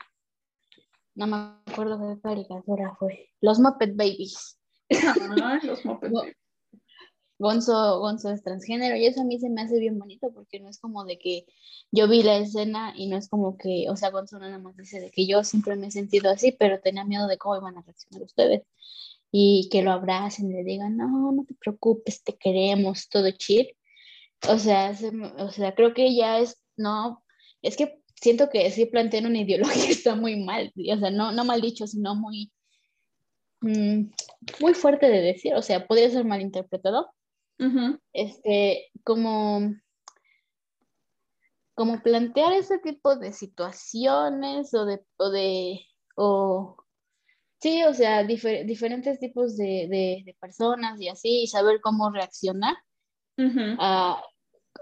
no 1.15 1.27
me 1.27 1.37
acuerdo 1.67 1.99
qué 1.99 2.21
caricatura 2.21 2.95
fue. 2.99 3.31
Los 3.41 3.59
Muppet 3.59 3.97
Babies. 3.97 4.59
Ay, 4.91 5.61
los 5.65 5.85
Muppet. 5.85 6.11
Babies. 6.13 6.37
Gonzo, 7.41 8.01
Gonzo 8.01 8.31
es 8.31 8.43
transgénero 8.43 8.97
y 8.97 9.07
eso 9.07 9.23
a 9.23 9.25
mí 9.25 9.39
se 9.39 9.49
me 9.49 9.63
hace 9.63 9.79
bien 9.79 9.99
bonito 9.99 10.31
porque 10.31 10.61
no 10.61 10.69
es 10.69 10.79
como 10.79 11.07
de 11.07 11.19
que 11.19 11.47
yo 11.91 12.07
vi 12.07 12.23
la 12.23 12.37
escena 12.37 12.93
y 12.95 13.09
no 13.09 13.17
es 13.17 13.31
como 13.31 13.57
que, 13.57 13.87
o 13.89 13.97
sea, 13.97 14.11
Gonzo 14.11 14.39
nada 14.39 14.59
más 14.59 14.77
dice 14.77 15.01
de 15.01 15.11
que 15.11 15.27
yo 15.27 15.43
siempre 15.43 15.75
me 15.77 15.87
he 15.87 15.91
sentido 15.91 16.31
así, 16.31 16.53
pero 16.53 16.81
tenía 16.81 17.03
miedo 17.07 17.27
de 17.29 17.39
cómo 17.39 17.57
iban 17.57 17.79
a 17.79 17.83
reaccionar 17.83 18.23
ustedes 18.25 18.63
y 19.33 19.71
que 19.73 19.83
lo 19.83 19.93
abracen 19.93 20.51
y 20.51 20.53
le 20.53 20.65
digan, 20.65 20.99
no, 20.99 21.33
no 21.33 21.45
te 21.47 21.55
preocupes, 21.55 22.23
te 22.23 22.37
queremos, 22.37 23.09
todo 23.09 23.31
chill. 23.31 23.75
O 24.49 24.59
sea, 24.59 24.95
se 24.95 25.09
o 25.09 25.51
sea, 25.51 25.75
creo 25.75 25.95
que 25.95 26.15
ya 26.15 26.41
es, 26.41 26.63
no, 26.77 27.25
es 27.63 27.77
que 27.77 28.00
siento 28.21 28.51
que 28.51 28.71
sí 28.71 28.87
plantean 28.87 29.27
una 29.27 29.39
ideología 29.41 29.85
que 29.87 29.93
está 29.93 30.15
muy 30.15 30.43
mal, 30.43 30.73
o 30.77 30.99
sea, 30.99 31.11
no, 31.11 31.33
no 31.33 31.45
mal 31.45 31.61
dicho, 31.61 31.87
sino 31.87 32.15
muy, 32.15 32.53
mm, 33.61 34.11
muy 34.61 34.75
fuerte 34.75 35.09
de 35.09 35.21
decir, 35.21 35.55
o 35.55 35.63
sea, 35.63 35.87
podría 35.87 36.11
ser 36.11 36.25
malinterpretado, 36.25 37.13
Ujú. 37.59 37.99
este, 38.13 38.91
como, 39.05 39.75
como 41.75 42.03
plantear 42.03 42.53
ese 42.53 42.79
tipo 42.79 43.17
de 43.17 43.33
situaciones 43.33 44.75
o 44.75 44.85
de, 44.85 45.01
o 45.17 45.31
de, 45.31 45.81
o, 46.17 46.77
sí, 47.61 47.83
o 47.85 47.95
sea, 47.95 48.23
difer- 48.23 48.67
diferentes 48.67 49.19
tipos 49.19 49.57
de, 49.57 49.89
de, 49.89 50.23
de 50.25 50.37
personas 50.41 51.01
y 51.01 51.09
así, 51.09 51.43
y 51.43 51.47
saber 51.47 51.81
cómo 51.81 52.11
reaccionar 52.11 52.77
a, 53.79 54.23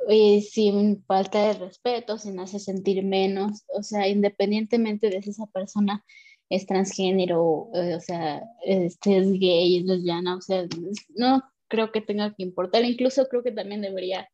eh, 0.08 0.40
sin 0.42 1.04
falta 1.04 1.48
de 1.48 1.54
respeto, 1.54 2.18
sin 2.18 2.38
hacer 2.40 2.60
sentir 2.60 3.04
menos, 3.04 3.64
o 3.68 3.82
sea, 3.82 4.08
independientemente 4.08 5.10
de 5.10 5.22
si 5.22 5.30
esa 5.30 5.46
persona 5.46 6.04
es 6.48 6.66
transgénero, 6.66 7.70
eh, 7.74 7.94
o 7.94 8.00
sea, 8.00 8.42
este 8.64 9.18
es 9.18 9.32
gay, 9.32 9.78
es 9.78 9.84
lesbiana, 9.84 10.36
o 10.36 10.40
sea, 10.40 10.66
no 11.14 11.42
creo 11.68 11.92
que 11.92 12.00
tenga 12.00 12.34
que 12.34 12.42
importar, 12.42 12.84
incluso 12.84 13.26
creo 13.28 13.42
que 13.42 13.52
también 13.52 13.82
debería 13.82 14.28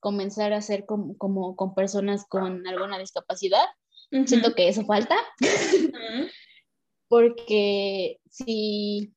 comenzar 0.00 0.52
a 0.52 0.58
hacer 0.58 0.84
como, 0.84 1.16
como 1.16 1.56
con 1.56 1.74
personas 1.74 2.26
con 2.28 2.66
alguna 2.66 2.98
discapacidad. 2.98 3.64
Ujú. 4.12 4.26
Siento 4.26 4.54
que 4.54 4.68
eso 4.68 4.84
falta, 4.84 5.16
Ujú. 5.40 6.28
porque 7.08 8.18
si, 8.28 9.14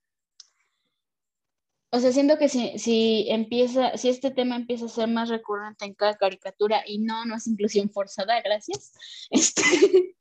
o 1.97 1.99
sea, 1.99 2.11
siento 2.11 2.37
que 2.37 2.47
si, 2.47 2.77
si 2.77 3.25
empieza, 3.29 3.97
si 3.97 4.09
este 4.09 4.31
tema 4.31 4.55
empieza 4.55 4.85
a 4.85 4.89
ser 4.89 5.07
más 5.07 5.29
recurrente 5.29 5.85
en 5.85 5.95
cada 5.95 6.15
caricatura 6.15 6.83
y 6.85 6.99
no, 6.99 7.25
no 7.25 7.35
es 7.35 7.47
inclusión 7.47 7.89
forzada, 7.89 8.41
gracias, 8.41 8.93
este, 9.31 10.15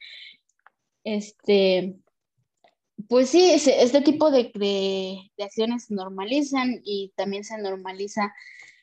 este, 1.05 1.97
pues 3.09 3.31
sí, 3.31 3.51
este 3.53 4.01
tipo 4.01 4.31
de, 4.31 4.51
de, 4.55 5.19
de 5.37 5.45
acciones 5.45 5.85
se 5.85 5.95
normalizan 5.95 6.81
y 6.83 7.13
también 7.15 7.45
se 7.45 7.59
normaliza 7.59 8.33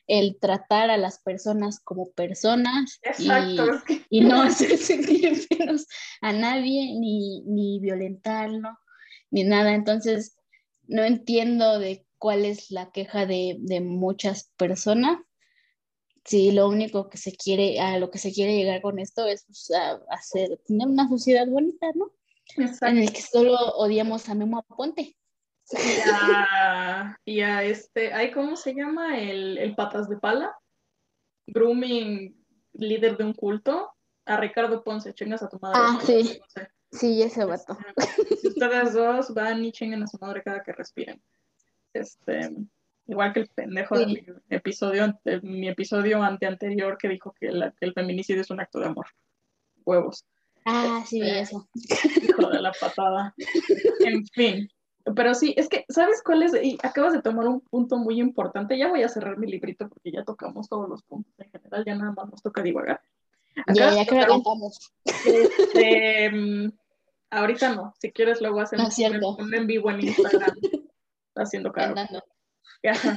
el 0.07 0.37
tratar 0.39 0.89
a 0.89 0.97
las 0.97 1.19
personas 1.19 1.79
como 1.79 2.11
personas 2.11 2.99
y, 3.17 3.27
y 4.09 4.21
no 4.21 4.41
hacer 4.41 4.77
sentir 4.77 5.47
menos 5.57 5.87
a 6.21 6.33
nadie, 6.33 6.99
ni, 6.99 7.41
ni 7.41 7.79
violentarlo, 7.79 8.69
ni 9.31 9.43
nada. 9.43 9.73
Entonces, 9.73 10.35
no 10.87 11.03
entiendo 11.03 11.79
de 11.79 12.05
cuál 12.24 12.45
es 12.45 12.71
la 12.71 12.89
queja 12.89 13.26
de, 13.26 13.57
de 13.59 13.82
muchas 13.82 14.49
personas. 14.55 15.19
Si 16.24 16.53
lo 16.53 16.69
único 16.69 17.09
que 17.09 17.17
se 17.17 17.36
quiere, 17.36 17.82
a 17.82 17.99
lo 17.99 18.11
que 18.11 18.17
se 18.17 18.32
quiere 18.32 18.55
llegar 18.55 18.82
con 18.82 18.97
esto 18.97 19.28
es 19.28 19.43
pues, 19.45 19.71
a- 19.71 19.99
hacer, 20.09 20.57
tener 20.65 20.88
una 20.88 21.09
sociedad 21.09 21.45
bonita, 21.45 21.88
¿no? 21.95 22.13
En 22.55 22.63
exacto. 22.63 22.97
el 22.97 23.11
que 23.11 23.21
solo 23.21 23.55
odiamos 23.76 24.30
a 24.30 24.36
Memo 24.36 24.59
Aponte. 24.59 25.17
Y 25.71 26.09
a, 26.09 27.19
y 27.26 27.41
a 27.41 27.63
este, 27.65 28.13
ay, 28.13 28.32
¿cómo 28.32 28.55
se 28.55 28.74
llama? 28.74 29.19
El, 29.19 29.57
el 29.57 29.76
patas 29.76 30.07
de 30.07 30.15
pala. 30.15 30.57
Grooming, 31.47 32.41
líder 32.71 33.17
de 33.17 33.26
un 33.26 33.34
culto. 33.34 33.91
A 34.26 34.38
Ricardo 34.38 34.82
Ponce, 34.82 35.13
chingas 35.13 35.43
a 35.43 35.49
tu 35.49 35.59
madre. 35.59 35.78
Ah, 35.84 35.99
sí. 36.05 36.39
Ponce. 36.39 36.69
Sí, 36.89 37.21
ese 37.21 37.43
vato. 37.43 37.78
Este, 37.97 38.38
Si 38.38 38.47
ustedes 38.47 38.93
dos 38.93 39.34
van 39.34 39.65
y 39.65 39.74
chinguen 39.74 40.03
a 40.03 40.07
su 40.07 40.17
madre 40.21 40.41
cada 40.41 40.63
que 40.63 40.71
respiren. 40.71 41.21
Este, 41.93 42.51
igual 43.07 43.33
que 43.33 43.41
el 43.41 43.47
pendejo 43.49 43.97
de 43.97 44.05
Sí. 44.05 44.25
episodio, 44.49 45.03
ante- 45.03 45.41
mi 45.41 45.67
episodio 45.67 46.21
ante 46.23 46.45
anterior 46.45 46.97
que 46.97 47.09
dijo 47.09 47.33
que, 47.39 47.51
la- 47.51 47.71
que 47.71 47.85
el 47.85 47.93
feminicidio 47.93 48.41
es 48.41 48.49
un 48.49 48.59
acto 48.59 48.79
de 48.79 48.87
amor. 48.87 49.07
Huevos. 49.85 50.25
Ah, 50.65 51.03
sí, 51.05 51.19
vi 51.21 51.29
eso. 51.29 51.67
Hijo 51.75 52.49
de 52.49 52.61
la 52.61 52.71
patada. 52.71 53.33
En 53.99 54.25
fin. 54.27 54.69
Pero 55.15 55.33
sí, 55.35 55.53
es 55.57 55.67
que, 55.67 55.83
¿sabes 55.89 56.21
cuál 56.23 56.43
es? 56.43 56.53
Y 56.63 56.77
acabas 56.81 57.11
de 57.11 57.21
tomar 57.21 57.45
un 57.45 57.59
punto 57.59 57.97
muy 57.97 58.21
importante. 58.21 58.77
Ya 58.77 58.87
voy 58.87 59.03
a 59.03 59.09
cerrar 59.09 59.37
mi 59.37 59.47
librito 59.51 59.89
porque 59.89 60.11
ya 60.13 60.23
tocamos 60.23 60.69
todos 60.69 60.87
los 60.87 61.03
puntos 61.03 61.33
en 61.39 61.51
general, 61.51 61.83
ya 61.85 61.95
nada 61.95 62.13
más 62.13 62.29
nos 62.29 62.41
toca 62.41 62.61
divagar. 62.63 63.01
Ya, 63.55 63.61
Acabas 63.63 63.77
ya 63.95 63.99
de 63.99 64.05
que 64.05 64.15
tocar 64.15 64.31
un- 64.31 64.35
cantamos. 64.43 64.93
este, 65.25 66.31
mm, 66.31 66.71
ahorita 67.31 67.75
no, 67.75 67.93
si 67.99 68.11
quieres 68.13 68.39
luego 68.39 68.61
hacemos 68.61 68.93
cierto. 68.93 69.35
un 69.35 69.53
en 69.53 69.67
vivo 69.67 69.91
en 69.91 70.01
Instagram 70.07 70.55
haciendo. 71.36 71.73
Ajá. 72.84 73.15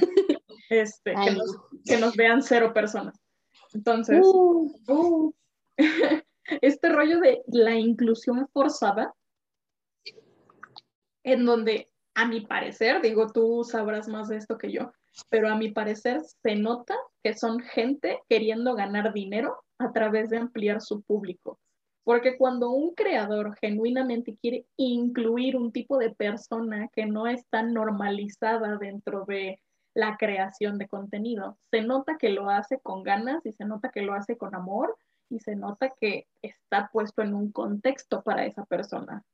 Este, 0.69 1.13
nos, 1.13 1.57
que 1.85 1.97
nos 1.97 2.15
vean 2.15 2.41
cero 2.41 2.73
personas. 2.73 3.19
Entonces, 3.73 4.21
Uh, 4.23 4.73
Uh, 4.87 5.33
este 6.61 6.89
rollo 6.89 7.19
de 7.19 7.43
la 7.47 7.75
inclusión 7.75 8.47
forzada, 8.53 9.13
en 11.23 11.45
donde 11.45 11.89
a 12.15 12.25
mi 12.25 12.41
parecer, 12.41 13.01
digo, 13.01 13.31
tú 13.31 13.63
sabrás 13.63 14.07
más 14.07 14.27
de 14.29 14.37
esto 14.37 14.57
que 14.57 14.71
yo, 14.71 14.91
pero 15.29 15.49
a 15.49 15.55
mi 15.55 15.71
parecer 15.71 16.21
se 16.41 16.55
nota 16.55 16.95
que 17.23 17.35
son 17.35 17.59
gente 17.59 18.21
queriendo 18.29 18.75
ganar 18.75 19.13
dinero 19.13 19.61
a 19.77 19.91
través 19.91 20.29
de 20.29 20.37
ampliar 20.37 20.81
su 20.81 21.01
público. 21.03 21.59
Porque 22.07 22.37
cuando 22.37 22.69
un 22.69 22.95
creador 22.95 23.57
genuinamente 23.59 24.37
quiere 24.41 24.65
incluir 24.77 25.57
un 25.57 25.73
tipo 25.73 25.97
de 25.97 26.09
persona 26.09 26.87
que 26.93 27.05
no 27.05 27.27
está 27.27 27.63
normalizada 27.63 28.77
dentro 28.77 29.25
de 29.25 29.59
la 29.93 30.15
creación 30.15 30.77
de 30.77 30.87
contenido, 30.87 31.57
se 31.69 31.81
nota 31.81 32.15
que 32.17 32.29
lo 32.29 32.49
hace 32.49 32.79
con 32.79 33.03
ganas 33.03 33.45
y 33.45 33.51
se 33.51 33.65
nota 33.65 33.89
que 33.89 34.03
lo 34.03 34.13
hace 34.13 34.37
con 34.37 34.55
amor 34.55 34.95
y 35.29 35.41
se 35.41 35.57
nota 35.57 35.93
que 35.99 36.27
está 36.41 36.89
puesto 36.93 37.23
en 37.23 37.33
un 37.33 37.51
contexto 37.51 38.23
para 38.23 38.45
esa 38.45 38.63
persona. 38.63 39.25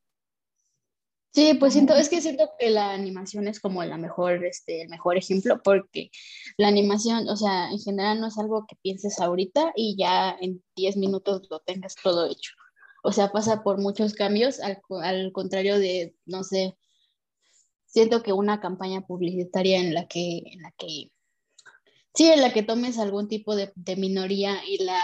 Sí, 1.31 1.53
pues 1.59 1.73
siento, 1.73 1.93
es 1.93 2.09
que 2.09 2.21
siento 2.21 2.49
que 2.57 2.71
la 2.71 2.91
animación 2.91 3.47
es 3.47 3.59
como 3.59 3.83
la 3.83 3.97
mejor, 3.97 4.43
este, 4.45 4.81
el 4.81 4.89
mejor 4.89 5.15
ejemplo, 5.15 5.61
porque 5.63 6.09
la 6.57 6.69
animación, 6.69 7.29
o 7.29 7.35
sea, 7.35 7.69
en 7.69 7.77
general 7.77 8.19
no 8.19 8.27
es 8.27 8.37
algo 8.39 8.65
que 8.67 8.75
pienses 8.81 9.19
ahorita 9.19 9.73
y 9.75 9.95
ya 9.95 10.35
en 10.41 10.63
10 10.75 10.97
minutos 10.97 11.47
lo 11.51 11.59
tengas 11.59 11.93
todo 12.01 12.25
hecho. 12.25 12.53
O 13.05 13.11
sea, 13.11 13.31
pasa 13.33 13.63
por 13.63 13.79
muchos 13.79 14.13
cambios, 14.13 14.59
al, 14.61 14.81
al 15.03 15.31
contrario 15.33 15.77
de, 15.77 16.15
no 16.25 16.43
sé, 16.43 16.77
siento 17.85 18.23
que 18.23 18.31
una 18.33 18.61
campaña 18.61 19.01
publicitaria 19.01 19.79
en 19.79 19.93
la 19.93 20.07
que, 20.07 20.37
en 20.45 20.61
la 20.61 20.71
que, 20.77 21.11
sí, 22.15 22.31
en 22.31 22.41
la 22.41 22.53
que 22.53 22.63
tomes 22.63 22.97
algún 22.97 23.27
tipo 23.27 23.55
de, 23.57 23.73
de 23.75 23.95
minoría 23.97 24.63
y 24.65 24.83
la, 24.85 25.01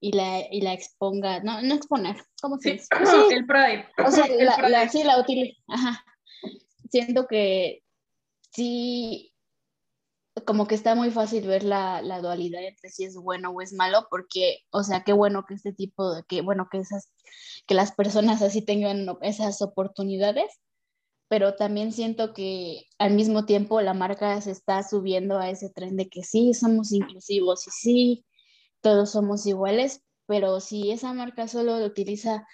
y 0.00 0.12
la, 0.12 0.40
y 0.50 0.60
la 0.60 0.72
exponga, 0.72 1.40
no, 1.40 1.62
no 1.62 1.74
exponer, 1.74 2.16
¿cómo 2.40 2.58
se 2.58 2.74
dice? 2.74 2.86
Sí, 3.04 3.16
el 3.34 3.44
Pride. 3.44 3.86
o 4.06 4.10
sea, 4.12 4.24
El 4.30 4.46
la, 4.46 4.56
Pride. 4.56 4.70
la- 4.70 4.88
sí, 4.88 5.02
la 5.02 5.18
utilizo. 5.20 5.60
Ajá. 5.66 6.04
Siento 6.90 7.26
que 7.26 7.82
sí, 8.52 9.33
como 10.42 10.66
que 10.66 10.74
está 10.74 10.94
muy 10.94 11.10
fácil 11.10 11.46
ver 11.46 11.62
la, 11.62 12.02
la 12.02 12.20
dualidad 12.20 12.64
entre 12.64 12.90
si 12.90 13.04
es 13.04 13.16
bueno 13.16 13.50
o 13.50 13.60
es 13.62 13.72
malo, 13.72 14.08
porque, 14.10 14.58
o 14.70 14.82
sea, 14.82 15.04
qué 15.04 15.12
bueno 15.12 15.44
que 15.46 15.54
este 15.54 15.72
tipo 15.72 16.14
de, 16.14 16.24
que 16.24 16.42
bueno 16.42 16.68
que 16.70 16.78
esas, 16.78 17.12
que 17.66 17.74
las 17.74 17.92
personas 17.92 18.42
así 18.42 18.62
tengan 18.62 19.06
esas 19.22 19.62
oportunidades, 19.62 20.50
pero 21.28 21.54
también 21.54 21.92
siento 21.92 22.34
que 22.34 22.84
al 22.98 23.14
mismo 23.14 23.46
tiempo 23.46 23.80
la 23.80 23.94
marca 23.94 24.40
se 24.40 24.50
está 24.50 24.82
subiendo 24.82 25.38
a 25.38 25.50
ese 25.50 25.70
tren 25.70 25.96
de 25.96 26.08
que 26.08 26.22
sí, 26.22 26.52
somos 26.54 26.92
inclusivos 26.92 27.66
y 27.68 27.70
sí, 27.70 28.26
todos 28.80 29.12
somos 29.12 29.46
iguales, 29.46 30.02
pero 30.26 30.60
si 30.60 30.90
esa 30.90 31.12
marca 31.12 31.48
solo 31.48 31.78
lo 31.78 31.86
utiliza 31.86 32.46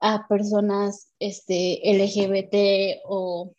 a 0.00 0.26
personas 0.28 1.12
este, 1.18 1.80
LGBT 1.84 3.00
o, 3.04 3.52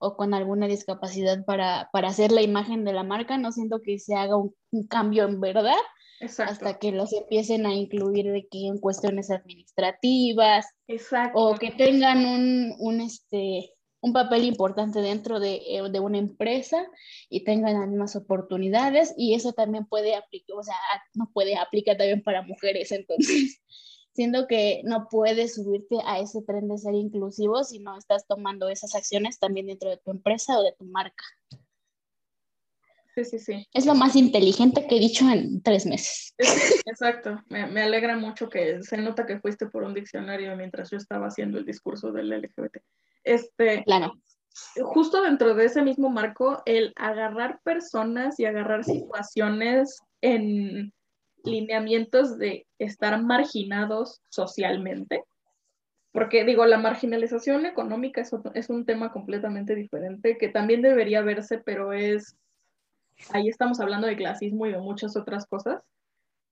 o 0.00 0.16
con 0.16 0.34
alguna 0.34 0.66
discapacidad 0.66 1.44
para, 1.44 1.90
para 1.92 2.08
hacer 2.08 2.32
la 2.32 2.42
imagen 2.42 2.84
de 2.84 2.92
la 2.92 3.04
marca, 3.04 3.38
no 3.38 3.52
siento 3.52 3.80
que 3.82 3.98
se 3.98 4.14
haga 4.14 4.36
un, 4.36 4.54
un 4.72 4.86
cambio 4.86 5.24
en 5.24 5.40
verdad 5.40 5.76
Exacto. 6.20 6.52
hasta 6.52 6.78
que 6.78 6.90
los 6.90 7.12
empiecen 7.12 7.66
a 7.66 7.74
incluir 7.74 8.32
de 8.32 8.48
que 8.50 8.66
en 8.66 8.78
cuestiones 8.78 9.30
administrativas 9.30 10.66
Exacto. 10.88 11.38
o 11.38 11.54
que 11.54 11.70
tengan 11.70 12.24
un, 12.26 12.74
un 12.78 13.00
este 13.00 13.74
un 14.02 14.14
papel 14.14 14.44
importante 14.44 15.00
dentro 15.00 15.40
de, 15.40 15.56
eh, 15.56 15.82
de, 15.90 16.00
una 16.00 16.16
empresa 16.16 16.86
y 17.28 17.44
tengan 17.44 17.78
las 17.78 17.86
mismas 17.86 18.16
oportunidades 18.16 19.12
y 19.16 19.34
eso 19.34 19.52
también 19.52 19.84
puede 19.84 20.14
aplicar, 20.14 20.56
o 20.56 20.62
sea, 20.62 20.74
no 21.12 21.30
puede 21.34 21.56
aplicar 21.58 21.98
también 21.98 22.22
para 22.22 22.40
mujeres, 22.40 22.92
entonces 22.92 23.60
siendo 24.12 24.46
que 24.46 24.82
no 24.84 25.08
puedes 25.08 25.54
subirte 25.54 25.96
a 26.04 26.18
ese 26.18 26.42
tren 26.42 26.68
de 26.68 26.78
ser 26.78 26.94
inclusivo 26.94 27.64
si 27.64 27.78
no 27.78 27.96
estás 27.96 28.26
tomando 28.26 28.68
esas 28.68 28.94
acciones 28.94 29.38
también 29.38 29.66
dentro 29.66 29.90
de 29.90 29.98
tu 29.98 30.10
empresa 30.10 30.58
o 30.58 30.62
de 30.62 30.72
tu 30.72 30.84
marca. 30.84 31.24
Sí, 33.14 33.24
sí, 33.24 33.38
sí. 33.38 33.66
Es 33.74 33.86
lo 33.86 33.94
más 33.94 34.14
inteligente 34.14 34.86
que 34.86 34.96
he 34.96 35.00
dicho 35.00 35.28
en 35.28 35.62
tres 35.62 35.84
meses. 35.84 36.34
exacto. 36.86 37.42
Me, 37.48 37.66
me, 37.66 37.82
alegra 37.82 38.16
mucho 38.16 38.48
que 38.48 38.82
se 38.82 38.96
nota 38.98 39.26
que 39.26 39.40
fuiste 39.40 39.66
por 39.66 39.82
un 39.82 39.94
diccionario 39.94 40.56
mientras 40.56 40.90
yo 40.90 40.96
estaba 40.96 41.26
haciendo 41.26 41.58
el 41.58 41.66
discurso 41.66 42.12
del 42.12 42.30
LGBT. 42.30 42.78
Este, 43.24 43.82
claro. 43.84 44.14
Justo 44.82 45.22
dentro 45.22 45.54
de 45.54 45.66
ese 45.66 45.82
mismo 45.82 46.08
marco, 46.08 46.62
el 46.66 46.92
agarrar 46.96 47.60
personas 47.62 48.38
y 48.38 48.44
agarrar 48.44 48.84
situaciones 48.84 50.00
en 50.20 50.92
lineamientos 51.44 52.38
de 52.38 52.66
estar 52.78 53.20
marginados 53.22 54.20
socialmente, 54.28 55.24
porque 56.12 56.44
digo, 56.44 56.66
la 56.66 56.78
marginalización 56.78 57.66
económica 57.66 58.20
es, 58.20 58.32
es 58.54 58.68
un 58.68 58.84
tema 58.84 59.12
completamente 59.12 59.74
diferente 59.74 60.38
que 60.38 60.48
también 60.48 60.82
debería 60.82 61.22
verse, 61.22 61.58
pero 61.58 61.92
es, 61.92 62.36
ahí 63.30 63.48
estamos 63.48 63.80
hablando 63.80 64.06
de 64.06 64.16
clasismo 64.16 64.66
y 64.66 64.72
de 64.72 64.78
muchas 64.78 65.16
otras 65.16 65.46
cosas, 65.46 65.84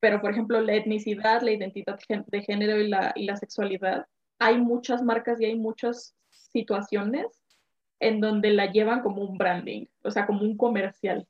pero 0.00 0.20
por 0.20 0.30
ejemplo, 0.30 0.60
la 0.60 0.74
etnicidad, 0.74 1.42
la 1.42 1.52
identidad 1.52 1.98
de 2.08 2.42
género 2.42 2.78
y 2.78 2.88
la, 2.88 3.12
y 3.16 3.24
la 3.24 3.36
sexualidad, 3.36 4.06
hay 4.38 4.58
muchas 4.58 5.02
marcas 5.02 5.40
y 5.40 5.46
hay 5.46 5.56
muchas 5.56 6.14
situaciones 6.30 7.26
en 8.00 8.20
donde 8.20 8.50
la 8.50 8.70
llevan 8.70 9.02
como 9.02 9.22
un 9.22 9.38
branding, 9.38 9.86
o 10.04 10.10
sea, 10.10 10.26
como 10.26 10.42
un 10.42 10.56
comercial. 10.56 11.26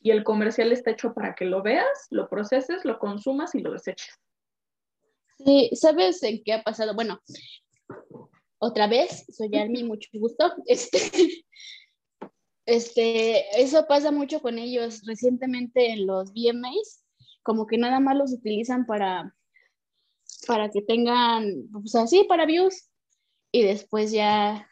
Y 0.00 0.10
el 0.10 0.24
comercial 0.24 0.72
está 0.72 0.92
hecho 0.92 1.12
para 1.12 1.34
que 1.34 1.44
lo 1.44 1.62
veas, 1.62 2.06
lo 2.10 2.28
proceses, 2.28 2.84
lo 2.84 2.98
consumas 2.98 3.54
y 3.54 3.60
lo 3.60 3.72
deseches. 3.72 4.18
Sí, 5.44 5.70
¿sabes 5.74 6.22
en 6.22 6.42
qué 6.44 6.52
ha 6.52 6.62
pasado? 6.62 6.94
Bueno, 6.94 7.20
otra 8.58 8.88
vez, 8.88 9.24
soy 9.32 9.56
Armi, 9.56 9.84
mucho 9.84 10.08
gusto. 10.12 10.52
Este, 10.66 11.44
este, 12.66 13.62
eso 13.62 13.86
pasa 13.86 14.10
mucho 14.10 14.40
con 14.40 14.58
ellos. 14.58 15.02
Recientemente 15.06 15.92
en 15.92 16.06
los 16.06 16.32
VMAs, 16.32 17.04
como 17.42 17.66
que 17.66 17.78
nada 17.78 18.00
más 18.00 18.16
los 18.16 18.32
utilizan 18.32 18.84
para, 18.84 19.34
para 20.46 20.70
que 20.70 20.82
tengan, 20.82 21.68
pues 21.72 21.94
así, 21.94 22.24
para 22.24 22.46
views. 22.46 22.90
Y 23.52 23.62
después 23.62 24.12
ya, 24.12 24.68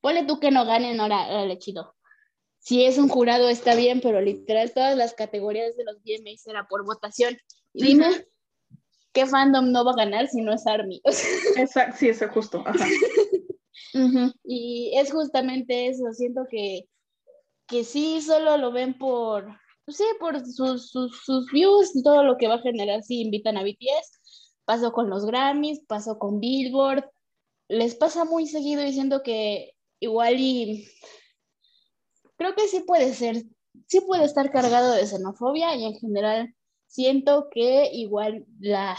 ponle 0.00 0.24
tú 0.24 0.38
que 0.38 0.50
no 0.50 0.64
ganen, 0.64 1.00
ahora, 1.00 1.44
le 1.44 1.58
chido 1.58 1.97
si 2.68 2.84
es 2.84 2.98
un 2.98 3.08
jurado 3.08 3.48
está 3.48 3.74
bien, 3.74 4.02
pero 4.02 4.20
literal 4.20 4.70
todas 4.74 4.94
las 4.94 5.14
categorías 5.14 5.74
de 5.78 5.84
los 5.84 6.02
VMAs 6.02 6.46
era 6.46 6.66
por 6.68 6.84
votación. 6.84 7.34
Y 7.72 7.82
dime, 7.82 8.26
¿qué 9.14 9.24
fandom 9.24 9.72
no 9.72 9.86
va 9.86 9.92
a 9.92 10.04
ganar 10.04 10.28
si 10.28 10.42
no 10.42 10.52
es 10.52 10.66
ARMY? 10.66 11.00
Exacto, 11.56 11.96
sí, 11.98 12.10
eso 12.10 12.26
es 12.26 12.30
justo. 12.30 12.62
Y 14.44 14.92
es 14.96 15.10
justamente 15.10 15.88
eso, 15.88 16.12
siento 16.12 16.42
que, 16.50 16.82
que 17.66 17.84
sí, 17.84 18.20
solo 18.20 18.58
lo 18.58 18.70
ven 18.70 18.98
por, 18.98 19.46
pues 19.86 19.96
sí, 19.96 20.04
por 20.20 20.38
sus, 20.44 20.90
sus, 20.90 21.22
sus 21.24 21.50
views, 21.50 21.90
todo 22.04 22.22
lo 22.22 22.36
que 22.36 22.48
va 22.48 22.56
a 22.56 22.62
generar 22.62 23.02
si 23.02 23.22
invitan 23.22 23.56
a 23.56 23.62
BTS. 23.62 24.60
Pasó 24.66 24.92
con 24.92 25.08
los 25.08 25.24
Grammys, 25.24 25.80
pasó 25.88 26.18
con 26.18 26.38
Billboard. 26.38 27.10
Les 27.68 27.94
pasa 27.94 28.26
muy 28.26 28.46
seguido 28.46 28.82
diciendo 28.82 29.22
que 29.22 29.74
igual 30.00 30.38
y 30.38 30.86
creo 32.38 32.54
que 32.54 32.68
sí 32.68 32.82
puede 32.86 33.12
ser, 33.12 33.42
sí 33.86 34.00
puede 34.00 34.24
estar 34.24 34.50
cargado 34.50 34.92
de 34.92 35.06
xenofobia 35.06 35.76
y 35.76 35.84
en 35.84 35.94
general 35.94 36.54
siento 36.86 37.48
que 37.50 37.90
igual 37.92 38.46
la 38.60 38.96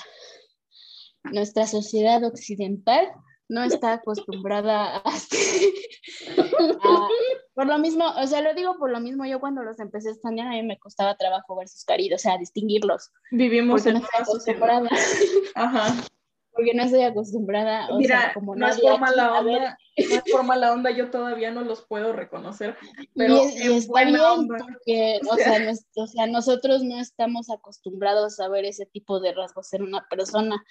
nuestra 1.23 1.65
sociedad 1.65 2.23
occidental 2.23 3.07
no 3.47 3.63
está 3.63 3.93
acostumbrada 3.93 4.97
a, 4.97 5.03
por 7.55 7.65
lo 7.65 7.79
mismo, 7.79 8.05
o 8.15 8.27
sea, 8.27 8.41
lo 8.41 8.53
digo 8.53 8.77
por 8.77 8.91
lo 8.91 8.99
mismo, 8.99 9.25
yo 9.25 9.39
cuando 9.39 9.63
los 9.63 9.79
empecé 9.79 10.09
a 10.09 10.11
extrañar 10.11 10.47
a 10.47 10.51
mí 10.51 10.61
me 10.61 10.77
costaba 10.77 11.17
trabajo 11.17 11.55
ver 11.55 11.67
sus 11.67 11.83
caritas, 11.83 12.21
o 12.21 12.23
sea, 12.23 12.37
distinguirlos. 12.37 13.09
Vivimos 13.31 13.87
en 13.87 13.95
no. 13.95 14.07
Ajá 15.55 15.95
porque 16.59 16.73
no 16.73 16.83
estoy 16.83 17.03
acostumbrada. 17.03 17.87
O 17.87 17.97
Mira, 17.99 18.19
sea, 18.19 18.33
como 18.33 18.53
no 18.53 18.67
es 18.67 18.81
por 18.81 18.99
mala 18.99 19.39
onda, 19.39 19.77
no 19.97 20.15
es 20.15 20.23
por 20.29 20.43
mala 20.43 20.73
onda, 20.73 20.91
yo 20.91 21.09
todavía 21.09 21.51
no 21.51 21.61
los 21.61 21.85
puedo 21.85 22.11
reconocer, 22.11 22.75
pero 23.15 23.37
y, 23.45 23.69
y 23.69 23.77
está 23.77 24.03
bien 24.03 24.45
porque, 24.45 25.21
o 25.31 25.35
sea, 25.37 25.73
o 25.95 26.07
sea, 26.07 26.27
nosotros 26.27 26.83
no 26.83 26.99
estamos 26.99 27.49
acostumbrados 27.49 28.41
a 28.41 28.49
ver 28.49 28.65
ese 28.65 28.85
tipo 28.85 29.21
de 29.21 29.33
rasgos 29.33 29.71
en 29.71 29.83
una 29.83 30.05
persona. 30.09 30.61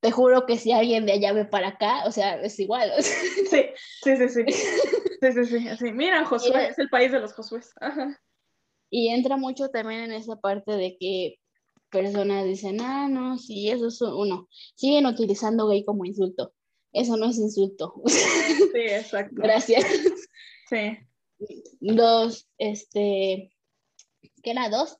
Te 0.00 0.10
juro 0.10 0.46
que 0.46 0.58
si 0.58 0.72
alguien 0.72 1.06
de 1.06 1.12
allá 1.12 1.32
ve 1.32 1.44
para 1.44 1.68
acá, 1.68 2.02
o 2.06 2.10
sea, 2.10 2.40
es 2.40 2.58
igual. 2.58 2.90
Sí, 3.48 3.66
sí, 4.02 4.16
sí, 4.16 4.28
sí. 4.28 4.44
Sí, 4.48 5.32
sí, 5.32 5.44
sí. 5.44 5.68
sí. 5.78 5.92
Mira, 5.92 6.24
Josué, 6.24 6.70
es 6.70 6.78
el 6.80 6.88
país 6.88 7.12
de 7.12 7.20
los 7.20 7.32
Josué. 7.34 7.60
Ajá. 7.80 8.20
Y 8.90 9.10
entra 9.10 9.36
mucho 9.36 9.68
también 9.68 10.00
en 10.00 10.12
esa 10.12 10.40
parte 10.40 10.72
de 10.72 10.96
que 10.98 11.38
personas 11.96 12.44
dicen, 12.44 12.80
ah, 12.80 13.08
no, 13.08 13.38
sí, 13.38 13.70
eso 13.70 13.88
es 13.88 14.00
uno. 14.00 14.48
Siguen 14.74 15.06
utilizando 15.06 15.68
gay 15.68 15.84
como 15.84 16.04
insulto. 16.04 16.52
Eso 16.92 17.16
no 17.16 17.26
es 17.26 17.38
insulto. 17.38 17.94
Sí, 18.72 18.82
exacto. 18.82 19.34
Gracias. 19.36 19.84
Sí. 20.68 20.98
Dos, 21.80 22.46
este, 22.58 23.50
¿qué 24.42 24.50
era 24.50 24.68
dos? 24.68 24.98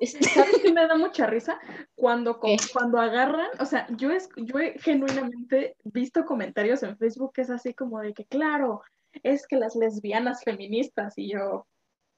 ¿Sabes 0.34 0.58
qué 0.62 0.72
me 0.72 0.86
da 0.86 0.96
mucha 0.96 1.26
risa? 1.26 1.60
Cuando, 1.94 2.40
cuando 2.72 2.98
agarran, 2.98 3.48
o 3.60 3.64
sea, 3.64 3.86
yo, 3.96 4.10
es, 4.10 4.28
yo 4.36 4.58
he 4.58 4.76
genuinamente 4.80 5.76
visto 5.84 6.24
comentarios 6.24 6.82
en 6.82 6.98
Facebook 6.98 7.32
que 7.34 7.42
es 7.42 7.50
así 7.50 7.74
como 7.74 8.00
de 8.00 8.12
que, 8.12 8.24
claro, 8.24 8.82
es 9.22 9.46
que 9.46 9.56
las 9.56 9.76
lesbianas 9.76 10.42
feministas 10.42 11.14
y 11.16 11.32
yo, 11.32 11.68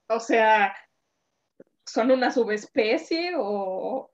o 0.08 0.20
sea, 0.20 0.74
son 1.84 2.10
una 2.10 2.30
subespecie 2.30 3.32
o 3.36 4.10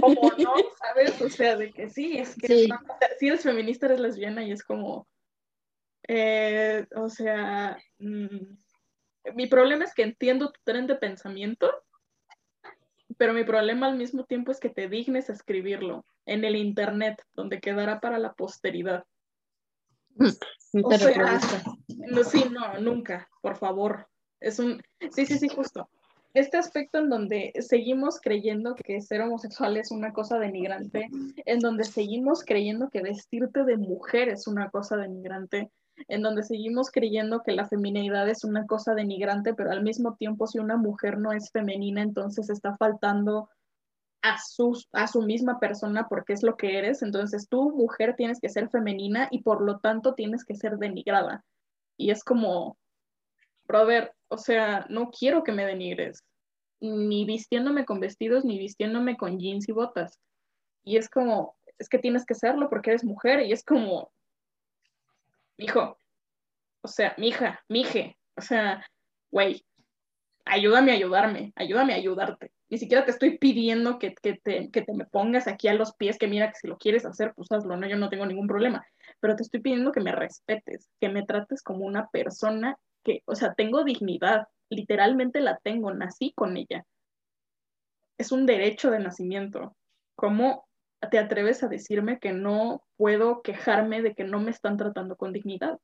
como 0.00 0.30
no, 0.38 0.54
¿sabes? 0.78 1.20
O 1.20 1.28
sea, 1.28 1.56
de 1.56 1.72
que 1.72 1.90
sí, 1.90 2.18
es 2.18 2.34
que 2.36 2.68
si 3.18 3.28
eres 3.28 3.42
feminista 3.42 3.86
eres 3.86 4.00
lesbiana 4.00 4.44
y 4.44 4.52
es 4.52 4.64
como, 4.64 5.06
eh, 6.08 6.86
o 6.96 7.08
sea, 7.08 7.78
mm, 7.98 8.56
mi 9.34 9.46
problema 9.46 9.84
es 9.84 9.94
que 9.94 10.02
entiendo 10.02 10.50
tu 10.50 10.60
tren 10.64 10.86
de 10.86 10.96
pensamiento, 10.96 11.70
pero 13.18 13.32
mi 13.32 13.44
problema 13.44 13.86
al 13.86 13.96
mismo 13.96 14.24
tiempo 14.24 14.50
es 14.50 14.60
que 14.60 14.70
te 14.70 14.88
dignes 14.88 15.28
a 15.28 15.34
escribirlo 15.34 16.04
en 16.26 16.44
el 16.44 16.56
internet, 16.56 17.22
donde 17.34 17.60
quedará 17.60 18.00
para 18.00 18.18
la 18.18 18.32
posteridad. 18.32 19.04
O 20.18 20.90
sea, 20.90 21.62
no, 21.88 22.24
sí, 22.24 22.44
no, 22.50 22.78
nunca, 22.80 23.28
por 23.42 23.56
favor. 23.56 24.08
Es 24.40 24.58
un, 24.58 24.82
sí, 25.10 25.26
sí, 25.26 25.38
sí, 25.38 25.48
justo 25.48 25.88
este 26.34 26.56
aspecto 26.56 26.98
en 26.98 27.08
donde 27.08 27.52
seguimos 27.60 28.20
creyendo 28.20 28.74
que 28.74 29.00
ser 29.00 29.22
homosexual 29.22 29.76
es 29.76 29.92
una 29.92 30.12
cosa 30.12 30.38
denigrante, 30.38 31.08
en 31.46 31.60
donde 31.60 31.84
seguimos 31.84 32.42
creyendo 32.44 32.90
que 32.90 33.02
vestirte 33.02 33.64
de 33.64 33.76
mujer 33.76 34.28
es 34.28 34.48
una 34.48 34.68
cosa 34.70 34.96
denigrante, 34.96 35.70
en 36.08 36.22
donde 36.22 36.42
seguimos 36.42 36.90
creyendo 36.90 37.42
que 37.42 37.52
la 37.52 37.68
feminidad 37.68 38.28
es 38.28 38.42
una 38.42 38.66
cosa 38.66 38.94
denigrante, 38.94 39.54
pero 39.54 39.70
al 39.70 39.84
mismo 39.84 40.16
tiempo 40.16 40.48
si 40.48 40.58
una 40.58 40.76
mujer 40.76 41.18
no 41.18 41.32
es 41.32 41.52
femenina, 41.52 42.02
entonces 42.02 42.50
está 42.50 42.76
faltando 42.76 43.48
a 44.22 44.38
su, 44.38 44.76
a 44.92 45.06
su 45.06 45.22
misma 45.22 45.60
persona 45.60 46.08
porque 46.08 46.32
es 46.32 46.42
lo 46.42 46.56
que 46.56 46.78
eres, 46.78 47.02
entonces 47.02 47.46
tú 47.48 47.70
mujer 47.76 48.16
tienes 48.16 48.40
que 48.40 48.48
ser 48.48 48.70
femenina 48.70 49.28
y 49.30 49.42
por 49.42 49.62
lo 49.62 49.78
tanto 49.78 50.14
tienes 50.14 50.44
que 50.44 50.56
ser 50.56 50.78
denigrada. 50.78 51.44
Y 51.96 52.10
es 52.10 52.24
como, 52.24 52.76
brother, 53.66 54.12
o 54.28 54.38
sea, 54.38 54.86
no 54.88 55.10
quiero 55.10 55.42
que 55.42 55.52
me 55.52 55.66
denigres, 55.66 56.24
ni 56.80 57.24
vistiéndome 57.24 57.84
con 57.84 58.00
vestidos, 58.00 58.44
ni 58.44 58.58
vistiéndome 58.58 59.16
con 59.16 59.38
jeans 59.38 59.68
y 59.68 59.72
botas. 59.72 60.18
Y 60.84 60.96
es 60.96 61.08
como, 61.08 61.56
es 61.78 61.88
que 61.88 61.98
tienes 61.98 62.26
que 62.26 62.34
serlo 62.34 62.68
porque 62.68 62.90
eres 62.90 63.04
mujer, 63.04 63.40
y 63.40 63.52
es 63.52 63.64
como, 63.64 64.12
hijo, 65.56 65.98
o 66.82 66.88
sea, 66.88 67.14
mija, 67.16 67.64
mije, 67.68 68.18
o 68.36 68.42
sea, 68.42 68.84
güey, 69.30 69.64
ayúdame 70.44 70.92
a 70.92 70.94
ayudarme, 70.94 71.52
ayúdame 71.56 71.94
a 71.94 71.96
ayudarte. 71.96 72.52
Ni 72.68 72.78
siquiera 72.78 73.04
te 73.04 73.10
estoy 73.10 73.38
pidiendo 73.38 73.98
que, 73.98 74.14
que, 74.14 74.34
te, 74.34 74.70
que, 74.70 74.82
te, 74.82 74.92
me 74.94 75.06
pongas 75.06 75.46
aquí 75.46 75.68
a 75.68 75.74
los 75.74 75.94
pies, 75.94 76.18
que 76.18 76.26
mira 76.26 76.48
que 76.48 76.58
si 76.58 76.66
lo 76.66 76.76
quieres 76.76 77.06
hacer, 77.06 77.32
pues 77.34 77.50
hazlo, 77.52 77.76
no, 77.76 77.86
yo 77.88 77.96
no 77.96 78.08
tengo 78.08 78.26
ningún 78.26 78.46
problema, 78.46 78.86
pero 79.20 79.36
te 79.36 79.42
estoy 79.42 79.60
pidiendo 79.60 79.92
que 79.92 80.00
me 80.00 80.12
respetes, 80.12 80.90
que 81.00 81.08
me 81.08 81.24
trates 81.24 81.62
como 81.62 81.84
una 81.84 82.08
persona 82.08 82.76
que, 83.04 83.22
o 83.26 83.34
sea, 83.34 83.54
tengo 83.54 83.84
dignidad, 83.84 84.48
literalmente 84.70 85.40
la 85.40 85.58
tengo, 85.58 85.92
nací 85.92 86.32
con 86.34 86.56
ella. 86.56 86.84
Es 88.18 88.32
un 88.32 88.46
derecho 88.46 88.90
de 88.90 89.00
nacimiento. 89.00 89.76
¿Cómo 90.16 90.66
te 91.10 91.18
atreves 91.18 91.62
a 91.62 91.68
decirme 91.68 92.18
que 92.18 92.32
no 92.32 92.82
puedo 92.96 93.42
quejarme 93.42 94.02
de 94.02 94.14
que 94.14 94.24
no 94.24 94.40
me 94.40 94.50
están 94.50 94.76
tratando 94.76 95.16
con 95.16 95.32
dignidad? 95.32 95.78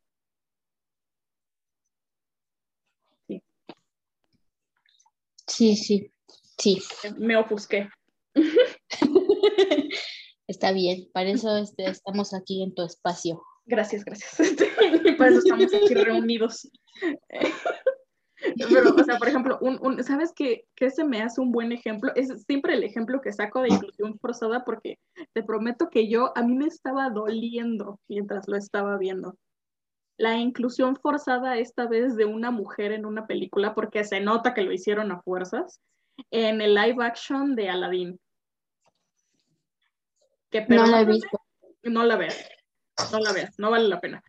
Sí, 5.46 5.76
sí, 5.76 6.12
sí. 6.58 6.80
sí. 6.80 7.08
Me 7.18 7.36
ofusqué. 7.36 7.88
Está 10.46 10.72
bien, 10.72 11.08
para 11.12 11.30
eso 11.30 11.56
este, 11.56 11.90
estamos 11.90 12.34
aquí 12.34 12.62
en 12.62 12.74
tu 12.74 12.82
espacio. 12.82 13.42
Gracias, 13.66 14.04
gracias. 14.04 14.36
para 15.20 15.30
eso 15.30 15.40
estamos 15.40 15.74
aquí 15.74 15.94
reunidos. 15.94 16.70
Pero, 18.70 18.94
o 18.94 19.04
sea, 19.04 19.18
por 19.18 19.28
ejemplo, 19.28 19.58
un, 19.60 20.02
¿sabes 20.02 20.32
qué, 20.34 20.64
qué, 20.74 20.90
se 20.90 21.04
me 21.04 21.20
hace 21.20 21.42
un 21.42 21.52
buen 21.52 21.72
ejemplo? 21.72 22.10
Es 22.14 22.32
siempre 22.46 22.72
el 22.72 22.84
ejemplo 22.84 23.20
que 23.20 23.32
saco 23.32 23.60
de 23.60 23.68
inclusión 23.68 24.18
forzada 24.18 24.64
porque 24.64 24.98
te 25.34 25.42
prometo 25.42 25.90
que 25.90 26.08
yo, 26.08 26.32
a 26.34 26.42
mí 26.42 26.54
me 26.54 26.66
estaba 26.66 27.10
doliendo 27.10 28.00
mientras 28.08 28.48
lo 28.48 28.56
estaba 28.56 28.96
viendo. 28.96 29.36
La 30.16 30.38
inclusión 30.38 30.96
forzada 30.96 31.58
esta 31.58 31.86
vez 31.86 32.16
de 32.16 32.24
una 32.24 32.50
mujer 32.50 32.92
en 32.92 33.04
una 33.04 33.26
película 33.26 33.74
porque 33.74 34.04
se 34.04 34.20
nota 34.20 34.54
que 34.54 34.62
lo 34.62 34.72
hicieron 34.72 35.12
a 35.12 35.20
fuerzas 35.20 35.80
en 36.30 36.62
el 36.62 36.74
live 36.74 37.04
action 37.04 37.54
de 37.54 37.68
Aladdin. 37.68 38.20
Que, 40.50 40.64
no 40.66 40.86
la 40.86 41.02
he 41.02 41.04
visto. 41.04 41.40
No 41.82 42.04
la 42.04 42.16
veas, 42.16 42.48
no 43.12 43.18
la 43.20 43.32
veas, 43.32 43.58
no 43.58 43.70
vale 43.70 43.88
la 43.88 44.00
pena. 44.00 44.22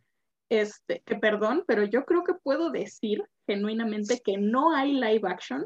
Este, 0.51 1.01
que 1.05 1.15
perdón, 1.15 1.63
pero 1.65 1.85
yo 1.85 2.03
creo 2.03 2.25
que 2.25 2.33
puedo 2.33 2.71
decir 2.71 3.23
genuinamente 3.47 4.19
que 4.19 4.37
no 4.37 4.75
hay 4.75 4.91
live 4.91 5.21
action 5.23 5.65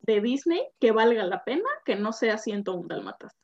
de 0.00 0.22
Disney 0.22 0.66
que 0.80 0.92
valga 0.92 1.24
la 1.24 1.44
pena 1.44 1.68
que 1.84 1.94
no 1.94 2.14
sea 2.14 2.38
101 2.38 2.88
Dalmatas. 2.88 3.36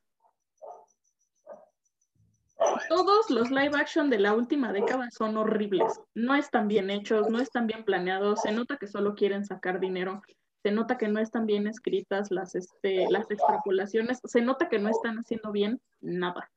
Todos 2.89 3.29
los 3.29 3.51
live 3.51 3.77
action 3.77 4.09
de 4.09 4.21
la 4.21 4.33
última 4.33 4.73
década 4.73 5.11
son 5.11 5.37
horribles. 5.37 6.01
No 6.15 6.35
están 6.35 6.67
bien 6.67 6.89
hechos, 6.89 7.29
no 7.29 7.41
están 7.41 7.67
bien 7.67 7.85
planeados, 7.85 8.41
se 8.41 8.51
nota 8.51 8.79
que 8.79 8.87
solo 8.87 9.15
quieren 9.15 9.45
sacar 9.45 9.79
dinero 9.79 10.23
se 10.63 10.73
nota 10.73 10.97
que 10.99 11.09
no 11.09 11.21
están 11.21 11.45
bien 11.45 11.67
escritas 11.67 12.31
las, 12.31 12.55
este, 12.55 13.07
las 13.11 13.31
extrapolaciones, 13.31 14.19
se 14.25 14.41
nota 14.41 14.69
que 14.69 14.79
no 14.79 14.89
están 14.89 15.19
haciendo 15.19 15.53
bien 15.53 15.81
nada. 16.01 16.51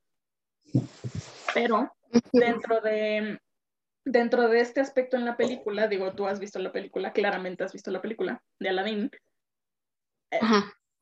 Pero 1.53 1.91
dentro 2.34 2.81
de, 2.81 3.39
dentro 4.05 4.47
de 4.49 4.61
este 4.61 4.81
aspecto 4.81 5.17
en 5.17 5.25
la 5.25 5.37
película, 5.37 5.87
digo, 5.87 6.13
tú 6.13 6.27
has 6.27 6.39
visto 6.39 6.59
la 6.59 6.71
película, 6.71 7.13
claramente 7.13 7.63
has 7.63 7.73
visto 7.73 7.91
la 7.91 8.01
película 8.01 8.41
de 8.59 8.69
Aladdin. 8.69 9.11
Eh, 10.31 10.39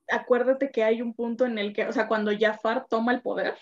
acuérdate 0.07 0.71
que 0.71 0.84
hay 0.84 1.01
un 1.01 1.13
punto 1.13 1.45
en 1.45 1.57
el 1.57 1.73
que, 1.73 1.85
o 1.85 1.91
sea, 1.91 2.07
cuando 2.07 2.31
Jafar 2.38 2.85
toma 2.89 3.13
el 3.13 3.21
poder, 3.21 3.57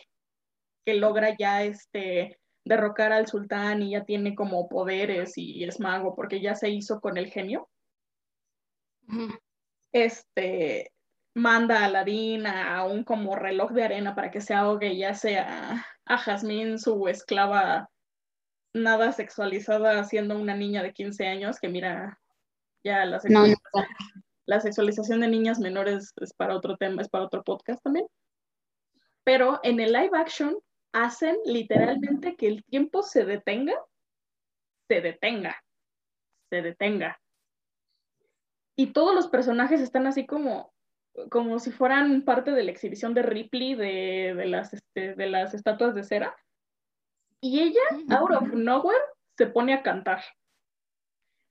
que 0.86 0.94
logra 0.94 1.36
ya 1.38 1.64
este 1.64 2.40
derrocar 2.64 3.14
al 3.14 3.28
sultán 3.28 3.82
y 3.82 3.92
ya 3.92 4.04
tiene 4.04 4.36
como 4.36 4.68
poderes 4.68 5.38
y 5.38 5.64
es 5.64 5.80
mago 5.80 6.16
porque 6.16 6.42
ya 6.42 6.54
se 6.54 6.70
hizo 6.70 7.00
con 7.00 7.18
el 7.18 7.32
genio 7.32 7.70
este, 9.92 10.92
manda 11.34 11.82
a 11.82 11.86
Aladín 11.86 12.46
a 12.46 12.84
un 12.86 13.04
como 13.04 13.36
reloj 13.36 13.72
de 13.72 13.84
arena 13.84 14.16
para 14.16 14.32
que 14.32 14.42
se 14.42 14.54
ahogue, 14.54 14.98
ya 14.98 15.14
sea 15.14 15.86
a 16.06 16.18
Jazmín, 16.18 16.80
su 16.80 17.08
esclava 17.08 17.90
nada 18.84 19.12
sexualizada, 19.12 20.04
siendo 20.04 20.38
una 20.38 20.56
niña 20.56 20.84
de 20.84 20.94
15 20.94 21.28
años, 21.28 21.60
que 21.60 21.70
mira, 21.70 22.20
ya 22.84 23.06
la 23.06 23.20
sexualización, 23.20 23.86
la 24.46 24.60
sexualización 24.60 25.20
de 25.22 25.28
niñas 25.28 25.60
menores 25.60 26.14
es 26.22 26.34
para 26.34 26.56
otro 26.56 26.78
tema, 26.78 27.02
es 27.02 27.10
para 27.10 27.26
otro 27.26 27.44
podcast 27.44 27.84
también. 27.84 28.08
Pero 29.24 29.60
en 29.64 29.80
el 29.80 29.92
live 29.92 30.12
action 30.14 30.58
hacen 30.94 31.36
literalmente 31.46 32.36
que 32.36 32.48
el 32.48 32.64
tiempo 32.64 33.04
se 33.04 33.26
detenga, 33.26 33.76
se 34.88 35.02
detenga, 35.02 35.62
se 36.50 36.62
detenga 36.62 37.20
y 38.78 38.94
todos 38.94 39.14
los 39.14 39.28
personajes 39.28 39.82
están 39.82 40.06
así 40.06 40.28
como, 40.28 40.72
como 41.32 41.58
si 41.60 41.72
fueran 41.72 42.22
parte 42.22 42.52
de 42.52 42.64
la 42.64 42.72
exhibición 42.72 43.16
de 43.16 43.24
Ripley 43.24 43.74
de, 43.74 44.46
las, 44.46 44.72
este, 44.72 45.16
de 45.16 45.28
las 45.28 45.56
estatuas 45.56 45.96
de 45.96 46.04
cera. 46.04 46.36
Y 47.42 47.60
ella, 47.60 47.82
out 48.10 48.32
of 48.32 48.54
nowhere, 48.54 49.00
se 49.38 49.48
pone 49.48 49.74
a 49.74 49.84
cantar. 49.84 50.22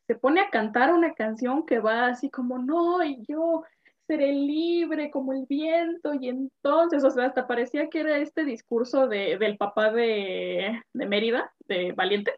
Se 0.07 0.15
pone 0.15 0.41
a 0.41 0.51
cantar 0.51 0.93
una 0.93 1.15
canción 1.15 1.67
que 1.67 1.81
va 1.81 2.07
así 2.07 2.31
como, 2.31 2.59
no, 2.59 3.03
y 3.03 3.25
yo 3.29 3.65
seré 4.07 4.33
libre 4.33 5.11
como 5.11 5.33
el 5.33 5.47
viento. 5.49 6.15
Y 6.15 6.29
entonces, 6.29 7.05
o 7.05 7.11
sea, 7.11 7.27
hasta 7.27 7.47
parecía 7.47 7.89
que 7.89 8.01
era 8.01 8.19
este 8.19 8.45
discurso 8.45 9.09
de, 9.09 9.39
del 9.39 9.57
papá 9.57 9.91
de, 9.91 10.83
de 10.93 11.07
Mérida, 11.07 11.53
de 11.67 11.93
Valiente 11.93 12.33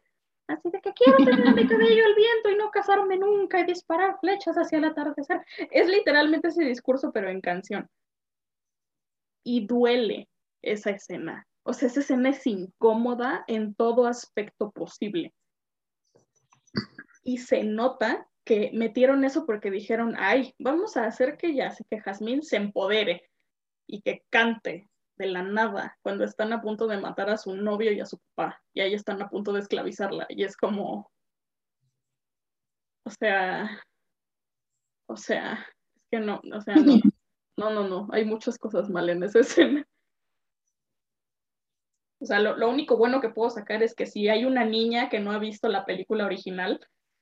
Así 0.48 0.70
de 0.70 0.80
que 0.80 0.94
quiero 0.94 1.18
tener 1.18 1.54
mi 1.54 1.66
cabello 1.68 2.04
al 2.06 2.14
viento 2.14 2.50
y 2.50 2.56
no 2.56 2.70
casarme 2.70 3.18
nunca 3.18 3.60
y 3.60 3.64
disparar 3.64 4.18
flechas 4.18 4.56
hacia 4.56 4.78
el 4.78 4.84
atardecer. 4.84 5.42
Es 5.70 5.88
literalmente 5.88 6.48
ese 6.48 6.64
discurso, 6.64 7.12
pero 7.12 7.28
en 7.28 7.42
canción. 7.42 7.86
Y 9.44 9.66
duele 9.66 10.28
esa 10.62 10.90
escena. 10.90 11.46
O 11.68 11.74
sea, 11.74 11.88
esa 11.88 12.00
escena 12.00 12.30
es 12.30 12.46
incómoda 12.46 13.44
en 13.46 13.74
todo 13.74 14.06
aspecto 14.06 14.70
posible. 14.70 15.34
Y 17.22 17.36
se 17.36 17.62
nota 17.62 18.26
que 18.42 18.70
metieron 18.72 19.22
eso 19.22 19.44
porque 19.44 19.70
dijeron, 19.70 20.14
ay, 20.16 20.54
vamos 20.58 20.96
a 20.96 21.04
hacer 21.04 21.36
que 21.36 21.54
ya, 21.54 21.76
que 21.90 22.00
Jazmín 22.00 22.42
se 22.42 22.56
empodere 22.56 23.28
y 23.86 24.00
que 24.00 24.24
cante 24.30 24.88
de 25.18 25.26
la 25.26 25.42
nada 25.42 25.98
cuando 26.00 26.24
están 26.24 26.54
a 26.54 26.62
punto 26.62 26.86
de 26.86 27.02
matar 27.02 27.28
a 27.28 27.36
su 27.36 27.54
novio 27.54 27.92
y 27.92 28.00
a 28.00 28.06
su 28.06 28.18
papá 28.34 28.62
y 28.72 28.80
ahí 28.80 28.94
están 28.94 29.20
a 29.20 29.28
punto 29.28 29.52
de 29.52 29.60
esclavizarla 29.60 30.26
y 30.30 30.44
es 30.44 30.56
como 30.56 31.10
o 33.04 33.10
sea 33.10 33.82
o 35.06 35.16
sea 35.16 35.66
es 35.96 36.06
que 36.10 36.20
no 36.20 36.40
o 36.50 36.60
sea 36.62 36.76
no. 36.76 36.94
No 37.56 37.70
no 37.70 37.88
no 37.88 38.06
hay 38.12 38.24
muchas 38.24 38.56
cosas 38.56 38.88
mal 38.88 39.10
en 39.10 39.24
esa 39.24 39.40
escena 39.40 39.84
o 42.20 42.26
sea 42.26 42.40
lo, 42.40 42.56
lo 42.56 42.68
único 42.68 42.96
bueno 42.96 43.20
que 43.20 43.28
puedo 43.28 43.50
sacar 43.50 43.82
es 43.82 43.94
que 43.94 44.06
si 44.06 44.28
hay 44.28 44.44
una 44.44 44.64
niña 44.64 45.08
que 45.08 45.20
no 45.20 45.32
ha 45.32 45.38
visto 45.38 45.68
la 45.68 45.84
película 45.84 46.26
original 46.26 46.80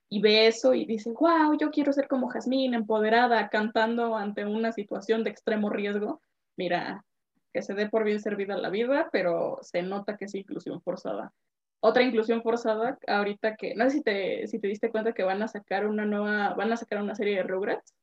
y 0.09 0.21
ve 0.21 0.47
eso 0.47 0.75
y 0.75 0.87
dice, 0.87 1.13
wow, 1.13 1.57
yo 1.59 1.71
quiero 1.71 1.93
ser 1.93 2.07
como 2.09 2.29
Jazmín, 2.29 2.75
empoderada, 2.75 3.49
cantando 3.49 4.17
ante 4.17 4.45
una 4.45 4.73
situación 4.73 5.25
de 5.25 5.31
extremo 5.31 5.69
riesgo. 5.69 6.21
Mira, 6.57 7.05
que 7.53 7.63
se 7.63 7.75
dé 7.75 7.89
por 7.89 8.05
bien 8.05 8.21
servida 8.21 8.57
la 8.57 8.71
vida, 8.71 9.09
pero 9.11 9.59
se 9.63 9.83
nota 9.83 10.17
que 10.17 10.27
es 10.27 10.35
inclusión 10.35 10.81
forzada. 10.81 11.33
Otra 11.81 12.03
inclusión 12.03 12.43
forzada, 12.43 12.99
ahorita 13.07 13.57
que, 13.57 13.75
no 13.75 13.85
sé 13.85 13.91
si 13.91 14.03
te, 14.03 14.47
si 14.47 14.59
te 14.61 14.69
diste 14.69 14.91
cuenta 14.91 15.13
que 15.13 15.25
van 15.25 15.43
a 15.43 15.49
sacar 15.49 15.87
una 15.87 16.05
nueva, 16.05 16.55
van 16.55 16.73
a 16.73 16.77
sacar 16.77 17.03
una 17.03 17.15
serie 17.15 17.37
de 17.37 17.43
Rugrats. 17.43 17.95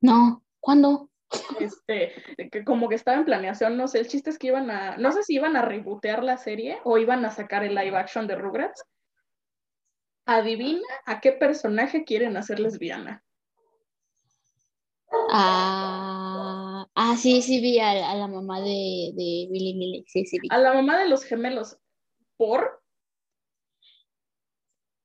No, 0.00 0.42
¿cuándo? 0.60 1.10
Este, 1.60 2.12
que 2.50 2.64
como 2.64 2.88
que 2.88 2.94
estaba 2.94 3.18
en 3.18 3.24
planeación, 3.24 3.76
no 3.76 3.88
sé, 3.88 4.00
el 4.00 4.08
chiste 4.08 4.30
es 4.30 4.38
que 4.38 4.48
iban 4.48 4.70
a, 4.70 4.96
no 4.96 5.12
sé 5.12 5.22
si 5.22 5.34
iban 5.34 5.56
a 5.56 5.62
rebootear 5.62 6.22
la 6.22 6.36
serie 6.36 6.78
o 6.84 6.98
iban 6.98 7.24
a 7.24 7.30
sacar 7.30 7.64
el 7.64 7.74
live 7.74 7.96
action 7.96 8.26
de 8.26 8.36
Rugrats. 8.36 8.84
Adivina 10.26 10.86
a 11.04 11.20
qué 11.20 11.32
personaje 11.32 12.04
quieren 12.04 12.36
hacer 12.36 12.58
lesbiana. 12.58 13.22
Ah, 15.30 16.86
ah, 16.94 17.16
sí, 17.16 17.42
sí 17.42 17.60
vi 17.60 17.78
a, 17.78 18.14
la 18.14 18.26
mamá 18.26 18.60
de, 18.60 19.12
de 19.14 19.48
Billy 19.50 19.74
Millie, 19.74 20.04
sí, 20.08 20.26
sí 20.26 20.38
vi. 20.40 20.48
A 20.50 20.58
la 20.58 20.74
mamá 20.74 20.98
de 20.98 21.08
los 21.08 21.24
gemelos. 21.24 21.78
¿Por? 22.36 22.82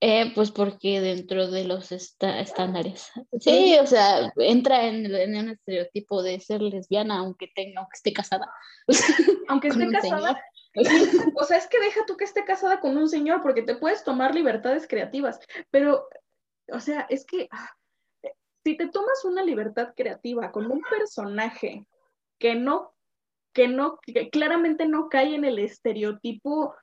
Eh, 0.03 0.31
pues 0.33 0.49
porque 0.49 0.99
dentro 0.99 1.47
de 1.51 1.63
los 1.63 1.91
estándares. 1.91 3.11
Sí, 3.39 3.77
o 3.79 3.85
sea, 3.85 4.33
entra 4.37 4.87
en, 4.87 5.05
en, 5.13 5.35
un 5.35 5.49
estereotipo 5.49 6.23
de 6.23 6.39
ser 6.39 6.59
lesbiana 6.63 7.19
aunque 7.19 7.51
tenga, 7.53 7.81
aunque 7.81 7.97
esté 7.97 8.11
casada. 8.11 8.51
Aunque 9.47 9.67
esté 9.67 9.87
casada. 9.89 10.41
O 11.35 11.43
sea, 11.43 11.57
es 11.57 11.67
que 11.67 11.81
deja 11.81 12.05
tú 12.07 12.15
que 12.15 12.23
esté 12.23 12.45
casada 12.45 12.79
con 12.79 12.97
un 12.97 13.09
señor 13.09 13.41
porque 13.41 13.61
te 13.61 13.75
puedes 13.75 14.05
tomar 14.05 14.33
libertades 14.33 14.87
creativas, 14.87 15.37
pero, 15.69 16.07
o 16.71 16.79
sea, 16.79 17.05
es 17.09 17.25
que 17.25 17.49
ah, 17.51 17.69
si 18.63 18.77
te 18.77 18.87
tomas 18.87 19.25
una 19.25 19.43
libertad 19.43 19.93
creativa 19.95 20.49
con 20.53 20.71
un 20.71 20.81
personaje 20.81 21.85
que 22.39 22.55
no, 22.55 22.93
que 23.53 23.67
no, 23.67 23.99
que 24.01 24.29
claramente 24.29 24.85
no 24.85 25.09
cae 25.09 25.35
en 25.35 25.43
el 25.43 25.59
estereotipo 25.59 26.73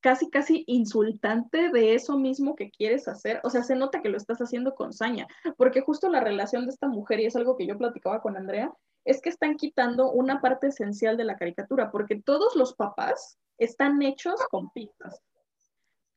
casi, 0.00 0.30
casi 0.30 0.64
insultante 0.66 1.70
de 1.70 1.94
eso 1.94 2.18
mismo 2.18 2.56
que 2.56 2.70
quieres 2.70 3.08
hacer. 3.08 3.40
O 3.44 3.50
sea, 3.50 3.62
se 3.62 3.76
nota 3.76 4.02
que 4.02 4.08
lo 4.08 4.16
estás 4.16 4.38
haciendo 4.40 4.74
con 4.74 4.92
saña, 4.92 5.26
porque 5.56 5.80
justo 5.80 6.08
la 6.08 6.20
relación 6.20 6.64
de 6.66 6.72
esta 6.72 6.88
mujer, 6.88 7.20
y 7.20 7.26
es 7.26 7.36
algo 7.36 7.56
que 7.56 7.66
yo 7.66 7.78
platicaba 7.78 8.20
con 8.20 8.36
Andrea, 8.36 8.72
es 9.04 9.20
que 9.22 9.30
están 9.30 9.56
quitando 9.56 10.10
una 10.10 10.40
parte 10.40 10.68
esencial 10.68 11.16
de 11.16 11.24
la 11.24 11.36
caricatura, 11.36 11.90
porque 11.90 12.20
todos 12.20 12.56
los 12.56 12.74
papás 12.74 13.38
están 13.58 14.02
hechos 14.02 14.40
con 14.50 14.70
pistas 14.70 15.22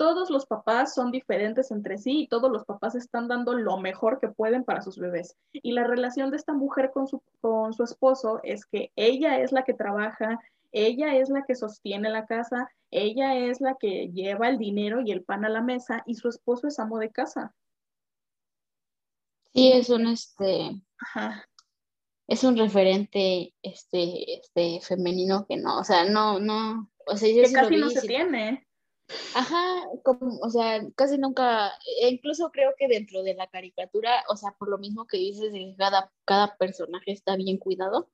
todos 0.03 0.29
los 0.29 0.45
papás 0.45 0.93
son 0.93 1.11
diferentes 1.11 1.71
entre 1.71 1.97
sí 1.97 2.23
y 2.23 2.27
todos 2.27 2.51
los 2.51 2.65
papás 2.65 2.93
están 2.93 3.29
dando 3.29 3.53
lo 3.53 3.77
mejor 3.77 4.19
que 4.19 4.27
pueden 4.27 4.65
para 4.65 4.81
sus 4.81 4.97
bebés. 4.97 5.37
Y 5.53 5.71
la 5.71 5.85
relación 5.85 6.29
de 6.29 6.35
esta 6.35 6.51
mujer 6.51 6.91
con 6.93 7.07
su, 7.07 7.21
con 7.39 7.73
su 7.73 7.83
esposo 7.83 8.41
es 8.43 8.65
que 8.65 8.91
ella 8.97 9.39
es 9.39 9.53
la 9.53 9.63
que 9.63 9.73
trabaja, 9.73 10.41
ella 10.73 11.15
es 11.15 11.29
la 11.29 11.43
que 11.47 11.55
sostiene 11.55 12.09
la 12.09 12.25
casa, 12.25 12.69
ella 12.91 13.35
es 13.37 13.61
la 13.61 13.75
que 13.79 14.09
lleva 14.11 14.49
el 14.49 14.57
dinero 14.57 15.01
y 15.01 15.11
el 15.11 15.23
pan 15.23 15.45
a 15.45 15.49
la 15.49 15.61
mesa 15.61 16.03
y 16.05 16.15
su 16.15 16.27
esposo 16.27 16.67
es 16.67 16.79
amo 16.79 16.99
de 16.99 17.11
casa. 17.11 17.55
Sí, 19.53 19.71
es 19.71 19.89
un 19.89 20.07
este. 20.07 20.81
Ajá. 20.97 21.47
Es 22.27 22.43
un 22.43 22.57
referente 22.57 23.53
este, 23.61 24.39
este 24.39 24.79
femenino 24.81 25.45
que 25.45 25.57
no, 25.57 25.79
o 25.79 25.83
sea, 25.83 26.05
no, 26.05 26.39
no, 26.39 26.89
o 27.05 27.17
sea, 27.17 27.29
yo 27.29 27.41
Que 27.41 27.47
sí 27.49 27.53
lo 27.53 27.61
casi 27.61 27.75
vi 27.75 27.81
no 27.81 27.89
se 27.89 28.01
sí- 28.01 28.07
tiene. 28.07 28.67
Ajá, 29.35 29.83
como, 30.03 30.39
o 30.39 30.49
sea, 30.49 30.81
casi 30.95 31.17
nunca, 31.17 31.73
e 32.01 32.07
incluso 32.07 32.49
creo 32.51 32.73
que 32.77 32.87
dentro 32.87 33.21
de 33.21 33.35
la 33.35 33.47
caricatura, 33.47 34.23
o 34.29 34.37
sea, 34.37 34.53
por 34.57 34.69
lo 34.69 34.77
mismo 34.77 35.05
que 35.05 35.17
dices 35.17 35.51
cada, 35.77 36.11
cada 36.25 36.55
personaje 36.55 37.11
está 37.11 37.35
bien 37.35 37.57
cuidado, 37.57 38.09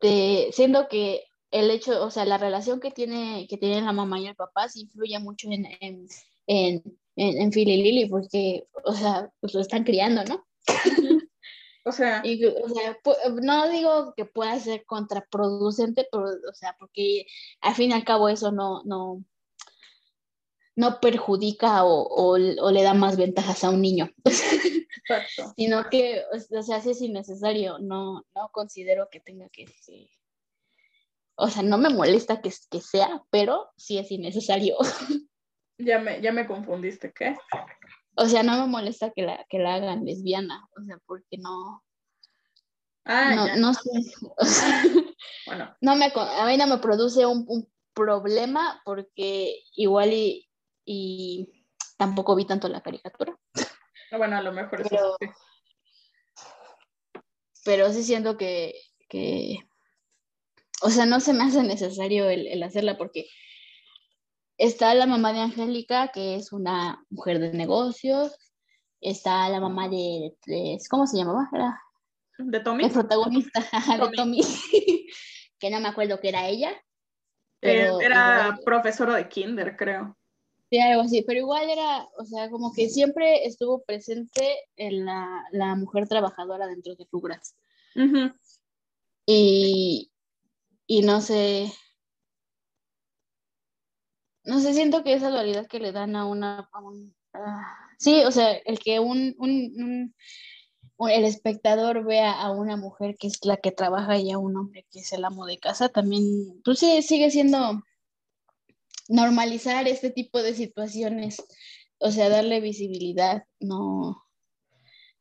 este, 0.00 0.52
siendo 0.52 0.88
que 0.88 1.24
el 1.50 1.70
hecho, 1.70 2.04
o 2.04 2.10
sea, 2.10 2.24
la 2.24 2.38
relación 2.38 2.80
que 2.80 2.90
tiene, 2.90 3.46
que 3.48 3.56
tienen 3.56 3.84
la 3.84 3.92
mamá 3.92 4.18
y 4.18 4.26
el 4.26 4.34
papá 4.34 4.68
sí 4.68 4.82
influye 4.82 5.18
mucho 5.20 5.48
en, 5.50 5.66
en, 5.80 6.08
en, 6.46 6.82
en, 7.16 7.42
en 7.42 7.52
Phil 7.52 7.68
y 7.68 7.82
Lily, 7.82 8.08
porque, 8.08 8.66
o 8.84 8.92
sea, 8.92 9.30
pues 9.40 9.54
lo 9.54 9.60
están 9.60 9.84
criando, 9.84 10.24
¿no? 10.24 10.44
O 11.86 11.92
sea, 11.92 12.22
Y, 12.24 12.42
o 12.46 12.68
sea, 12.70 12.96
no 13.42 13.68
digo 13.68 14.14
que 14.16 14.24
pueda 14.24 14.58
ser 14.58 14.86
contraproducente, 14.86 16.08
pero, 16.10 16.24
o 16.24 16.54
sea, 16.54 16.74
porque 16.78 17.26
al 17.60 17.74
fin 17.74 17.90
y 17.90 17.92
al 17.92 18.04
cabo 18.04 18.30
eso 18.30 18.50
no, 18.52 18.82
no, 18.84 19.22
no 20.76 21.00
perjudica 21.00 21.84
o, 21.84 22.02
o- 22.02 22.32
o 22.36 22.70
le 22.70 22.82
da 22.82 22.94
más 22.94 23.16
ventajas 23.16 23.62
a 23.64 23.70
un 23.70 23.80
niño, 23.80 24.10
exacto. 24.96 25.52
sino 25.56 25.88
que, 25.90 26.22
o 26.56 26.62
sea, 26.62 26.80
si 26.80 26.90
es 26.90 27.00
innecesario, 27.00 27.78
no, 27.78 28.24
no 28.34 28.48
considero 28.52 29.08
que 29.10 29.20
tenga 29.20 29.48
que, 29.50 29.66
que- 29.86 30.10
o 31.36 31.48
sea, 31.48 31.62
no 31.62 31.78
me 31.78 31.90
molesta 31.90 32.40
que, 32.40 32.52
que 32.70 32.80
sea, 32.80 33.22
pero 33.30 33.70
sí 33.76 33.98
es 33.98 34.10
innecesario. 34.10 34.76
Ya 35.76 35.98
me, 35.98 36.20
ya 36.22 36.30
me 36.30 36.46
confundiste, 36.46 37.12
¿qué? 37.12 37.36
O 38.14 38.26
sea, 38.28 38.44
no 38.44 38.56
me 38.60 38.68
molesta 38.68 39.10
que 39.10 39.22
la, 39.22 39.44
que 39.48 39.58
la 39.58 39.74
hagan 39.74 40.04
lesbiana, 40.04 40.68
o 40.78 40.84
sea, 40.84 40.98
porque 41.04 41.36
no, 41.36 41.82
Ah, 43.04 43.34
no, 43.34 43.46
ya. 43.48 43.56
no 43.56 43.74
sé, 43.74 43.90
sea, 44.44 44.82
Bueno, 45.46 45.76
no 45.80 45.96
me, 45.96 46.12
a 46.14 46.46
mí 46.46 46.56
no 46.56 46.68
me 46.68 46.78
produce 46.78 47.26
un, 47.26 47.44
un 47.48 47.68
problema 47.92 48.80
porque 48.84 49.64
igual 49.74 50.12
y, 50.12 50.48
y 50.84 51.64
tampoco 51.96 52.34
vi 52.36 52.44
tanto 52.46 52.68
la 52.68 52.82
caricatura, 52.82 53.36
bueno, 54.16 54.36
a 54.36 54.42
lo 54.42 54.52
mejor 54.52 54.80
eso 54.82 54.88
Pero- 54.90 55.16
sí. 55.20 55.26
pero 57.64 57.92
sí 57.92 58.02
siento 58.02 58.36
que, 58.36 58.74
que 59.08 59.58
o 60.82 60.90
sea, 60.90 61.06
no 61.06 61.20
se 61.20 61.32
me 61.32 61.44
hace 61.44 61.62
necesario 61.62 62.28
el, 62.28 62.46
el 62.46 62.62
hacerla 62.62 62.96
porque 62.98 63.26
está 64.58 64.94
la 64.94 65.06
mamá 65.06 65.32
de 65.32 65.40
Angélica, 65.40 66.08
que 66.12 66.36
es 66.36 66.52
una 66.52 67.04
mujer 67.10 67.38
de 67.38 67.52
negocios, 67.52 68.36
está 69.00 69.48
la 69.48 69.60
mamá 69.60 69.88
de, 69.88 70.36
de- 70.46 70.78
¿cómo 70.90 71.06
se 71.06 71.16
llamaba? 71.16 71.48
Era 71.52 71.80
¿De 72.38 72.60
Tommy? 72.60 72.84
el 72.84 72.90
protagonista 72.92 73.60
de 74.10 74.16
Tommy. 74.16 74.40
Que 75.56 75.70
no 75.70 75.80
me 75.80 75.88
acuerdo 75.88 76.20
que 76.20 76.28
era 76.28 76.46
ella. 76.48 76.72
Eh, 76.72 76.76
Pero 77.60 78.00
era 78.00 78.48
igual- 78.48 78.60
profesora 78.64 79.14
de 79.14 79.28
kinder, 79.28 79.76
creo. 79.76 80.18
Sí, 80.74 80.80
algo 80.80 81.02
así, 81.02 81.22
pero 81.22 81.38
igual 81.38 81.70
era, 81.70 82.08
o 82.18 82.24
sea, 82.24 82.50
como 82.50 82.72
que 82.72 82.88
siempre 82.88 83.46
estuvo 83.46 83.84
presente 83.84 84.58
en 84.74 85.04
la, 85.04 85.44
la 85.52 85.76
mujer 85.76 86.08
trabajadora 86.08 86.66
dentro 86.66 86.96
de 86.96 87.06
Rugrats. 87.12 87.54
Ujú. 87.94 88.32
Y, 89.24 90.10
y 90.88 91.02
no 91.02 91.20
sé, 91.20 91.70
no 94.42 94.58
sé, 94.58 94.74
siento 94.74 95.04
que 95.04 95.12
esa 95.14 95.30
dualidad 95.30 95.68
que 95.68 95.78
le 95.78 95.92
dan 95.92 96.16
a 96.16 96.26
una, 96.26 96.68
a 96.72 96.80
un- 96.80 97.14
ah, 97.34 97.76
sí, 98.00 98.24
o 98.24 98.32
sea, 98.32 98.50
el 98.64 98.80
que 98.80 98.98
un, 98.98 99.36
un, 99.38 99.50
un- 99.76 100.14
un- 100.96 101.10
el 101.10 101.24
espectador 101.24 102.04
vea 102.04 102.32
a 102.32 102.50
una 102.50 102.76
mujer 102.76 103.14
que 103.16 103.28
es 103.28 103.38
la 103.44 103.58
que 103.58 103.70
trabaja 103.70 104.18
y 104.18 104.32
a 104.32 104.38
un 104.38 104.56
hombre 104.56 104.88
que 104.90 104.98
es 104.98 105.12
el 105.12 105.24
amo 105.24 105.46
de 105.46 105.58
casa, 105.58 105.88
también, 105.88 106.60
pues 106.64 106.80
sí, 106.80 107.00
sigue 107.02 107.30
siendo 107.30 107.80
normalizar 109.08 109.86
este 109.88 110.10
tipo 110.10 110.42
de 110.42 110.54
situaciones, 110.54 111.42
o 111.98 112.10
sea, 112.10 112.28
darle 112.28 112.60
visibilidad, 112.60 113.44
no, 113.60 114.24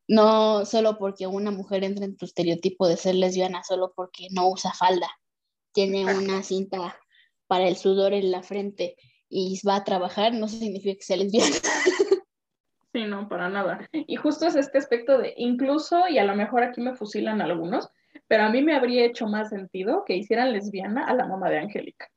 no 0.08 0.66
solo 0.66 0.98
porque 0.98 1.28
una 1.28 1.52
mujer 1.52 1.84
entra 1.84 2.06
en 2.06 2.18
tu 2.18 2.26
estereotipo 2.26 2.88
de 2.88 2.98
ser 2.98 3.16
lesbiana, 3.16 3.64
solo 3.64 3.94
porque 3.96 4.28
no 4.32 4.50
usa 4.50 4.74
falda, 4.74 5.10
tiene 5.74 6.06
una 6.06 6.44
cinta 6.44 6.98
para 7.48 7.68
el 7.68 7.78
sudor 7.78 8.14
en 8.14 8.32
la 8.32 8.44
frente 8.44 8.96
y 9.30 9.60
va 9.68 9.78
a 9.78 9.84
trabajar, 9.84 10.34
no 10.34 10.48
significa 10.48 10.96
que 10.96 11.06
sea 11.06 11.18
lesbiana. 11.18 11.56
Sí, 12.94 13.06
no, 13.06 13.28
para 13.28 13.50
nada. 13.50 13.88
Y 13.92 14.18
justo 14.18 14.46
es 14.46 14.56
este 14.56 14.78
aspecto 14.78 15.18
de, 15.18 15.34
incluso, 15.38 16.08
y 16.08 16.20
a 16.20 16.24
lo 16.24 16.36
mejor 16.36 16.62
aquí 16.62 16.80
me 16.80 16.94
fusilan 16.94 17.42
algunos, 17.42 17.90
pero 18.28 18.44
a 18.44 18.50
mí 18.50 18.62
me 18.62 18.76
habría 18.76 19.04
hecho 19.04 19.26
más 19.26 19.50
sentido 19.50 20.04
que 20.06 20.16
hicieran 20.16 20.54
lesbiana 20.54 21.08
a 21.08 21.16
la 21.16 21.26
mamá 21.26 21.50
de 21.50 21.58
Angélica. 21.58 22.08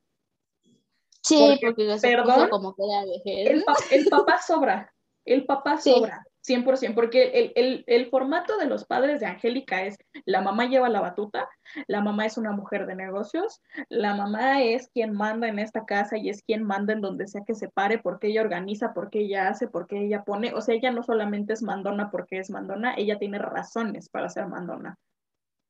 Sí, 1.27 1.57
Porque, 1.61 1.67
porque 1.85 1.99
se 1.99 2.07
perdón, 2.09 2.35
puso 2.35 2.49
como 2.49 2.75
que 2.75 2.83
era 2.83 3.05
vejez. 3.05 3.49
El, 3.51 3.63
pa- 3.63 3.75
el 3.91 4.05
papá 4.07 4.39
sobra, 4.41 4.93
el 5.25 5.45
papá 5.45 5.77
Sí. 5.77 5.91
sobra, 5.91 6.23
100%, 6.45 6.95
porque 6.95 7.31
el, 7.31 7.51
el, 7.55 7.83
el 7.87 8.05
formato 8.09 8.57
de 8.57 8.67
los 8.67 8.85
padres 8.85 9.19
de 9.19 9.25
Angélica 9.25 9.81
es, 9.83 9.97
la 10.23 10.39
mamá 10.41 10.65
lleva 10.67 10.87
la 10.87 11.01
batuta, 11.01 11.49
la 11.87 11.99
mamá 11.99 12.25
es 12.25 12.37
una 12.37 12.53
mujer 12.53 12.85
de 12.85 12.95
negocios, 12.95 13.61
la 13.89 14.13
mamá 14.15 14.61
es 14.63 14.87
quien 14.87 15.11
manda 15.11 15.49
en 15.49 15.59
esta 15.59 15.83
casa 15.85 16.15
y 16.17 16.29
es 16.29 16.41
quien 16.43 16.63
manda 16.63 16.93
en 16.93 17.01
donde 17.01 17.27
sea 17.27 17.41
que 17.45 17.53
se 17.55 17.67
pare, 17.67 17.99
porque 17.99 18.27
ella 18.27 18.39
organiza, 18.41 18.93
porque 18.93 19.19
ella 19.19 19.49
hace, 19.49 19.67
porque 19.67 20.05
ella 20.05 20.23
pone, 20.23 20.53
o 20.53 20.61
sea, 20.61 20.75
ella 20.75 20.91
no 20.91 21.03
solamente 21.03 21.51
es 21.51 21.61
mandona 21.61 22.09
porque 22.11 22.39
es 22.39 22.49
mandona, 22.49 22.93
ella 22.95 23.19
tiene 23.19 23.39
razones 23.39 24.07
para 24.07 24.29
ser 24.29 24.47
mandona. 24.47 24.97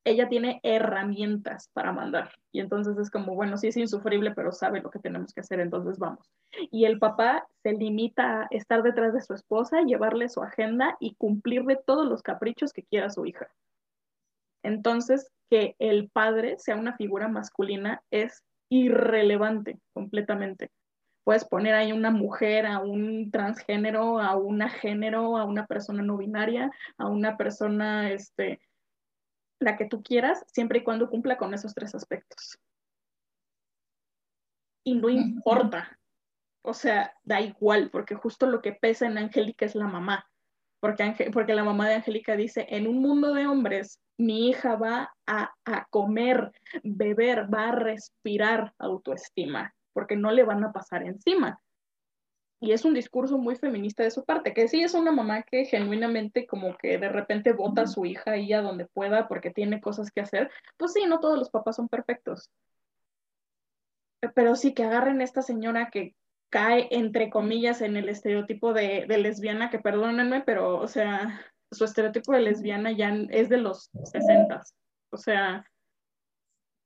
Ella 0.03 0.29
tiene 0.29 0.59
herramientas 0.63 1.69
para 1.73 1.91
mandar. 1.91 2.31
Y 2.51 2.59
entonces 2.59 2.97
es 2.97 3.09
como, 3.09 3.35
bueno, 3.35 3.57
sí 3.57 3.67
es 3.67 3.77
insufrible, 3.77 4.31
pero 4.31 4.51
sabe 4.51 4.81
lo 4.81 4.89
que 4.89 4.99
tenemos 4.99 5.33
que 5.33 5.41
hacer, 5.41 5.59
entonces 5.59 5.99
vamos 5.99 6.29
y 6.71 6.85
el 6.85 6.99
papá 6.99 7.47
se 7.63 7.73
limita 7.73 8.43
a 8.43 8.47
estar 8.51 8.83
detrás 8.83 9.13
de 9.13 9.21
su 9.21 9.33
esposa, 9.33 9.81
llevarle 9.81 10.29
su 10.29 10.41
agenda 10.41 10.97
y 10.99 11.15
cumplirle 11.15 11.77
todos 11.85 12.07
los 12.07 12.21
caprichos 12.21 12.73
que 12.73 12.83
quiera 12.83 13.09
su 13.09 13.25
hija. 13.25 13.49
Entonces, 14.63 15.31
que 15.49 15.75
el 15.79 16.09
padre 16.09 16.57
sea 16.59 16.75
una 16.75 16.95
figura 16.97 17.27
masculina 17.27 18.01
es 18.11 18.43
irrelevante 18.69 19.79
completamente. 19.93 20.71
Puedes 21.23 21.45
poner 21.45 21.73
ahí 21.73 21.91
una 21.91 22.09
mujer, 22.09 22.65
a 22.65 22.79
un 22.79 23.31
transgénero, 23.31 24.19
a 24.19 24.35
una 24.37 24.69
género, 24.69 25.37
a 25.37 25.45
una 25.45 25.67
persona 25.67 26.01
no 26.01 26.17
binaria, 26.17 26.71
a 26.97 27.07
una 27.07 27.37
persona, 27.37 28.11
este, 28.11 28.59
la 29.59 29.77
que 29.77 29.85
tú 29.85 30.03
quieras, 30.03 30.43
siempre 30.47 30.79
y 30.79 30.83
cuando 30.83 31.09
cumpla 31.09 31.37
con 31.37 31.53
esos 31.53 31.73
tres 31.73 31.95
aspectos. 31.95 32.59
Y 34.83 34.95
no 34.95 35.09
importa, 35.09 35.99
o 36.63 36.73
sea, 36.73 37.13
da 37.23 37.41
igual, 37.41 37.89
porque 37.91 38.15
justo 38.15 38.47
lo 38.47 38.61
que 38.61 38.71
pesa 38.73 39.05
en 39.05 39.17
Angélica 39.17 39.65
es 39.65 39.75
la 39.75 39.87
mamá. 39.87 40.29
Porque, 40.79 41.03
Ange- 41.03 41.31
porque 41.33 41.55
la 41.55 41.63
mamá 41.63 41.89
de 41.89 41.95
Angélica 41.95 42.35
dice, 42.35 42.67
en 42.69 42.87
un 42.87 43.01
mundo 43.01 43.33
de 43.33 43.47
hombres, 43.47 43.99
mi 44.17 44.49
hija 44.49 44.75
va 44.75 45.13
a, 45.25 45.53
a 45.65 45.85
comer, 45.89 46.51
beber, 46.83 47.53
va 47.53 47.69
a 47.69 47.75
respirar 47.75 48.73
autoestima, 48.77 49.73
porque 49.93 50.15
no 50.15 50.31
le 50.31 50.43
van 50.43 50.63
a 50.63 50.71
pasar 50.71 51.03
encima. 51.03 51.59
Y 52.59 52.71
es 52.71 52.85
un 52.85 52.93
discurso 52.93 53.37
muy 53.37 53.55
feminista 53.55 54.03
de 54.03 54.11
su 54.11 54.25
parte, 54.25 54.53
que 54.53 54.67
sí 54.67 54.81
es 54.81 54.95
una 54.95 55.11
mamá 55.11 55.43
que 55.43 55.65
genuinamente 55.65 56.47
como 56.47 56.75
que 56.77 56.97
de 56.97 57.09
repente 57.09 57.53
vota 57.53 57.83
a 57.83 57.87
su 57.87 58.05
hija 58.05 58.31
ahí 58.31 58.51
a 58.51 58.61
donde 58.61 58.87
pueda 58.87 59.27
porque 59.27 59.51
tiene 59.51 59.79
cosas 59.79 60.09
que 60.09 60.21
hacer. 60.21 60.49
Pues 60.75 60.93
sí, 60.93 61.05
no 61.05 61.19
todos 61.19 61.37
los 61.37 61.51
papás 61.51 61.75
son 61.75 61.87
perfectos. 61.87 62.49
Pero 64.33 64.55
sí 64.55 64.73
que 64.73 64.83
agarren 64.83 65.21
a 65.21 65.23
esta 65.23 65.43
señora 65.43 65.89
que 65.91 66.15
cae, 66.49 66.87
entre 66.91 67.29
comillas, 67.29 67.81
en 67.81 67.95
el 67.95 68.09
estereotipo 68.09 68.73
de, 68.73 69.05
de 69.07 69.17
lesbiana, 69.19 69.69
que 69.69 69.79
perdónenme, 69.79 70.41
pero, 70.41 70.79
o 70.79 70.87
sea, 70.87 71.39
su 71.71 71.85
estereotipo 71.85 72.33
de 72.33 72.41
lesbiana 72.41 72.91
ya 72.91 73.13
es 73.29 73.49
de 73.49 73.57
los 73.57 73.89
60. 74.03 74.63
O 75.11 75.17
sea, 75.17 75.65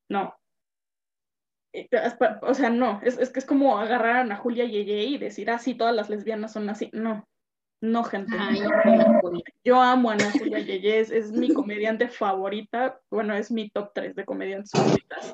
no. 0.10 0.36
Eh, 1.74 1.88
O 2.42 2.54
sea, 2.54 2.70
no, 2.70 3.00
es, 3.04 3.18
es 3.18 3.30
que 3.30 3.40
es 3.40 3.46
como 3.46 3.78
agarrar 3.78 4.18
a 4.18 4.22
Ana 4.22 4.36
Julia 4.36 4.66
Yeye 4.66 5.04
y 5.04 5.18
decir, 5.18 5.50
ah, 5.50 5.60
sí, 5.60 5.74
todas 5.76 5.96
las 5.96 6.10
lesbianas 6.10 6.54
son 6.54 6.70
así. 6.70 6.90
No, 6.94 7.28
no, 7.82 8.04
gente. 8.04 8.36
Ay. 8.38 8.62
Yo 9.64 9.82
amo 9.82 10.10
a 10.10 10.14
Ana 10.14 10.32
Julia 10.32 10.60
Yeye, 10.60 11.00
es, 11.00 11.12
es 11.12 11.32
mi 11.32 11.54
comediante 11.54 12.10
favorita, 12.10 13.00
bueno, 13.10 13.36
es 13.36 13.52
mi 13.52 13.70
top 13.70 13.92
3 13.94 14.16
de 14.16 14.26
comediantes 14.26 14.72
favoritas. 14.72 15.34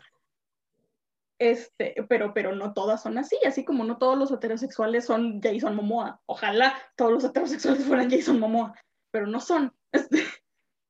Este, 1.40 1.96
pero, 2.10 2.34
pero 2.34 2.56
no 2.56 2.74
todas 2.74 3.04
son 3.04 3.18
así, 3.20 3.38
así 3.46 3.64
como 3.64 3.84
no 3.84 3.98
todos 3.98 4.18
los 4.18 4.32
heterosexuales 4.32 5.06
son 5.06 5.40
Jason 5.42 5.76
Momoa. 5.76 6.20
Ojalá 6.26 6.74
todos 6.96 7.12
los 7.12 7.24
heterosexuales 7.24 7.86
fueran 7.86 8.10
Jason 8.10 8.40
Momoa, 8.40 8.74
pero 9.12 9.28
no 9.28 9.40
son. 9.40 9.74
Este, 9.92 10.24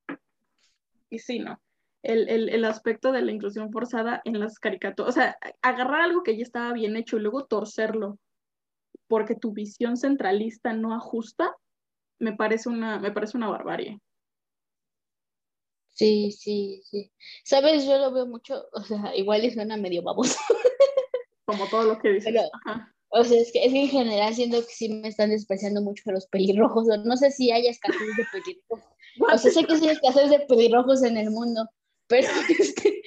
y 1.09 1.19
sí, 1.19 1.39
no. 1.39 1.59
El, 2.03 2.29
el, 2.29 2.49
el 2.49 2.63
aspecto 2.65 3.11
de 3.11 3.21
la 3.21 3.31
inclusión 3.31 3.71
forzada 3.71 4.21
en 4.23 4.39
las 4.39 4.59
caricaturas, 4.59 5.09
o 5.09 5.19
sea, 5.19 5.37
agarrar 5.61 6.01
algo 6.01 6.23
que 6.23 6.37
ya 6.37 6.43
estaba 6.43 6.71
bien 6.73 6.95
hecho 6.95 7.17
y 7.17 7.21
luego 7.21 7.45
torcerlo 7.45 8.19
porque 9.07 9.35
tu 9.35 9.53
visión 9.53 9.97
centralista 9.97 10.73
no 10.73 10.93
ajusta, 10.93 11.55
me 12.19 12.33
parece 12.33 12.69
una, 12.69 12.99
me 12.99 13.11
parece 13.11 13.37
una 13.37 13.49
barbarie. 13.49 13.99
Sí, 15.89 16.31
sí, 16.31 16.83
sí. 16.85 17.11
Sabes, 17.43 17.85
yo 17.85 17.97
lo 17.97 18.11
veo 18.11 18.27
mucho, 18.27 18.67
o 18.71 18.81
sea, 18.81 19.15
igual 19.15 19.43
y 19.43 19.51
suena 19.51 19.77
medio 19.77 20.03
baboso. 20.03 20.37
Como 21.45 21.67
todo 21.69 21.83
lo 21.83 21.97
que 21.97 22.09
dices. 22.09 22.31
Pero, 22.33 22.47
o 23.09 23.23
sea, 23.23 23.39
es 23.39 23.51
que, 23.51 23.65
es 23.65 23.71
que 23.71 23.81
en 23.83 23.89
general 23.89 24.35
siento 24.35 24.59
que 24.59 24.73
sí 24.73 24.89
me 24.89 25.07
están 25.07 25.31
despreciando 25.31 25.81
mucho 25.81 26.11
los 26.11 26.27
pelirrojos. 26.27 26.85
No 27.03 27.17
sé 27.17 27.31
si 27.31 27.51
hay 27.51 27.67
escasez 27.67 28.15
de 28.17 28.25
pelirrojos. 28.31 28.85
O 29.19 29.35
sea, 29.35 29.49
sé 29.49 29.65
que 29.65 29.75
sí 29.75 29.87
hay 29.87 29.95
escasez 29.95 30.29
de 30.29 30.41
pelirrojos 30.41 31.01
en 31.01 31.17
el 31.17 31.31
mundo, 31.31 31.67
pero 32.07 32.27
este, 32.59 33.01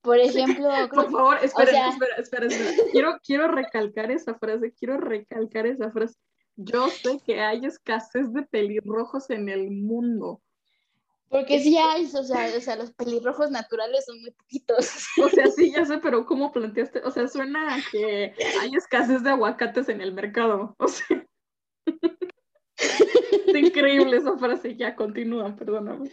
por 0.00 0.18
ejemplo... 0.18 0.68
Por 0.92 1.10
favor, 1.10 1.38
espera, 1.42 1.88
espera, 1.88 2.16
espera, 2.16 2.46
espera. 2.46 2.70
Quiero, 2.92 3.18
quiero 3.22 3.48
recalcar 3.48 4.10
esa 4.10 4.34
frase, 4.34 4.72
quiero 4.72 4.98
recalcar 4.98 5.66
esa 5.66 5.90
frase. 5.90 6.16
Yo 6.56 6.88
sé 6.88 7.20
que 7.24 7.40
hay 7.40 7.64
escasez 7.64 8.32
de 8.32 8.42
pelirrojos 8.42 9.30
en 9.30 9.48
el 9.48 9.70
mundo. 9.70 10.42
Porque 11.30 11.60
sí 11.60 11.78
hay, 11.78 12.04
o 12.06 12.24
sea, 12.24 12.50
o 12.56 12.60
sea, 12.60 12.74
los 12.74 12.92
pelirrojos 12.92 13.52
naturales 13.52 14.04
son 14.04 14.20
muy 14.20 14.32
poquitos. 14.32 15.06
O 15.22 15.28
sea, 15.28 15.46
sí, 15.46 15.70
ya 15.70 15.84
sé, 15.84 15.98
pero 15.98 16.26
¿cómo 16.26 16.50
planteaste? 16.50 17.02
O 17.04 17.10
sea, 17.10 17.28
suena 17.28 17.76
a 17.76 17.78
que 17.90 18.34
hay 18.60 18.74
escasez 18.74 19.22
de 19.22 19.30
aguacates 19.30 19.88
en 19.88 20.00
el 20.00 20.12
mercado. 20.12 20.74
O 20.78 20.88
sea. 20.88 21.26
Es 22.80 23.54
increíble 23.54 24.16
esa 24.16 24.38
frase, 24.38 24.74
ya 24.74 24.96
continúa, 24.96 25.54
perdóname. 25.54 26.10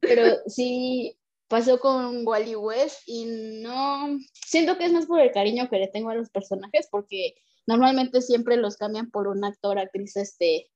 Pero 0.00 0.24
sí 0.46 1.16
pasó 1.50 1.80
con 1.80 2.24
Wally 2.26 2.54
West 2.54 3.02
y 3.06 3.26
no, 3.60 4.18
siento 4.32 4.78
que 4.78 4.84
es 4.84 4.92
más 4.92 5.06
por 5.06 5.20
el 5.20 5.32
cariño 5.32 5.68
que 5.68 5.80
le 5.80 5.88
tengo 5.88 6.10
a 6.10 6.14
los 6.14 6.30
personajes, 6.30 6.86
porque 6.88 7.34
normalmente 7.66 8.22
siempre 8.22 8.56
los 8.56 8.76
cambian 8.76 9.10
por 9.10 9.26
un 9.26 9.44
actor, 9.44 9.76
actriz, 9.80 10.16
este, 10.16 10.70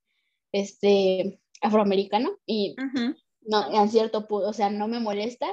este, 0.51 1.41
afroamericano 1.63 2.37
y 2.45 2.75
no, 3.43 3.73
en 3.73 3.89
cierto 3.89 4.27
punto, 4.27 4.49
o 4.49 4.53
sea, 4.53 4.69
no 4.69 4.89
me 4.89 4.99
molesta, 4.99 5.47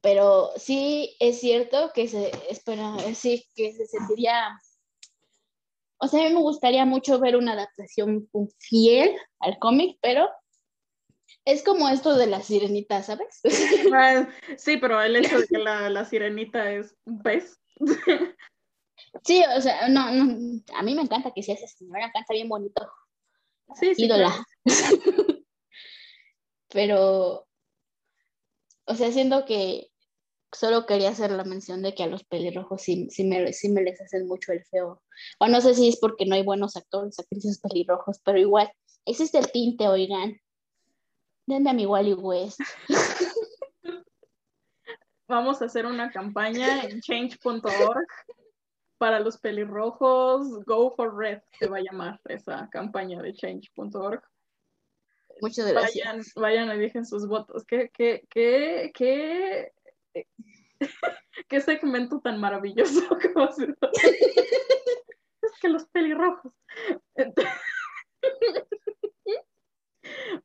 pero 0.00 0.50
sí 0.56 1.16
es 1.20 1.38
cierto 1.38 1.92
que 1.94 2.08
se, 2.08 2.32
espera, 2.50 2.96
sí, 3.14 3.46
que 3.54 3.72
se 3.74 3.86
sentiría, 3.86 4.58
o 5.98 6.08
sea, 6.08 6.26
a 6.26 6.28
mí 6.28 6.34
me 6.34 6.40
gustaría 6.40 6.84
mucho 6.84 7.20
ver 7.20 7.36
una 7.36 7.52
adaptación 7.52 8.28
fiel 8.58 9.16
al 9.38 9.56
cómic, 9.60 9.98
pero 10.02 10.28
es 11.46 11.62
como 11.62 11.88
esto 11.88 12.16
de 12.16 12.26
la 12.26 12.42
sirenita, 12.42 13.02
¿sabes? 13.02 13.40
Ah, 13.94 14.28
sí, 14.58 14.76
pero 14.76 15.00
el 15.00 15.16
hecho 15.16 15.38
de 15.38 15.46
que 15.46 15.58
la, 15.58 15.88
la 15.88 16.04
sirenita 16.04 16.70
es 16.72 16.94
un 17.06 17.22
pez. 17.22 17.58
Sí, 19.24 19.42
o 19.56 19.60
sea, 19.60 19.88
no, 19.88 20.10
no, 20.10 20.60
a 20.74 20.82
mí 20.82 20.94
me 20.94 21.02
encanta 21.02 21.32
que 21.32 21.42
sea 21.42 21.54
esa 21.54 21.68
señora, 21.68 22.10
canta 22.12 22.34
bien 22.34 22.48
bonito. 22.48 22.90
Sí, 23.74 23.94
sí. 23.94 24.04
Ídola. 24.04 24.44
Pero, 26.68 27.46
o 28.84 28.94
sea, 28.94 29.12
siento 29.12 29.44
que 29.46 29.88
solo 30.52 30.84
quería 30.84 31.10
hacer 31.10 31.30
la 31.30 31.44
mención 31.44 31.80
de 31.80 31.94
que 31.94 32.02
a 32.02 32.08
los 32.08 32.24
pelirrojos 32.24 32.82
sí, 32.82 33.08
sí, 33.10 33.24
me, 33.24 33.52
sí 33.52 33.68
me 33.68 33.82
les 33.82 34.00
hacen 34.00 34.26
mucho 34.26 34.52
el 34.52 34.64
feo. 34.64 35.00
O 35.38 35.46
no 35.46 35.60
sé 35.60 35.74
si 35.74 35.88
es 35.88 35.98
porque 35.98 36.26
no 36.26 36.34
hay 36.34 36.42
buenos 36.42 36.76
actores, 36.76 37.18
actrices 37.18 37.60
pelirrojos, 37.60 38.20
pero 38.24 38.38
igual, 38.38 38.70
es 39.04 39.20
el 39.32 39.52
tinte, 39.52 39.86
oigan. 39.86 40.40
Denme 41.46 41.70
a 41.70 41.72
mi 41.72 41.86
Wally 41.86 42.14
West. 42.14 42.60
Vamos 45.28 45.62
a 45.62 45.66
hacer 45.66 45.86
una 45.86 46.10
campaña 46.10 46.82
en 46.84 47.00
change.org 47.00 48.06
para 48.98 49.20
los 49.20 49.38
pelirrojos. 49.38 50.64
Go 50.64 50.94
for 50.94 51.16
Red 51.16 51.40
se 51.58 51.68
va 51.68 51.78
a 51.78 51.82
llamar 51.82 52.20
esa 52.26 52.68
campaña 52.70 53.22
de 53.22 53.32
change.org. 53.34 54.22
Muchas 55.40 55.66
gracias. 55.70 56.06
Vayan, 56.06 56.24
vayan 56.36 56.76
y 56.76 56.80
dejen 56.80 57.04
sus 57.04 57.26
votos. 57.28 57.64
¿Qué, 57.64 57.90
qué, 57.92 58.26
qué, 58.30 58.92
qué, 58.94 59.72
qué 61.48 61.60
segmento 61.60 62.20
tan 62.20 62.40
maravilloso 62.40 63.00
es 65.42 65.52
que 65.60 65.68
los 65.68 65.86
pelirrojos. 65.86 66.52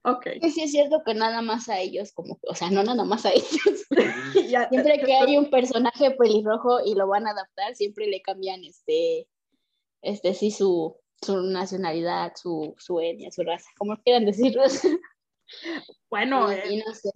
Ok. 0.03 0.27
Sí, 0.53 0.61
es 0.63 0.71
cierto 0.71 1.01
que 1.05 1.13
nada 1.13 1.41
más 1.41 1.69
a 1.69 1.79
ellos, 1.79 2.11
como, 2.13 2.39
o 2.47 2.55
sea, 2.55 2.69
no 2.69 2.83
nada 2.83 3.03
más 3.03 3.25
a 3.25 3.31
ellos. 3.31 3.87
siempre 4.69 4.99
que 4.99 5.13
hay 5.13 5.37
un 5.37 5.49
personaje 5.49 6.11
pelirrojo 6.11 6.79
y 6.85 6.95
lo 6.95 7.07
van 7.07 7.27
a 7.27 7.31
adaptar, 7.31 7.75
siempre 7.75 8.07
le 8.07 8.21
cambian 8.21 8.63
este, 8.63 9.27
este, 10.01 10.33
sí, 10.33 10.51
su, 10.51 10.97
su 11.21 11.41
nacionalidad, 11.41 12.33
su, 12.35 12.75
su 12.77 12.99
etnia, 12.99 13.31
su 13.31 13.43
raza, 13.43 13.69
como 13.77 13.97
quieran 13.97 14.25
decirlo. 14.25 14.63
Bueno, 16.09 16.47
y, 16.49 16.77
no 16.77 16.93
sé. 16.93 17.11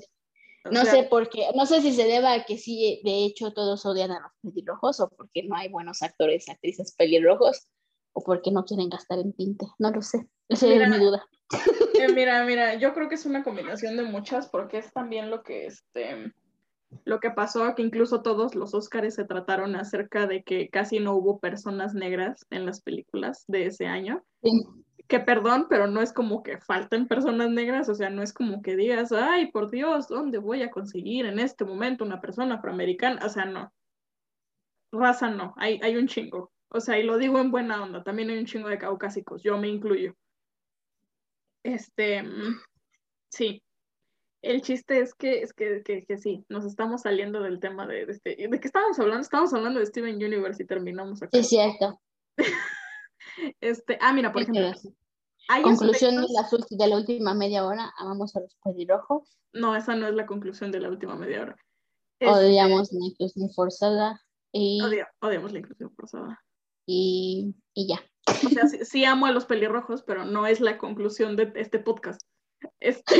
No 0.69 0.83
sé 0.83 1.03
por 1.03 1.29
qué, 1.29 1.47
no 1.55 1.65
sé 1.65 1.81
si 1.81 1.93
se 1.93 2.03
deba 2.03 2.33
a 2.33 2.43
que 2.43 2.57
sí, 2.57 3.01
de 3.05 3.23
hecho 3.23 3.53
todos 3.53 3.85
odian 3.85 4.11
a 4.11 4.19
los 4.19 4.31
pelirrojos 4.41 4.99
o 4.99 5.09
porque 5.09 5.43
no 5.43 5.55
hay 5.55 5.69
buenos 5.69 6.01
actores, 6.01 6.49
actrices 6.49 6.93
pelirrojos 6.95 7.67
o 8.13 8.23
porque 8.23 8.51
no 8.51 8.65
quieren 8.65 8.89
gastar 8.89 9.19
en 9.19 9.31
tinte, 9.33 9.67
no 9.77 9.91
lo 9.91 10.01
sé, 10.01 10.27
esa 10.49 10.67
es 10.67 10.89
mi 10.89 10.97
duda. 10.97 11.25
Eh, 11.51 12.11
mira, 12.13 12.43
mira, 12.43 12.75
yo 12.75 12.93
creo 12.93 13.07
que 13.07 13.15
es 13.15 13.25
una 13.25 13.43
combinación 13.43 13.95
de 13.97 14.03
muchas 14.03 14.49
porque 14.49 14.79
es 14.79 14.91
también 14.91 15.29
lo 15.29 15.43
que 15.43 15.65
este 15.65 16.33
lo 17.03 17.19
que 17.19 17.31
pasó 17.31 17.75
que 17.75 17.81
incluso 17.81 18.21
todos 18.21 18.55
los 18.55 18.73
Óscares 18.73 19.15
se 19.15 19.25
trataron 19.25 19.75
acerca 19.75 20.27
de 20.27 20.43
que 20.43 20.69
casi 20.69 20.99
no 20.99 21.15
hubo 21.15 21.39
personas 21.39 21.93
negras 21.93 22.45
en 22.49 22.65
las 22.65 22.81
películas 22.81 23.43
de 23.47 23.65
ese 23.65 23.85
año. 23.85 24.23
Que 25.07 25.19
perdón, 25.19 25.67
pero 25.69 25.87
no 25.87 26.01
es 26.01 26.13
como 26.13 26.41
que 26.41 26.57
falten 26.57 27.07
personas 27.07 27.49
negras, 27.49 27.89
o 27.89 27.95
sea, 27.95 28.09
no 28.09 28.23
es 28.23 28.33
como 28.33 28.61
que 28.61 28.75
digas, 28.75 29.11
ay, 29.11 29.51
por 29.51 29.69
Dios, 29.69 30.07
¿dónde 30.07 30.37
voy 30.37 30.63
a 30.63 30.71
conseguir 30.71 31.25
en 31.25 31.39
este 31.39 31.65
momento 31.65 32.03
una 32.03 32.21
persona 32.21 32.55
afroamericana? 32.55 33.23
O 33.25 33.29
sea, 33.29 33.45
no. 33.45 33.71
Raza 34.91 35.29
no, 35.29 35.53
hay, 35.57 35.79
hay 35.83 35.97
un 35.97 36.07
chingo. 36.07 36.51
O 36.69 36.79
sea, 36.79 36.97
y 36.97 37.03
lo 37.03 37.17
digo 37.17 37.39
en 37.39 37.51
buena 37.51 37.83
onda, 37.83 38.03
también 38.03 38.29
hay 38.29 38.37
un 38.37 38.45
chingo 38.45 38.69
de 38.69 38.77
caucásicos, 38.77 39.43
yo 39.43 39.57
me 39.57 39.67
incluyo. 39.67 40.15
Este, 41.65 42.21
mm, 42.21 42.61
sí, 43.27 43.63
el 44.43 44.61
chiste 44.61 44.99
es 44.99 45.15
que, 45.15 45.41
es 45.41 45.51
que, 45.51 45.81
que, 45.83 46.17
sí, 46.19 46.45
nos 46.47 46.63
estamos 46.63 47.01
saliendo 47.01 47.41
del 47.41 47.59
tema 47.59 47.87
de, 47.87 48.03
este. 48.03 48.35
¿De 48.47 48.59
qué 48.59 48.67
estábamos 48.67 48.99
hablando? 48.99 49.23
Estábamos 49.23 49.51
hablando 49.51 49.79
de 49.79 49.87
Steven 49.87 50.15
Universe 50.15 50.61
y 50.61 50.67
terminamos 50.67 51.23
acá. 51.23 51.35
Es 51.35 51.49
cierto. 51.49 51.99
este, 53.61 53.97
ah, 53.99 54.13
mira, 54.13 54.31
por 54.31 54.43
ejemplo. 54.43 54.73
conclusión 55.63 56.17
de, 56.17 56.27
la, 56.29 56.47
de 56.69 56.87
la 56.87 56.97
última 56.97 57.33
media 57.33 57.65
hora, 57.65 57.91
amamos 57.97 58.35
a 58.35 58.41
los 58.41 58.55
pelirrojos. 58.63 59.35
No, 59.51 59.75
esa 59.75 59.95
no 59.95 60.07
es 60.07 60.13
la 60.13 60.27
conclusión 60.27 60.71
de 60.71 60.81
la 60.81 60.89
última 60.89 61.15
media 61.15 61.41
hora. 61.41 61.57
odiamos 62.21 62.91
la 62.91 63.07
inclusión 63.07 63.49
forzada. 63.55 64.21
Y... 64.51 64.79
odiamos 65.19 65.51
la 65.51 65.57
inclusión 65.57 65.91
forzada. 65.95 66.39
Y, 66.85 67.55
y 67.73 67.87
ya. 67.87 67.99
O 68.27 68.49
sea, 68.49 68.67
sí, 68.67 68.79
sí, 68.83 69.05
amo 69.05 69.25
a 69.25 69.31
los 69.31 69.45
pelirrojos, 69.45 70.03
pero 70.03 70.25
no 70.25 70.47
es 70.47 70.59
la 70.59 70.77
conclusión 70.77 71.35
de 71.35 71.51
este 71.55 71.79
podcast. 71.79 72.21
Este, 72.79 73.13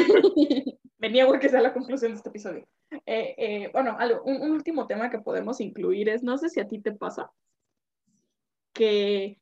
me 0.98 1.10
niego 1.10 1.34
a 1.34 1.40
que 1.40 1.49
sea 1.49 1.61
la 1.61 1.73
conclusión 1.73 2.11
de 2.11 2.18
este 2.18 2.30
episodio. 2.30 2.68
Eh, 3.06 3.36
eh, 3.38 3.69
bueno, 3.72 3.98
un, 4.23 4.52
último 4.52 4.88
tema 4.88 5.10
que 5.10 5.19
podemos 5.19 5.61
incluir 5.61 6.10
es, 6.10 6.23
no 6.23 6.38
sé 6.38 6.49
si 6.49 6.60
a 6.60 6.68
ti 6.68 6.82
te 6.82 6.91
pasa, 6.91 7.32
que 8.73 9.40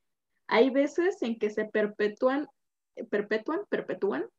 hay 0.48 0.69
veces 0.69 1.22
en 1.22 1.40
que 1.40 1.49
se 1.49 1.65
perpetúan, 1.65 2.49
perpetúan, 3.10 3.61
perpetúan, 3.69 4.30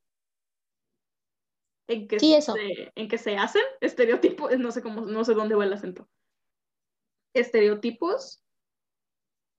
en 1.86 2.08
que, 2.08 2.18
se, 2.18 2.92
en 2.94 3.08
que 3.08 3.18
se 3.18 3.36
hacen 3.36 3.62
estereotipos, 3.80 4.58
no 4.58 4.70
sé 4.70 4.82
cómo, 4.82 5.02
no 5.02 5.24
sé 5.24 5.34
dónde 5.34 5.54
va 5.54 5.64
el 5.64 5.72
acento, 5.72 6.08
estereotipos 7.34 8.43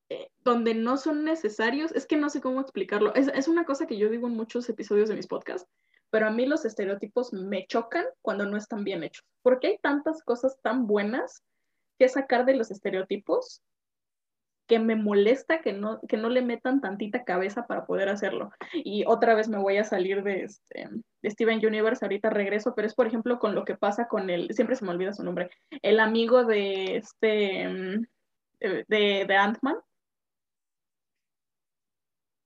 eh, 0.09 0.29
donde 0.43 0.73
no 0.75 0.97
son 0.97 1.23
necesarios, 1.23 1.91
es 1.93 2.05
que 2.05 2.17
no 2.17 2.29
sé 2.29 2.41
cómo 2.41 2.61
explicarlo, 2.61 3.13
es, 3.15 3.27
es, 3.29 3.47
una 3.47 3.65
cosa 3.65 3.87
que 3.87 3.97
yo 3.97 4.09
digo 4.09 4.27
en 4.27 4.35
muchos 4.35 4.69
episodios 4.69 5.09
de 5.09 5.15
mis 5.15 5.27
podcasts, 5.27 5.67
pero 6.09 6.27
a 6.27 6.31
mí 6.31 6.45
los 6.45 6.65
estereotipos 6.65 7.33
me 7.33 7.65
chocan 7.67 8.05
cuando 8.21 8.45
no 8.45 8.57
están 8.57 8.83
bien 8.83 9.03
hechos, 9.03 9.25
porque 9.41 9.67
hay 9.67 9.77
tantas 9.79 10.23
cosas 10.23 10.57
tan 10.61 10.87
buenas 10.87 11.43
que 11.97 12.09
sacar 12.09 12.45
de 12.45 12.55
los 12.55 12.71
estereotipos 12.71 13.61
que 14.67 14.79
me 14.79 14.95
molesta 14.95 15.61
que 15.61 15.73
no, 15.73 15.99
que 16.07 16.17
no 16.17 16.29
le 16.29 16.41
metan 16.41 16.81
tantita 16.81 17.23
cabeza 17.23 17.67
para 17.67 17.85
poder 17.85 18.09
hacerlo. 18.09 18.51
Y 18.73 19.03
otra 19.05 19.35
vez 19.35 19.47
me 19.47 19.59
voy 19.59 19.77
a 19.77 19.83
salir 19.83 20.23
de, 20.23 20.43
este, 20.43 20.89
de 21.21 21.29
Steven 21.29 21.65
Universe, 21.65 22.03
ahorita 22.03 22.29
regreso, 22.29 22.73
pero 22.75 22.87
es 22.87 22.95
por 22.95 23.07
ejemplo 23.07 23.39
con 23.39 23.53
lo 23.53 23.63
que 23.63 23.75
pasa 23.75 24.07
con 24.07 24.29
el, 24.29 24.53
siempre 24.53 24.75
se 24.75 24.85
me 24.85 24.91
olvida 24.91 25.13
su 25.13 25.23
nombre, 25.23 25.49
el 25.81 25.99
amigo 25.99 26.45
de 26.45 26.97
este, 26.97 27.67
mm, 27.67 28.05
de, 28.59 29.25
de 29.27 29.35
Ant-Man. 29.35 29.77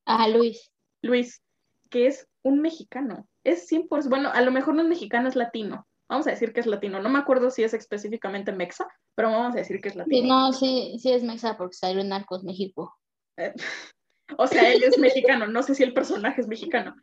Ah, 0.10 0.28
Luis. 0.28 0.72
Luis, 1.04 1.44
que 1.90 2.08
es 2.08 2.28
un 2.42 2.62
mexicano 2.62 3.28
es 3.44 3.70
100%, 3.72 4.10
bueno, 4.10 4.32
a 4.34 4.42
lo 4.42 4.52
mejor 4.52 4.76
no 4.76 4.82
es 4.82 4.88
mexicano, 4.88 5.30
es 5.30 5.36
latino. 5.36 5.88
Vamos 6.08 6.26
a 6.28 6.32
decir 6.32 6.54
que 6.54 6.60
es 6.60 6.66
latino. 6.66 7.00
No 7.00 7.10
me 7.10 7.20
acuerdo 7.20 7.52
si 7.52 7.64
es 7.64 7.74
específicamente 7.74 8.52
mexa, 8.52 8.88
pero 9.16 9.30
vamos 9.30 9.54
a 9.54 9.60
decir 9.60 9.80
que 9.80 9.90
es 9.90 9.96
latino. 9.96 10.22
Sí, 10.22 10.28
no, 10.28 10.54
sí, 10.54 10.98
sí 11.00 11.12
es 11.12 11.24
mexa 11.24 11.56
porque 11.58 11.76
salió 11.76 12.02
en 12.02 12.10
Narcos 12.10 12.44
México. 12.44 12.98
Eh, 13.38 13.54
o 14.38 14.48
sea, 14.48 14.72
él 14.74 14.84
es 14.84 14.98
mexicano, 14.98 15.48
no 15.48 15.62
sé 15.62 15.76
si 15.76 15.84
el 15.84 15.94
personaje 15.94 16.42
es 16.42 16.48
mexicano. 16.48 16.96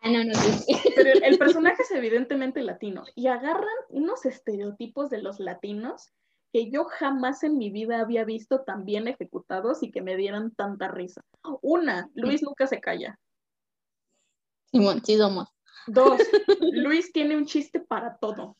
Ah, 0.00 0.10
no, 0.10 0.24
no. 0.24 0.32
Pero 0.96 1.10
el, 1.12 1.22
el 1.22 1.38
personaje 1.38 1.82
es 1.82 1.90
evidentemente 1.90 2.62
latino 2.62 3.04
y 3.14 3.26
agarran 3.26 3.68
unos 3.90 4.24
estereotipos 4.24 5.10
de 5.10 5.22
los 5.22 5.40
latinos 5.40 6.12
que 6.54 6.70
yo 6.70 6.84
jamás 6.84 7.42
en 7.42 7.58
mi 7.58 7.68
vida 7.70 7.98
había 7.98 8.24
visto 8.24 8.60
tan 8.60 8.84
bien 8.84 9.08
ejecutados 9.08 9.82
y 9.82 9.90
que 9.90 10.02
me 10.02 10.14
dieran 10.14 10.54
tanta 10.54 10.86
risa. 10.86 11.20
Una, 11.62 12.08
Luis 12.14 12.44
nunca 12.44 12.68
se 12.68 12.80
calla. 12.80 13.18
Simón, 14.66 15.04
sí 15.04 15.16
somos. 15.16 15.48
Dos, 15.88 16.20
Luis 16.72 17.12
tiene 17.12 17.36
un 17.36 17.46
chiste 17.46 17.80
para 17.80 18.18
todo. 18.18 18.56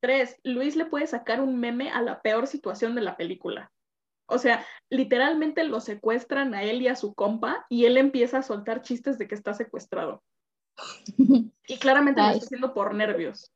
Tres, 0.00 0.36
Luis 0.44 0.76
le 0.76 0.86
puede 0.86 1.08
sacar 1.08 1.40
un 1.40 1.58
meme 1.58 1.90
a 1.90 2.00
la 2.00 2.22
peor 2.22 2.46
situación 2.46 2.94
de 2.94 3.00
la 3.00 3.16
película. 3.16 3.72
O 4.26 4.38
sea, 4.38 4.64
literalmente 4.88 5.64
lo 5.64 5.80
secuestran 5.80 6.54
a 6.54 6.62
él 6.62 6.80
y 6.80 6.86
a 6.86 6.94
su 6.94 7.12
compa 7.12 7.66
y 7.68 7.86
él 7.86 7.96
empieza 7.96 8.38
a 8.38 8.42
soltar 8.44 8.82
chistes 8.82 9.18
de 9.18 9.26
que 9.26 9.34
está 9.34 9.52
secuestrado. 9.52 10.22
Y 11.66 11.78
claramente 11.78 12.20
lo 12.20 12.28
está 12.28 12.44
haciendo 12.44 12.74
por 12.74 12.94
nervios. 12.94 13.52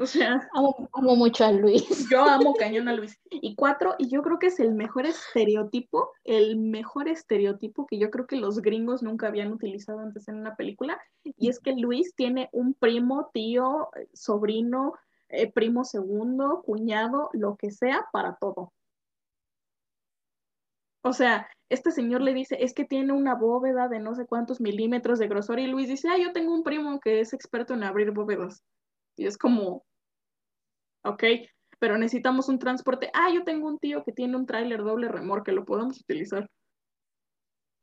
O 0.00 0.06
sea, 0.06 0.48
Amo, 0.54 0.88
amo 0.94 1.14
mucho 1.14 1.44
a 1.44 1.52
Luis. 1.52 2.08
yo 2.10 2.24
amo 2.24 2.54
cañón 2.58 2.88
a 2.88 2.94
Luis. 2.94 3.20
Y 3.30 3.54
cuatro, 3.54 3.96
y 3.98 4.08
yo 4.08 4.22
creo 4.22 4.38
que 4.38 4.46
es 4.46 4.58
el 4.58 4.72
mejor 4.72 5.04
estereotipo, 5.04 6.12
el 6.24 6.56
mejor 6.56 7.06
estereotipo 7.06 7.86
que 7.86 7.98
yo 7.98 8.10
creo 8.10 8.26
que 8.26 8.36
los 8.36 8.62
gringos 8.62 9.02
nunca 9.02 9.26
habían 9.26 9.52
utilizado 9.52 9.98
antes 9.98 10.26
en 10.28 10.36
una 10.36 10.56
película, 10.56 10.98
y 11.22 11.50
es 11.50 11.60
que 11.60 11.74
Luis 11.74 12.14
tiene 12.16 12.48
un 12.52 12.72
primo, 12.72 13.30
tío, 13.34 13.90
sobrino, 14.14 14.94
eh, 15.28 15.52
primo 15.52 15.84
segundo, 15.84 16.62
cuñado, 16.62 17.28
lo 17.34 17.56
que 17.56 17.70
sea, 17.70 18.06
para 18.10 18.36
todo. 18.36 18.72
O 21.02 21.12
sea, 21.12 21.46
este 21.68 21.90
señor 21.90 22.22
le 22.22 22.32
dice, 22.32 22.56
es 22.60 22.72
que 22.72 22.86
tiene 22.86 23.12
una 23.12 23.34
bóveda 23.34 23.88
de 23.88 24.00
no 24.00 24.14
sé 24.14 24.24
cuántos 24.24 24.62
milímetros 24.62 25.18
de 25.18 25.28
grosor, 25.28 25.58
y 25.58 25.66
Luis 25.66 25.88
dice, 25.88 26.08
ah, 26.08 26.16
yo 26.16 26.32
tengo 26.32 26.54
un 26.54 26.62
primo 26.62 27.00
que 27.00 27.20
es 27.20 27.34
experto 27.34 27.74
en 27.74 27.84
abrir 27.84 28.12
bóvedas. 28.12 28.64
Y 29.16 29.26
es 29.26 29.36
como, 29.36 29.84
ok, 31.02 31.24
pero 31.78 31.96
necesitamos 31.98 32.48
un 32.48 32.58
transporte. 32.58 33.10
Ah, 33.14 33.30
yo 33.32 33.44
tengo 33.44 33.68
un 33.68 33.78
tío 33.78 34.04
que 34.04 34.12
tiene 34.12 34.36
un 34.36 34.46
tráiler 34.46 34.82
doble 34.82 35.08
remorque, 35.08 35.52
lo 35.52 35.64
podemos 35.64 36.00
utilizar. 36.00 36.48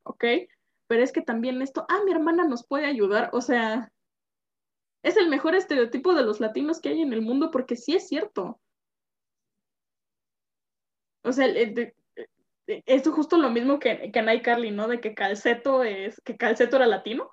Ok, 0.04 0.24
pero 0.86 1.02
es 1.02 1.12
que 1.12 1.22
también 1.22 1.60
esto, 1.62 1.84
ah, 1.88 2.00
mi 2.04 2.12
hermana 2.12 2.46
nos 2.46 2.66
puede 2.66 2.86
ayudar. 2.86 3.30
O 3.32 3.40
sea, 3.40 3.90
es 5.02 5.16
el 5.16 5.28
mejor 5.28 5.54
estereotipo 5.54 6.14
de 6.14 6.22
los 6.24 6.40
latinos 6.40 6.80
que 6.80 6.90
hay 6.90 7.02
en 7.02 7.12
el 7.12 7.22
mundo 7.22 7.50
porque 7.50 7.76
sí 7.76 7.94
es 7.94 8.08
cierto. 8.08 8.60
O 11.24 11.32
sea, 11.32 11.46
de- 11.48 11.94
eh, 12.66 12.82
es 12.86 13.06
justo 13.08 13.36
lo 13.36 13.50
mismo 13.50 13.78
que, 13.78 14.10
que 14.12 14.18
en 14.18 14.30
iCarly, 14.30 14.70
¿no? 14.70 14.88
De 14.88 15.00
que 15.00 15.14
Calceto 15.14 15.82
es, 15.82 16.20
que 16.24 16.36
Calceto 16.36 16.76
era 16.76 16.86
latino, 16.86 17.30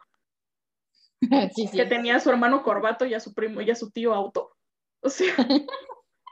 Sí, 1.56 1.68
sí. 1.68 1.78
que 1.78 1.86
tenía 1.86 2.16
a 2.18 2.20
su 2.20 2.30
hermano 2.30 2.64
Corbato 2.64 3.06
y 3.06 3.14
a 3.14 3.20
su 3.20 3.34
primo 3.34 3.62
y 3.62 3.72
a 3.72 3.76
su 3.76 3.90
tío 3.92 4.14
Auto. 4.14 4.55
O 5.06 5.10
sea, 5.10 5.36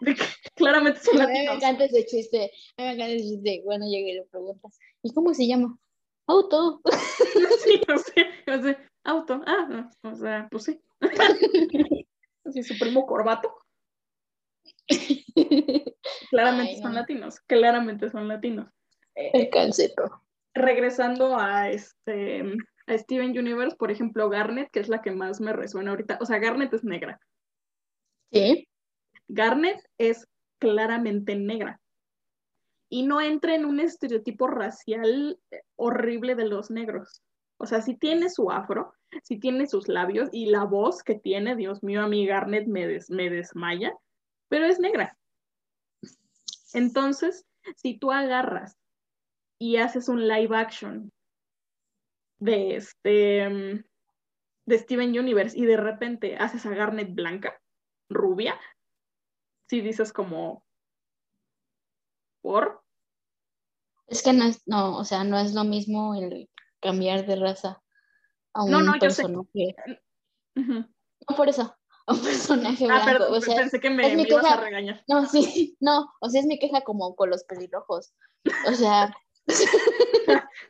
de 0.02 0.16
que 0.16 0.24
claramente 0.56 1.00
son 1.00 1.22
A 1.22 1.28
mí 1.28 1.34
me 1.34 1.40
latinos. 1.46 1.56
encanta 1.58 1.86
ese 1.86 2.06
chiste. 2.06 2.52
A 2.78 2.82
mí 2.82 2.88
me 2.88 2.94
encanta 2.94 3.14
ese 3.14 3.24
chiste. 3.24 3.62
Bueno, 3.66 3.86
llegué 3.88 4.12
y 4.12 4.16
le 4.16 4.24
preguntas. 4.26 4.78
¿Y 5.04 5.14
cómo 5.14 5.34
se 5.34 5.48
llama? 5.48 5.78
Auto. 6.28 6.82
Sí, 7.64 7.82
o 7.88 7.98
sea, 7.98 8.58
o 8.58 8.62
sea, 8.62 8.90
auto, 9.06 9.42
ah, 9.46 9.68
no, 9.70 10.12
o 10.12 10.16
sea, 10.16 10.48
pues 10.52 10.64
sí. 10.66 10.82
Así 12.46 12.62
su 12.64 12.78
primo 12.78 13.06
Corbato, 13.06 13.56
claramente 16.30 16.74
Ay, 16.74 16.82
son 16.82 16.92
no. 16.94 17.00
latinos, 17.00 17.40
claramente 17.42 18.10
son 18.10 18.28
latinos. 18.28 18.68
Eh, 19.16 19.32
El 19.34 19.50
calceto. 19.50 20.24
regresando 20.54 21.38
a 21.38 21.70
este 21.70 22.44
a 22.88 22.98
Steven 22.98 23.38
Universe, 23.38 23.78
por 23.78 23.92
ejemplo, 23.92 24.30
Garnet, 24.30 24.70
que 24.72 24.82
es 24.82 24.90
la 24.90 25.02
que 25.02 25.12
más 25.12 25.40
me 25.40 25.54
resuena 25.54 25.92
ahorita. 25.92 26.18
O 26.20 26.26
sea, 26.26 26.40
Garnet 26.40 26.74
es 26.74 26.84
negra. 26.84 27.20
Garnet 29.28 29.80
es 29.98 30.28
claramente 30.60 31.36
negra. 31.36 31.80
Y 32.90 33.04
no 33.04 33.22
entra 33.22 33.56
en 33.56 33.66
un 33.66 33.80
estereotipo 33.80 34.48
racial 34.48 35.40
eh, 35.52 35.62
horrible 35.76 36.36
de 36.36 36.48
los 36.48 36.70
negros. 36.70 37.22
O 37.58 37.66
sea, 37.66 37.82
sí 37.82 37.96
tiene 37.96 38.30
su 38.30 38.52
afro, 38.52 38.94
sí 39.24 39.40
tiene 39.40 39.68
sus 39.68 39.88
labios 39.88 40.30
y 40.32 40.48
la 40.48 40.64
voz 40.66 41.04
que 41.04 41.16
tiene, 41.16 41.56
Dios 41.56 41.84
mío, 41.84 42.02
a 42.02 42.08
mí 42.08 42.26
Garnet 42.26 42.68
me, 42.68 43.00
me 43.10 43.30
desmaya, 43.30 43.94
pero 44.48 44.66
es 44.66 44.80
negra. 44.80 45.18
Entonces, 46.74 47.46
si 47.76 47.98
tú 47.98 48.12
agarras 48.12 48.78
y 49.60 49.78
haces 49.78 50.10
un 50.10 50.28
live 50.28 50.56
action 50.56 51.12
de 52.40 52.76
este 52.76 53.50
mm, 53.50 53.84
de 54.66 54.78
Steven 54.78 55.18
Universe 55.18 55.58
y 55.58 55.66
de 55.66 55.78
repente 55.78 56.36
haces 56.36 56.66
a 56.66 56.72
Garnet 56.72 57.14
blanca, 57.14 57.60
rubia, 58.10 58.60
si 59.70 59.82
dices 59.82 60.14
como 60.14 60.66
por 62.42 62.84
Es 64.08 64.22
que 64.22 64.34
no 64.34 64.46
es, 64.46 64.62
no, 64.68 64.98
o 64.98 65.06
sea, 65.06 65.24
no 65.24 65.40
es 65.40 65.54
lo 65.54 65.64
mismo 65.64 66.14
el 66.16 66.50
cambiar 66.82 67.26
de 67.26 67.36
raza 67.38 67.82
a 68.54 68.64
un 68.64 68.72
No, 68.72 68.82
no, 68.82 68.94
yo 68.96 69.10
sé. 69.10 69.24
personaje. 69.24 69.76
No 70.56 71.36
por 71.38 71.48
eso, 71.50 71.76
a 72.06 72.14
un 72.14 72.20
personaje 72.22 72.86
Ah, 72.86 72.88
blanco. 72.88 73.06
perdón, 73.06 73.38
o 73.38 73.42
sea, 73.42 73.56
pensé 73.56 73.80
que 73.80 73.90
me, 73.90 74.16
me 74.16 74.24
ibas 74.24 74.46
a 74.46 74.60
regañar. 74.60 75.04
no, 75.08 75.26
sí, 75.26 75.78
no, 75.80 76.12
o 76.20 76.30
sea, 76.30 76.42
es 76.42 76.48
mi 76.48 76.60
queja 76.60 76.82
como 76.82 77.16
con 77.16 77.30
los 77.30 77.44
pelirrojos. 77.46 78.14
O 78.68 78.74
sea, 78.74 79.16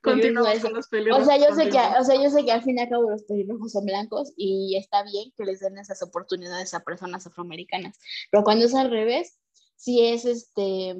Continuamos 0.03 0.59
con 0.59 0.73
los 0.73 0.87
o 0.87 0.89
pelirrojos. 0.89 1.25
sea, 1.25 1.37
yo 1.37 1.55
sé 1.55 1.69
que, 1.69 1.77
o 1.77 2.03
sea, 2.03 2.21
yo 2.21 2.29
sé 2.29 2.43
que 2.43 2.51
al 2.51 2.63
fin 2.63 2.77
y 2.77 2.81
al 2.81 2.89
cabo 2.89 3.09
los 3.09 3.23
pelirrojos 3.23 3.71
son 3.71 3.85
blancos 3.85 4.33
y 4.35 4.75
está 4.77 5.03
bien 5.03 5.31
que 5.37 5.45
les 5.45 5.59
den 5.59 5.77
esas 5.77 6.01
oportunidades 6.01 6.73
a 6.73 6.81
personas 6.83 7.25
afroamericanas. 7.27 7.97
Pero 8.31 8.43
cuando 8.43 8.65
es 8.65 8.73
al 8.75 8.89
revés, 8.89 9.39
si 9.75 10.05
es 10.05 10.25
este, 10.25 10.95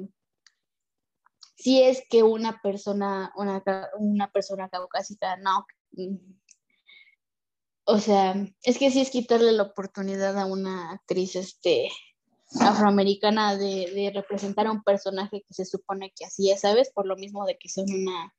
si 1.56 1.82
es 1.82 2.02
que 2.08 2.22
una 2.22 2.60
persona, 2.62 3.32
una, 3.36 3.62
una 3.98 4.30
persona 4.30 4.68
caucásica, 4.68 5.36
no. 5.36 5.66
mm, 5.92 6.16
O 7.86 7.98
sea, 7.98 8.34
es 8.62 8.78
que 8.78 8.90
sí 8.90 9.00
es 9.00 9.10
quitarle 9.10 9.52
la 9.52 9.64
oportunidad 9.64 10.38
a 10.38 10.46
una 10.46 10.92
actriz 10.92 11.36
este, 11.36 11.90
afroamericana 12.60 13.56
de, 13.56 13.90
de 13.94 14.12
representar 14.14 14.66
a 14.66 14.72
un 14.72 14.82
personaje 14.82 15.44
que 15.46 15.54
se 15.54 15.64
supone 15.64 16.12
que 16.16 16.24
así 16.24 16.50
es, 16.50 16.60
¿sabes? 16.60 16.90
Por 16.92 17.06
lo 17.06 17.16
mismo 17.16 17.46
de 17.46 17.58
que 17.58 17.68
son 17.68 17.86
una, 17.92 18.34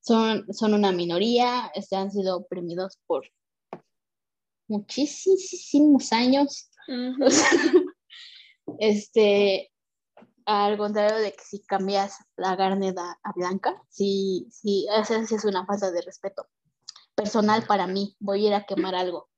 son, 0.00 0.46
son 0.52 0.74
una 0.74 0.92
minoría, 0.92 1.70
este, 1.74 1.96
han 1.96 2.10
sido 2.10 2.36
oprimidos 2.36 2.98
por 3.06 3.24
muchísimos 4.68 6.12
años. 6.12 6.70
Ujú. 6.88 7.24
O 7.24 7.30
sea, 7.30 7.48
este, 8.78 9.70
al 10.46 10.76
contrario 10.76 11.18
de 11.18 11.32
que 11.32 11.44
si 11.44 11.62
cambias 11.64 12.18
la 12.36 12.56
Garnet 12.56 12.98
a, 12.98 13.18
a 13.22 13.32
blanca, 13.34 13.82
sí, 13.88 14.46
sí, 14.50 14.86
esa 14.94 15.20
es 15.20 15.44
una 15.44 15.64
falta 15.66 15.90
de 15.90 16.02
respeto 16.02 16.46
personal 17.14 17.64
para 17.66 17.86
mí. 17.86 18.16
Voy 18.18 18.44
a 18.44 18.48
ir 18.48 18.54
a 18.54 18.66
quemar 18.66 18.94
algo. 18.94 19.28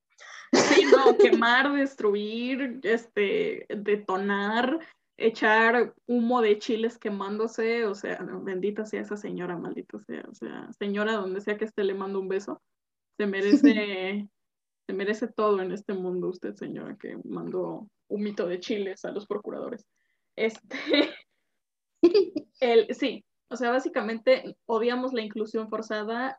Sí, 0.53 0.85
no, 0.85 1.17
quemar, 1.17 1.73
destruir, 1.73 2.81
este, 2.83 3.67
detonar, 3.69 4.79
echar 5.17 5.95
humo 6.07 6.43
de 6.43 6.59
chiles 6.59 6.99
quemándose, 6.99 7.85
o 7.87 7.95
sea, 7.95 8.19
bendita 8.43 8.85
sea 8.85 9.01
esa 9.01 9.17
señora, 9.17 9.57
maldita 9.57 9.99
sea, 10.01 10.25
o 10.31 10.35
sea, 10.35 10.69
señora, 10.79 11.15
donde 11.15 11.41
sea 11.41 11.57
que 11.57 11.65
esté, 11.65 11.85
le 11.85 11.95
mando 11.95 12.21
un 12.21 12.29
beso. 12.29 12.63
Se 13.19 13.27
merece, 13.27 13.57
se 14.87 14.93
merece 14.93 15.29
todo 15.29 15.61
en 15.63 15.73
este 15.73 15.95
mundo, 15.95 16.29
usted, 16.29 16.55
señora, 16.55 16.97
que 17.01 17.19
mandó 17.25 17.89
un 18.09 18.23
mito 18.23 18.47
de 18.47 18.61
chiles 18.61 19.05
a 19.05 19.13
los 19.13 19.27
procuradores. 19.27 19.87
Este, 20.37 21.15
el, 22.61 22.95
sí, 22.95 23.25
o 23.49 23.57
sea, 23.57 23.71
básicamente 23.71 24.57
odiamos 24.67 25.13
la 25.13 25.23
inclusión 25.23 25.69
forzada. 25.69 26.39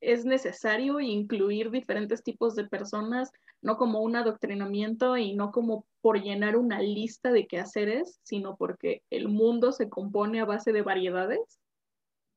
Es 0.00 0.24
necesario 0.24 1.00
incluir 1.00 1.70
diferentes 1.70 2.22
tipos 2.22 2.54
de 2.54 2.68
personas, 2.68 3.32
no 3.62 3.76
como 3.76 4.00
un 4.00 4.16
adoctrinamiento 4.16 5.16
y 5.16 5.34
no 5.34 5.50
como 5.50 5.86
por 6.00 6.22
llenar 6.22 6.56
una 6.56 6.80
lista 6.80 7.32
de 7.32 7.46
quehaceres, 7.46 8.20
sino 8.22 8.56
porque 8.56 9.02
el 9.10 9.28
mundo 9.28 9.72
se 9.72 9.88
compone 9.88 10.40
a 10.40 10.44
base 10.44 10.72
de 10.72 10.82
variedades 10.82 11.58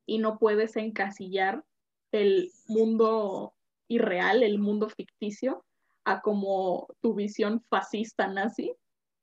y 0.06 0.18
no 0.18 0.38
puedes 0.38 0.76
encasillar 0.76 1.64
el 2.10 2.50
mundo 2.66 3.54
irreal, 3.88 4.42
el 4.42 4.58
mundo 4.58 4.88
ficticio, 4.88 5.64
a 6.04 6.20
como 6.20 6.88
tu 7.00 7.14
visión 7.14 7.62
fascista 7.68 8.26
nazi 8.26 8.74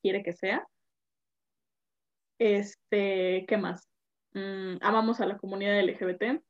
quiere 0.01 0.23
que 0.23 0.33
sea. 0.33 0.65
Este, 2.39 3.45
¿qué 3.47 3.57
más? 3.57 3.87
Mm, 4.33 4.77
amamos 4.81 5.19
a 5.19 5.25
la 5.25 5.37
comunidad 5.37 5.79
LGBT, 5.79 6.41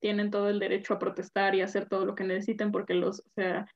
tienen 0.00 0.30
todo 0.30 0.48
el 0.48 0.58
derecho 0.58 0.94
a 0.94 0.98
protestar 0.98 1.54
y 1.54 1.62
hacer 1.62 1.88
todo 1.88 2.04
lo 2.04 2.14
que 2.14 2.24
necesiten 2.24 2.72
porque 2.72 2.94
los, 2.94 3.20
o 3.20 3.30
sea, 3.34 3.66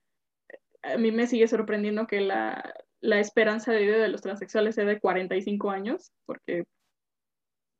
a 0.83 0.97
mí 0.97 1.11
me 1.11 1.27
sigue 1.27 1.47
sorprendiendo 1.47 2.07
que 2.07 2.21
la, 2.21 2.73
la 3.01 3.19
esperanza 3.19 3.71
de 3.71 3.81
vida 3.81 3.97
de 3.97 4.07
los 4.07 4.21
transexuales 4.21 4.75
sea 4.75 4.85
de 4.85 4.99
45 4.99 5.71
años, 5.71 6.11
porque, 6.25 6.65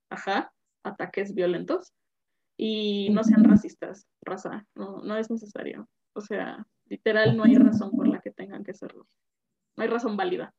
ajá, 0.09 0.51
ataques 0.83 1.33
violentos. 1.33 1.93
Y 2.57 3.09
no 3.11 3.23
sean 3.23 3.43
racistas, 3.43 4.05
raza, 4.21 4.65
no, 4.75 5.01
no 5.01 5.17
es 5.17 5.31
necesario. 5.31 5.87
O 6.13 6.21
sea, 6.21 6.63
literal 6.85 7.35
no 7.35 7.43
hay 7.43 7.55
razón 7.55 7.91
por 7.91 8.07
la 8.07 8.19
que 8.19 8.31
tengan 8.31 8.63
que 8.63 8.73
serlo. 8.73 9.07
No 9.75 9.83
hay 9.83 9.89
razón 9.89 10.15
válida. 10.17 10.53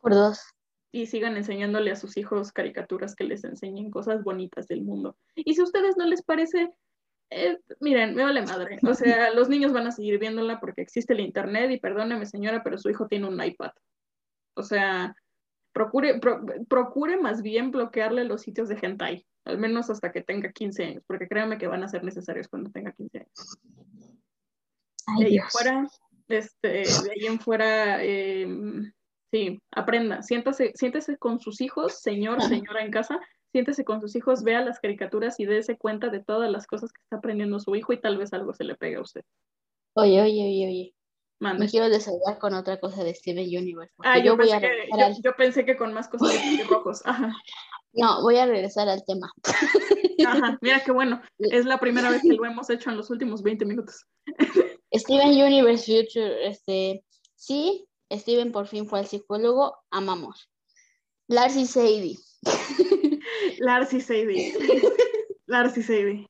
Por 0.00 0.14
dos. 0.14 0.42
Y 0.92 1.06
sigan 1.06 1.36
enseñándole 1.36 1.90
a 1.90 1.96
sus 1.96 2.16
hijos 2.16 2.52
caricaturas 2.52 3.16
que 3.16 3.24
les 3.24 3.42
enseñen 3.44 3.90
cosas 3.90 4.22
bonitas 4.22 4.68
del 4.68 4.82
mundo. 4.82 5.16
Y 5.34 5.54
si 5.54 5.60
a 5.62 5.64
ustedes 5.64 5.96
no 5.96 6.06
les 6.06 6.22
parece, 6.22 6.70
eh, 7.30 7.58
miren, 7.80 8.14
me 8.14 8.22
vale 8.22 8.42
madre. 8.42 8.78
O 8.86 8.94
sea, 8.94 9.32
los 9.32 9.48
niños 9.48 9.72
van 9.72 9.86
a 9.86 9.92
seguir 9.92 10.18
viéndola 10.18 10.60
porque 10.60 10.82
existe 10.82 11.14
el 11.14 11.20
internet 11.20 11.70
y 11.70 11.80
perdóneme 11.80 12.26
señora, 12.26 12.62
pero 12.62 12.76
su 12.76 12.90
hijo 12.90 13.08
tiene 13.08 13.26
un 13.26 13.42
iPad. 13.42 13.70
O 14.54 14.62
sea, 14.62 15.16
procure, 15.72 16.20
procure 16.68 17.16
más 17.16 17.42
bien 17.42 17.70
bloquearle 17.70 18.24
los 18.24 18.42
sitios 18.42 18.68
de 18.68 18.78
hentai, 18.80 19.26
al 19.44 19.58
menos 19.58 19.90
hasta 19.90 20.12
que 20.12 20.22
tenga 20.22 20.52
15 20.52 20.84
años, 20.84 21.04
porque 21.06 21.28
créanme 21.28 21.58
que 21.58 21.66
van 21.66 21.82
a 21.82 21.88
ser 21.88 22.04
necesarios 22.04 22.48
cuando 22.48 22.70
tenga 22.70 22.92
15 22.92 23.18
años. 23.18 23.58
de 25.18 25.26
ahí 25.26 25.36
en 25.36 25.48
fuera, 25.48 25.88
este, 26.28 26.68
de 26.68 27.10
ahí 27.10 27.26
en 27.26 27.40
fuera, 27.40 28.04
em, 28.04 28.92
sí, 29.32 29.60
aprenda, 29.72 30.22
siéntase, 30.22 30.72
siéntese 30.74 31.16
con 31.16 31.40
sus 31.40 31.60
hijos, 31.60 32.00
señor, 32.00 32.42
señora 32.42 32.84
en 32.84 32.90
casa, 32.90 33.18
siéntese 33.50 33.84
con 33.84 34.00
sus 34.00 34.14
hijos, 34.14 34.44
vea 34.44 34.60
las 34.60 34.78
caricaturas 34.78 35.40
y 35.40 35.46
dése 35.46 35.76
cuenta 35.76 36.10
de 36.10 36.22
todas 36.22 36.50
las 36.50 36.66
cosas 36.66 36.92
que 36.92 37.02
está 37.02 37.16
aprendiendo 37.16 37.58
su 37.58 37.74
hijo 37.74 37.92
y 37.92 38.00
tal 38.00 38.18
vez 38.18 38.32
algo 38.32 38.52
se 38.52 38.64
le 38.64 38.76
pegue 38.76 38.96
a 38.96 39.00
usted. 39.00 39.22
Oye, 39.94 40.20
oye, 40.20 40.42
oye, 40.42 40.66
oye. 40.66 40.94
Me 41.40 41.68
quiero 41.68 41.88
desahogar 41.88 42.38
con 42.38 42.54
otra 42.54 42.78
cosa 42.78 43.02
de 43.02 43.14
Steven 43.14 43.44
Universe. 43.44 43.92
Ah, 44.04 44.20
yo, 44.20 44.36
pensé 44.36 44.60
que, 44.60 45.20
yo, 45.24 45.34
pensé 45.36 45.64
que, 45.64 45.76
con 45.76 45.92
más 45.92 46.06
cosas 46.08 46.30
de 46.30 46.62
rojos. 46.70 47.02
Ajá. 47.04 47.34
No, 47.94 48.22
voy 48.22 48.36
a 48.36 48.46
regresar 48.46 48.88
al 48.88 49.04
tema. 49.04 49.32
Ajá, 50.26 50.56
mira 50.60 50.84
qué 50.84 50.92
bueno. 50.92 51.20
Es 51.38 51.64
la 51.64 51.80
primera 51.80 52.10
vez 52.10 52.22
que 52.22 52.34
lo 52.34 52.44
hemos 52.44 52.70
hecho 52.70 52.90
en 52.90 52.96
los 52.96 53.10
últimos 53.10 53.42
20 53.42 53.64
minutos. 53.64 54.06
Steven 54.94 55.30
Universe 55.30 55.84
Future, 55.84 56.46
este, 56.46 57.02
sí, 57.34 57.88
Steven 58.18 58.52
por 58.52 58.66
fin 58.66 58.86
fue 58.86 59.00
al 59.00 59.06
psicólogo, 59.06 59.76
amamos. 59.90 60.48
Larcy 61.28 61.66
Sadie. 61.66 62.18
Larcy 63.58 64.00
Sadie. 64.00 64.54
Larcy 65.46 65.82
Sadie. 65.82 66.26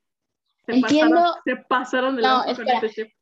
Se 0.66 0.72
Entiendo. 0.72 1.16
Pasaron, 1.16 1.42
se 1.44 1.56
pasaron 1.68 2.16
de 2.16 2.22
no, 2.22 2.44
con 2.44 2.68
este 2.68 2.90
chip. 2.90 3.12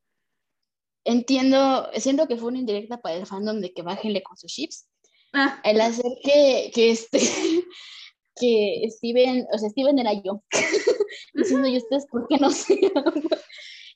Entiendo, 1.03 1.89
siento 1.95 2.27
que 2.27 2.37
fue 2.37 2.49
una 2.49 2.59
indirecta 2.59 3.01
para 3.01 3.15
el 3.15 3.25
fandom 3.25 3.59
de 3.59 3.73
que 3.73 3.81
bájenle 3.81 4.21
con 4.21 4.37
sus 4.37 4.51
chips. 4.51 4.87
Ah. 5.33 5.59
El 5.63 5.81
hacer 5.81 6.11
que, 6.23 6.71
que 6.73 6.91
este 6.91 7.19
que 8.39 8.87
Steven, 8.89 9.47
o 9.51 9.57
sea, 9.57 9.69
Steven 9.69 9.97
era 9.97 10.13
yo, 10.13 10.43
diciendo, 11.33 11.67
¿y 11.67 11.77
ustedes 11.77 12.05
por 12.07 12.27
qué 12.27 12.37
no 12.37 12.51
se 12.51 12.79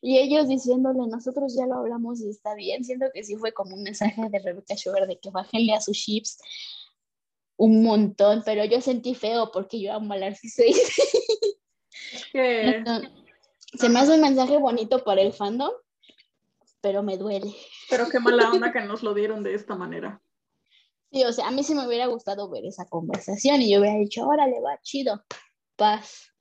Y 0.05 0.19
ellos 0.19 0.47
diciéndole, 0.47 0.99
nosotros 1.07 1.55
ya 1.55 1.65
lo 1.65 1.77
hablamos 1.77 2.21
y 2.21 2.29
está 2.29 2.53
bien. 2.53 2.83
Siento 2.83 3.07
que 3.11 3.23
sí 3.23 3.37
fue 3.37 3.53
como 3.53 3.75
un 3.75 3.81
mensaje 3.81 4.21
de 4.29 4.37
Rebecca 4.37 4.77
Sugar 4.77 5.07
de 5.07 5.17
que 5.17 5.31
bájenle 5.31 5.73
a 5.73 5.81
sus 5.81 5.97
chips 5.97 6.37
un 7.57 7.81
montón, 7.81 8.43
pero 8.45 8.63
yo 8.65 8.81
sentí 8.81 9.15
feo 9.15 9.49
porque 9.51 9.81
yo 9.81 9.93
amo 9.93 10.13
a 10.13 10.17
Larcy 10.17 10.49
que... 12.31 12.83
se 13.73 13.89
me 13.89 13.99
hace 13.99 14.13
un 14.13 14.21
mensaje 14.21 14.57
bonito 14.57 15.03
para 15.03 15.23
el 15.23 15.33
fandom, 15.33 15.71
pero 16.81 17.01
me 17.01 17.17
duele. 17.17 17.55
Pero 17.89 18.07
qué 18.07 18.19
mala 18.19 18.51
onda 18.51 18.71
que 18.71 18.81
nos 18.81 19.01
lo 19.01 19.15
dieron 19.15 19.41
de 19.41 19.55
esta 19.55 19.73
manera. 19.73 20.21
Sí, 21.11 21.23
o 21.23 21.33
sea, 21.33 21.47
a 21.47 21.51
mí 21.51 21.63
sí 21.63 21.73
me 21.73 21.87
hubiera 21.87 22.05
gustado 22.05 22.47
ver 22.51 22.63
esa 22.65 22.85
conversación 22.85 23.59
y 23.63 23.71
yo 23.71 23.79
hubiera 23.79 23.97
dicho, 23.97 24.27
órale, 24.27 24.61
va, 24.61 24.79
chido, 24.83 25.25
paz. 25.75 26.34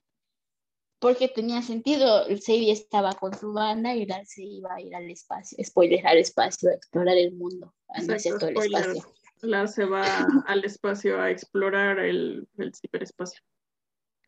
Porque 1.05 1.27
tenía 1.27 1.61
sentido, 1.61 2.23
Sadie 2.39 2.71
estaba 2.71 3.13
con 3.13 3.31
su 3.37 3.53
banda 3.53 3.93
y 3.93 4.07
Darcy 4.07 4.57
iba 4.57 4.73
a 4.73 4.81
ir 4.81 4.95
al 4.95 5.07
espacio, 5.07 5.55
spoiler, 5.63 6.07
al 6.07 6.17
espacio, 6.17 6.71
a 6.71 6.73
explorar 6.73 7.15
el 7.15 7.31
mundo, 7.31 7.75
Exacto, 7.93 8.47
el 8.47 8.57
espacio. 8.57 9.03
Lars 9.41 9.75
se 9.75 9.85
va 9.85 10.03
al 10.47 10.65
espacio 10.65 11.21
a 11.21 11.29
explorar 11.29 11.99
el, 11.99 12.47
el 12.57 12.73
ciberespacio. 12.73 13.39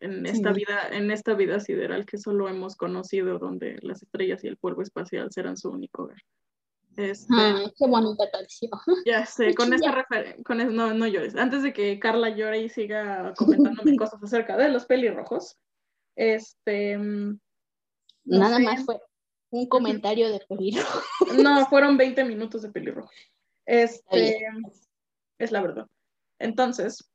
En 0.01 0.27
esta, 0.27 0.51
vida, 0.51 0.89
en 0.91 1.09
esta 1.09 1.33
vida 1.33 1.59
sideral 1.59 2.05
que 2.05 2.19
solo 2.19 2.47
hemos 2.47 2.75
conocido, 2.75 3.39
donde 3.39 3.79
las 3.81 4.03
estrellas 4.03 4.43
y 4.43 4.47
el 4.47 4.57
polvo 4.57 4.83
espacial 4.83 5.31
serán 5.31 5.57
su 5.57 5.71
único 5.71 6.03
hogar. 6.03 6.21
Este, 6.95 7.33
qué 7.75 7.87
bonita 7.87 8.29
canción. 8.31 8.69
Ya 9.03 9.25
sé, 9.25 9.55
con 9.55 9.73
esta 9.73 9.91
referencia, 9.93 10.43
no, 10.65 10.93
no 10.93 11.07
llores. 11.07 11.35
Antes 11.35 11.63
de 11.63 11.73
que 11.73 11.97
Carla 11.97 12.29
llore 12.29 12.59
y 12.59 12.69
siga 12.69 13.33
comentándome 13.35 13.95
cosas 13.97 14.21
acerca 14.21 14.55
de 14.57 14.69
los 14.69 14.85
pelirrojos, 14.85 15.57
este... 16.18 16.98
Nada 18.26 18.60
más 18.60 18.84
fue 18.84 18.99
un 19.52 19.68
comentario 19.68 20.30
de 20.31 20.39
pelirrojo. 20.48 21.02
No, 21.41 21.65
fueron 21.68 21.98
20 21.98 22.26
minutos 22.26 22.61
de 22.64 22.72
pelirrojo. 22.72 23.10
Este, 23.65 24.38
es 25.39 25.52
la 25.52 25.61
verdad. 25.61 25.88
Entonces, 26.39 27.10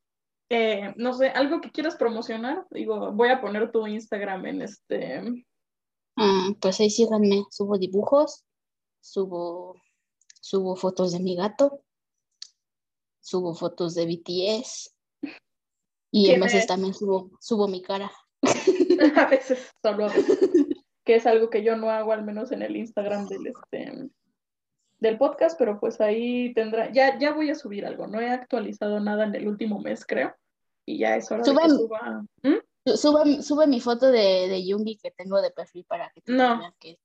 eh, 0.49 0.93
no 0.97 1.15
sé, 1.15 1.29
algo 1.29 1.61
que 1.61 1.71
quieras 1.71 1.97
promocionar, 1.97 2.67
digo, 2.71 3.13
voy 3.13 3.31
a 3.31 3.41
poner 3.41 3.71
tu 3.73 3.87
Instagram 3.87 4.47
en 4.47 4.63
este. 4.63 5.23
Mm, 6.17 6.55
pues 6.61 6.81
ahí 6.81 6.91
síganme, 6.91 7.45
subo 7.51 7.79
dibujos, 7.79 8.45
subo, 9.01 9.81
subo 10.41 10.77
fotos 10.77 11.13
de 11.13 11.21
mi 11.21 11.37
gato, 11.37 11.83
subo 13.21 13.55
fotos 13.55 13.95
de 13.95 14.07
BTS 14.07 14.95
y 16.11 16.35
a 16.35 16.39
veces 16.39 16.67
también 16.67 16.93
subo, 16.93 17.31
subo 17.41 17.67
mi 17.67 17.81
cara. 17.81 18.13
a 19.17 19.27
veces, 19.27 19.71
solo 19.83 20.07
a 20.07 20.09
veces. 20.09 20.39
que 21.05 21.17
es 21.17 21.27
algo 21.27 21.51
que 21.51 21.63
yo 21.63 21.77
no 21.77 21.91
hago, 21.91 22.13
al 22.13 22.25
menos 22.25 22.53
en 22.53 22.63
el 22.63 22.77
Instagram 22.77 23.27
del 23.27 23.47
este 23.47 24.11
del 25.01 25.19
podcast, 25.19 25.59
pero 25.59 25.81
pues 25.81 26.01
ahí 26.01 26.55
tendrá, 26.55 26.93
ya, 26.93 27.19
ya 27.19 27.33
voy 27.33 27.51
a 27.51 27.57
subir 27.57 27.85
algo, 27.85 28.07
no 28.07 28.21
he 28.21 28.31
actualizado 28.31 29.01
nada 29.01 29.25
en 29.25 29.35
el 29.35 29.49
último 29.49 29.81
mes, 29.81 30.07
creo, 30.07 30.33
y 30.87 30.99
ya 30.99 31.17
es 31.17 31.29
hora 31.31 31.43
de 31.43 31.53
que 31.53 31.69
suba. 31.71 32.25
¿Mm? 32.45 32.59
Sube, 32.97 33.67
mi 33.69 33.81
foto 33.81 34.11
de, 34.11 34.49
de 34.49 34.67
Yungi 34.67 34.99
que 34.99 35.13
tengo 35.13 35.41
de 35.41 35.53
perfil 35.53 35.85
para 35.89 36.11
que 36.11 36.21
te 36.21 36.33
no. 36.33 36.59
Vean 36.59 36.75
que 36.81 36.99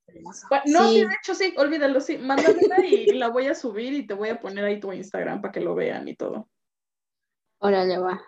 No, 0.65 0.89
sí. 0.89 1.01
de 1.01 1.13
hecho 1.13 1.35
sí, 1.35 1.53
olvídalo, 1.57 1.99
sí, 2.01 2.17
mándamela 2.17 2.83
y 2.83 3.13
la 3.13 3.29
voy 3.29 3.47
a 3.47 3.55
subir 3.55 3.93
y 3.93 4.07
te 4.07 4.15
voy 4.15 4.29
a 4.29 4.39
poner 4.39 4.65
ahí 4.65 4.79
tu 4.79 4.91
Instagram 4.91 5.41
para 5.41 5.51
que 5.51 5.61
lo 5.61 5.75
vean 5.75 6.07
y 6.07 6.15
todo. 6.15 6.49
Órale, 7.59 7.97
va. 7.99 8.21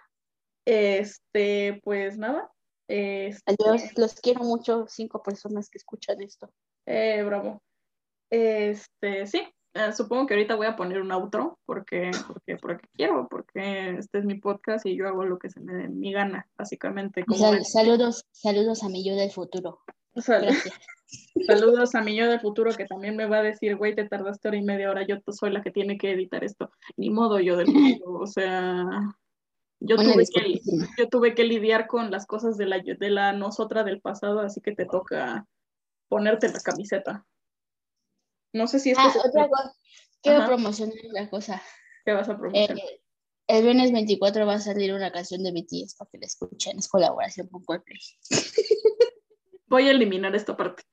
Este, 0.65 1.79
pues 1.83 2.17
nada. 2.17 2.51
Este... 2.89 3.53
Adiós, 3.53 3.83
los 3.97 4.15
quiero 4.15 4.43
mucho, 4.43 4.85
cinco 4.87 5.21
personas 5.21 5.69
que 5.69 5.77
escuchan 5.77 6.19
esto. 6.23 6.49
Eh, 6.87 7.21
bravo. 7.23 7.61
Este, 8.31 9.27
sí, 9.27 9.43
eh, 9.75 9.93
supongo 9.93 10.25
que 10.25 10.33
ahorita 10.33 10.55
voy 10.55 10.65
a 10.65 10.75
poner 10.75 10.99
un 10.99 11.11
outro 11.11 11.59
porque, 11.65 12.09
porque, 12.27 12.57
porque 12.57 12.87
quiero, 12.93 13.27
porque 13.29 13.97
este 13.99 14.17
es 14.17 14.25
mi 14.25 14.39
podcast 14.39 14.87
y 14.87 14.95
yo 14.97 15.07
hago 15.07 15.23
lo 15.23 15.37
que 15.37 15.51
se 15.51 15.59
me 15.59 15.73
dé 15.73 15.87
mi 15.87 16.11
gana, 16.11 16.49
básicamente. 16.57 17.23
saludos, 17.63 18.25
saludos 18.31 18.83
a 18.83 18.89
mi 18.89 19.05
yo 19.05 19.15
del 19.15 19.29
futuro. 19.29 19.81
saludos 21.47 21.93
a 21.93 22.01
mi 22.01 22.15
yo 22.15 22.27
del 22.27 22.39
futuro 22.39 22.73
que 22.75 22.85
también 22.85 23.15
me 23.15 23.27
va 23.27 23.37
a 23.37 23.43
decir, 23.43 23.75
güey, 23.77 23.93
te 23.93 24.09
tardaste 24.09 24.47
hora 24.47 24.57
y 24.57 24.63
media 24.63 24.89
hora, 24.89 25.05
yo 25.05 25.17
soy 25.27 25.51
la 25.51 25.61
que 25.61 25.69
tiene 25.69 25.99
que 25.99 26.11
editar 26.11 26.43
esto. 26.43 26.71
Ni 26.97 27.11
modo 27.11 27.39
yo 27.39 27.55
del 27.55 27.67
futuro, 27.67 28.19
o 28.23 28.27
sea, 28.27 28.87
yo 29.79 29.95
tuve, 29.95 30.25
que, 30.25 30.61
yo 30.97 31.09
tuve 31.09 31.35
que 31.35 31.43
lidiar 31.43 31.87
con 31.87 32.11
las 32.11 32.25
cosas 32.25 32.57
de 32.57 32.65
la, 32.65 32.79
de 32.79 33.09
la 33.09 33.33
nosotras 33.33 33.85
del 33.85 34.01
pasado, 34.01 34.39
así 34.41 34.61
que 34.61 34.73
te 34.73 34.85
toca 34.85 35.47
ponerte 36.09 36.49
la 36.49 36.59
camiseta. 36.59 37.25
No 38.53 38.67
sé 38.67 38.79
si 38.79 38.91
es 38.91 38.97
ah, 38.99 39.13
otra 39.25 39.47
cosa. 39.47 39.73
Quiero 40.21 40.45
promocionar 40.45 40.95
una 41.09 41.29
cosa. 41.29 41.61
¿Qué 42.03 42.13
vas 42.13 42.27
a 42.27 42.37
promocionar? 42.37 42.77
Eh, 42.77 43.01
el 43.47 43.63
viernes 43.63 43.91
24 43.91 44.45
va 44.45 44.55
a 44.55 44.59
salir 44.59 44.93
una 44.93 45.11
canción 45.11 45.43
de 45.43 45.51
BTS 45.51 45.95
para 45.95 46.09
que 46.11 46.17
la 46.19 46.25
escuchen. 46.25 46.77
Es 46.77 46.87
colaboración 46.87 47.47
con 47.47 47.63
Coldplay. 47.63 47.99
Voy 49.67 49.87
a 49.87 49.91
eliminar 49.91 50.35
esta 50.35 50.57
parte. 50.57 50.83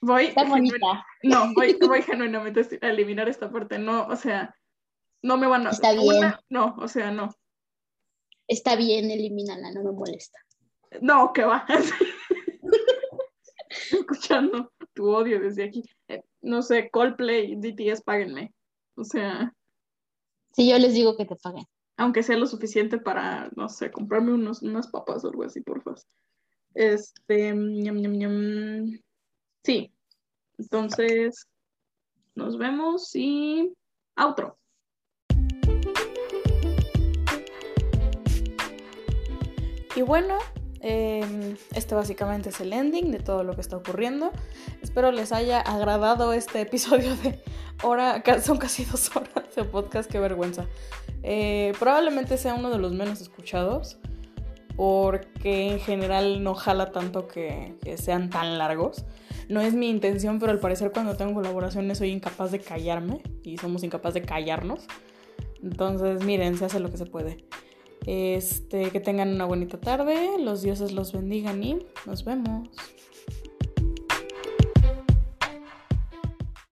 Voy. 0.00 0.26
Está 0.26 0.44
bonita. 0.44 1.04
No, 1.24 1.52
voy, 1.54 1.76
voy 1.80 2.02
genuinamente 2.02 2.78
a 2.80 2.88
eliminar 2.88 3.28
esta 3.28 3.50
parte. 3.50 3.80
No, 3.80 4.06
o 4.06 4.14
sea, 4.14 4.54
no 5.22 5.36
me 5.36 5.48
van 5.48 5.66
a. 5.66 5.70
Está 5.70 5.92
bien. 5.92 6.34
no, 6.48 6.76
o 6.78 6.86
sea, 6.86 7.10
no. 7.10 7.34
Está 8.48 8.76
bien, 8.76 9.10
elimínala, 9.10 9.70
no 9.72 9.84
me 9.84 9.92
molesta. 9.92 10.38
No, 11.02 11.32
que 11.34 11.44
va. 11.44 11.66
Escuchando 13.92 14.72
tu 14.94 15.10
odio 15.10 15.38
desde 15.38 15.64
aquí. 15.64 15.84
Eh, 16.08 16.22
no 16.40 16.62
sé, 16.62 16.90
Coldplay, 16.90 17.56
DTS, 17.56 18.02
páguenme. 18.02 18.54
O 18.96 19.04
sea. 19.04 19.52
Sí, 20.52 20.70
yo 20.70 20.78
les 20.78 20.94
digo 20.94 21.14
que 21.16 21.26
te 21.26 21.36
paguen. 21.36 21.66
Aunque 21.98 22.22
sea 22.22 22.38
lo 22.38 22.46
suficiente 22.46 22.98
para, 22.98 23.50
no 23.54 23.68
sé, 23.68 23.90
comprarme 23.90 24.32
unos, 24.32 24.62
unas 24.62 24.88
papas 24.88 25.24
o 25.24 25.28
algo 25.28 25.44
así, 25.44 25.60
por 25.60 25.82
favor. 25.82 26.00
Este. 26.72 27.54
Sí. 29.62 29.92
Entonces, 30.56 31.46
nos 32.34 32.56
vemos 32.56 33.14
y. 33.14 33.74
Outro. 34.16 34.58
Y 39.98 40.02
bueno, 40.02 40.38
em, 40.78 41.56
este 41.74 41.96
básicamente 41.96 42.50
es 42.50 42.60
el 42.60 42.72
ending 42.72 43.10
de 43.10 43.18
todo 43.18 43.42
lo 43.42 43.56
que 43.56 43.60
está 43.60 43.76
ocurriendo. 43.76 44.30
Espero 44.80 45.10
les 45.10 45.32
haya 45.32 45.60
agradado 45.60 46.32
este 46.32 46.60
episodio 46.68 47.16
de 47.16 47.42
hora, 47.82 48.22
son 48.40 48.58
casi 48.58 48.84
dos 48.84 49.10
horas 49.16 49.52
de 49.56 49.64
podcast, 49.64 50.08
qué 50.08 50.20
vergüenza. 50.20 50.66
Eh, 51.24 51.72
probablemente 51.80 52.36
sea 52.36 52.54
uno 52.54 52.70
de 52.70 52.78
los 52.78 52.92
menos 52.92 53.20
escuchados 53.20 53.98
porque 54.76 55.72
en 55.72 55.80
general 55.80 56.44
no 56.44 56.54
jala 56.54 56.92
tanto 56.92 57.26
que, 57.26 57.74
sean 57.96 58.30
tan 58.30 58.56
largos. 58.56 59.04
No 59.48 59.60
es 59.60 59.74
mi 59.74 59.90
intención, 59.90 60.38
pero 60.38 60.52
al 60.52 60.60
parecer 60.60 60.92
cuando 60.92 61.16
tengo 61.16 61.34
colaboraciones 61.34 61.98
soy 61.98 62.10
incapaz 62.10 62.52
de 62.52 62.60
callarme 62.60 63.20
y 63.42 63.58
somos 63.58 63.82
incapaces 63.82 64.22
de 64.22 64.28
callarnos. 64.28 64.86
Entonces, 65.60 66.22
miren, 66.22 66.56
se 66.56 66.66
hace 66.66 66.78
lo 66.78 66.88
que 66.88 66.98
se 66.98 67.06
puede. 67.06 67.48
Este, 68.10 68.90
que 68.90 69.00
tengan 69.00 69.34
una 69.34 69.44
bonita 69.44 69.78
tarde, 69.78 70.38
los 70.38 70.62
dioses 70.62 70.92
los 70.92 71.12
bendigan 71.12 71.62
y 71.62 71.78
nos 72.06 72.24
vemos. 72.24 72.70